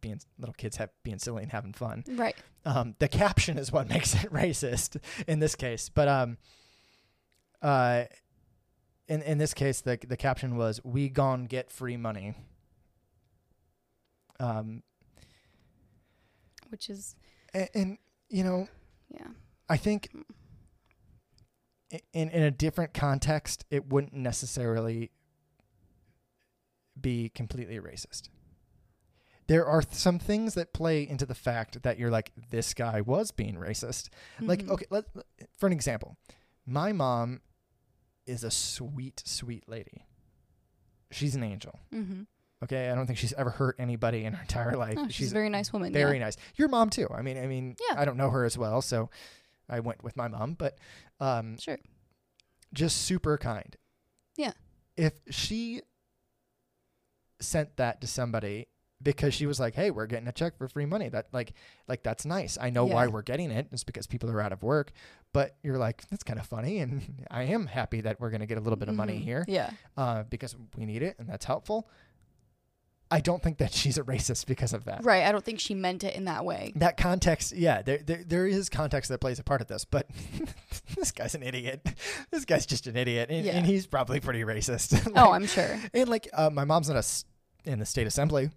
being 0.00 0.20
little 0.38 0.54
kids 0.54 0.76
have 0.76 0.90
being 1.02 1.18
silly 1.18 1.42
and 1.42 1.50
having 1.50 1.72
fun. 1.72 2.04
Right. 2.06 2.36
Um, 2.64 2.94
the 2.98 3.08
caption 3.08 3.58
is 3.58 3.72
what 3.72 3.88
makes 3.94 4.14
it 4.14 4.32
racist 4.32 4.98
in 5.26 5.40
this 5.40 5.56
case. 5.56 5.88
But 5.88 6.06
um, 6.08 6.38
uh, 7.60 8.04
in 9.08 9.22
in 9.22 9.38
this 9.38 9.52
case, 9.52 9.80
the 9.80 9.98
the 10.06 10.16
caption 10.16 10.56
was 10.56 10.80
"We 10.84 11.08
gon' 11.08 11.46
get 11.46 11.72
free 11.72 11.96
money." 11.96 12.34
Um, 14.38 14.82
Which 16.68 16.88
is 16.90 17.16
and, 17.52 17.68
and 17.74 17.98
you 18.34 18.42
know, 18.44 18.68
yeah. 19.10 19.28
I 19.68 19.76
think 19.76 20.10
in 22.12 22.28
in 22.30 22.42
a 22.42 22.50
different 22.50 22.92
context, 22.94 23.64
it 23.70 23.88
wouldn't 23.88 24.12
necessarily 24.14 25.10
be 27.00 27.28
completely 27.28 27.78
racist. 27.78 28.28
There 29.46 29.66
are 29.66 29.82
th- 29.82 29.94
some 29.94 30.18
things 30.18 30.54
that 30.54 30.72
play 30.72 31.06
into 31.06 31.26
the 31.26 31.34
fact 31.34 31.82
that 31.82 31.98
you're 31.98 32.10
like, 32.10 32.32
this 32.50 32.72
guy 32.72 33.00
was 33.02 33.30
being 33.30 33.56
racist. 33.56 34.08
Like, 34.40 34.62
Mhm. 34.62 34.70
okay, 34.70 34.86
let, 34.90 35.04
for 35.58 35.66
an 35.66 35.72
example, 35.72 36.16
my 36.64 36.92
mom 36.92 37.40
is 38.26 38.42
a 38.42 38.50
sweet, 38.50 39.22
sweet 39.26 39.68
lady. 39.68 40.06
She's 41.10 41.34
an 41.34 41.42
angel. 41.42 41.78
Mm-hmm. 41.92 42.22
Okay, 42.62 42.88
I 42.88 42.94
don't 42.94 43.06
think 43.06 43.18
she's 43.18 43.32
ever 43.34 43.50
hurt 43.50 43.76
anybody 43.78 44.24
in 44.24 44.32
her 44.32 44.40
entire 44.40 44.76
life. 44.76 44.94
Oh, 44.98 45.08
she's, 45.08 45.30
a 45.32 45.34
very 45.34 45.50
nice 45.50 45.72
woman. 45.72 45.92
very 45.92 46.18
yeah. 46.18 46.24
nice. 46.24 46.36
Your 46.56 46.68
mom 46.68 46.88
too. 46.88 47.08
I 47.14 47.20
mean, 47.20 47.36
I 47.36 47.46
mean, 47.46 47.76
Yeah. 47.90 48.00
I 48.00 48.04
don't 48.04 48.16
know 48.16 48.30
her 48.30 48.44
as 48.44 48.56
well, 48.56 48.80
so 48.80 49.10
I 49.68 49.80
went 49.80 50.02
with 50.02 50.16
my 50.16 50.28
mom, 50.28 50.54
but 50.54 50.78
um, 51.20 51.58
Sure. 51.58 51.78
just 52.72 53.02
super 53.02 53.36
kind. 53.36 53.76
Yeah. 54.36 54.52
If 54.96 55.12
she 55.30 55.82
sent 57.40 57.76
that 57.76 58.00
to 58.00 58.06
somebody 58.06 58.68
because 59.02 59.34
she 59.34 59.44
was 59.44 59.60
like, 59.60 59.74
"Hey, 59.74 59.90
we're 59.90 60.06
getting 60.06 60.28
a 60.28 60.32
check 60.32 60.56
for 60.56 60.66
free 60.68 60.86
money," 60.86 61.08
that 61.10 61.26
like, 61.32 61.52
like 61.88 62.02
that's 62.02 62.24
nice. 62.24 62.56
I 62.58 62.70
know 62.70 62.86
why 62.86 63.06
we're 63.08 63.22
getting 63.22 63.50
it. 63.50 63.66
It's 63.72 63.84
because 63.84 64.06
people 64.06 64.30
are 64.30 64.40
out 64.40 64.52
of 64.52 64.62
work. 64.62 64.92
But 65.32 65.56
you're 65.62 65.76
like, 65.78 66.08
that's 66.08 66.22
kind 66.22 66.38
of 66.38 66.46
funny, 66.46 66.78
and 66.78 67.26
I 67.30 67.42
am 67.44 67.66
happy 67.66 68.00
that 68.02 68.20
we're 68.20 68.30
gonna 68.30 68.46
get 68.46 68.56
a 68.56 68.60
little 68.60 68.78
bit 68.78 68.88
of 68.88 68.94
money 68.94 69.18
Mhm. 69.18 69.22
here 69.24 69.44
Yeah. 69.48 69.70
uh, 69.96 70.22
because 70.22 70.56
we 70.76 70.86
need 70.86 71.02
it, 71.02 71.16
and 71.18 71.28
that's 71.28 71.44
helpful. 71.44 71.88
I 73.10 73.20
don't 73.20 73.42
think 73.42 73.58
that 73.58 73.72
she's 73.80 73.98
a 73.98 74.02
racist 74.02 74.46
because 74.46 74.72
of 74.72 74.84
that 74.86 75.04
Right. 75.04 75.24
I 75.24 75.32
don't 75.32 75.44
think 75.44 75.60
she 75.60 75.74
meant 75.74 76.02
it 76.04 76.16
in 76.16 76.24
that 76.24 76.44
way. 76.44 76.72
that 76.76 76.96
context 76.96 77.52
yeah 77.54 77.82
there, 77.82 77.98
there 77.98 78.22
there 78.26 78.46
is 78.46 78.68
context 78.68 79.08
that 79.10 79.20
plays 79.20 79.38
a 79.38 79.44
part 79.44 79.60
of 79.60 79.66
this 79.68 79.84
but 79.84 80.08
this 80.96 81.12
guy's 81.12 81.34
an 81.34 81.42
idiot 81.42 81.80
this 82.30 82.44
guy's 82.44 82.66
just 82.66 82.86
an 82.86 82.96
idiot 82.96 83.28
and, 83.30 83.44
Yeah. 83.44 83.52
and 83.52 83.66
he's 83.66 83.86
probably 83.86 84.20
pretty 84.20 84.40
racist 84.42 85.10
oh, 85.16 85.32
I'm 85.32 85.46
sure. 85.46 85.78
and 85.92 86.08
like 86.08 86.28
uh, 86.32 86.50
my 86.50 86.64
mom's 86.64 86.88
not 86.88 86.96
a, 87.04 87.70
in 87.70 87.78
the 87.78 87.86
state 87.86 88.06
assembly 88.06 88.50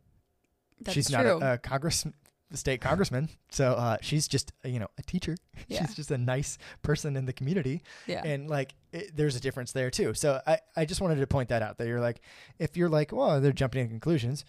That's 0.82 0.93
she's 0.95 1.10
true. 1.10 1.18
not 1.18 1.26
a, 1.26 1.54
a 1.54 1.58
congress 1.58 2.06
state 2.54 2.80
congressman 2.80 3.28
so 3.50 3.74
uh, 3.74 3.98
she's 4.02 4.28
just 4.28 4.54
you 4.64 4.80
know 4.80 4.88
a 4.98 5.02
teacher 5.04 5.36
Yeah. 5.68 5.80
she's 5.86 5.95
just 5.95 6.12
a 6.12 6.18
nice 6.18 6.58
person 6.82 7.18
in 7.18 7.26
the 7.26 7.34
community 7.34 7.82
yeah. 8.06 8.24
and 8.26 8.50
like 8.50 8.74
it, 8.93 9.16
there's 9.18 9.36
a 9.36 9.39
difference 9.41 9.74
there 9.74 9.91
too 9.91 10.14
so 10.14 10.39
I, 10.48 10.60
I 10.76 10.86
just 10.86 11.02
wanted 11.02 11.16
to 11.20 11.28
point 11.28 11.50
that 11.50 11.62
out 11.62 11.78
that 11.78 11.88
you're 11.88 12.00
like 12.00 12.22
if 12.58 12.78
you're 12.78 12.88
like 12.89 13.12
well 13.12 13.41
they're 13.41 13.52
jumping 13.52 13.84
to 13.84 13.89
conclusions 13.89 14.45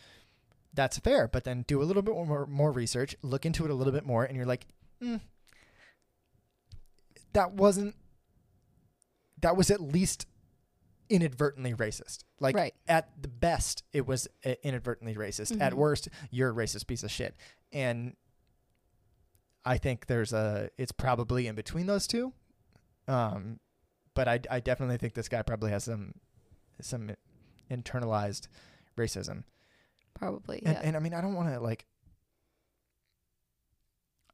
that's 0.74 0.96
fair 0.98 1.26
but 1.26 1.42
then 1.44 1.64
do 1.66 1.82
a 1.82 1.84
little 1.84 2.02
bit 2.02 2.14
more 2.14 2.46
more 2.46 2.70
research 2.70 3.16
look 3.22 3.44
into 3.44 3.64
it 3.64 3.70
a 3.70 3.74
little 3.74 3.92
bit 3.92 4.06
more 4.06 4.24
and 4.24 4.36
you're 4.36 4.46
like 4.46 4.66
mm, 5.02 5.20
that 7.32 7.52
wasn't 7.52 7.94
that 9.40 9.56
was 9.56 9.70
at 9.70 9.80
least 9.80 10.26
inadvertently 11.10 11.72
racist 11.72 12.24
like 12.38 12.54
right. 12.54 12.74
at 12.86 13.08
the 13.20 13.28
best 13.28 13.82
it 13.94 14.06
was 14.06 14.28
uh, 14.44 14.52
inadvertently 14.62 15.14
racist 15.14 15.58
at 15.60 15.72
Mhm. 15.72 15.76
worst 15.76 16.08
you're 16.30 16.50
a 16.50 16.54
racist 16.54 16.86
piece 16.86 17.02
of 17.02 17.10
shit 17.10 17.34
and 17.72 18.14
i 19.64 19.76
think 19.78 20.06
there's 20.06 20.32
a 20.32 20.70
it's 20.78 20.92
probably 20.92 21.46
in 21.46 21.54
between 21.54 21.86
those 21.86 22.06
two 22.06 22.32
um 23.06 23.58
but 24.14 24.26
i, 24.28 24.40
I 24.50 24.60
definitely 24.60 24.96
think 24.98 25.14
this 25.14 25.28
guy 25.28 25.42
probably 25.42 25.70
has 25.70 25.84
some 25.84 26.14
some 26.80 27.10
internalized 27.70 28.48
racism 28.96 29.44
Probably. 30.14 30.62
and, 30.64 30.74
yeah. 30.76 30.80
and 30.84 30.96
i 30.96 31.00
mean 31.00 31.14
i 31.14 31.20
don't 31.20 31.34
want 31.34 31.52
to 31.52 31.60
like 31.60 31.84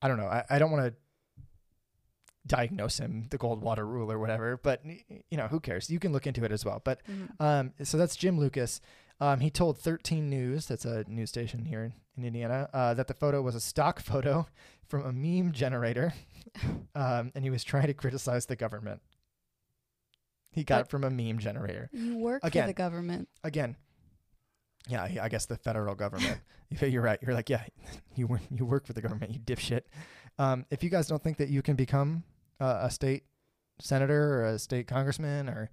i 0.02 0.08
don't 0.08 0.16
know 0.18 0.26
i, 0.26 0.44
I 0.50 0.58
don't 0.58 0.70
want 0.70 0.84
to 0.86 0.94
diagnose 2.46 2.98
him 3.00 3.24
the 3.30 3.38
Goldwater 3.38 3.86
rule 3.86 4.12
or 4.12 4.18
whatever 4.18 4.58
but 4.62 4.82
you 5.30 5.36
know 5.38 5.46
who 5.46 5.60
cares 5.60 5.88
you 5.88 5.98
can 5.98 6.12
look 6.12 6.26
into 6.26 6.44
it 6.44 6.52
as 6.52 6.62
well 6.64 6.80
but 6.84 7.00
Mhm. 7.08 7.40
um, 7.40 7.72
so 7.82 7.96
that's 7.96 8.16
Jim 8.16 8.38
Lucas. 8.38 8.80
Um, 9.20 9.40
he 9.40 9.50
told 9.50 9.78
13 9.78 10.28
News, 10.28 10.66
that's 10.66 10.84
a 10.84 11.04
news 11.08 11.30
station 11.30 11.64
here 11.64 11.92
in 12.16 12.24
Indiana, 12.24 12.68
uh, 12.74 12.94
that 12.94 13.06
the 13.08 13.14
photo 13.14 13.40
was 13.42 13.54
a 13.54 13.60
stock 13.60 14.00
photo 14.10 14.46
from 14.88 15.04
a 15.06 15.12
meme 15.12 15.52
generator, 15.52 16.12
um, 16.94 17.32
and 17.34 17.44
he 17.44 17.50
was 17.50 17.64
trying 17.64 17.86
to 17.86 17.94
criticize 17.94 18.46
the 18.46 18.56
government. 18.56 19.00
He 20.52 20.62
got 20.64 20.76
But- 20.76 20.80
it 20.86 20.90
from 20.90 21.04
a 21.04 21.10
meme 21.10 21.38
generator. 21.38 21.90
You 21.92 22.16
work 22.18 22.44
Again. 22.44 22.64
for 22.64 22.66
the 22.68 22.74
government. 22.74 23.28
Again, 23.42 23.76
yeah, 24.88 25.02
I 25.22 25.28
guess 25.28 25.46
the 25.46 25.56
federal 25.56 25.94
government. 25.94 26.40
You're 26.80 27.02
right. 27.02 27.18
You're 27.22 27.34
like, 27.34 27.48
yeah, 27.48 27.64
you 28.16 28.26
work, 28.26 28.40
you 28.50 28.64
work 28.66 28.86
for 28.86 28.92
the 28.92 29.00
government, 29.00 29.32
you 29.32 29.38
dipshit. 29.40 29.82
Um, 30.38 30.66
if 30.70 30.82
you 30.82 30.90
guys 30.90 31.06
don't 31.08 31.22
think 31.22 31.38
that 31.38 31.48
you 31.48 31.62
can 31.62 31.76
become 31.76 32.24
uh, 32.60 32.80
a 32.82 32.90
state 32.90 33.24
senator 33.80 34.40
or 34.40 34.44
a 34.46 34.58
state 34.58 34.86
congressman 34.86 35.48
or 35.48 35.70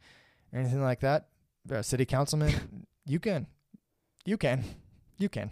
anything 0.53 0.81
like 0.81 0.99
that, 1.01 1.27
or 1.69 1.77
a 1.77 1.83
city 1.83 2.05
councilman, 2.05 2.85
you 3.05 3.19
can, 3.19 3.47
you 4.25 4.37
can, 4.37 4.63
you 5.17 5.29
can. 5.29 5.51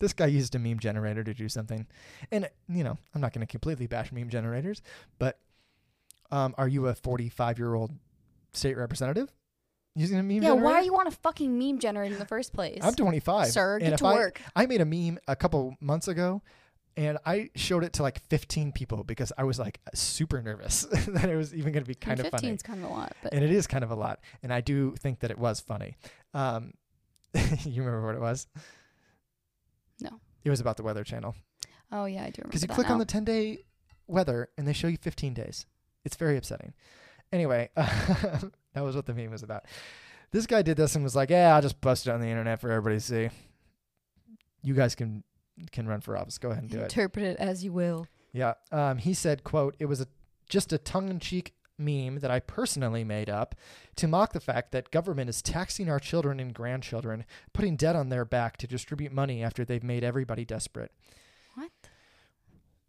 This 0.00 0.12
guy 0.12 0.26
used 0.26 0.54
a 0.54 0.58
meme 0.58 0.78
generator 0.78 1.24
to 1.24 1.34
do 1.34 1.48
something, 1.48 1.86
and 2.30 2.48
you 2.68 2.84
know, 2.84 2.96
I'm 3.14 3.20
not 3.20 3.32
going 3.32 3.46
to 3.46 3.50
completely 3.50 3.86
bash 3.86 4.12
meme 4.12 4.28
generators, 4.28 4.80
but 5.18 5.38
um, 6.30 6.54
are 6.56 6.68
you 6.68 6.86
a 6.86 6.94
45 6.94 7.58
year 7.58 7.74
old 7.74 7.92
state 8.52 8.76
representative? 8.76 9.32
using 9.94 10.18
a 10.18 10.22
meme 10.22 10.42
Yeah, 10.42 10.52
why 10.52 10.60
generator? 10.60 10.84
you 10.84 10.92
want 10.92 11.08
a 11.08 11.10
fucking 11.10 11.58
meme 11.58 11.78
generator 11.80 12.12
in 12.12 12.20
the 12.20 12.26
first 12.26 12.52
place? 12.52 12.78
I'm 12.82 12.94
25. 12.94 13.48
Sir, 13.48 13.78
get 13.80 13.98
to 13.98 14.06
I, 14.06 14.14
work. 14.14 14.40
I 14.54 14.66
made 14.66 14.80
a 14.80 14.84
meme 14.84 15.18
a 15.26 15.34
couple 15.34 15.76
months 15.80 16.06
ago 16.06 16.40
and 16.96 17.18
I 17.26 17.50
showed 17.56 17.82
it 17.84 17.94
to 17.94 18.02
like 18.02 18.20
15 18.28 18.72
people 18.72 19.02
because 19.02 19.32
I 19.36 19.44
was 19.44 19.58
like 19.58 19.80
super 19.94 20.40
nervous 20.40 20.82
that 21.08 21.28
it 21.28 21.36
was 21.36 21.52
even 21.54 21.72
going 21.72 21.82
to 21.82 21.88
be 21.88 21.94
kind 21.96 22.20
of 22.20 22.26
15 22.26 22.40
funny. 22.40 22.54
is 22.54 22.62
kind 22.62 22.84
of 22.84 22.90
a 22.90 22.92
lot, 22.92 23.12
but 23.22 23.34
And 23.34 23.44
it 23.44 23.50
is 23.50 23.66
kind 23.66 23.82
of 23.82 23.90
a 23.90 23.96
lot. 23.96 24.20
And 24.42 24.52
I 24.52 24.60
do 24.60 24.94
think 24.98 25.20
that 25.20 25.30
it 25.32 25.38
was 25.38 25.58
funny. 25.60 25.96
Um, 26.32 26.74
you 27.64 27.82
remember 27.82 28.06
what 28.06 28.14
it 28.14 28.20
was? 28.20 28.46
No. 30.00 30.20
It 30.44 30.50
was 30.50 30.60
about 30.60 30.76
the 30.76 30.82
Weather 30.82 31.04
Channel. 31.04 31.34
oh 31.92 32.04
yeah, 32.04 32.22
I 32.24 32.30
do 32.30 32.40
remember 32.42 32.48
Because 32.48 32.62
you 32.62 32.68
that 32.68 32.74
click 32.74 32.86
now. 32.88 32.94
on 32.94 32.98
the 32.98 33.04
10 33.04 33.24
day 33.24 33.58
weather 34.06 34.48
and 34.56 34.66
they 34.66 34.72
show 34.72 34.88
you 34.88 34.96
15 34.98 35.34
days. 35.34 35.66
It's 36.04 36.16
very 36.16 36.36
upsetting. 36.36 36.72
Anyway, 37.32 37.68
that 37.76 38.50
was 38.76 38.96
what 38.96 39.04
the 39.06 39.12
meme 39.14 39.30
was 39.30 39.42
about. 39.42 39.64
This 40.30 40.46
guy 40.46 40.62
did 40.62 40.76
this 40.76 40.94
and 40.94 41.04
was 41.04 41.16
like, 41.16 41.30
"Yeah, 41.30 41.54
I'll 41.54 41.62
just 41.62 41.80
post 41.80 42.06
it 42.06 42.10
on 42.10 42.20
the 42.20 42.28
internet 42.28 42.60
for 42.60 42.70
everybody 42.70 42.96
to 42.96 43.00
see. 43.00 43.28
You 44.62 44.74
guys 44.74 44.94
can 44.94 45.22
can 45.72 45.86
run 45.86 46.00
for 46.00 46.16
office. 46.16 46.38
Go 46.38 46.50
ahead 46.50 46.62
and 46.62 46.70
do 46.70 46.78
it." 46.78 46.82
Interpret 46.84 47.24
it 47.24 47.36
as 47.38 47.64
you 47.64 47.72
will. 47.72 48.06
Yeah. 48.32 48.54
Um, 48.72 48.98
he 48.98 49.12
said, 49.14 49.42
"quote 49.44 49.74
It 49.78 49.86
was 49.86 50.00
a 50.00 50.06
just 50.48 50.72
a 50.72 50.78
tongue-in-cheek 50.78 51.54
meme 51.78 52.20
that 52.20 52.30
I 52.30 52.40
personally 52.40 53.04
made 53.04 53.30
up 53.30 53.54
to 53.96 54.08
mock 54.08 54.32
the 54.32 54.40
fact 54.40 54.72
that 54.72 54.90
government 54.90 55.30
is 55.30 55.42
taxing 55.42 55.88
our 55.88 56.00
children 56.00 56.40
and 56.40 56.52
grandchildren, 56.52 57.24
putting 57.52 57.76
debt 57.76 57.96
on 57.96 58.08
their 58.08 58.24
back 58.24 58.56
to 58.58 58.66
distribute 58.66 59.12
money 59.12 59.42
after 59.42 59.64
they've 59.64 59.84
made 59.84 60.04
everybody 60.04 60.44
desperate." 60.44 60.92
What? 61.54 61.70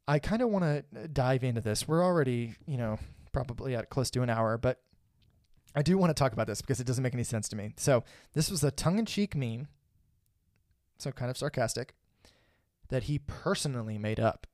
I 0.08 0.18
kind 0.18 0.42
of 0.42 0.50
want 0.50 0.66
to 0.66 1.00
uh, 1.00 1.08
dive 1.14 1.44
into 1.44 1.62
this. 1.62 1.88
We're 1.88 2.04
already, 2.04 2.56
you 2.66 2.78
know, 2.78 2.98
probably 3.32 3.76
at 3.76 3.92
close 3.92 4.10
to 4.12 4.24
an 4.24 4.30
hour, 4.30 4.58
but 4.58 4.82
I 5.76 5.84
do 5.84 6.00
want 6.00 6.10
to 6.10 6.16
talk 6.16 6.34
about 6.34 6.48
this 6.48 6.62
because 6.62 6.80
it 6.80 6.88
doesn't 6.88 7.04
make 7.04 7.14
any 7.14 7.24
sense 7.24 7.48
to 7.50 7.56
me. 7.56 7.74
So, 7.78 8.04
this 8.34 8.50
was 8.50 8.64
a 8.64 8.72
tongue 8.72 8.98
in 8.98 9.06
cheek 9.06 9.36
meme, 9.36 9.68
so 10.98 11.12
kind 11.12 11.30
of 11.30 11.38
sarcastic, 11.38 11.94
that 12.90 13.04
he 13.04 13.20
personally 13.20 14.00
made 14.00 14.20
up. 14.20 14.48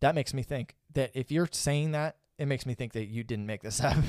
That 0.00 0.14
makes 0.14 0.34
me 0.34 0.42
think 0.42 0.76
that 0.92 1.10
if 1.14 1.30
you're 1.30 1.48
saying 1.50 1.92
that, 1.92 2.16
it 2.40 2.46
makes 2.46 2.64
me 2.64 2.72
think 2.74 2.94
that 2.94 3.04
you 3.04 3.22
didn't 3.22 3.46
make 3.46 3.62
this 3.62 3.80
up. 3.80 3.96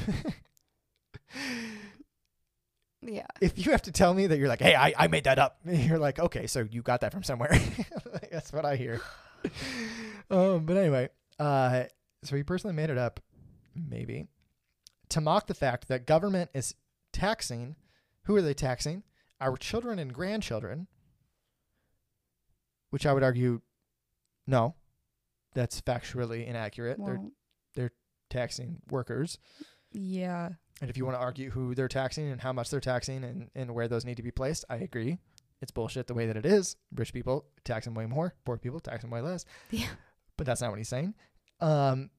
Yeah. 3.03 3.25
if 3.41 3.57
you 3.57 3.71
have 3.71 3.81
to 3.83 3.91
tell 3.91 4.13
me 4.13 4.27
that 4.27 4.37
you're 4.37 4.47
like, 4.47 4.61
hey, 4.61 4.75
I, 4.75 4.93
I 4.95 5.07
made 5.07 5.23
that 5.23 5.39
up, 5.39 5.57
you're 5.65 5.97
like, 5.97 6.19
okay, 6.19 6.45
so 6.45 6.67
you 6.69 6.83
got 6.83 7.01
that 7.01 7.11
from 7.11 7.23
somewhere. 7.23 7.49
That's 8.31 8.53
what 8.53 8.63
I 8.63 8.75
hear. 8.75 9.01
um, 10.29 10.67
but 10.67 10.77
anyway, 10.77 11.09
uh, 11.39 11.85
so 12.23 12.35
he 12.35 12.43
personally 12.43 12.75
made 12.75 12.91
it 12.91 12.99
up, 12.99 13.19
maybe, 13.75 14.27
to 15.09 15.19
mock 15.19 15.47
the 15.47 15.55
fact 15.55 15.87
that 15.87 16.05
government 16.05 16.51
is 16.53 16.75
taxing. 17.11 17.75
Who 18.25 18.35
are 18.35 18.41
they 18.43 18.53
taxing? 18.53 19.01
Our 19.39 19.57
children 19.57 19.97
and 19.97 20.13
grandchildren. 20.13 20.85
Which 22.91 23.07
I 23.07 23.13
would 23.13 23.23
argue, 23.23 23.61
no, 24.45 24.75
that's 25.55 25.81
factually 25.81 26.45
inaccurate. 26.45 26.99
They're 27.03 27.15
Well, 27.15 27.31
taxing 28.31 28.81
workers. 28.89 29.37
yeah. 29.91 30.49
And 30.81 30.89
if 30.89 30.97
you 30.97 31.05
want 31.05 31.15
to 31.15 31.21
argue 31.21 31.51
who 31.51 31.75
they're 31.75 31.87
taxing 31.87 32.31
and 32.31 32.41
how 32.41 32.51
much 32.51 32.71
they're 32.71 32.79
taxing 32.79 33.23
and, 33.23 33.51
and 33.53 33.75
where 33.75 33.87
those 33.87 34.03
need 34.03 34.17
to 34.17 34.23
be 34.23 34.31
placed, 34.31 34.65
I 34.67 34.77
agree. 34.77 35.19
It's 35.61 35.69
bullshit 35.69 36.07
the 36.07 36.15
way 36.15 36.25
that 36.25 36.35
it 36.35 36.45
is. 36.45 36.75
Rich 36.95 37.13
people 37.13 37.45
tax 37.63 37.85
them 37.85 37.93
way 37.93 38.07
more. 38.07 38.33
Poor 38.45 38.57
people 38.57 38.79
tax 38.79 39.03
them 39.03 39.11
way 39.11 39.21
less. 39.21 39.45
Yeah. 39.69 39.85
But 40.37 40.47
that's 40.47 40.59
not 40.59 40.71
what 40.71 40.79
he's 40.79 40.89
saying. 40.89 41.13
Um, 41.59 42.09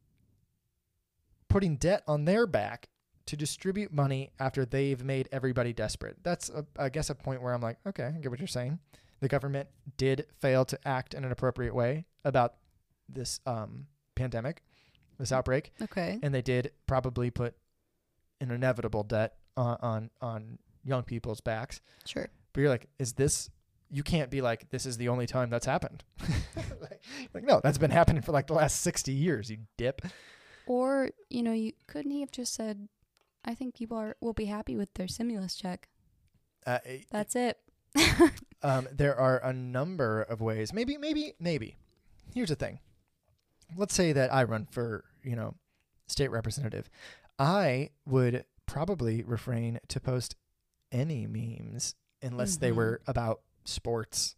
putting 1.49 1.75
debt 1.77 2.05
on 2.07 2.25
their 2.25 2.47
back 2.47 2.89
to 3.27 3.37
distribute 3.37 3.93
money 3.93 4.31
after 4.39 4.65
they've 4.65 5.03
made 5.03 5.29
everybody 5.33 5.73
desperate. 5.73 6.19
That's, 6.23 6.49
a, 6.51 6.65
I 6.79 6.89
guess, 6.89 7.11
a 7.11 7.17
point 7.17 7.43
where 7.43 7.53
I'm 7.53 7.61
like, 7.61 7.79
okay, 7.85 8.05
I 8.05 8.11
get 8.13 8.31
what 8.31 8.39
you're 8.39 8.47
saying. 8.47 8.79
The 9.19 9.29
government 9.29 9.69
did 9.97 10.27
fail 10.41 10.65
to 10.67 10.79
act 10.87 11.15
in 11.15 11.25
an 11.25 11.33
appropriate 11.33 11.75
way 11.75 12.05
about 12.25 12.55
this 13.09 13.41
um, 13.45 13.87
pandemic, 14.15 14.63
this 15.19 15.33
outbreak 15.33 15.73
Okay. 15.81 16.19
and 16.23 16.35
they 16.35 16.43
did 16.43 16.73
probably 16.87 17.31
put 17.31 17.55
an 18.41 18.51
inevitable 18.51 19.03
debt 19.05 19.35
on 19.57 19.77
on, 19.81 20.11
on 20.21 20.59
young 20.85 21.03
people's 21.05 21.41
backs. 21.41 21.81
Sure. 22.05 22.29
But 22.53 22.61
you're 22.61 22.71
like, 22.71 22.89
is 22.99 23.13
this? 23.15 23.51
You 23.91 24.03
can't 24.03 24.31
be 24.31 24.41
like, 24.41 24.71
this 24.71 24.87
is 24.87 24.97
the 24.97 25.09
only 25.11 25.27
time 25.27 25.51
that's 25.51 25.67
happened. 25.67 26.03
like, 26.81 27.03
like, 27.35 27.45
no, 27.45 27.61
that's 27.63 27.79
been 27.79 27.91
happening 27.91 28.23
for 28.23 28.33
like 28.33 28.47
the 28.47 28.55
last 28.55 28.81
sixty 28.81 29.13
years. 29.13 29.51
You 29.51 29.59
dip. 29.77 30.03
Or, 30.67 31.11
you 31.29 31.43
know, 31.43 31.53
you 31.53 31.73
couldn't 31.87 32.11
he 32.13 32.21
have 32.21 32.31
just 32.31 32.55
said, 32.55 32.89
I 33.45 33.55
think 33.55 33.75
people 33.75 33.97
are 33.99 34.17
will 34.21 34.33
be 34.33 34.47
happy 34.47 34.77
with 34.77 34.93
their 34.95 35.09
stimulus 35.09 35.55
check. 35.57 35.89
Uh, 36.67 36.79
That's 37.11 37.35
it. 37.37 37.59
um, 38.63 38.89
there 38.93 39.19
are 39.19 39.39
a 39.45 39.53
number 39.53 40.23
of 40.23 40.41
ways. 40.41 40.73
Maybe, 40.73 40.97
maybe, 40.97 41.35
maybe. 41.41 41.77
Here's 42.35 42.49
the 42.49 42.55
thing. 42.57 42.79
Let's 43.77 43.95
say 43.95 44.13
that 44.13 44.33
I 44.33 44.45
run 44.45 44.67
for, 44.71 45.05
you 45.23 45.37
know, 45.37 45.55
state 46.07 46.29
representative. 46.31 46.89
I 47.39 47.91
would 48.07 48.45
probably 48.67 49.23
refrain 49.23 49.79
to 49.89 50.01
post 50.01 50.37
any 50.91 51.27
memes 51.27 51.95
unless 52.23 52.57
they 52.57 52.71
Mhm. 52.71 52.77
were 52.77 53.01
about 53.07 53.41
sports 53.65 54.37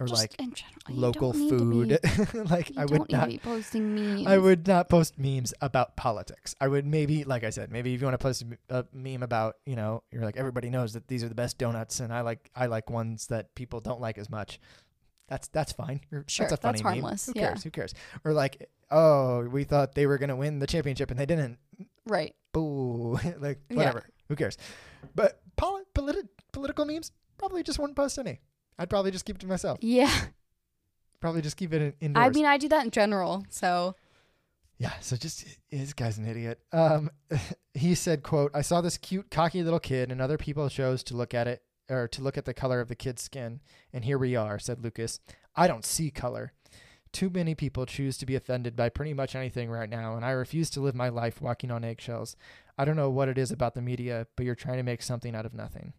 or 0.00 0.06
Just 0.06 0.20
like 0.20 0.34
in 0.38 0.52
general, 0.52 0.76
local 0.88 1.32
don't 1.32 1.70
need 1.70 1.88
to 1.88 2.08
food. 2.08 2.34
like 2.50 2.68
you 2.70 2.76
I 2.78 2.84
would 2.84 3.10
not 3.10 3.28
be 3.28 3.38
posting 3.38 3.94
memes. 3.94 4.26
I 4.26 4.36
would 4.38 4.66
not 4.66 4.88
post 4.88 5.18
memes 5.18 5.54
about 5.60 5.96
politics. 5.96 6.54
I 6.60 6.68
would 6.68 6.84
maybe, 6.86 7.24
like 7.24 7.42
I 7.42 7.50
said, 7.50 7.72
maybe 7.72 7.94
if 7.94 8.00
you 8.00 8.06
want 8.06 8.14
to 8.14 8.22
post 8.22 8.44
a 8.68 8.84
meme 8.92 9.22
about, 9.22 9.56
you 9.64 9.74
know, 9.76 10.02
you're 10.12 10.24
like 10.24 10.36
everybody 10.36 10.68
knows 10.70 10.92
that 10.92 11.08
these 11.08 11.24
are 11.24 11.28
the 11.28 11.34
best 11.34 11.58
donuts, 11.58 12.00
and 12.00 12.12
I 12.12 12.20
like 12.20 12.50
I 12.54 12.66
like 12.66 12.90
ones 12.90 13.26
that 13.28 13.54
people 13.54 13.80
don't 13.80 14.00
like 14.00 14.18
as 14.18 14.28
much. 14.30 14.60
That's 15.28 15.48
that's 15.48 15.72
fine. 15.72 16.00
Sure, 16.26 16.46
that's 16.48 16.52
a 16.52 16.56
funny 16.56 16.72
that's 16.78 16.80
harmless, 16.82 17.26
Who 17.26 17.32
yeah. 17.36 17.48
cares? 17.48 17.62
Who 17.64 17.70
cares? 17.70 17.94
Or 18.24 18.32
like, 18.32 18.68
oh, 18.90 19.46
we 19.48 19.64
thought 19.64 19.94
they 19.94 20.06
were 20.06 20.18
gonna 20.18 20.36
win 20.36 20.58
the 20.58 20.66
championship 20.66 21.10
and 21.10 21.20
they 21.20 21.26
didn't. 21.26 21.58
Right. 22.06 22.34
Boo! 22.52 23.18
like 23.38 23.60
Yeah. 23.68 23.76
whatever. 23.76 24.06
Who 24.28 24.36
cares? 24.36 24.56
But 25.14 25.40
poli- 25.56 25.84
politi- 25.94 26.28
political 26.52 26.84
memes 26.86 27.12
probably 27.36 27.62
just 27.62 27.78
wouldn't 27.78 27.96
post 27.96 28.18
any. 28.18 28.40
I'd 28.78 28.90
probably 28.90 29.10
just 29.10 29.24
keep 29.24 29.36
it 29.36 29.40
to 29.40 29.46
myself. 29.46 29.78
Yeah. 29.82 30.12
Probably 31.20 31.42
just 31.42 31.56
keep 31.56 31.72
it 31.72 31.82
in, 31.82 31.94
indoors. 32.00 32.26
I 32.26 32.30
mean, 32.30 32.46
I 32.46 32.58
do 32.58 32.68
that 32.68 32.84
in 32.84 32.90
general. 32.90 33.44
So 33.50 33.96
Yeah, 34.78 34.92
so 35.00 35.16
just 35.16 35.44
this 35.70 35.92
guy's 35.92 36.16
an 36.18 36.26
idiot. 36.26 36.60
Um, 36.72 37.10
he 37.74 37.94
said, 37.94 38.22
"quote 38.22 38.52
I 38.54 38.62
saw 38.62 38.80
this 38.80 38.96
cute, 38.96 39.30
cocky 39.30 39.62
little 39.62 39.80
kid, 39.80 40.10
and 40.12 40.20
other 40.22 40.38
people 40.38 40.68
chose 40.68 41.02
to 41.04 41.16
look 41.16 41.34
at 41.34 41.46
it 41.48 41.62
or 41.88 42.08
to 42.08 42.22
look 42.22 42.36
at 42.38 42.44
the 42.44 42.54
color 42.54 42.80
of 42.80 42.88
the 42.88 42.94
kid's 42.96 43.22
skin, 43.22 43.60
and 43.92 44.04
here 44.04 44.18
we 44.18 44.36
are," 44.36 44.58
said 44.58 44.82
Lucas. 44.82 45.20
"I 45.56 45.66
don't 45.66 45.84
see 45.84 46.10
color. 46.10 46.52
Too 47.12 47.30
many 47.30 47.54
people 47.54 47.86
choose 47.86 48.18
to 48.18 48.26
be 48.26 48.34
offended 48.34 48.76
by 48.76 48.90
pretty 48.90 49.14
much 49.14 49.34
anything 49.34 49.70
right 49.70 49.88
now, 49.88 50.14
and 50.16 50.24
I 50.24 50.30
refuse 50.30 50.68
to 50.70 50.80
live 50.80 50.94
my 50.94 51.08
life 51.08 51.40
walking 51.40 51.70
on 51.70 51.84
eggshells. 51.84 52.36
I 52.76 52.84
don't 52.84 52.96
know 52.96 53.10
what 53.10 53.28
it 53.28 53.38
is 53.38 53.50
about 53.50 53.74
the 53.74 53.80
media, 53.82 54.26
but 54.36 54.44
you're 54.44 54.54
trying 54.54 54.76
to 54.76 54.82
make 54.82 55.02
something 55.02 55.34
out 55.34 55.46
of 55.46 55.54
nothing." 55.54 55.94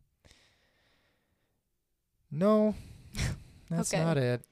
No, 2.31 2.75
that's 3.69 3.93
Okay. 3.93 4.03
not 4.03 4.17
it. 4.17 4.45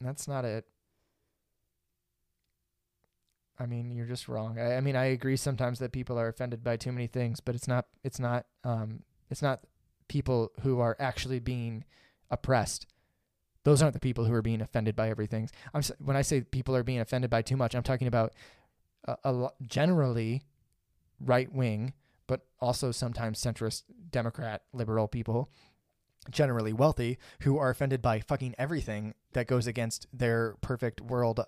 That's 0.00 0.26
not 0.26 0.44
it. 0.44 0.66
I 3.58 3.66
mean, 3.66 3.90
you're 3.90 4.06
just 4.06 4.28
wrong. 4.28 4.58
I, 4.58 4.76
I 4.76 4.80
mean, 4.80 4.96
I 4.96 5.04
agree 5.06 5.36
sometimes 5.36 5.78
that 5.78 5.92
people 5.92 6.18
are 6.18 6.28
offended 6.28 6.64
by 6.64 6.76
too 6.76 6.90
many 6.90 7.06
things, 7.06 7.40
but 7.40 7.54
it's 7.54 7.68
not. 7.68 7.86
It's 8.02 8.18
not. 8.18 8.46
Um, 8.64 9.02
it's 9.30 9.42
not 9.42 9.60
people 10.12 10.52
who 10.60 10.78
are 10.78 10.94
actually 11.00 11.40
being 11.40 11.84
oppressed. 12.30 12.86
Those 13.64 13.80
aren't 13.80 13.94
the 13.94 14.00
people 14.08 14.26
who 14.26 14.34
are 14.34 14.42
being 14.42 14.60
offended 14.60 14.94
by 14.94 15.08
everything. 15.08 15.48
I'm 15.72 15.82
when 16.00 16.16
I 16.18 16.22
say 16.22 16.42
people 16.42 16.76
are 16.76 16.82
being 16.82 17.00
offended 17.00 17.30
by 17.30 17.40
too 17.40 17.56
much, 17.56 17.74
I'm 17.74 17.82
talking 17.82 18.08
about 18.08 18.34
a, 19.04 19.16
a 19.24 19.48
generally 19.62 20.42
right 21.18 21.50
wing, 21.50 21.94
but 22.26 22.42
also 22.60 22.92
sometimes 22.92 23.40
centrist, 23.40 23.84
Democrat, 24.10 24.62
liberal 24.74 25.08
people, 25.08 25.48
generally 26.30 26.74
wealthy, 26.74 27.18
who 27.42 27.56
are 27.56 27.70
offended 27.70 28.02
by 28.02 28.20
fucking 28.20 28.54
everything 28.58 29.14
that 29.32 29.46
goes 29.46 29.66
against 29.66 30.06
their 30.12 30.56
perfect 30.60 31.00
world, 31.00 31.40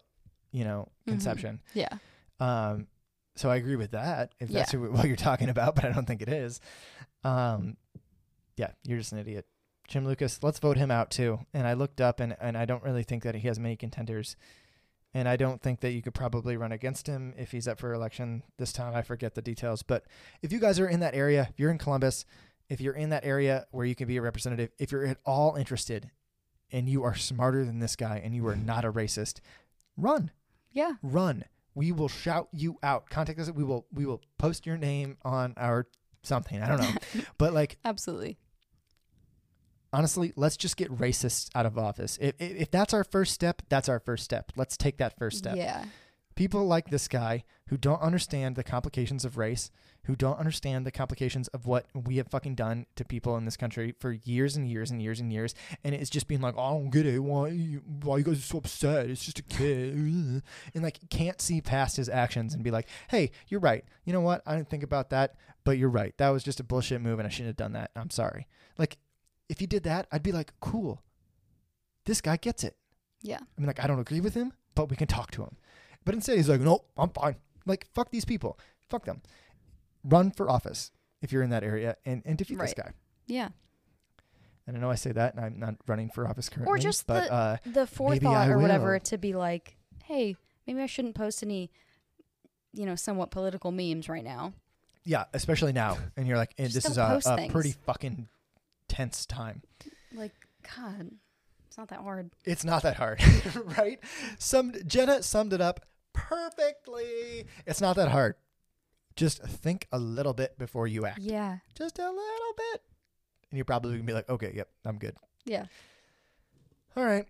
you 0.53 0.65
know, 0.65 0.89
Mhm. 1.07 1.11
conception. 1.13 1.61
yeah. 1.75 1.99
Um, 2.41 2.87
so 3.37 3.51
I 3.51 3.57
agree 3.57 3.77
with 3.77 3.91
that 3.91 4.33
if 4.41 4.49
that's 4.49 4.73
Yeah. 4.73 4.79
who, 4.79 4.93
what 4.93 5.05
you're 5.07 5.17
talking 5.17 5.49
about, 5.51 5.75
but 5.75 5.85
I 5.85 5.93
don't 5.93 6.07
think 6.07 6.23
it 6.23 6.29
is. 6.31 6.61
Um, 7.25 7.77
yeah, 8.57 8.71
you're 8.85 8.99
just 8.99 9.13
an 9.13 9.19
idiot. 9.19 9.47
Jim 9.89 10.07
Lucas, 10.07 10.43
let's 10.43 10.59
vote 10.59 10.77
him 10.77 10.91
out 10.91 11.11
too. 11.11 11.41
And 11.53 11.67
I 11.67 11.75
looked 11.75 12.01
up 12.01 12.21
and, 12.21 12.37
and 12.41 12.57
I 12.57 12.65
don't 12.65 12.83
really 12.83 13.03
think 13.03 13.23
that 13.25 13.35
he 13.35 13.49
has 13.49 13.59
many 13.59 13.77
contenders. 13.77 14.37
And 15.13 15.29
I 15.29 15.37
don't 15.37 15.61
think 15.63 15.81
that 15.81 15.93
you 15.93 16.03
could 16.03 16.15
probably 16.15 16.57
run 16.57 16.73
against 16.73 17.07
him 17.07 17.35
if 17.37 17.53
he's 17.53 17.69
up 17.69 17.79
for 17.79 17.93
election 17.93 18.43
this 18.59 18.73
time. 18.73 18.95
I 18.97 19.03
forget 19.03 19.35
the 19.35 19.43
details. 19.43 19.83
But 19.83 20.05
if 20.43 20.53
you 20.53 20.59
guys 20.59 20.81
are 20.81 20.89
in 20.89 21.01
that 21.01 21.15
area, 21.15 21.49
if 21.51 21.61
you're 21.61 21.71
in 21.71 21.79
Columbus, 21.79 22.25
if 22.69 22.81
you're 22.81 22.95
in 22.95 23.11
that 23.11 23.25
area 23.25 23.67
where 23.71 23.85
you 23.87 23.95
can 23.95 24.09
be 24.09 24.17
a 24.17 24.23
representative, 24.23 24.71
if 24.79 24.91
you're 24.91 25.07
at 25.07 25.19
all 25.25 25.55
interested 25.55 26.11
and 26.73 26.89
you 26.89 27.03
are 27.05 27.15
smarter 27.15 27.65
than 27.65 27.79
this 27.79 27.95
guy 27.95 28.21
and 28.25 28.35
you 28.35 28.47
are 28.49 28.57
not 28.57 28.85
a 28.85 28.91
racist, 28.93 29.41
run 29.97 30.31
Yeah. 30.73 30.95
run. 31.03 31.45
We 31.77 31.93
will 31.93 32.09
shout 32.09 32.49
you 32.53 32.79
out. 32.83 33.11
Contact 33.11 33.39
us. 33.39 33.51
We 33.51 33.65
will 33.65 33.87
we 33.93 34.07
will 34.07 34.23
post 34.39 34.65
your 34.65 34.77
name 34.79 35.19
on 35.25 35.55
our 35.57 35.87
something. 36.23 36.63
I 36.63 36.69
don't 36.69 36.81
know. 36.81 37.23
but 37.39 37.53
like 37.53 37.79
Absolutely. 37.85 38.39
Honestly, 39.95 40.33
let's 40.37 40.57
just 40.57 40.77
get 40.77 40.91
racists 40.91 41.49
out 41.55 41.67
of 41.67 41.79
office. 41.79 42.19
If, 42.21 42.35
if 42.39 42.57
if 42.57 42.71
that's 42.71 42.93
our 42.93 43.05
first 43.05 43.33
step, 43.33 43.63
that's 43.69 43.89
our 43.89 44.01
first 44.01 44.25
step. 44.25 44.53
Let's 44.57 44.77
take 44.77 44.99
that 44.99 45.17
first 45.19 45.39
step. 45.39 45.57
Yeah. 45.57 45.85
People 46.35 46.67
like 46.67 46.91
this 46.91 47.07
guy 47.07 47.45
who 47.69 47.77
don't 47.77 48.03
understand 48.03 48.57
the 48.57 48.65
complications 48.65 49.25
of 49.25 49.39
race, 49.39 49.71
who 50.07 50.17
don't 50.17 50.37
understand 50.37 50.85
the 50.85 50.91
complications 50.91 51.47
of 51.49 51.65
what 51.65 51.87
we 51.95 52.17
have 52.17 52.27
fucking 52.27 52.57
done 52.57 52.87
to 52.97 53.05
people 53.05 53.37
in 53.37 53.45
this 53.45 53.57
country 53.57 53.95
for 54.01 54.11
years 54.11 54.57
and 54.57 54.69
years 54.69 54.91
and 54.91 55.01
years 55.01 55.21
and 55.21 55.33
years, 55.33 55.55
and 55.85 55.95
it's 55.95 56.11
just 56.11 56.27
being 56.27 56.41
like, 56.41 56.59
I 56.59 56.71
don't 56.71 56.91
get 56.91 57.07
it. 57.07 57.21
Why 57.21 57.49
you, 57.51 57.83
why 58.03 58.17
you 58.19 58.25
guys 58.25 58.39
are 58.39 58.43
so 58.43 58.59
upset? 58.59 59.09
It's 59.09 59.25
just 59.25 59.39
a 59.39 59.43
kid, 59.45 59.95
and 60.75 60.83
like 60.83 60.99
can't 61.09 61.41
see 61.41 61.61
past 61.61 61.97
his 61.97 62.09
actions 62.09 62.53
and 62.53 62.65
be 62.65 62.73
like, 62.73 62.89
Hey, 63.09 63.31
you're 63.47 63.61
right. 63.61 63.85
You 64.05 64.13
know 64.13 64.21
what? 64.21 64.43
I 64.45 64.57
didn't 64.57 64.71
think 64.71 64.83
about 64.83 65.11
that, 65.11 65.37
but 65.63 65.79
you're 65.79 65.89
right. 65.89 66.19
That 66.19 66.31
was 66.31 66.43
just 66.43 66.59
a 66.59 66.65
bullshit 66.65 67.01
move, 67.01 67.21
and 67.21 67.27
I 67.27 67.31
shouldn't 67.31 67.51
have 67.51 67.57
done 67.57 67.75
that. 67.75 67.93
I'm 67.95 68.11
sorry. 68.11 68.49
Like, 68.77 68.99
if 69.49 69.59
he 69.61 69.67
did 69.67 69.83
that, 69.85 70.07
I'd 70.13 70.23
be 70.23 70.33
like, 70.33 70.53
Cool. 70.61 71.03
This 72.07 72.21
guy 72.21 72.37
gets 72.37 72.65
it. 72.65 72.77
Yeah. 73.23 73.39
I 73.41 73.61
mean, 73.61 73.67
like, 73.67 73.83
I 73.83 73.87
don't 73.87 73.99
agree 74.01 74.21
with 74.21 74.35
him, 74.35 74.53
but 74.75 74.91
we 74.91 74.97
can 74.97 75.07
talk 75.07 75.31
to 75.33 75.43
him. 75.43 75.57
But 76.05 76.15
instead, 76.15 76.37
he's 76.37 76.51
like, 76.51 76.61
nope, 76.61 76.87
I'm 76.99 77.09
fine. 77.09 77.37
Like, 77.65 77.87
fuck 77.95 78.11
these 78.11 78.27
people. 78.27 78.59
Fuck 78.91 79.07
them. 79.07 79.23
Run 80.05 80.31
for 80.31 80.51
office 80.51 80.91
if 81.23 81.33
you're 81.33 81.43
in 81.43 81.49
that 81.49 81.65
area 81.65 81.97
and, 82.05 82.23
and 82.27 82.37
defeat 82.37 82.59
this 82.59 82.75
guy. 82.75 82.91
Yeah. 83.27 83.49
And 84.67 84.77
I 84.77 84.81
know 84.81 84.91
I 84.91 84.95
say 84.97 85.13
that, 85.13 85.35
and 85.35 85.43
I'm 85.43 85.59
not 85.59 85.77
running 85.87 86.11
for 86.11 86.29
office 86.29 86.51
currently. 86.51 86.71
Or 86.71 86.77
just 86.79 87.07
but 87.07 87.25
the- 87.29 87.33
uh, 87.33 87.57
The 87.65 87.87
forethought 87.87 88.51
or 88.51 88.59
whatever 88.59 88.99
to 88.99 89.17
be 89.19 89.33
like, 89.33 89.77
hey, 90.05 90.37
maybe 90.67 90.81
I 90.83 90.87
shouldn't 90.87 91.15
post 91.15 91.43
any, 91.43 91.71
you 92.75 92.85
know, 92.85 92.97
somewhat 92.97 93.31
political 93.31 93.73
memes 93.73 94.09
right 94.11 94.25
now. 94.25 94.53
yeah, 95.05 95.25
especially 95.33 95.73
now, 95.73 95.97
and 96.19 96.27
you're 96.27 96.37
like, 96.37 96.53
and 96.59 96.71
this 96.71 96.85
is 96.85 96.99
a, 96.99 97.21
a 97.25 97.49
pretty 97.51 97.73
fucking 97.87 98.29
tense 98.89 99.27
time. 99.27 99.63
Like, 100.13 100.33
God, 100.77 101.11
it's 101.67 101.77
not 101.79 101.89
that 101.89 102.01
hard. 102.01 102.31
It's 102.45 102.65
not 102.65 102.83
that 102.85 102.97
hard, 102.97 103.21
right? 103.79 103.99
Some 104.39 104.73
Jenna 104.87 105.23
summed 105.23 105.53
it 105.53 105.61
up 105.61 105.81
perfectly. 106.13 107.47
It's 107.67 107.81
not 107.81 107.97
that 107.97 108.11
hard. 108.11 108.37
Just 109.17 109.43
think 109.43 109.87
a 109.93 109.99
little 109.99 110.35
bit 110.35 110.59
before 110.59 110.87
you 110.87 111.07
act. 111.07 111.21
Yeah. 111.21 111.59
Just 111.77 111.99
a 111.99 112.09
little 112.09 112.55
bit, 112.57 112.83
and 113.51 113.59
you're 113.59 113.65
probably 113.65 113.93
gonna 113.93 114.05
be 114.05 114.13
like, 114.13 114.29
okay, 114.29 114.53
yep, 114.55 114.69
I'm 114.85 114.99
good. 114.99 115.17
Yeah. 115.45 115.67
All 116.97 117.05
right. 117.05 117.27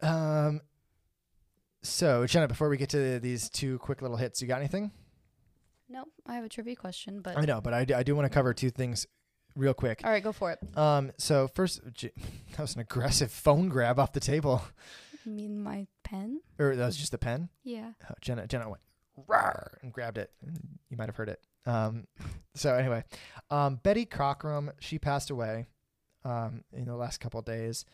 Um. 0.00 0.60
So, 1.82 2.26
Jenna, 2.26 2.48
before 2.48 2.68
we 2.68 2.76
get 2.76 2.88
to 2.90 3.20
these 3.20 3.50
two 3.50 3.78
quick 3.78 4.00
little 4.00 4.16
hits, 4.16 4.40
you 4.40 4.48
got 4.48 4.58
anything? 4.58 4.90
No, 5.88 6.04
I 6.26 6.34
have 6.34 6.44
a 6.44 6.48
trivia 6.48 6.76
question, 6.76 7.20
but 7.20 7.36
I 7.36 7.44
know, 7.44 7.60
but 7.60 7.74
I 7.74 7.84
do, 7.84 7.94
I 7.94 8.02
do 8.02 8.16
want 8.16 8.24
to 8.24 8.30
cover 8.30 8.54
two 8.54 8.70
things 8.70 9.06
real 9.56 9.74
quick. 9.74 10.00
all 10.04 10.10
right, 10.10 10.22
go 10.22 10.32
for 10.32 10.52
it. 10.52 10.58
Um. 10.76 11.12
So 11.18 11.48
first, 11.48 11.80
J- 11.92 12.12
that 12.52 12.60
was 12.60 12.74
an 12.74 12.80
aggressive 12.80 13.30
phone 13.44 13.68
grab 13.68 13.98
off 13.98 14.12
the 14.12 14.20
table, 14.20 14.62
You 15.24 15.32
mean 15.32 15.62
my 15.62 15.86
pen? 16.02 16.40
or 16.58 16.74
that 16.76 16.86
was 16.86 16.96
just 16.96 17.14
a 17.14 17.18
pen. 17.18 17.48
Yeah. 17.62 17.92
Oh, 18.10 18.14
Jenna, 18.20 18.46
Jenna 18.46 18.68
went 18.68 18.82
rawr 19.28 19.74
and 19.82 19.92
grabbed 19.92 20.18
it. 20.18 20.30
You 20.90 20.96
might 20.96 21.06
have 21.08 21.16
heard 21.16 21.28
it. 21.28 21.40
Um. 21.66 22.06
So 22.56 22.72
anyway, 22.76 23.02
um, 23.50 23.80
Betty 23.82 24.06
Cockrum, 24.06 24.70
she 24.78 24.96
passed 25.00 25.28
away, 25.30 25.66
um, 26.24 26.62
in 26.72 26.84
the 26.84 26.94
last 26.94 27.18
couple 27.18 27.40
of 27.40 27.46
days. 27.46 27.84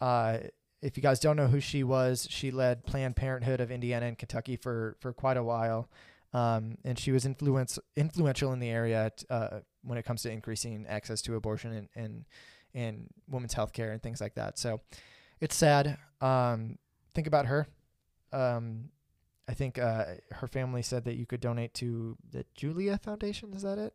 Uh. 0.00 0.38
If 0.80 0.96
you 0.96 1.02
guys 1.02 1.18
don't 1.18 1.36
know 1.36 1.48
who 1.48 1.58
she 1.58 1.82
was, 1.82 2.28
she 2.30 2.52
led 2.52 2.84
Planned 2.86 3.16
Parenthood 3.16 3.60
of 3.60 3.72
Indiana 3.72 4.06
and 4.06 4.16
Kentucky 4.16 4.54
for 4.54 4.96
for 5.00 5.12
quite 5.12 5.36
a 5.36 5.42
while, 5.42 5.88
um, 6.32 6.76
and 6.84 6.98
she 6.98 7.10
was 7.10 7.24
influence 7.24 7.78
influential 7.96 8.52
in 8.52 8.60
the 8.60 8.68
area 8.68 9.10
uh, 9.30 9.60
when 9.82 9.98
it 9.98 10.04
comes 10.04 10.22
to 10.22 10.30
increasing 10.30 10.84
access 10.88 11.22
to 11.22 11.36
abortion 11.36 11.72
and 11.72 11.88
and, 11.94 12.24
and 12.74 13.08
women's 13.28 13.54
health 13.54 13.72
care 13.72 13.92
and 13.92 14.02
things 14.02 14.20
like 14.20 14.34
that. 14.34 14.58
So 14.58 14.80
it's 15.40 15.56
sad. 15.56 15.96
Um, 16.20 16.78
think 17.14 17.26
about 17.26 17.46
her. 17.46 17.66
Um, 18.32 18.90
I 19.48 19.54
think 19.54 19.78
uh, 19.78 20.04
her 20.32 20.46
family 20.46 20.82
said 20.82 21.04
that 21.04 21.14
you 21.14 21.24
could 21.24 21.40
donate 21.40 21.72
to 21.74 22.16
the 22.30 22.44
Julia 22.54 22.98
Foundation. 22.98 23.54
Is 23.54 23.62
that 23.62 23.78
it? 23.78 23.94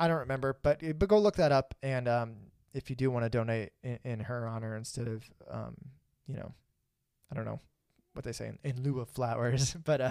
I 0.00 0.08
don't 0.08 0.20
remember, 0.20 0.58
but 0.62 0.80
but 0.98 1.08
go 1.08 1.18
look 1.18 1.36
that 1.36 1.52
up. 1.52 1.74
And 1.82 2.08
um, 2.08 2.36
if 2.72 2.88
you 2.88 2.96
do 2.96 3.10
want 3.10 3.26
to 3.26 3.28
donate 3.28 3.72
in, 3.82 3.98
in 4.04 4.20
her 4.20 4.48
honor 4.48 4.74
instead 4.74 5.06
of 5.06 5.24
um, 5.50 5.76
you 6.26 6.36
know, 6.36 6.54
I 7.30 7.34
don't 7.34 7.44
know 7.44 7.60
what 8.14 8.24
they 8.24 8.32
say 8.32 8.48
in, 8.48 8.58
in 8.62 8.82
lieu 8.82 9.00
of 9.00 9.08
flowers, 9.08 9.74
but 9.84 10.00
uh, 10.00 10.10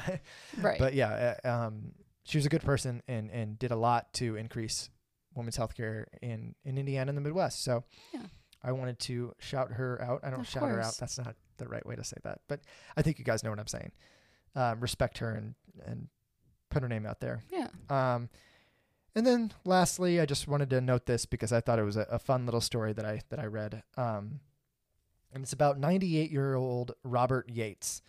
Right. 0.59 0.79
but 0.79 0.93
yeah, 0.93 1.35
uh, 1.43 1.49
um, 1.49 1.91
she 2.23 2.37
was 2.37 2.45
a 2.45 2.49
good 2.49 2.61
person 2.63 3.01
and 3.07 3.29
and 3.31 3.57
did 3.59 3.71
a 3.71 3.75
lot 3.75 4.13
to 4.13 4.35
increase 4.35 4.89
women's 5.35 5.55
health 5.57 5.75
care 5.75 6.07
in 6.21 6.55
in 6.65 6.77
Indiana 6.77 7.09
and 7.09 7.17
the 7.17 7.21
Midwest. 7.21 7.63
So 7.63 7.83
Yeah. 8.13 8.23
I 8.63 8.71
wanted 8.73 8.99
to 8.99 9.33
shout 9.39 9.71
her 9.71 9.99
out. 10.01 10.19
I 10.23 10.29
don't 10.29 10.41
Of 10.41 10.47
shout 10.49 10.69
her 10.69 10.79
out. 10.79 10.95
That's 10.99 11.17
not 11.17 11.35
the 11.57 11.67
right 11.67 11.85
way 11.85 11.95
to 11.95 12.03
say 12.03 12.17
that, 12.23 12.41
but 12.47 12.61
I 12.95 13.01
think 13.01 13.17
you 13.17 13.25
guys 13.25 13.43
know 13.43 13.49
what 13.49 13.59
I'm 13.59 13.67
saying. 13.67 13.91
Um, 14.55 14.79
respect 14.79 15.17
her 15.19 15.31
and 15.31 15.55
and 15.85 16.07
put 16.69 16.81
her 16.83 16.87
name 16.89 17.05
out 17.05 17.19
there. 17.21 17.41
yeah. 17.51 17.67
Um, 17.89 18.29
and 19.15 19.25
then 19.27 19.51
lastly, 19.65 20.21
I 20.21 20.25
just 20.25 20.47
wanted 20.47 20.69
to 20.69 20.79
note 20.79 21.05
this 21.05 21.25
because 21.25 21.51
I 21.51 21.59
thought 21.59 21.79
it 21.79 21.83
was 21.83 21.97
a, 21.97 22.07
a 22.09 22.17
fun 22.19 22.45
little 22.45 22.61
story 22.61 22.93
that 22.93 23.03
I 23.05 23.21
that 23.29 23.39
I 23.39 23.45
read. 23.45 23.83
Um, 23.97 24.39
and 25.33 25.43
it's 25.43 25.53
about 25.53 25.77
98 25.79 26.31
year 26.31 26.55
old 26.55 26.93
Robert 27.03 27.49
Yates. 27.49 28.01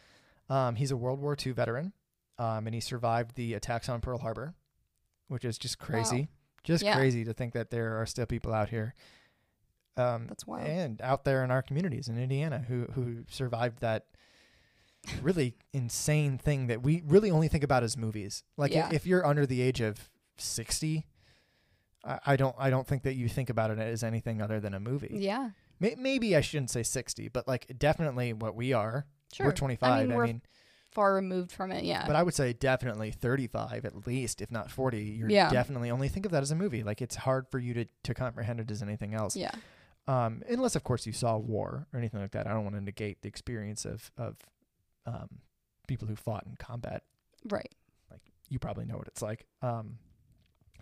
Um, 0.49 0.77
he's 0.77 0.91
a 0.91 0.97
World 0.97 1.21
War 1.21 1.37
II 1.45 1.53
veteran, 1.53 1.93
um, 2.39 2.67
and 2.67 2.75
he 2.75 2.81
survived 2.81 3.35
the 3.37 3.55
attacks 3.55 3.89
on 3.89 4.01
Pearl 4.01 4.19
Harbor, 4.19 4.55
which 5.29 5.45
is 5.45 5.57
just 5.59 5.79
crazy. 5.79 6.29
Just 6.65 6.85
Yeah. 6.85 6.95
crazy 6.97 7.25
to 7.25 7.33
think 7.33 7.55
that 7.55 7.71
there 7.71 8.01
are 8.01 8.07
still 8.07 8.27
people 8.27 8.53
out 8.53 8.69
here, 8.69 8.95
um, 9.97 10.27
That's 10.29 10.47
wild. 10.47 10.67
and 10.69 11.01
out 11.03 11.25
there 11.25 11.43
in 11.45 11.51
our 11.51 11.63
communities 11.63 12.09
in 12.09 12.19
Indiana 12.19 12.61
who 12.69 12.85
who 12.95 13.25
survived 13.29 13.81
that 13.81 14.07
really 15.23 15.57
insane 15.73 16.39
thing 16.39 16.69
that 16.69 16.83
we 16.83 17.03
really 17.05 17.31
only 17.31 17.49
think 17.49 17.65
about 17.65 17.83
as 17.83 17.97
movies. 17.97 18.45
Like 18.57 18.71
if- 18.71 18.77
Yeah. 18.77 18.91
if 18.93 19.07
you're 19.07 19.27
under 19.27 19.47
the 19.47 19.61
age 19.61 19.81
of 19.81 20.09
60, 20.37 21.07
I, 22.05 22.21
I 22.27 22.37
don't 22.37 22.55
I 22.59 22.71
don't 22.71 22.87
think 22.87 23.03
that 23.03 23.15
you 23.15 23.29
think 23.29 23.51
about 23.51 23.71
it 23.71 23.79
as 23.79 24.03
anything 24.05 24.41
other 24.41 24.61
than 24.61 24.75
a 24.75 24.81
movie. 24.81 25.11
Yeah. 25.19 25.51
May, 25.83 25.95
maybe 25.99 26.35
I 26.37 26.41
shouldn't 26.41 26.71
say 26.71 26.83
60, 26.83 27.29
but 27.29 27.47
like 27.47 27.67
definitely 27.79 28.33
what 28.33 28.55
we 28.55 28.73
are. 28.73 29.05
Sure. 29.35 29.47
We're 29.47 29.53
25. 29.53 29.91
I 29.91 30.05
mean, 30.05 30.17
we're 30.17 30.41
far 30.93 31.15
removed 31.15 31.51
from 31.53 31.73
it. 31.73 31.85
Yeah. 31.85 32.07
but 32.07 32.17
I 32.17 32.23
would 32.23 32.35
say 32.35 32.53
definitely 32.53 33.11
35 33.11 33.85
at 33.87 34.07
least, 34.07 34.41
if 34.43 34.51
not 34.51 34.71
40. 34.71 35.03
You're 35.03 35.29
Yeah. 35.31 35.51
definitely 35.51 35.91
only 35.91 36.09
think 36.09 36.25
of 36.27 36.33
that 36.33 36.43
as 36.43 36.51
a 36.51 36.55
movie. 36.55 36.83
Like 36.83 37.03
it's 37.03 37.17
hard 37.17 37.49
for 37.51 37.59
you 37.59 37.75
to, 37.75 37.87
to 38.05 38.15
comprehend 38.15 38.61
it 38.61 38.71
as 38.71 38.83
anything 38.83 39.13
else. 39.15 39.35
yeah. 39.37 39.53
Um, 40.09 40.43
unless 40.49 40.75
of 40.77 40.83
course 40.85 41.07
you 41.07 41.13
saw 41.13 41.37
war 41.39 41.87
or 41.93 41.99
anything 41.99 42.21
like 42.21 42.33
that. 42.33 42.47
I 42.47 42.51
don't 42.53 42.65
want 42.65 42.75
to 42.77 42.81
negate 42.83 43.23
the 43.23 43.29
experience 43.29 43.85
of 43.85 44.11
of 44.19 44.37
um, 45.07 45.29
people 45.89 46.09
who 46.09 46.17
fought 46.17 46.45
in 46.47 46.57
combat. 46.57 47.05
Right. 47.49 47.73
Like 48.11 48.21
you 48.49 48.59
probably 48.59 48.85
know 48.85 48.97
what 48.97 49.07
it's 49.09 49.23
like 49.23 49.47
um, 49.63 49.99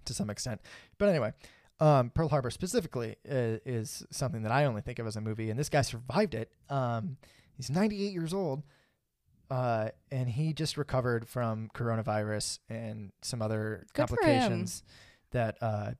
to 0.06 0.14
some 0.14 0.30
extent. 0.30 0.60
But 0.98 1.10
anyway, 1.10 1.32
um, 1.80 2.10
Pearl 2.10 2.28
Harbor 2.28 2.50
specifically 2.50 3.16
is, 3.24 3.60
is 3.64 4.06
something 4.10 4.42
that 4.42 4.52
I 4.52 4.66
only 4.66 4.82
think 4.82 4.98
of 4.98 5.06
as 5.06 5.16
a 5.16 5.20
movie, 5.20 5.50
and 5.50 5.58
this 5.58 5.68
guy 5.68 5.82
survived 5.82 6.34
it. 6.34 6.50
Um, 6.68 7.16
he's 7.56 7.70
98 7.70 8.12
years 8.12 8.34
old, 8.34 8.62
uh, 9.50 9.88
and 10.10 10.28
he 10.28 10.52
just 10.52 10.76
recovered 10.76 11.26
from 11.28 11.70
coronavirus 11.74 12.58
and 12.68 13.12
some 13.22 13.40
other 13.42 13.86
Good 13.92 13.94
complications 13.94 14.82
that 15.32 15.56
uh, 15.62 15.92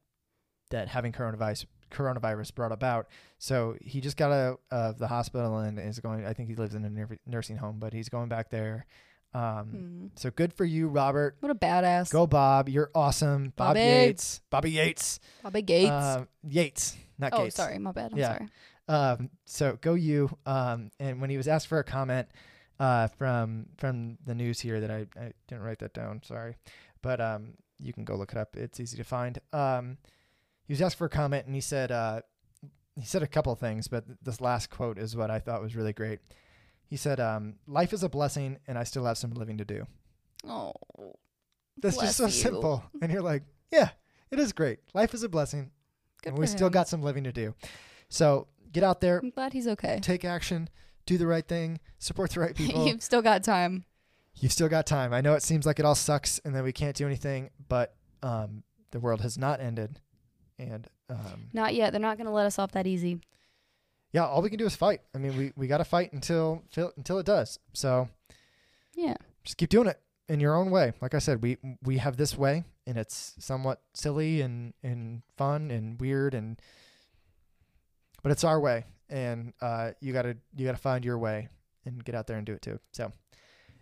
that 0.70 0.89
having 0.89 1.12
coronavirus 1.12 1.66
coronavirus 1.90 2.55
brought 2.55 2.73
about. 2.73 3.09
So 3.39 3.77
he 3.81 4.01
just 4.01 4.16
got 4.16 4.32
out 4.32 4.61
of 4.70 4.98
the 4.98 5.09
hospital 5.09 5.59
and 5.59 5.78
is 5.78 5.98
going. 5.98 6.27
I 6.27 6.35
think 6.35 6.48
he 6.48 6.55
lives 6.55 6.74
in 6.74 6.85
a 6.85 6.90
nur- 6.90 7.19
nursing 7.27 7.57
home, 7.57 7.78
but 7.78 7.93
he's 7.93 8.09
going 8.09 8.28
back 8.28 8.51
there. 8.51 8.86
Um, 9.32 10.11
Mm. 10.12 10.19
So 10.19 10.31
good 10.31 10.52
for 10.52 10.65
you, 10.65 10.89
Robert. 10.89 11.36
What 11.40 11.51
a 11.51 11.55
badass. 11.55 12.11
Go 12.11 12.27
Bob, 12.27 12.69
you're 12.69 12.90
awesome. 12.94 13.44
Bob 13.57 13.74
Bobby. 13.74 13.81
Yates. 13.81 14.40
Bobby 14.51 14.70
Yates. 14.73 15.20
Bobby 15.43 15.62
Gates. 15.62 15.90
Uh, 15.90 16.24
Yates, 16.48 16.97
not 17.19 17.32
oh, 17.35 17.44
Gates. 17.44 17.57
sorry. 17.57 17.78
My 17.78 17.93
bad. 17.93 18.12
I'm 18.12 18.19
Yeah. 18.19 18.36
sorry. 18.39 18.48
Um, 18.89 19.31
so 19.44 19.78
go 19.81 19.94
you. 19.94 20.36
Um, 20.47 20.90
and 20.98 21.20
when 21.20 21.31
he 21.31 21.36
was 21.36 21.47
asked 21.47 21.69
for 21.69 21.78
a 21.78 21.85
comment 21.85 22.27
uh, 22.81 23.07
from 23.07 23.66
from 23.78 24.19
the 24.27 24.35
news 24.35 24.59
here 24.61 24.81
that 24.81 24.90
I, 24.90 25.07
I 25.16 25.32
didn't 25.47 25.62
write 25.62 25.78
that 25.78 25.94
down, 25.94 26.23
sorry. 26.24 26.57
But 27.02 27.20
um, 27.20 27.55
you 27.78 27.93
can 27.93 28.05
go 28.05 28.16
look 28.16 28.32
it 28.32 28.39
up. 28.39 28.57
It's 28.57 28.81
easy 28.81 28.97
to 28.97 29.05
find. 29.05 29.39
Um, 29.52 29.98
he 30.66 30.73
was 30.73 30.82
asked 30.82 30.97
for 30.98 31.05
a 31.05 31.11
comment 31.11 31.47
and 31.47 31.55
he 31.55 31.61
said 31.61 31.93
uh, 31.93 32.23
he 32.97 33.05
said 33.07 33.23
a 33.23 33.28
couple 33.28 33.52
of 33.52 33.61
things, 33.61 33.86
but 33.86 34.07
th- 34.07 34.19
this 34.23 34.40
last 34.40 34.70
quote 34.70 34.98
is 34.98 35.15
what 35.16 35.31
I 35.31 35.39
thought 35.39 35.62
was 35.62 35.77
really 35.77 35.93
great. 35.93 36.19
He 36.91 36.97
said, 36.97 37.21
um, 37.21 37.55
"Life 37.67 37.95
is 37.95 38.03
a 38.03 38.09
blessing, 38.11 38.59
and 38.67 38.77
I 38.77 38.85
still 38.85 39.07
have 39.07 39.17
some 39.17 39.31
living 39.31 39.57
to 39.59 39.65
do." 39.65 39.87
Oh. 40.47 40.73
That's 41.81 41.97
just 41.97 42.17
so 42.17 42.27
you. 42.27 42.31
simple. 42.31 42.85
And 43.01 43.11
you're 43.11 43.23
like, 43.23 43.43
yeah, 43.73 43.91
it 44.31 44.39
is 44.39 44.53
great. 44.53 44.81
Life 44.95 45.15
is 45.15 45.23
a 45.23 45.29
blessing. 45.29 45.71
Good 46.23 46.31
and 46.31 46.39
we 46.39 46.47
still 46.47 46.71
got 46.71 46.89
some 46.89 47.03
living 47.03 47.25
to 47.25 47.33
do. 47.33 47.55
So 48.09 48.49
get 48.73 48.85
out 48.85 49.01
there, 49.01 49.21
I'm 49.23 49.31
glad 49.31 49.53
he's 49.53 49.67
okay. 49.67 49.99
take 50.03 50.25
action, 50.25 50.69
do 51.07 51.17
the 51.17 51.27
right 51.27 51.47
thing, 51.47 51.81
support 51.99 52.33
the 52.33 52.41
right 52.41 52.55
people. 52.57 52.87
You've 52.87 53.03
still 53.03 53.23
got 53.23 53.43
time. 53.43 53.85
You've 54.35 54.53
still 54.53 54.69
got 54.69 54.87
time. 54.87 55.12
I 55.12 55.21
know 55.21 55.35
it 55.35 55.43
seems 55.43 55.67
like 55.67 55.79
it 55.79 55.85
all 55.85 55.95
sucks 55.95 56.39
and 56.45 56.55
that 56.55 56.65
we 56.65 56.73
can't 56.73 56.95
do 56.95 57.07
anything, 57.07 57.51
but 57.69 57.95
um, 58.23 58.62
the 58.91 59.01
world 59.01 59.23
has 59.23 59.39
not 59.39 59.61
ended, 59.61 60.01
and 60.59 60.87
um, 61.09 61.49
Not 61.53 61.75
yet. 61.75 61.93
They're 61.93 62.01
not 62.01 62.17
going 62.17 62.27
to 62.27 62.33
let 62.33 62.47
us 62.47 62.59
off 62.59 62.73
that 62.73 62.87
easy. 62.87 63.21
Yeah, 64.12 64.27
all 64.27 64.43
we 64.43 64.51
can 64.51 64.59
do 64.59 64.66
is 64.66 64.74
fight. 64.77 65.01
I 65.15 65.19
mean, 65.19 65.37
we 65.37 65.53
we 65.57 65.66
got 65.66 65.78
to 65.78 65.85
fight 65.85 66.12
until 66.12 66.62
until 66.97 67.19
it 67.19 67.27
does. 67.27 67.59
So 67.73 68.09
Yeah. 68.95 69.15
just 69.45 69.57
keep 69.57 69.70
doing 69.70 69.87
it 69.89 70.01
in 70.28 70.41
your 70.41 70.55
own 70.55 70.70
way. 70.70 70.93
Like 71.01 71.15
I 71.15 71.19
said, 71.19 71.43
we 71.43 71.59
we 71.82 71.99
have 71.99 72.16
this 72.16 72.37
way, 72.37 72.65
and 72.87 72.97
it's 72.99 73.35
somewhat 73.39 73.81
silly 73.95 74.41
and 74.41 74.74
and 74.82 75.23
fun 75.37 75.70
and 75.70 76.01
weird, 76.01 76.35
and 76.35 76.61
but 78.23 78.32
it's 78.32 78.45
our 78.45 78.61
way, 78.61 78.85
and 79.09 79.53
uh, 79.61 79.93
you 80.01 80.12
gotta 80.12 80.37
you 80.57 80.66
gotta 80.66 80.78
find 80.78 81.05
your 81.05 81.19
way 81.19 81.49
and 81.85 82.05
get 82.05 82.15
out 82.15 82.27
there 82.27 82.37
and 82.37 82.47
do 82.47 82.53
it 82.53 82.62
too. 82.62 82.78
So. 82.93 83.12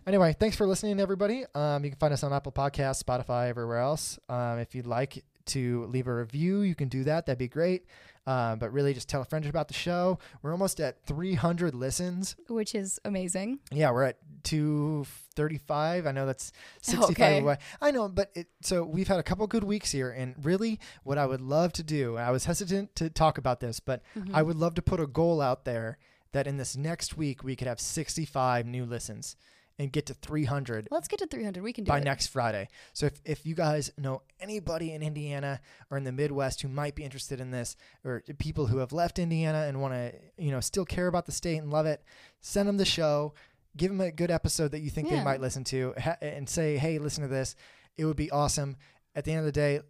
Anyway, 0.07 0.35
thanks 0.41 0.57
for 0.57 0.67
listening, 0.67 1.01
everybody. 1.01 1.45
Um, 1.55 1.85
you 1.85 1.91
can 1.91 1.99
find 1.99 2.15
us 2.15 2.23
on 2.23 2.33
Apple 2.33 2.51
Podcasts, 2.53 3.03
Spotify, 3.03 3.49
everywhere 3.51 3.77
else. 3.77 4.19
Um, 4.31 4.59
if 4.59 4.75
you'd 4.75 4.87
like 4.87 5.23
to 5.47 5.85
leave 5.87 6.07
a 6.07 6.15
review, 6.15 6.61
you 6.63 6.75
can 6.75 6.89
do 6.89 7.05
that. 7.05 7.27
That'd 7.27 7.37
be 7.39 7.47
great. 7.49 7.85
Um, 8.29 8.59
but 8.59 8.73
really, 8.75 8.93
just 8.93 9.09
tell 9.09 9.23
a 9.23 9.25
friend 9.25 9.47
about 9.47 9.69
the 9.69 9.75
show. 9.75 10.19
We're 10.43 10.53
almost 10.53 10.81
at 10.81 11.03
300 11.07 11.75
listens. 11.75 12.37
Which 12.49 12.75
is 12.75 13.01
amazing. 13.07 13.61
Yeah, 13.73 13.91
we're 13.91 14.03
at 14.05 14.19
235. 14.45 16.07
I 16.07 16.13
know 16.13 16.27
that's 16.27 16.53
65 16.83 17.11
Okay. 17.13 17.39
away. 17.41 17.57
I 17.81 17.91
know, 17.91 18.09
but 18.09 18.31
it, 18.35 18.49
so 18.63 18.85
we've 18.85 19.09
had 19.09 19.19
a 19.19 19.23
couple 19.23 19.47
good 19.47 19.65
weeks 19.65 19.91
here. 19.93 20.11
And 20.11 20.35
really, 20.45 20.79
what 21.05 21.19
I 21.19 21.27
would 21.27 21.41
love 21.41 21.73
to 21.75 21.83
do, 21.83 22.17
I 22.17 22.31
was 22.31 22.45
hesitant 22.45 22.95
to 22.97 23.09
talk 23.11 23.39
about 23.39 23.61
this, 23.61 23.81
but 23.81 24.03
Mm-hmm. 24.17 24.35
I 24.35 24.43
would 24.43 24.57
love 24.57 24.75
to 24.75 24.83
put 24.83 25.01
a 25.01 25.07
goal 25.07 25.41
out 25.41 25.65
there 25.65 25.99
that 26.33 26.47
in 26.47 26.57
this 26.57 26.77
next 26.77 27.17
week, 27.17 27.43
we 27.45 27.55
could 27.57 27.67
have 27.69 27.81
65 27.81 28.67
new 28.67 28.85
listens 28.85 29.37
and 29.79 29.93
get 29.93 30.07
to 30.07 30.15
300 30.15 30.89
Let's 30.91 31.07
get 31.09 31.21
to 31.21 31.27
300. 31.27 31.63
We 31.63 31.73
can 31.73 31.85
do 31.85 31.89
it. 31.91 31.93
by 31.93 31.99
it. 31.99 32.05
next 32.05 32.29
Friday. 32.29 32.69
So 32.93 33.07
if, 33.07 33.21
if 33.25 33.47
you 33.47 33.55
guys 33.55 33.93
know 33.97 34.23
anybody 34.41 34.93
in 34.93 35.03
Indiana 35.03 35.61
or 35.91 35.97
in 35.99 36.05
the 36.05 36.13
Midwest 36.13 36.63
who 36.63 36.69
might 36.69 36.95
be 36.95 37.05
interested 37.05 37.41
in 37.41 37.51
this, 37.51 37.77
or 38.05 38.23
people 38.39 38.67
who 38.67 38.79
have 38.79 38.93
left 38.93 39.19
Indiana 39.19 39.67
and 39.69 39.81
want 39.81 39.95
to, 39.95 40.13
you 40.37 40.51
know, 40.51 40.61
still 40.61 40.85
care 40.85 41.07
about 41.07 41.27
the 41.27 41.33
state 41.33 41.59
and 41.59 41.71
love 41.71 41.87
it, 41.87 42.03
send 42.41 42.69
them 42.69 42.77
the 42.77 42.85
show. 42.85 43.35
Give 43.77 43.91
them 43.93 44.01
a 44.01 44.11
good 44.11 44.31
episode 44.33 44.73
that 44.73 44.81
you 44.81 44.91
think 44.91 45.09
they 45.09 45.23
might 45.23 45.41
listen 45.41 45.63
to, 45.65 45.95
ha- 46.03 46.17
and 46.21 46.49
say, 46.49 46.79
"Hey, 46.79 46.99
listen 46.99 47.23
to 47.23 47.29
this. 47.29 47.55
It 47.97 48.07
would 48.07 48.17
be 48.17 48.29
awesome." 48.31 48.77
At 49.15 49.25
the 49.25 49.31
end 49.31 49.41
of 49.41 49.45
the 49.45 49.53
day, 49.53 49.81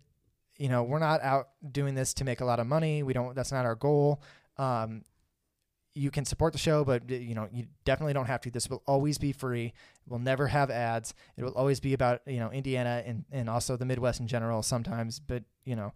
you 0.58 0.68
know, 0.68 0.82
we're 0.82 0.98
not 0.98 1.22
out 1.22 1.50
doing 1.72 1.94
this 1.94 2.12
to 2.14 2.24
make 2.24 2.40
a 2.40 2.44
lot 2.44 2.60
of 2.60 2.66
money. 2.66 3.02
We 3.02 3.14
don't. 3.14 3.34
That's 3.34 3.52
not 3.52 3.64
our 3.64 3.76
goal. 3.76 4.20
Um, 4.58 5.04
you 5.98 6.10
can 6.10 6.24
support 6.24 6.52
the 6.52 6.58
show, 6.58 6.84
but 6.84 7.10
you 7.10 7.34
know 7.34 7.48
you 7.52 7.66
definitely 7.84 8.12
don't 8.12 8.26
have 8.26 8.40
to. 8.42 8.50
This 8.50 8.70
will 8.70 8.82
always 8.86 9.18
be 9.18 9.32
free. 9.32 9.72
We'll 10.06 10.20
never 10.20 10.46
have 10.46 10.70
ads. 10.70 11.12
It 11.36 11.44
will 11.44 11.52
always 11.52 11.80
be 11.80 11.92
about 11.92 12.22
you 12.26 12.38
know 12.38 12.50
Indiana 12.50 13.02
and 13.04 13.24
and 13.32 13.50
also 13.50 13.76
the 13.76 13.84
Midwest 13.84 14.20
in 14.20 14.26
general 14.26 14.62
sometimes. 14.62 15.18
But 15.18 15.42
you 15.64 15.76
know 15.76 15.92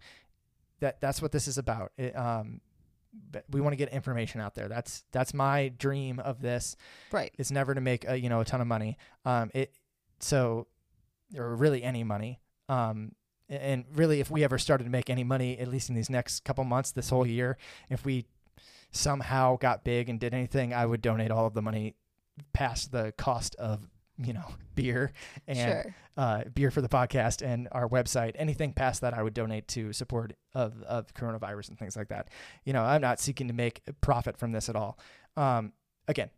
that 0.81 0.99
that's 0.99 1.21
what 1.21 1.31
this 1.31 1.47
is 1.47 1.57
about. 1.57 1.93
It, 1.97 2.15
um, 2.17 2.61
but 3.31 3.45
we 3.49 3.61
want 3.61 3.73
to 3.73 3.77
get 3.77 3.89
information 3.89 4.41
out 4.41 4.55
there. 4.55 4.67
That's 4.67 5.05
that's 5.11 5.33
my 5.33 5.69
dream 5.69 6.19
of 6.19 6.41
this. 6.41 6.75
Right. 7.11 7.33
It's 7.37 7.51
never 7.51 7.73
to 7.73 7.81
make 7.81 8.07
a 8.07 8.19
you 8.19 8.29
know 8.29 8.41
a 8.41 8.45
ton 8.45 8.61
of 8.61 8.67
money. 8.67 8.97
Um, 9.25 9.51
it 9.53 9.73
so 10.19 10.67
or 11.37 11.55
really 11.55 11.83
any 11.83 12.03
money. 12.03 12.39
Um, 12.69 13.13
and 13.49 13.85
really, 13.93 14.19
if 14.19 14.31
we 14.31 14.43
ever 14.43 14.57
started 14.57 14.85
to 14.85 14.89
make 14.89 15.09
any 15.09 15.23
money, 15.23 15.57
at 15.59 15.67
least 15.67 15.89
in 15.89 15.95
these 15.95 16.09
next 16.09 16.43
couple 16.43 16.63
months, 16.63 16.91
this 16.91 17.09
whole 17.09 17.27
year, 17.27 17.57
if 17.89 18.05
we 18.05 18.25
somehow 18.93 19.57
got 19.57 19.83
big 19.83 20.07
and 20.09 20.19
did 20.19 20.33
anything, 20.33 20.73
I 20.73 20.85
would 20.85 21.01
donate 21.01 21.31
all 21.31 21.45
of 21.45 21.53
the 21.53 21.61
money 21.61 21.95
past 22.53 22.91
the 22.91 23.13
cost 23.17 23.55
of 23.55 23.87
you 24.17 24.31
know 24.33 24.45
beer 24.75 25.11
and 25.47 25.57
sure. 25.57 25.95
uh, 26.17 26.43
beer 26.53 26.71
for 26.71 26.81
the 26.81 26.89
podcast 26.89 27.41
and 27.45 27.67
our 27.71 27.89
website. 27.89 28.31
Anything 28.35 28.73
past 28.73 29.01
that, 29.01 29.13
I 29.13 29.21
would 29.23 29.33
donate 29.33 29.67
to 29.69 29.91
support 29.93 30.33
of 30.53 30.81
of 30.83 31.13
coronavirus 31.13 31.69
and 31.69 31.79
things 31.79 31.95
like 31.97 32.09
that. 32.09 32.29
You 32.63 32.73
know, 32.73 32.83
I'm 32.83 33.01
not 33.01 33.19
seeking 33.19 33.47
to 33.49 33.53
make 33.53 33.81
a 33.87 33.93
profit 33.93 34.37
from 34.37 34.51
this 34.51 34.69
at 34.69 34.75
all. 34.75 34.97
Um, 35.35 35.73
again, 36.07 36.29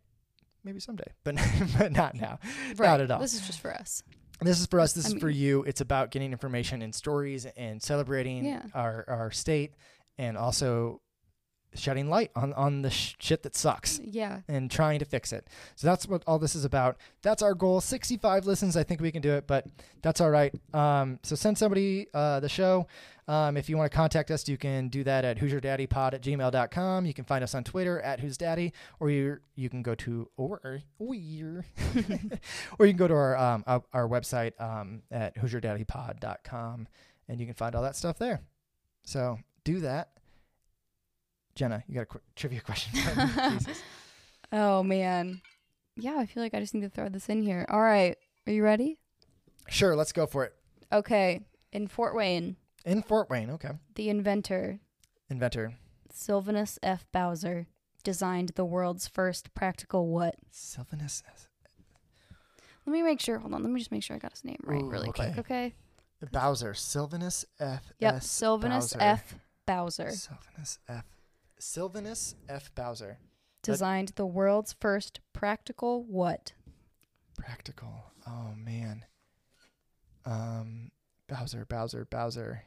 maybe 0.64 0.80
someday, 0.80 1.12
but 1.24 1.36
but 1.78 1.92
not 1.92 2.14
now. 2.14 2.38
Right. 2.76 2.88
Not 2.88 3.00
at 3.02 3.10
all. 3.10 3.20
This 3.20 3.34
is 3.34 3.46
just 3.46 3.60
for 3.60 3.72
us. 3.72 4.02
This 4.40 4.60
is 4.60 4.66
for 4.66 4.80
us. 4.80 4.92
This 4.92 5.06
I 5.06 5.14
is 5.16 5.20
for 5.20 5.30
you. 5.30 5.62
It's 5.62 5.80
about 5.80 6.10
getting 6.10 6.30
information 6.32 6.82
and 6.82 6.94
stories 6.94 7.46
and 7.56 7.82
celebrating 7.82 8.44
Yeah. 8.44 8.62
our 8.74 9.04
our 9.08 9.30
state 9.30 9.74
and 10.18 10.36
also 10.36 11.00
shedding 11.76 12.08
light 12.08 12.30
on 12.34 12.52
on 12.54 12.82
the 12.82 12.90
sh- 12.90 13.14
shit 13.18 13.42
that 13.44 13.54
sucks 13.56 14.00
Yeah. 14.02 14.40
and 14.48 14.70
trying 14.70 14.98
to 14.98 15.04
fix 15.04 15.32
it. 15.32 15.48
So 15.74 15.86
that's 15.86 16.06
what 16.08 16.22
all 16.26 16.38
this 16.38 16.54
is 16.54 16.64
about. 16.64 16.96
That's 17.22 17.42
our 17.42 17.54
goal. 17.54 17.80
65 17.80 18.46
listens. 18.46 18.76
I 18.76 18.82
think 18.82 19.00
we 19.00 19.10
can 19.12 19.22
do 19.22 19.32
it, 19.32 19.46
but 19.46 19.66
that's 20.02 20.20
all 20.20 20.30
right. 20.30 20.54
Um, 20.74 21.18
so 21.22 21.34
send 21.36 21.58
somebody 21.58 22.06
uh, 22.14 22.40
the 22.40 22.48
show. 22.48 22.86
Um, 23.28 23.56
if 23.56 23.68
you 23.68 23.76
want 23.76 23.90
to 23.90 23.96
contact 23.96 24.30
us, 24.30 24.48
you 24.48 24.56
can 24.56 24.86
do 24.86 25.02
that 25.02 25.24
at 25.24 25.38
who'syourdaddypod 25.38 26.14
at 26.14 26.22
gmail.com. 26.22 27.06
You 27.06 27.12
can 27.12 27.24
find 27.24 27.42
us 27.42 27.56
on 27.56 27.64
Twitter 27.64 28.00
at 28.00 28.20
who's 28.20 28.36
daddy, 28.36 28.72
or 29.00 29.10
you 29.10 29.38
you 29.56 29.68
can 29.68 29.82
go 29.82 29.96
to 29.96 30.28
or 30.36 30.60
or 30.62 30.80
or 32.78 32.86
you 32.86 32.92
can 32.92 32.96
go 32.96 33.08
to 33.08 33.14
our 33.14 33.36
um, 33.36 33.64
our, 33.66 33.82
our 33.92 34.08
website 34.08 34.52
um, 34.60 35.02
at 35.10 35.36
who'syourdaddypod.com, 35.38 36.86
and 37.28 37.40
you 37.40 37.46
can 37.46 37.54
find 37.54 37.74
all 37.74 37.82
that 37.82 37.96
stuff 37.96 38.18
there. 38.18 38.42
So 39.04 39.38
do 39.64 39.80
that. 39.80 40.10
Jenna, 41.56 41.82
you 41.88 41.94
got 41.94 42.02
a 42.02 42.06
qu- 42.06 42.20
trivia 42.36 42.60
question. 42.60 42.92
Oh 44.52 44.84
man. 44.84 45.42
Yeah, 45.96 46.18
I 46.18 46.26
feel 46.26 46.40
like 46.40 46.54
I 46.54 46.60
just 46.60 46.72
need 46.72 46.82
to 46.82 46.88
throw 46.88 47.08
this 47.08 47.28
in 47.28 47.42
here. 47.42 47.66
All 47.68 47.80
right. 47.80 48.16
Are 48.46 48.52
you 48.52 48.62
ready? 48.62 48.98
Sure, 49.68 49.96
let's 49.96 50.12
go 50.12 50.24
for 50.24 50.44
it. 50.44 50.52
Okay. 50.92 51.40
In 51.72 51.88
Fort 51.88 52.14
Wayne, 52.14 52.54
In 52.84 53.02
Fort 53.02 53.28
Wayne, 53.28 53.50
okay. 53.50 53.72
the 53.96 54.08
inventor, 54.08 54.78
Inventor 55.28 55.74
Sylvanus 56.12 56.78
F. 56.80 57.06
Bowser, 57.12 57.66
designed 58.04 58.50
the 58.54 58.64
world's 58.64 59.08
first 59.08 59.52
practical 59.52 60.06
what? 60.06 60.36
Sylvanus. 60.52 61.24
Let 62.86 62.92
me 62.92 63.02
make 63.02 63.20
sure. 63.20 63.38
Hold 63.40 63.52
on. 63.52 63.64
Let 63.64 63.72
me 63.72 63.80
just 63.80 63.90
make 63.90 64.04
sure 64.04 64.14
I 64.14 64.20
got 64.20 64.30
his 64.30 64.44
name 64.44 64.60
right 64.62 64.80
Ooh, 64.80 64.88
really 64.88 65.10
quick. 65.10 65.30
okay. 65.38 65.40
Okay. 65.40 65.74
Bowser. 66.30 66.72
Sylvanus 66.72 67.44
F. 67.58 67.92
Yep. 67.98 68.14
S. 68.14 68.30
Sylvanus 68.30 68.92
Bowser. 68.92 69.02
F. 69.02 69.34
Bowser 69.66 70.10
Sylvanus 70.12 70.78
F. 70.88 71.04
Sylvanus 71.58 72.34
F. 72.48 72.74
Bowser. 72.74 73.18
designed 73.62 74.10
the 74.16 74.26
world's 74.26 74.74
first 74.80 75.20
practical 75.32 76.04
what? 76.04 76.52
Practical. 77.38 78.12
Oh 78.26 78.52
man. 78.56 79.04
Um, 80.24 80.90
Bowser. 81.28 81.64
Bowser. 81.64 82.04
Bowser. 82.04 82.62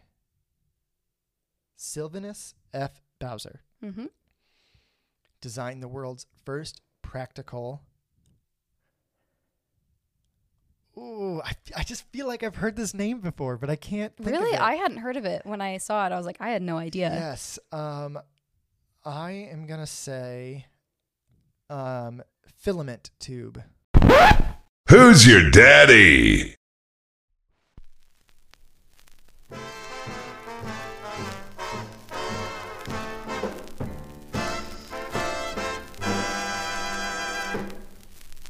Sylvanus 1.75 2.53
F. 2.73 3.01
Bowser 3.19 3.61
Mm-hmm. 3.83 4.05
designed 5.41 5.81
the 5.81 5.87
world's 5.87 6.25
first 6.45 6.81
practical. 7.01 7.81
Ooh, 10.97 11.41
I, 11.45 11.53
I 11.77 11.83
just 11.83 12.03
feel 12.11 12.27
like 12.27 12.43
I've 12.43 12.57
heard 12.57 12.75
this 12.75 12.93
name 12.93 13.21
before, 13.21 13.57
but 13.57 13.69
I 13.69 13.77
can't. 13.77 14.11
Really? 14.19 14.57
I 14.57 14.75
hadn't 14.75 14.97
heard 14.97 15.15
of 15.15 15.23
it 15.23 15.45
when 15.45 15.61
I 15.61 15.77
saw 15.77 16.05
it. 16.05 16.11
I 16.11 16.17
was 16.17 16.25
like, 16.25 16.37
I 16.41 16.49
had 16.49 16.61
no 16.61 16.77
idea. 16.77 17.09
Yes. 17.13 17.57
Um, 17.71 18.19
I 19.05 19.31
am 19.31 19.65
gonna 19.65 19.87
say, 19.87 20.65
um, 21.69 22.21
filament 22.57 23.11
tube. 23.19 23.63
Who's 24.89 25.25
your 25.25 25.49
daddy? 25.49 26.55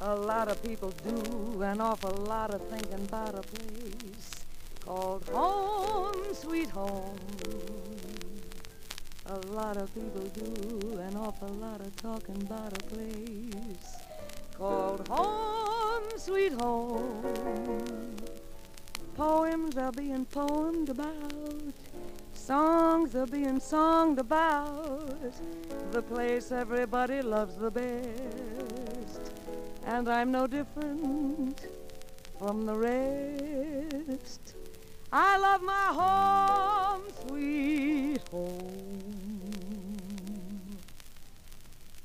A 0.02 0.16
lot 0.16 0.48
of 0.48 0.64
people 0.64 0.92
do 1.06 1.62
an 1.62 1.80
awful 1.82 2.12
lot 2.26 2.52
of 2.54 2.68
thinking 2.70 3.06
about 3.06 3.36
a 3.38 3.42
place 3.42 4.32
called 4.84 5.28
home, 5.30 6.34
sweet 6.34 6.70
home. 6.70 7.18
A 9.30 9.40
lot 9.52 9.78
of 9.78 9.94
people 9.94 10.24
do 10.34 10.98
an 11.02 11.16
awful 11.16 11.50
lot 11.50 11.82
of 11.82 11.96
talking 11.98 12.42
about 12.42 12.76
a 12.76 12.84
place 12.86 13.98
called 14.58 15.08
home, 15.08 16.04
sweet 16.18 16.54
home. 16.54 18.16
Poems 19.16 19.78
are 19.78 19.92
being 19.92 20.26
poemed 20.26 20.90
about, 20.90 21.76
songs 22.34 23.16
are 23.16 23.28
being 23.28 23.60
songed 23.60 24.18
about, 24.18 25.32
the 25.92 26.02
place 26.02 26.52
everybody 26.52 27.22
loves 27.22 27.56
the 27.58 27.70
best. 27.70 29.32
And 29.86 30.10
I'm 30.10 30.32
no 30.32 30.48
different 30.48 31.68
from 32.40 32.66
the 32.66 32.74
rest. 32.74 34.56
I 35.14 35.38
love 35.38 35.62
my 35.62 35.86
home, 36.02 37.04
sweet 37.28 38.22
home. 38.32 38.89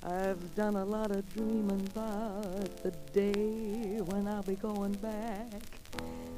I've 0.06 0.54
done 0.54 0.76
a 0.76 0.84
lot 0.84 1.12
of 1.12 1.26
dreaming 1.32 1.88
about 1.94 2.82
the 2.82 2.90
day 3.14 4.00
when 4.04 4.28
I'll 4.28 4.42
be 4.42 4.56
going 4.56 4.92
back 4.92 5.50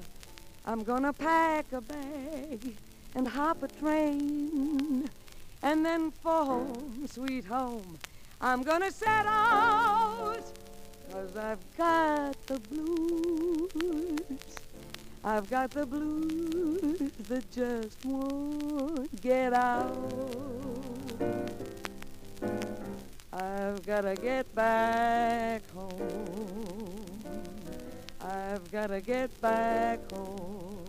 I'm 0.65 0.83
gonna 0.83 1.11
pack 1.11 1.65
a 1.73 1.81
bag 1.81 2.77
and 3.15 3.27
hop 3.27 3.63
a 3.63 3.67
train. 3.67 5.09
And 5.61 5.85
then 5.85 6.11
for 6.11 6.45
home, 6.45 7.05
sweet 7.05 7.43
home, 7.43 7.97
I'm 8.39 8.63
gonna 8.63 8.91
set 8.91 9.25
out. 9.25 10.43
Cause 11.11 11.35
I've 11.35 11.77
got 11.77 12.37
the 12.47 12.59
blues. 12.59 14.62
I've 15.25 15.49
got 15.49 15.71
the 15.71 15.85
blues 15.85 17.11
that 17.29 17.49
just 17.49 18.03
won't 18.03 19.21
get 19.21 19.53
out. 19.53 19.95
I've 23.31 23.85
gotta 23.85 24.15
get 24.15 24.53
back 24.53 25.61
home. 25.71 27.05
I've 28.19 28.69
gotta 28.69 28.99
get 28.99 29.39
back 29.39 29.99
home. 30.11 30.83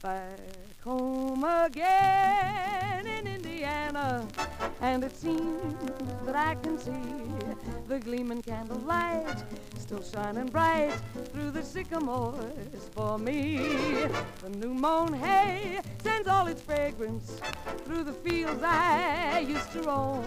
Back 0.00 0.38
home 0.84 1.42
again 1.42 3.06
in 3.06 3.26
Indiana. 3.26 4.26
And 4.82 5.02
it 5.02 5.16
seems 5.16 5.74
that 6.26 6.36
I 6.36 6.56
can 6.56 6.78
see 6.78 6.92
the 7.88 7.98
gleaming 7.98 8.42
candlelight 8.42 9.42
still 9.78 10.02
shining 10.02 10.48
bright 10.48 10.92
through 11.32 11.50
the 11.52 11.62
sycamores 11.62 12.88
for 12.92 13.18
me. 13.18 13.56
The 14.42 14.50
new 14.50 14.74
mown 14.74 15.14
hay 15.14 15.80
sends 16.02 16.28
all 16.28 16.46
its 16.48 16.60
fragrance 16.60 17.40
through 17.86 18.04
the 18.04 18.12
fields 18.12 18.62
I 18.62 19.38
used 19.40 19.72
to 19.72 19.82
roam. 19.82 20.26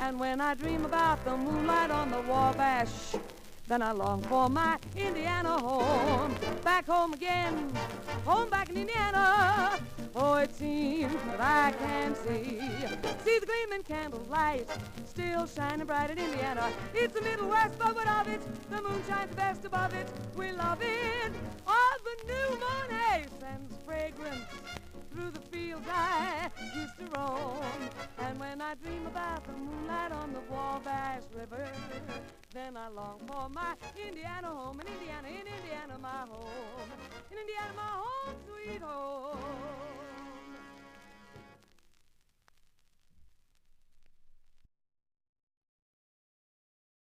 And 0.00 0.18
when 0.18 0.40
I 0.40 0.54
dream 0.54 0.84
about 0.84 1.24
the 1.24 1.36
moonlight 1.36 1.92
on 1.92 2.10
the 2.10 2.20
Wabash, 2.22 3.14
then 3.68 3.82
I 3.82 3.92
long 3.92 4.22
for 4.22 4.48
my 4.48 4.78
Indiana 4.94 5.58
home. 5.58 6.34
Back 6.62 6.86
home 6.86 7.12
again, 7.12 7.70
home 8.24 8.48
back 8.48 8.70
in 8.70 8.76
Indiana. 8.76 9.78
Oh, 10.14 10.34
it 10.34 10.54
seems 10.54 11.12
that 11.12 11.40
I 11.40 11.72
can 11.72 12.14
see, 12.14 12.60
see 13.24 13.38
the 13.38 13.46
gleaming 13.46 13.82
candlelight 13.82 14.66
still 15.04 15.46
shining 15.46 15.86
bright 15.86 16.10
in 16.10 16.18
Indiana. 16.18 16.70
It's 16.94 17.12
the 17.12 17.20
Middle 17.20 17.48
West, 17.48 17.78
but 17.78 17.94
what 17.94 18.08
of 18.08 18.28
it? 18.32 18.40
The 18.70 18.80
moon 18.82 19.02
shines 19.06 19.30
the 19.30 19.36
best 19.36 19.64
above 19.64 19.92
it. 19.94 20.08
We 20.36 20.52
love 20.52 20.78
it. 20.80 21.32
All 21.66 21.96
the 22.04 22.32
new 22.32 22.50
moon 22.50 22.98
hay 22.98 23.24
sends 23.40 23.74
fragrance 23.84 24.46
through 25.16 25.30
the 25.30 25.40
fields 25.40 25.86
I 25.90 26.50
used 26.74 26.98
to 26.98 27.06
roam. 27.18 27.62
And 28.18 28.38
when 28.38 28.60
I 28.60 28.74
dream 28.74 29.06
about 29.06 29.44
the 29.46 29.52
moonlight 29.52 30.12
on 30.12 30.32
the 30.34 30.40
Wabash 30.50 31.22
River, 31.34 31.66
then 32.52 32.76
I 32.76 32.88
long 32.88 33.20
for 33.26 33.48
my 33.48 33.74
Indiana 33.96 34.48
home. 34.48 34.80
In 34.80 34.86
Indiana, 34.86 35.28
in 35.28 35.46
Indiana, 35.46 35.98
my 36.00 36.26
home. 36.28 36.90
In 37.30 37.38
Indiana, 37.38 37.72
my 37.74 37.82
home, 37.82 38.34
sweet 38.46 38.82
home. 38.82 39.38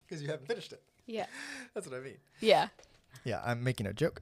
Because 0.07 0.21
you 0.21 0.29
haven't 0.29 0.47
finished 0.47 0.73
it. 0.73 0.83
Yeah. 1.07 1.25
That's 1.73 1.87
what 1.87 1.97
I 1.97 2.01
mean. 2.01 2.17
Yeah. 2.39 2.67
Yeah, 3.23 3.41
I'm 3.43 3.63
making 3.63 3.87
a 3.87 3.93
joke. 3.93 4.21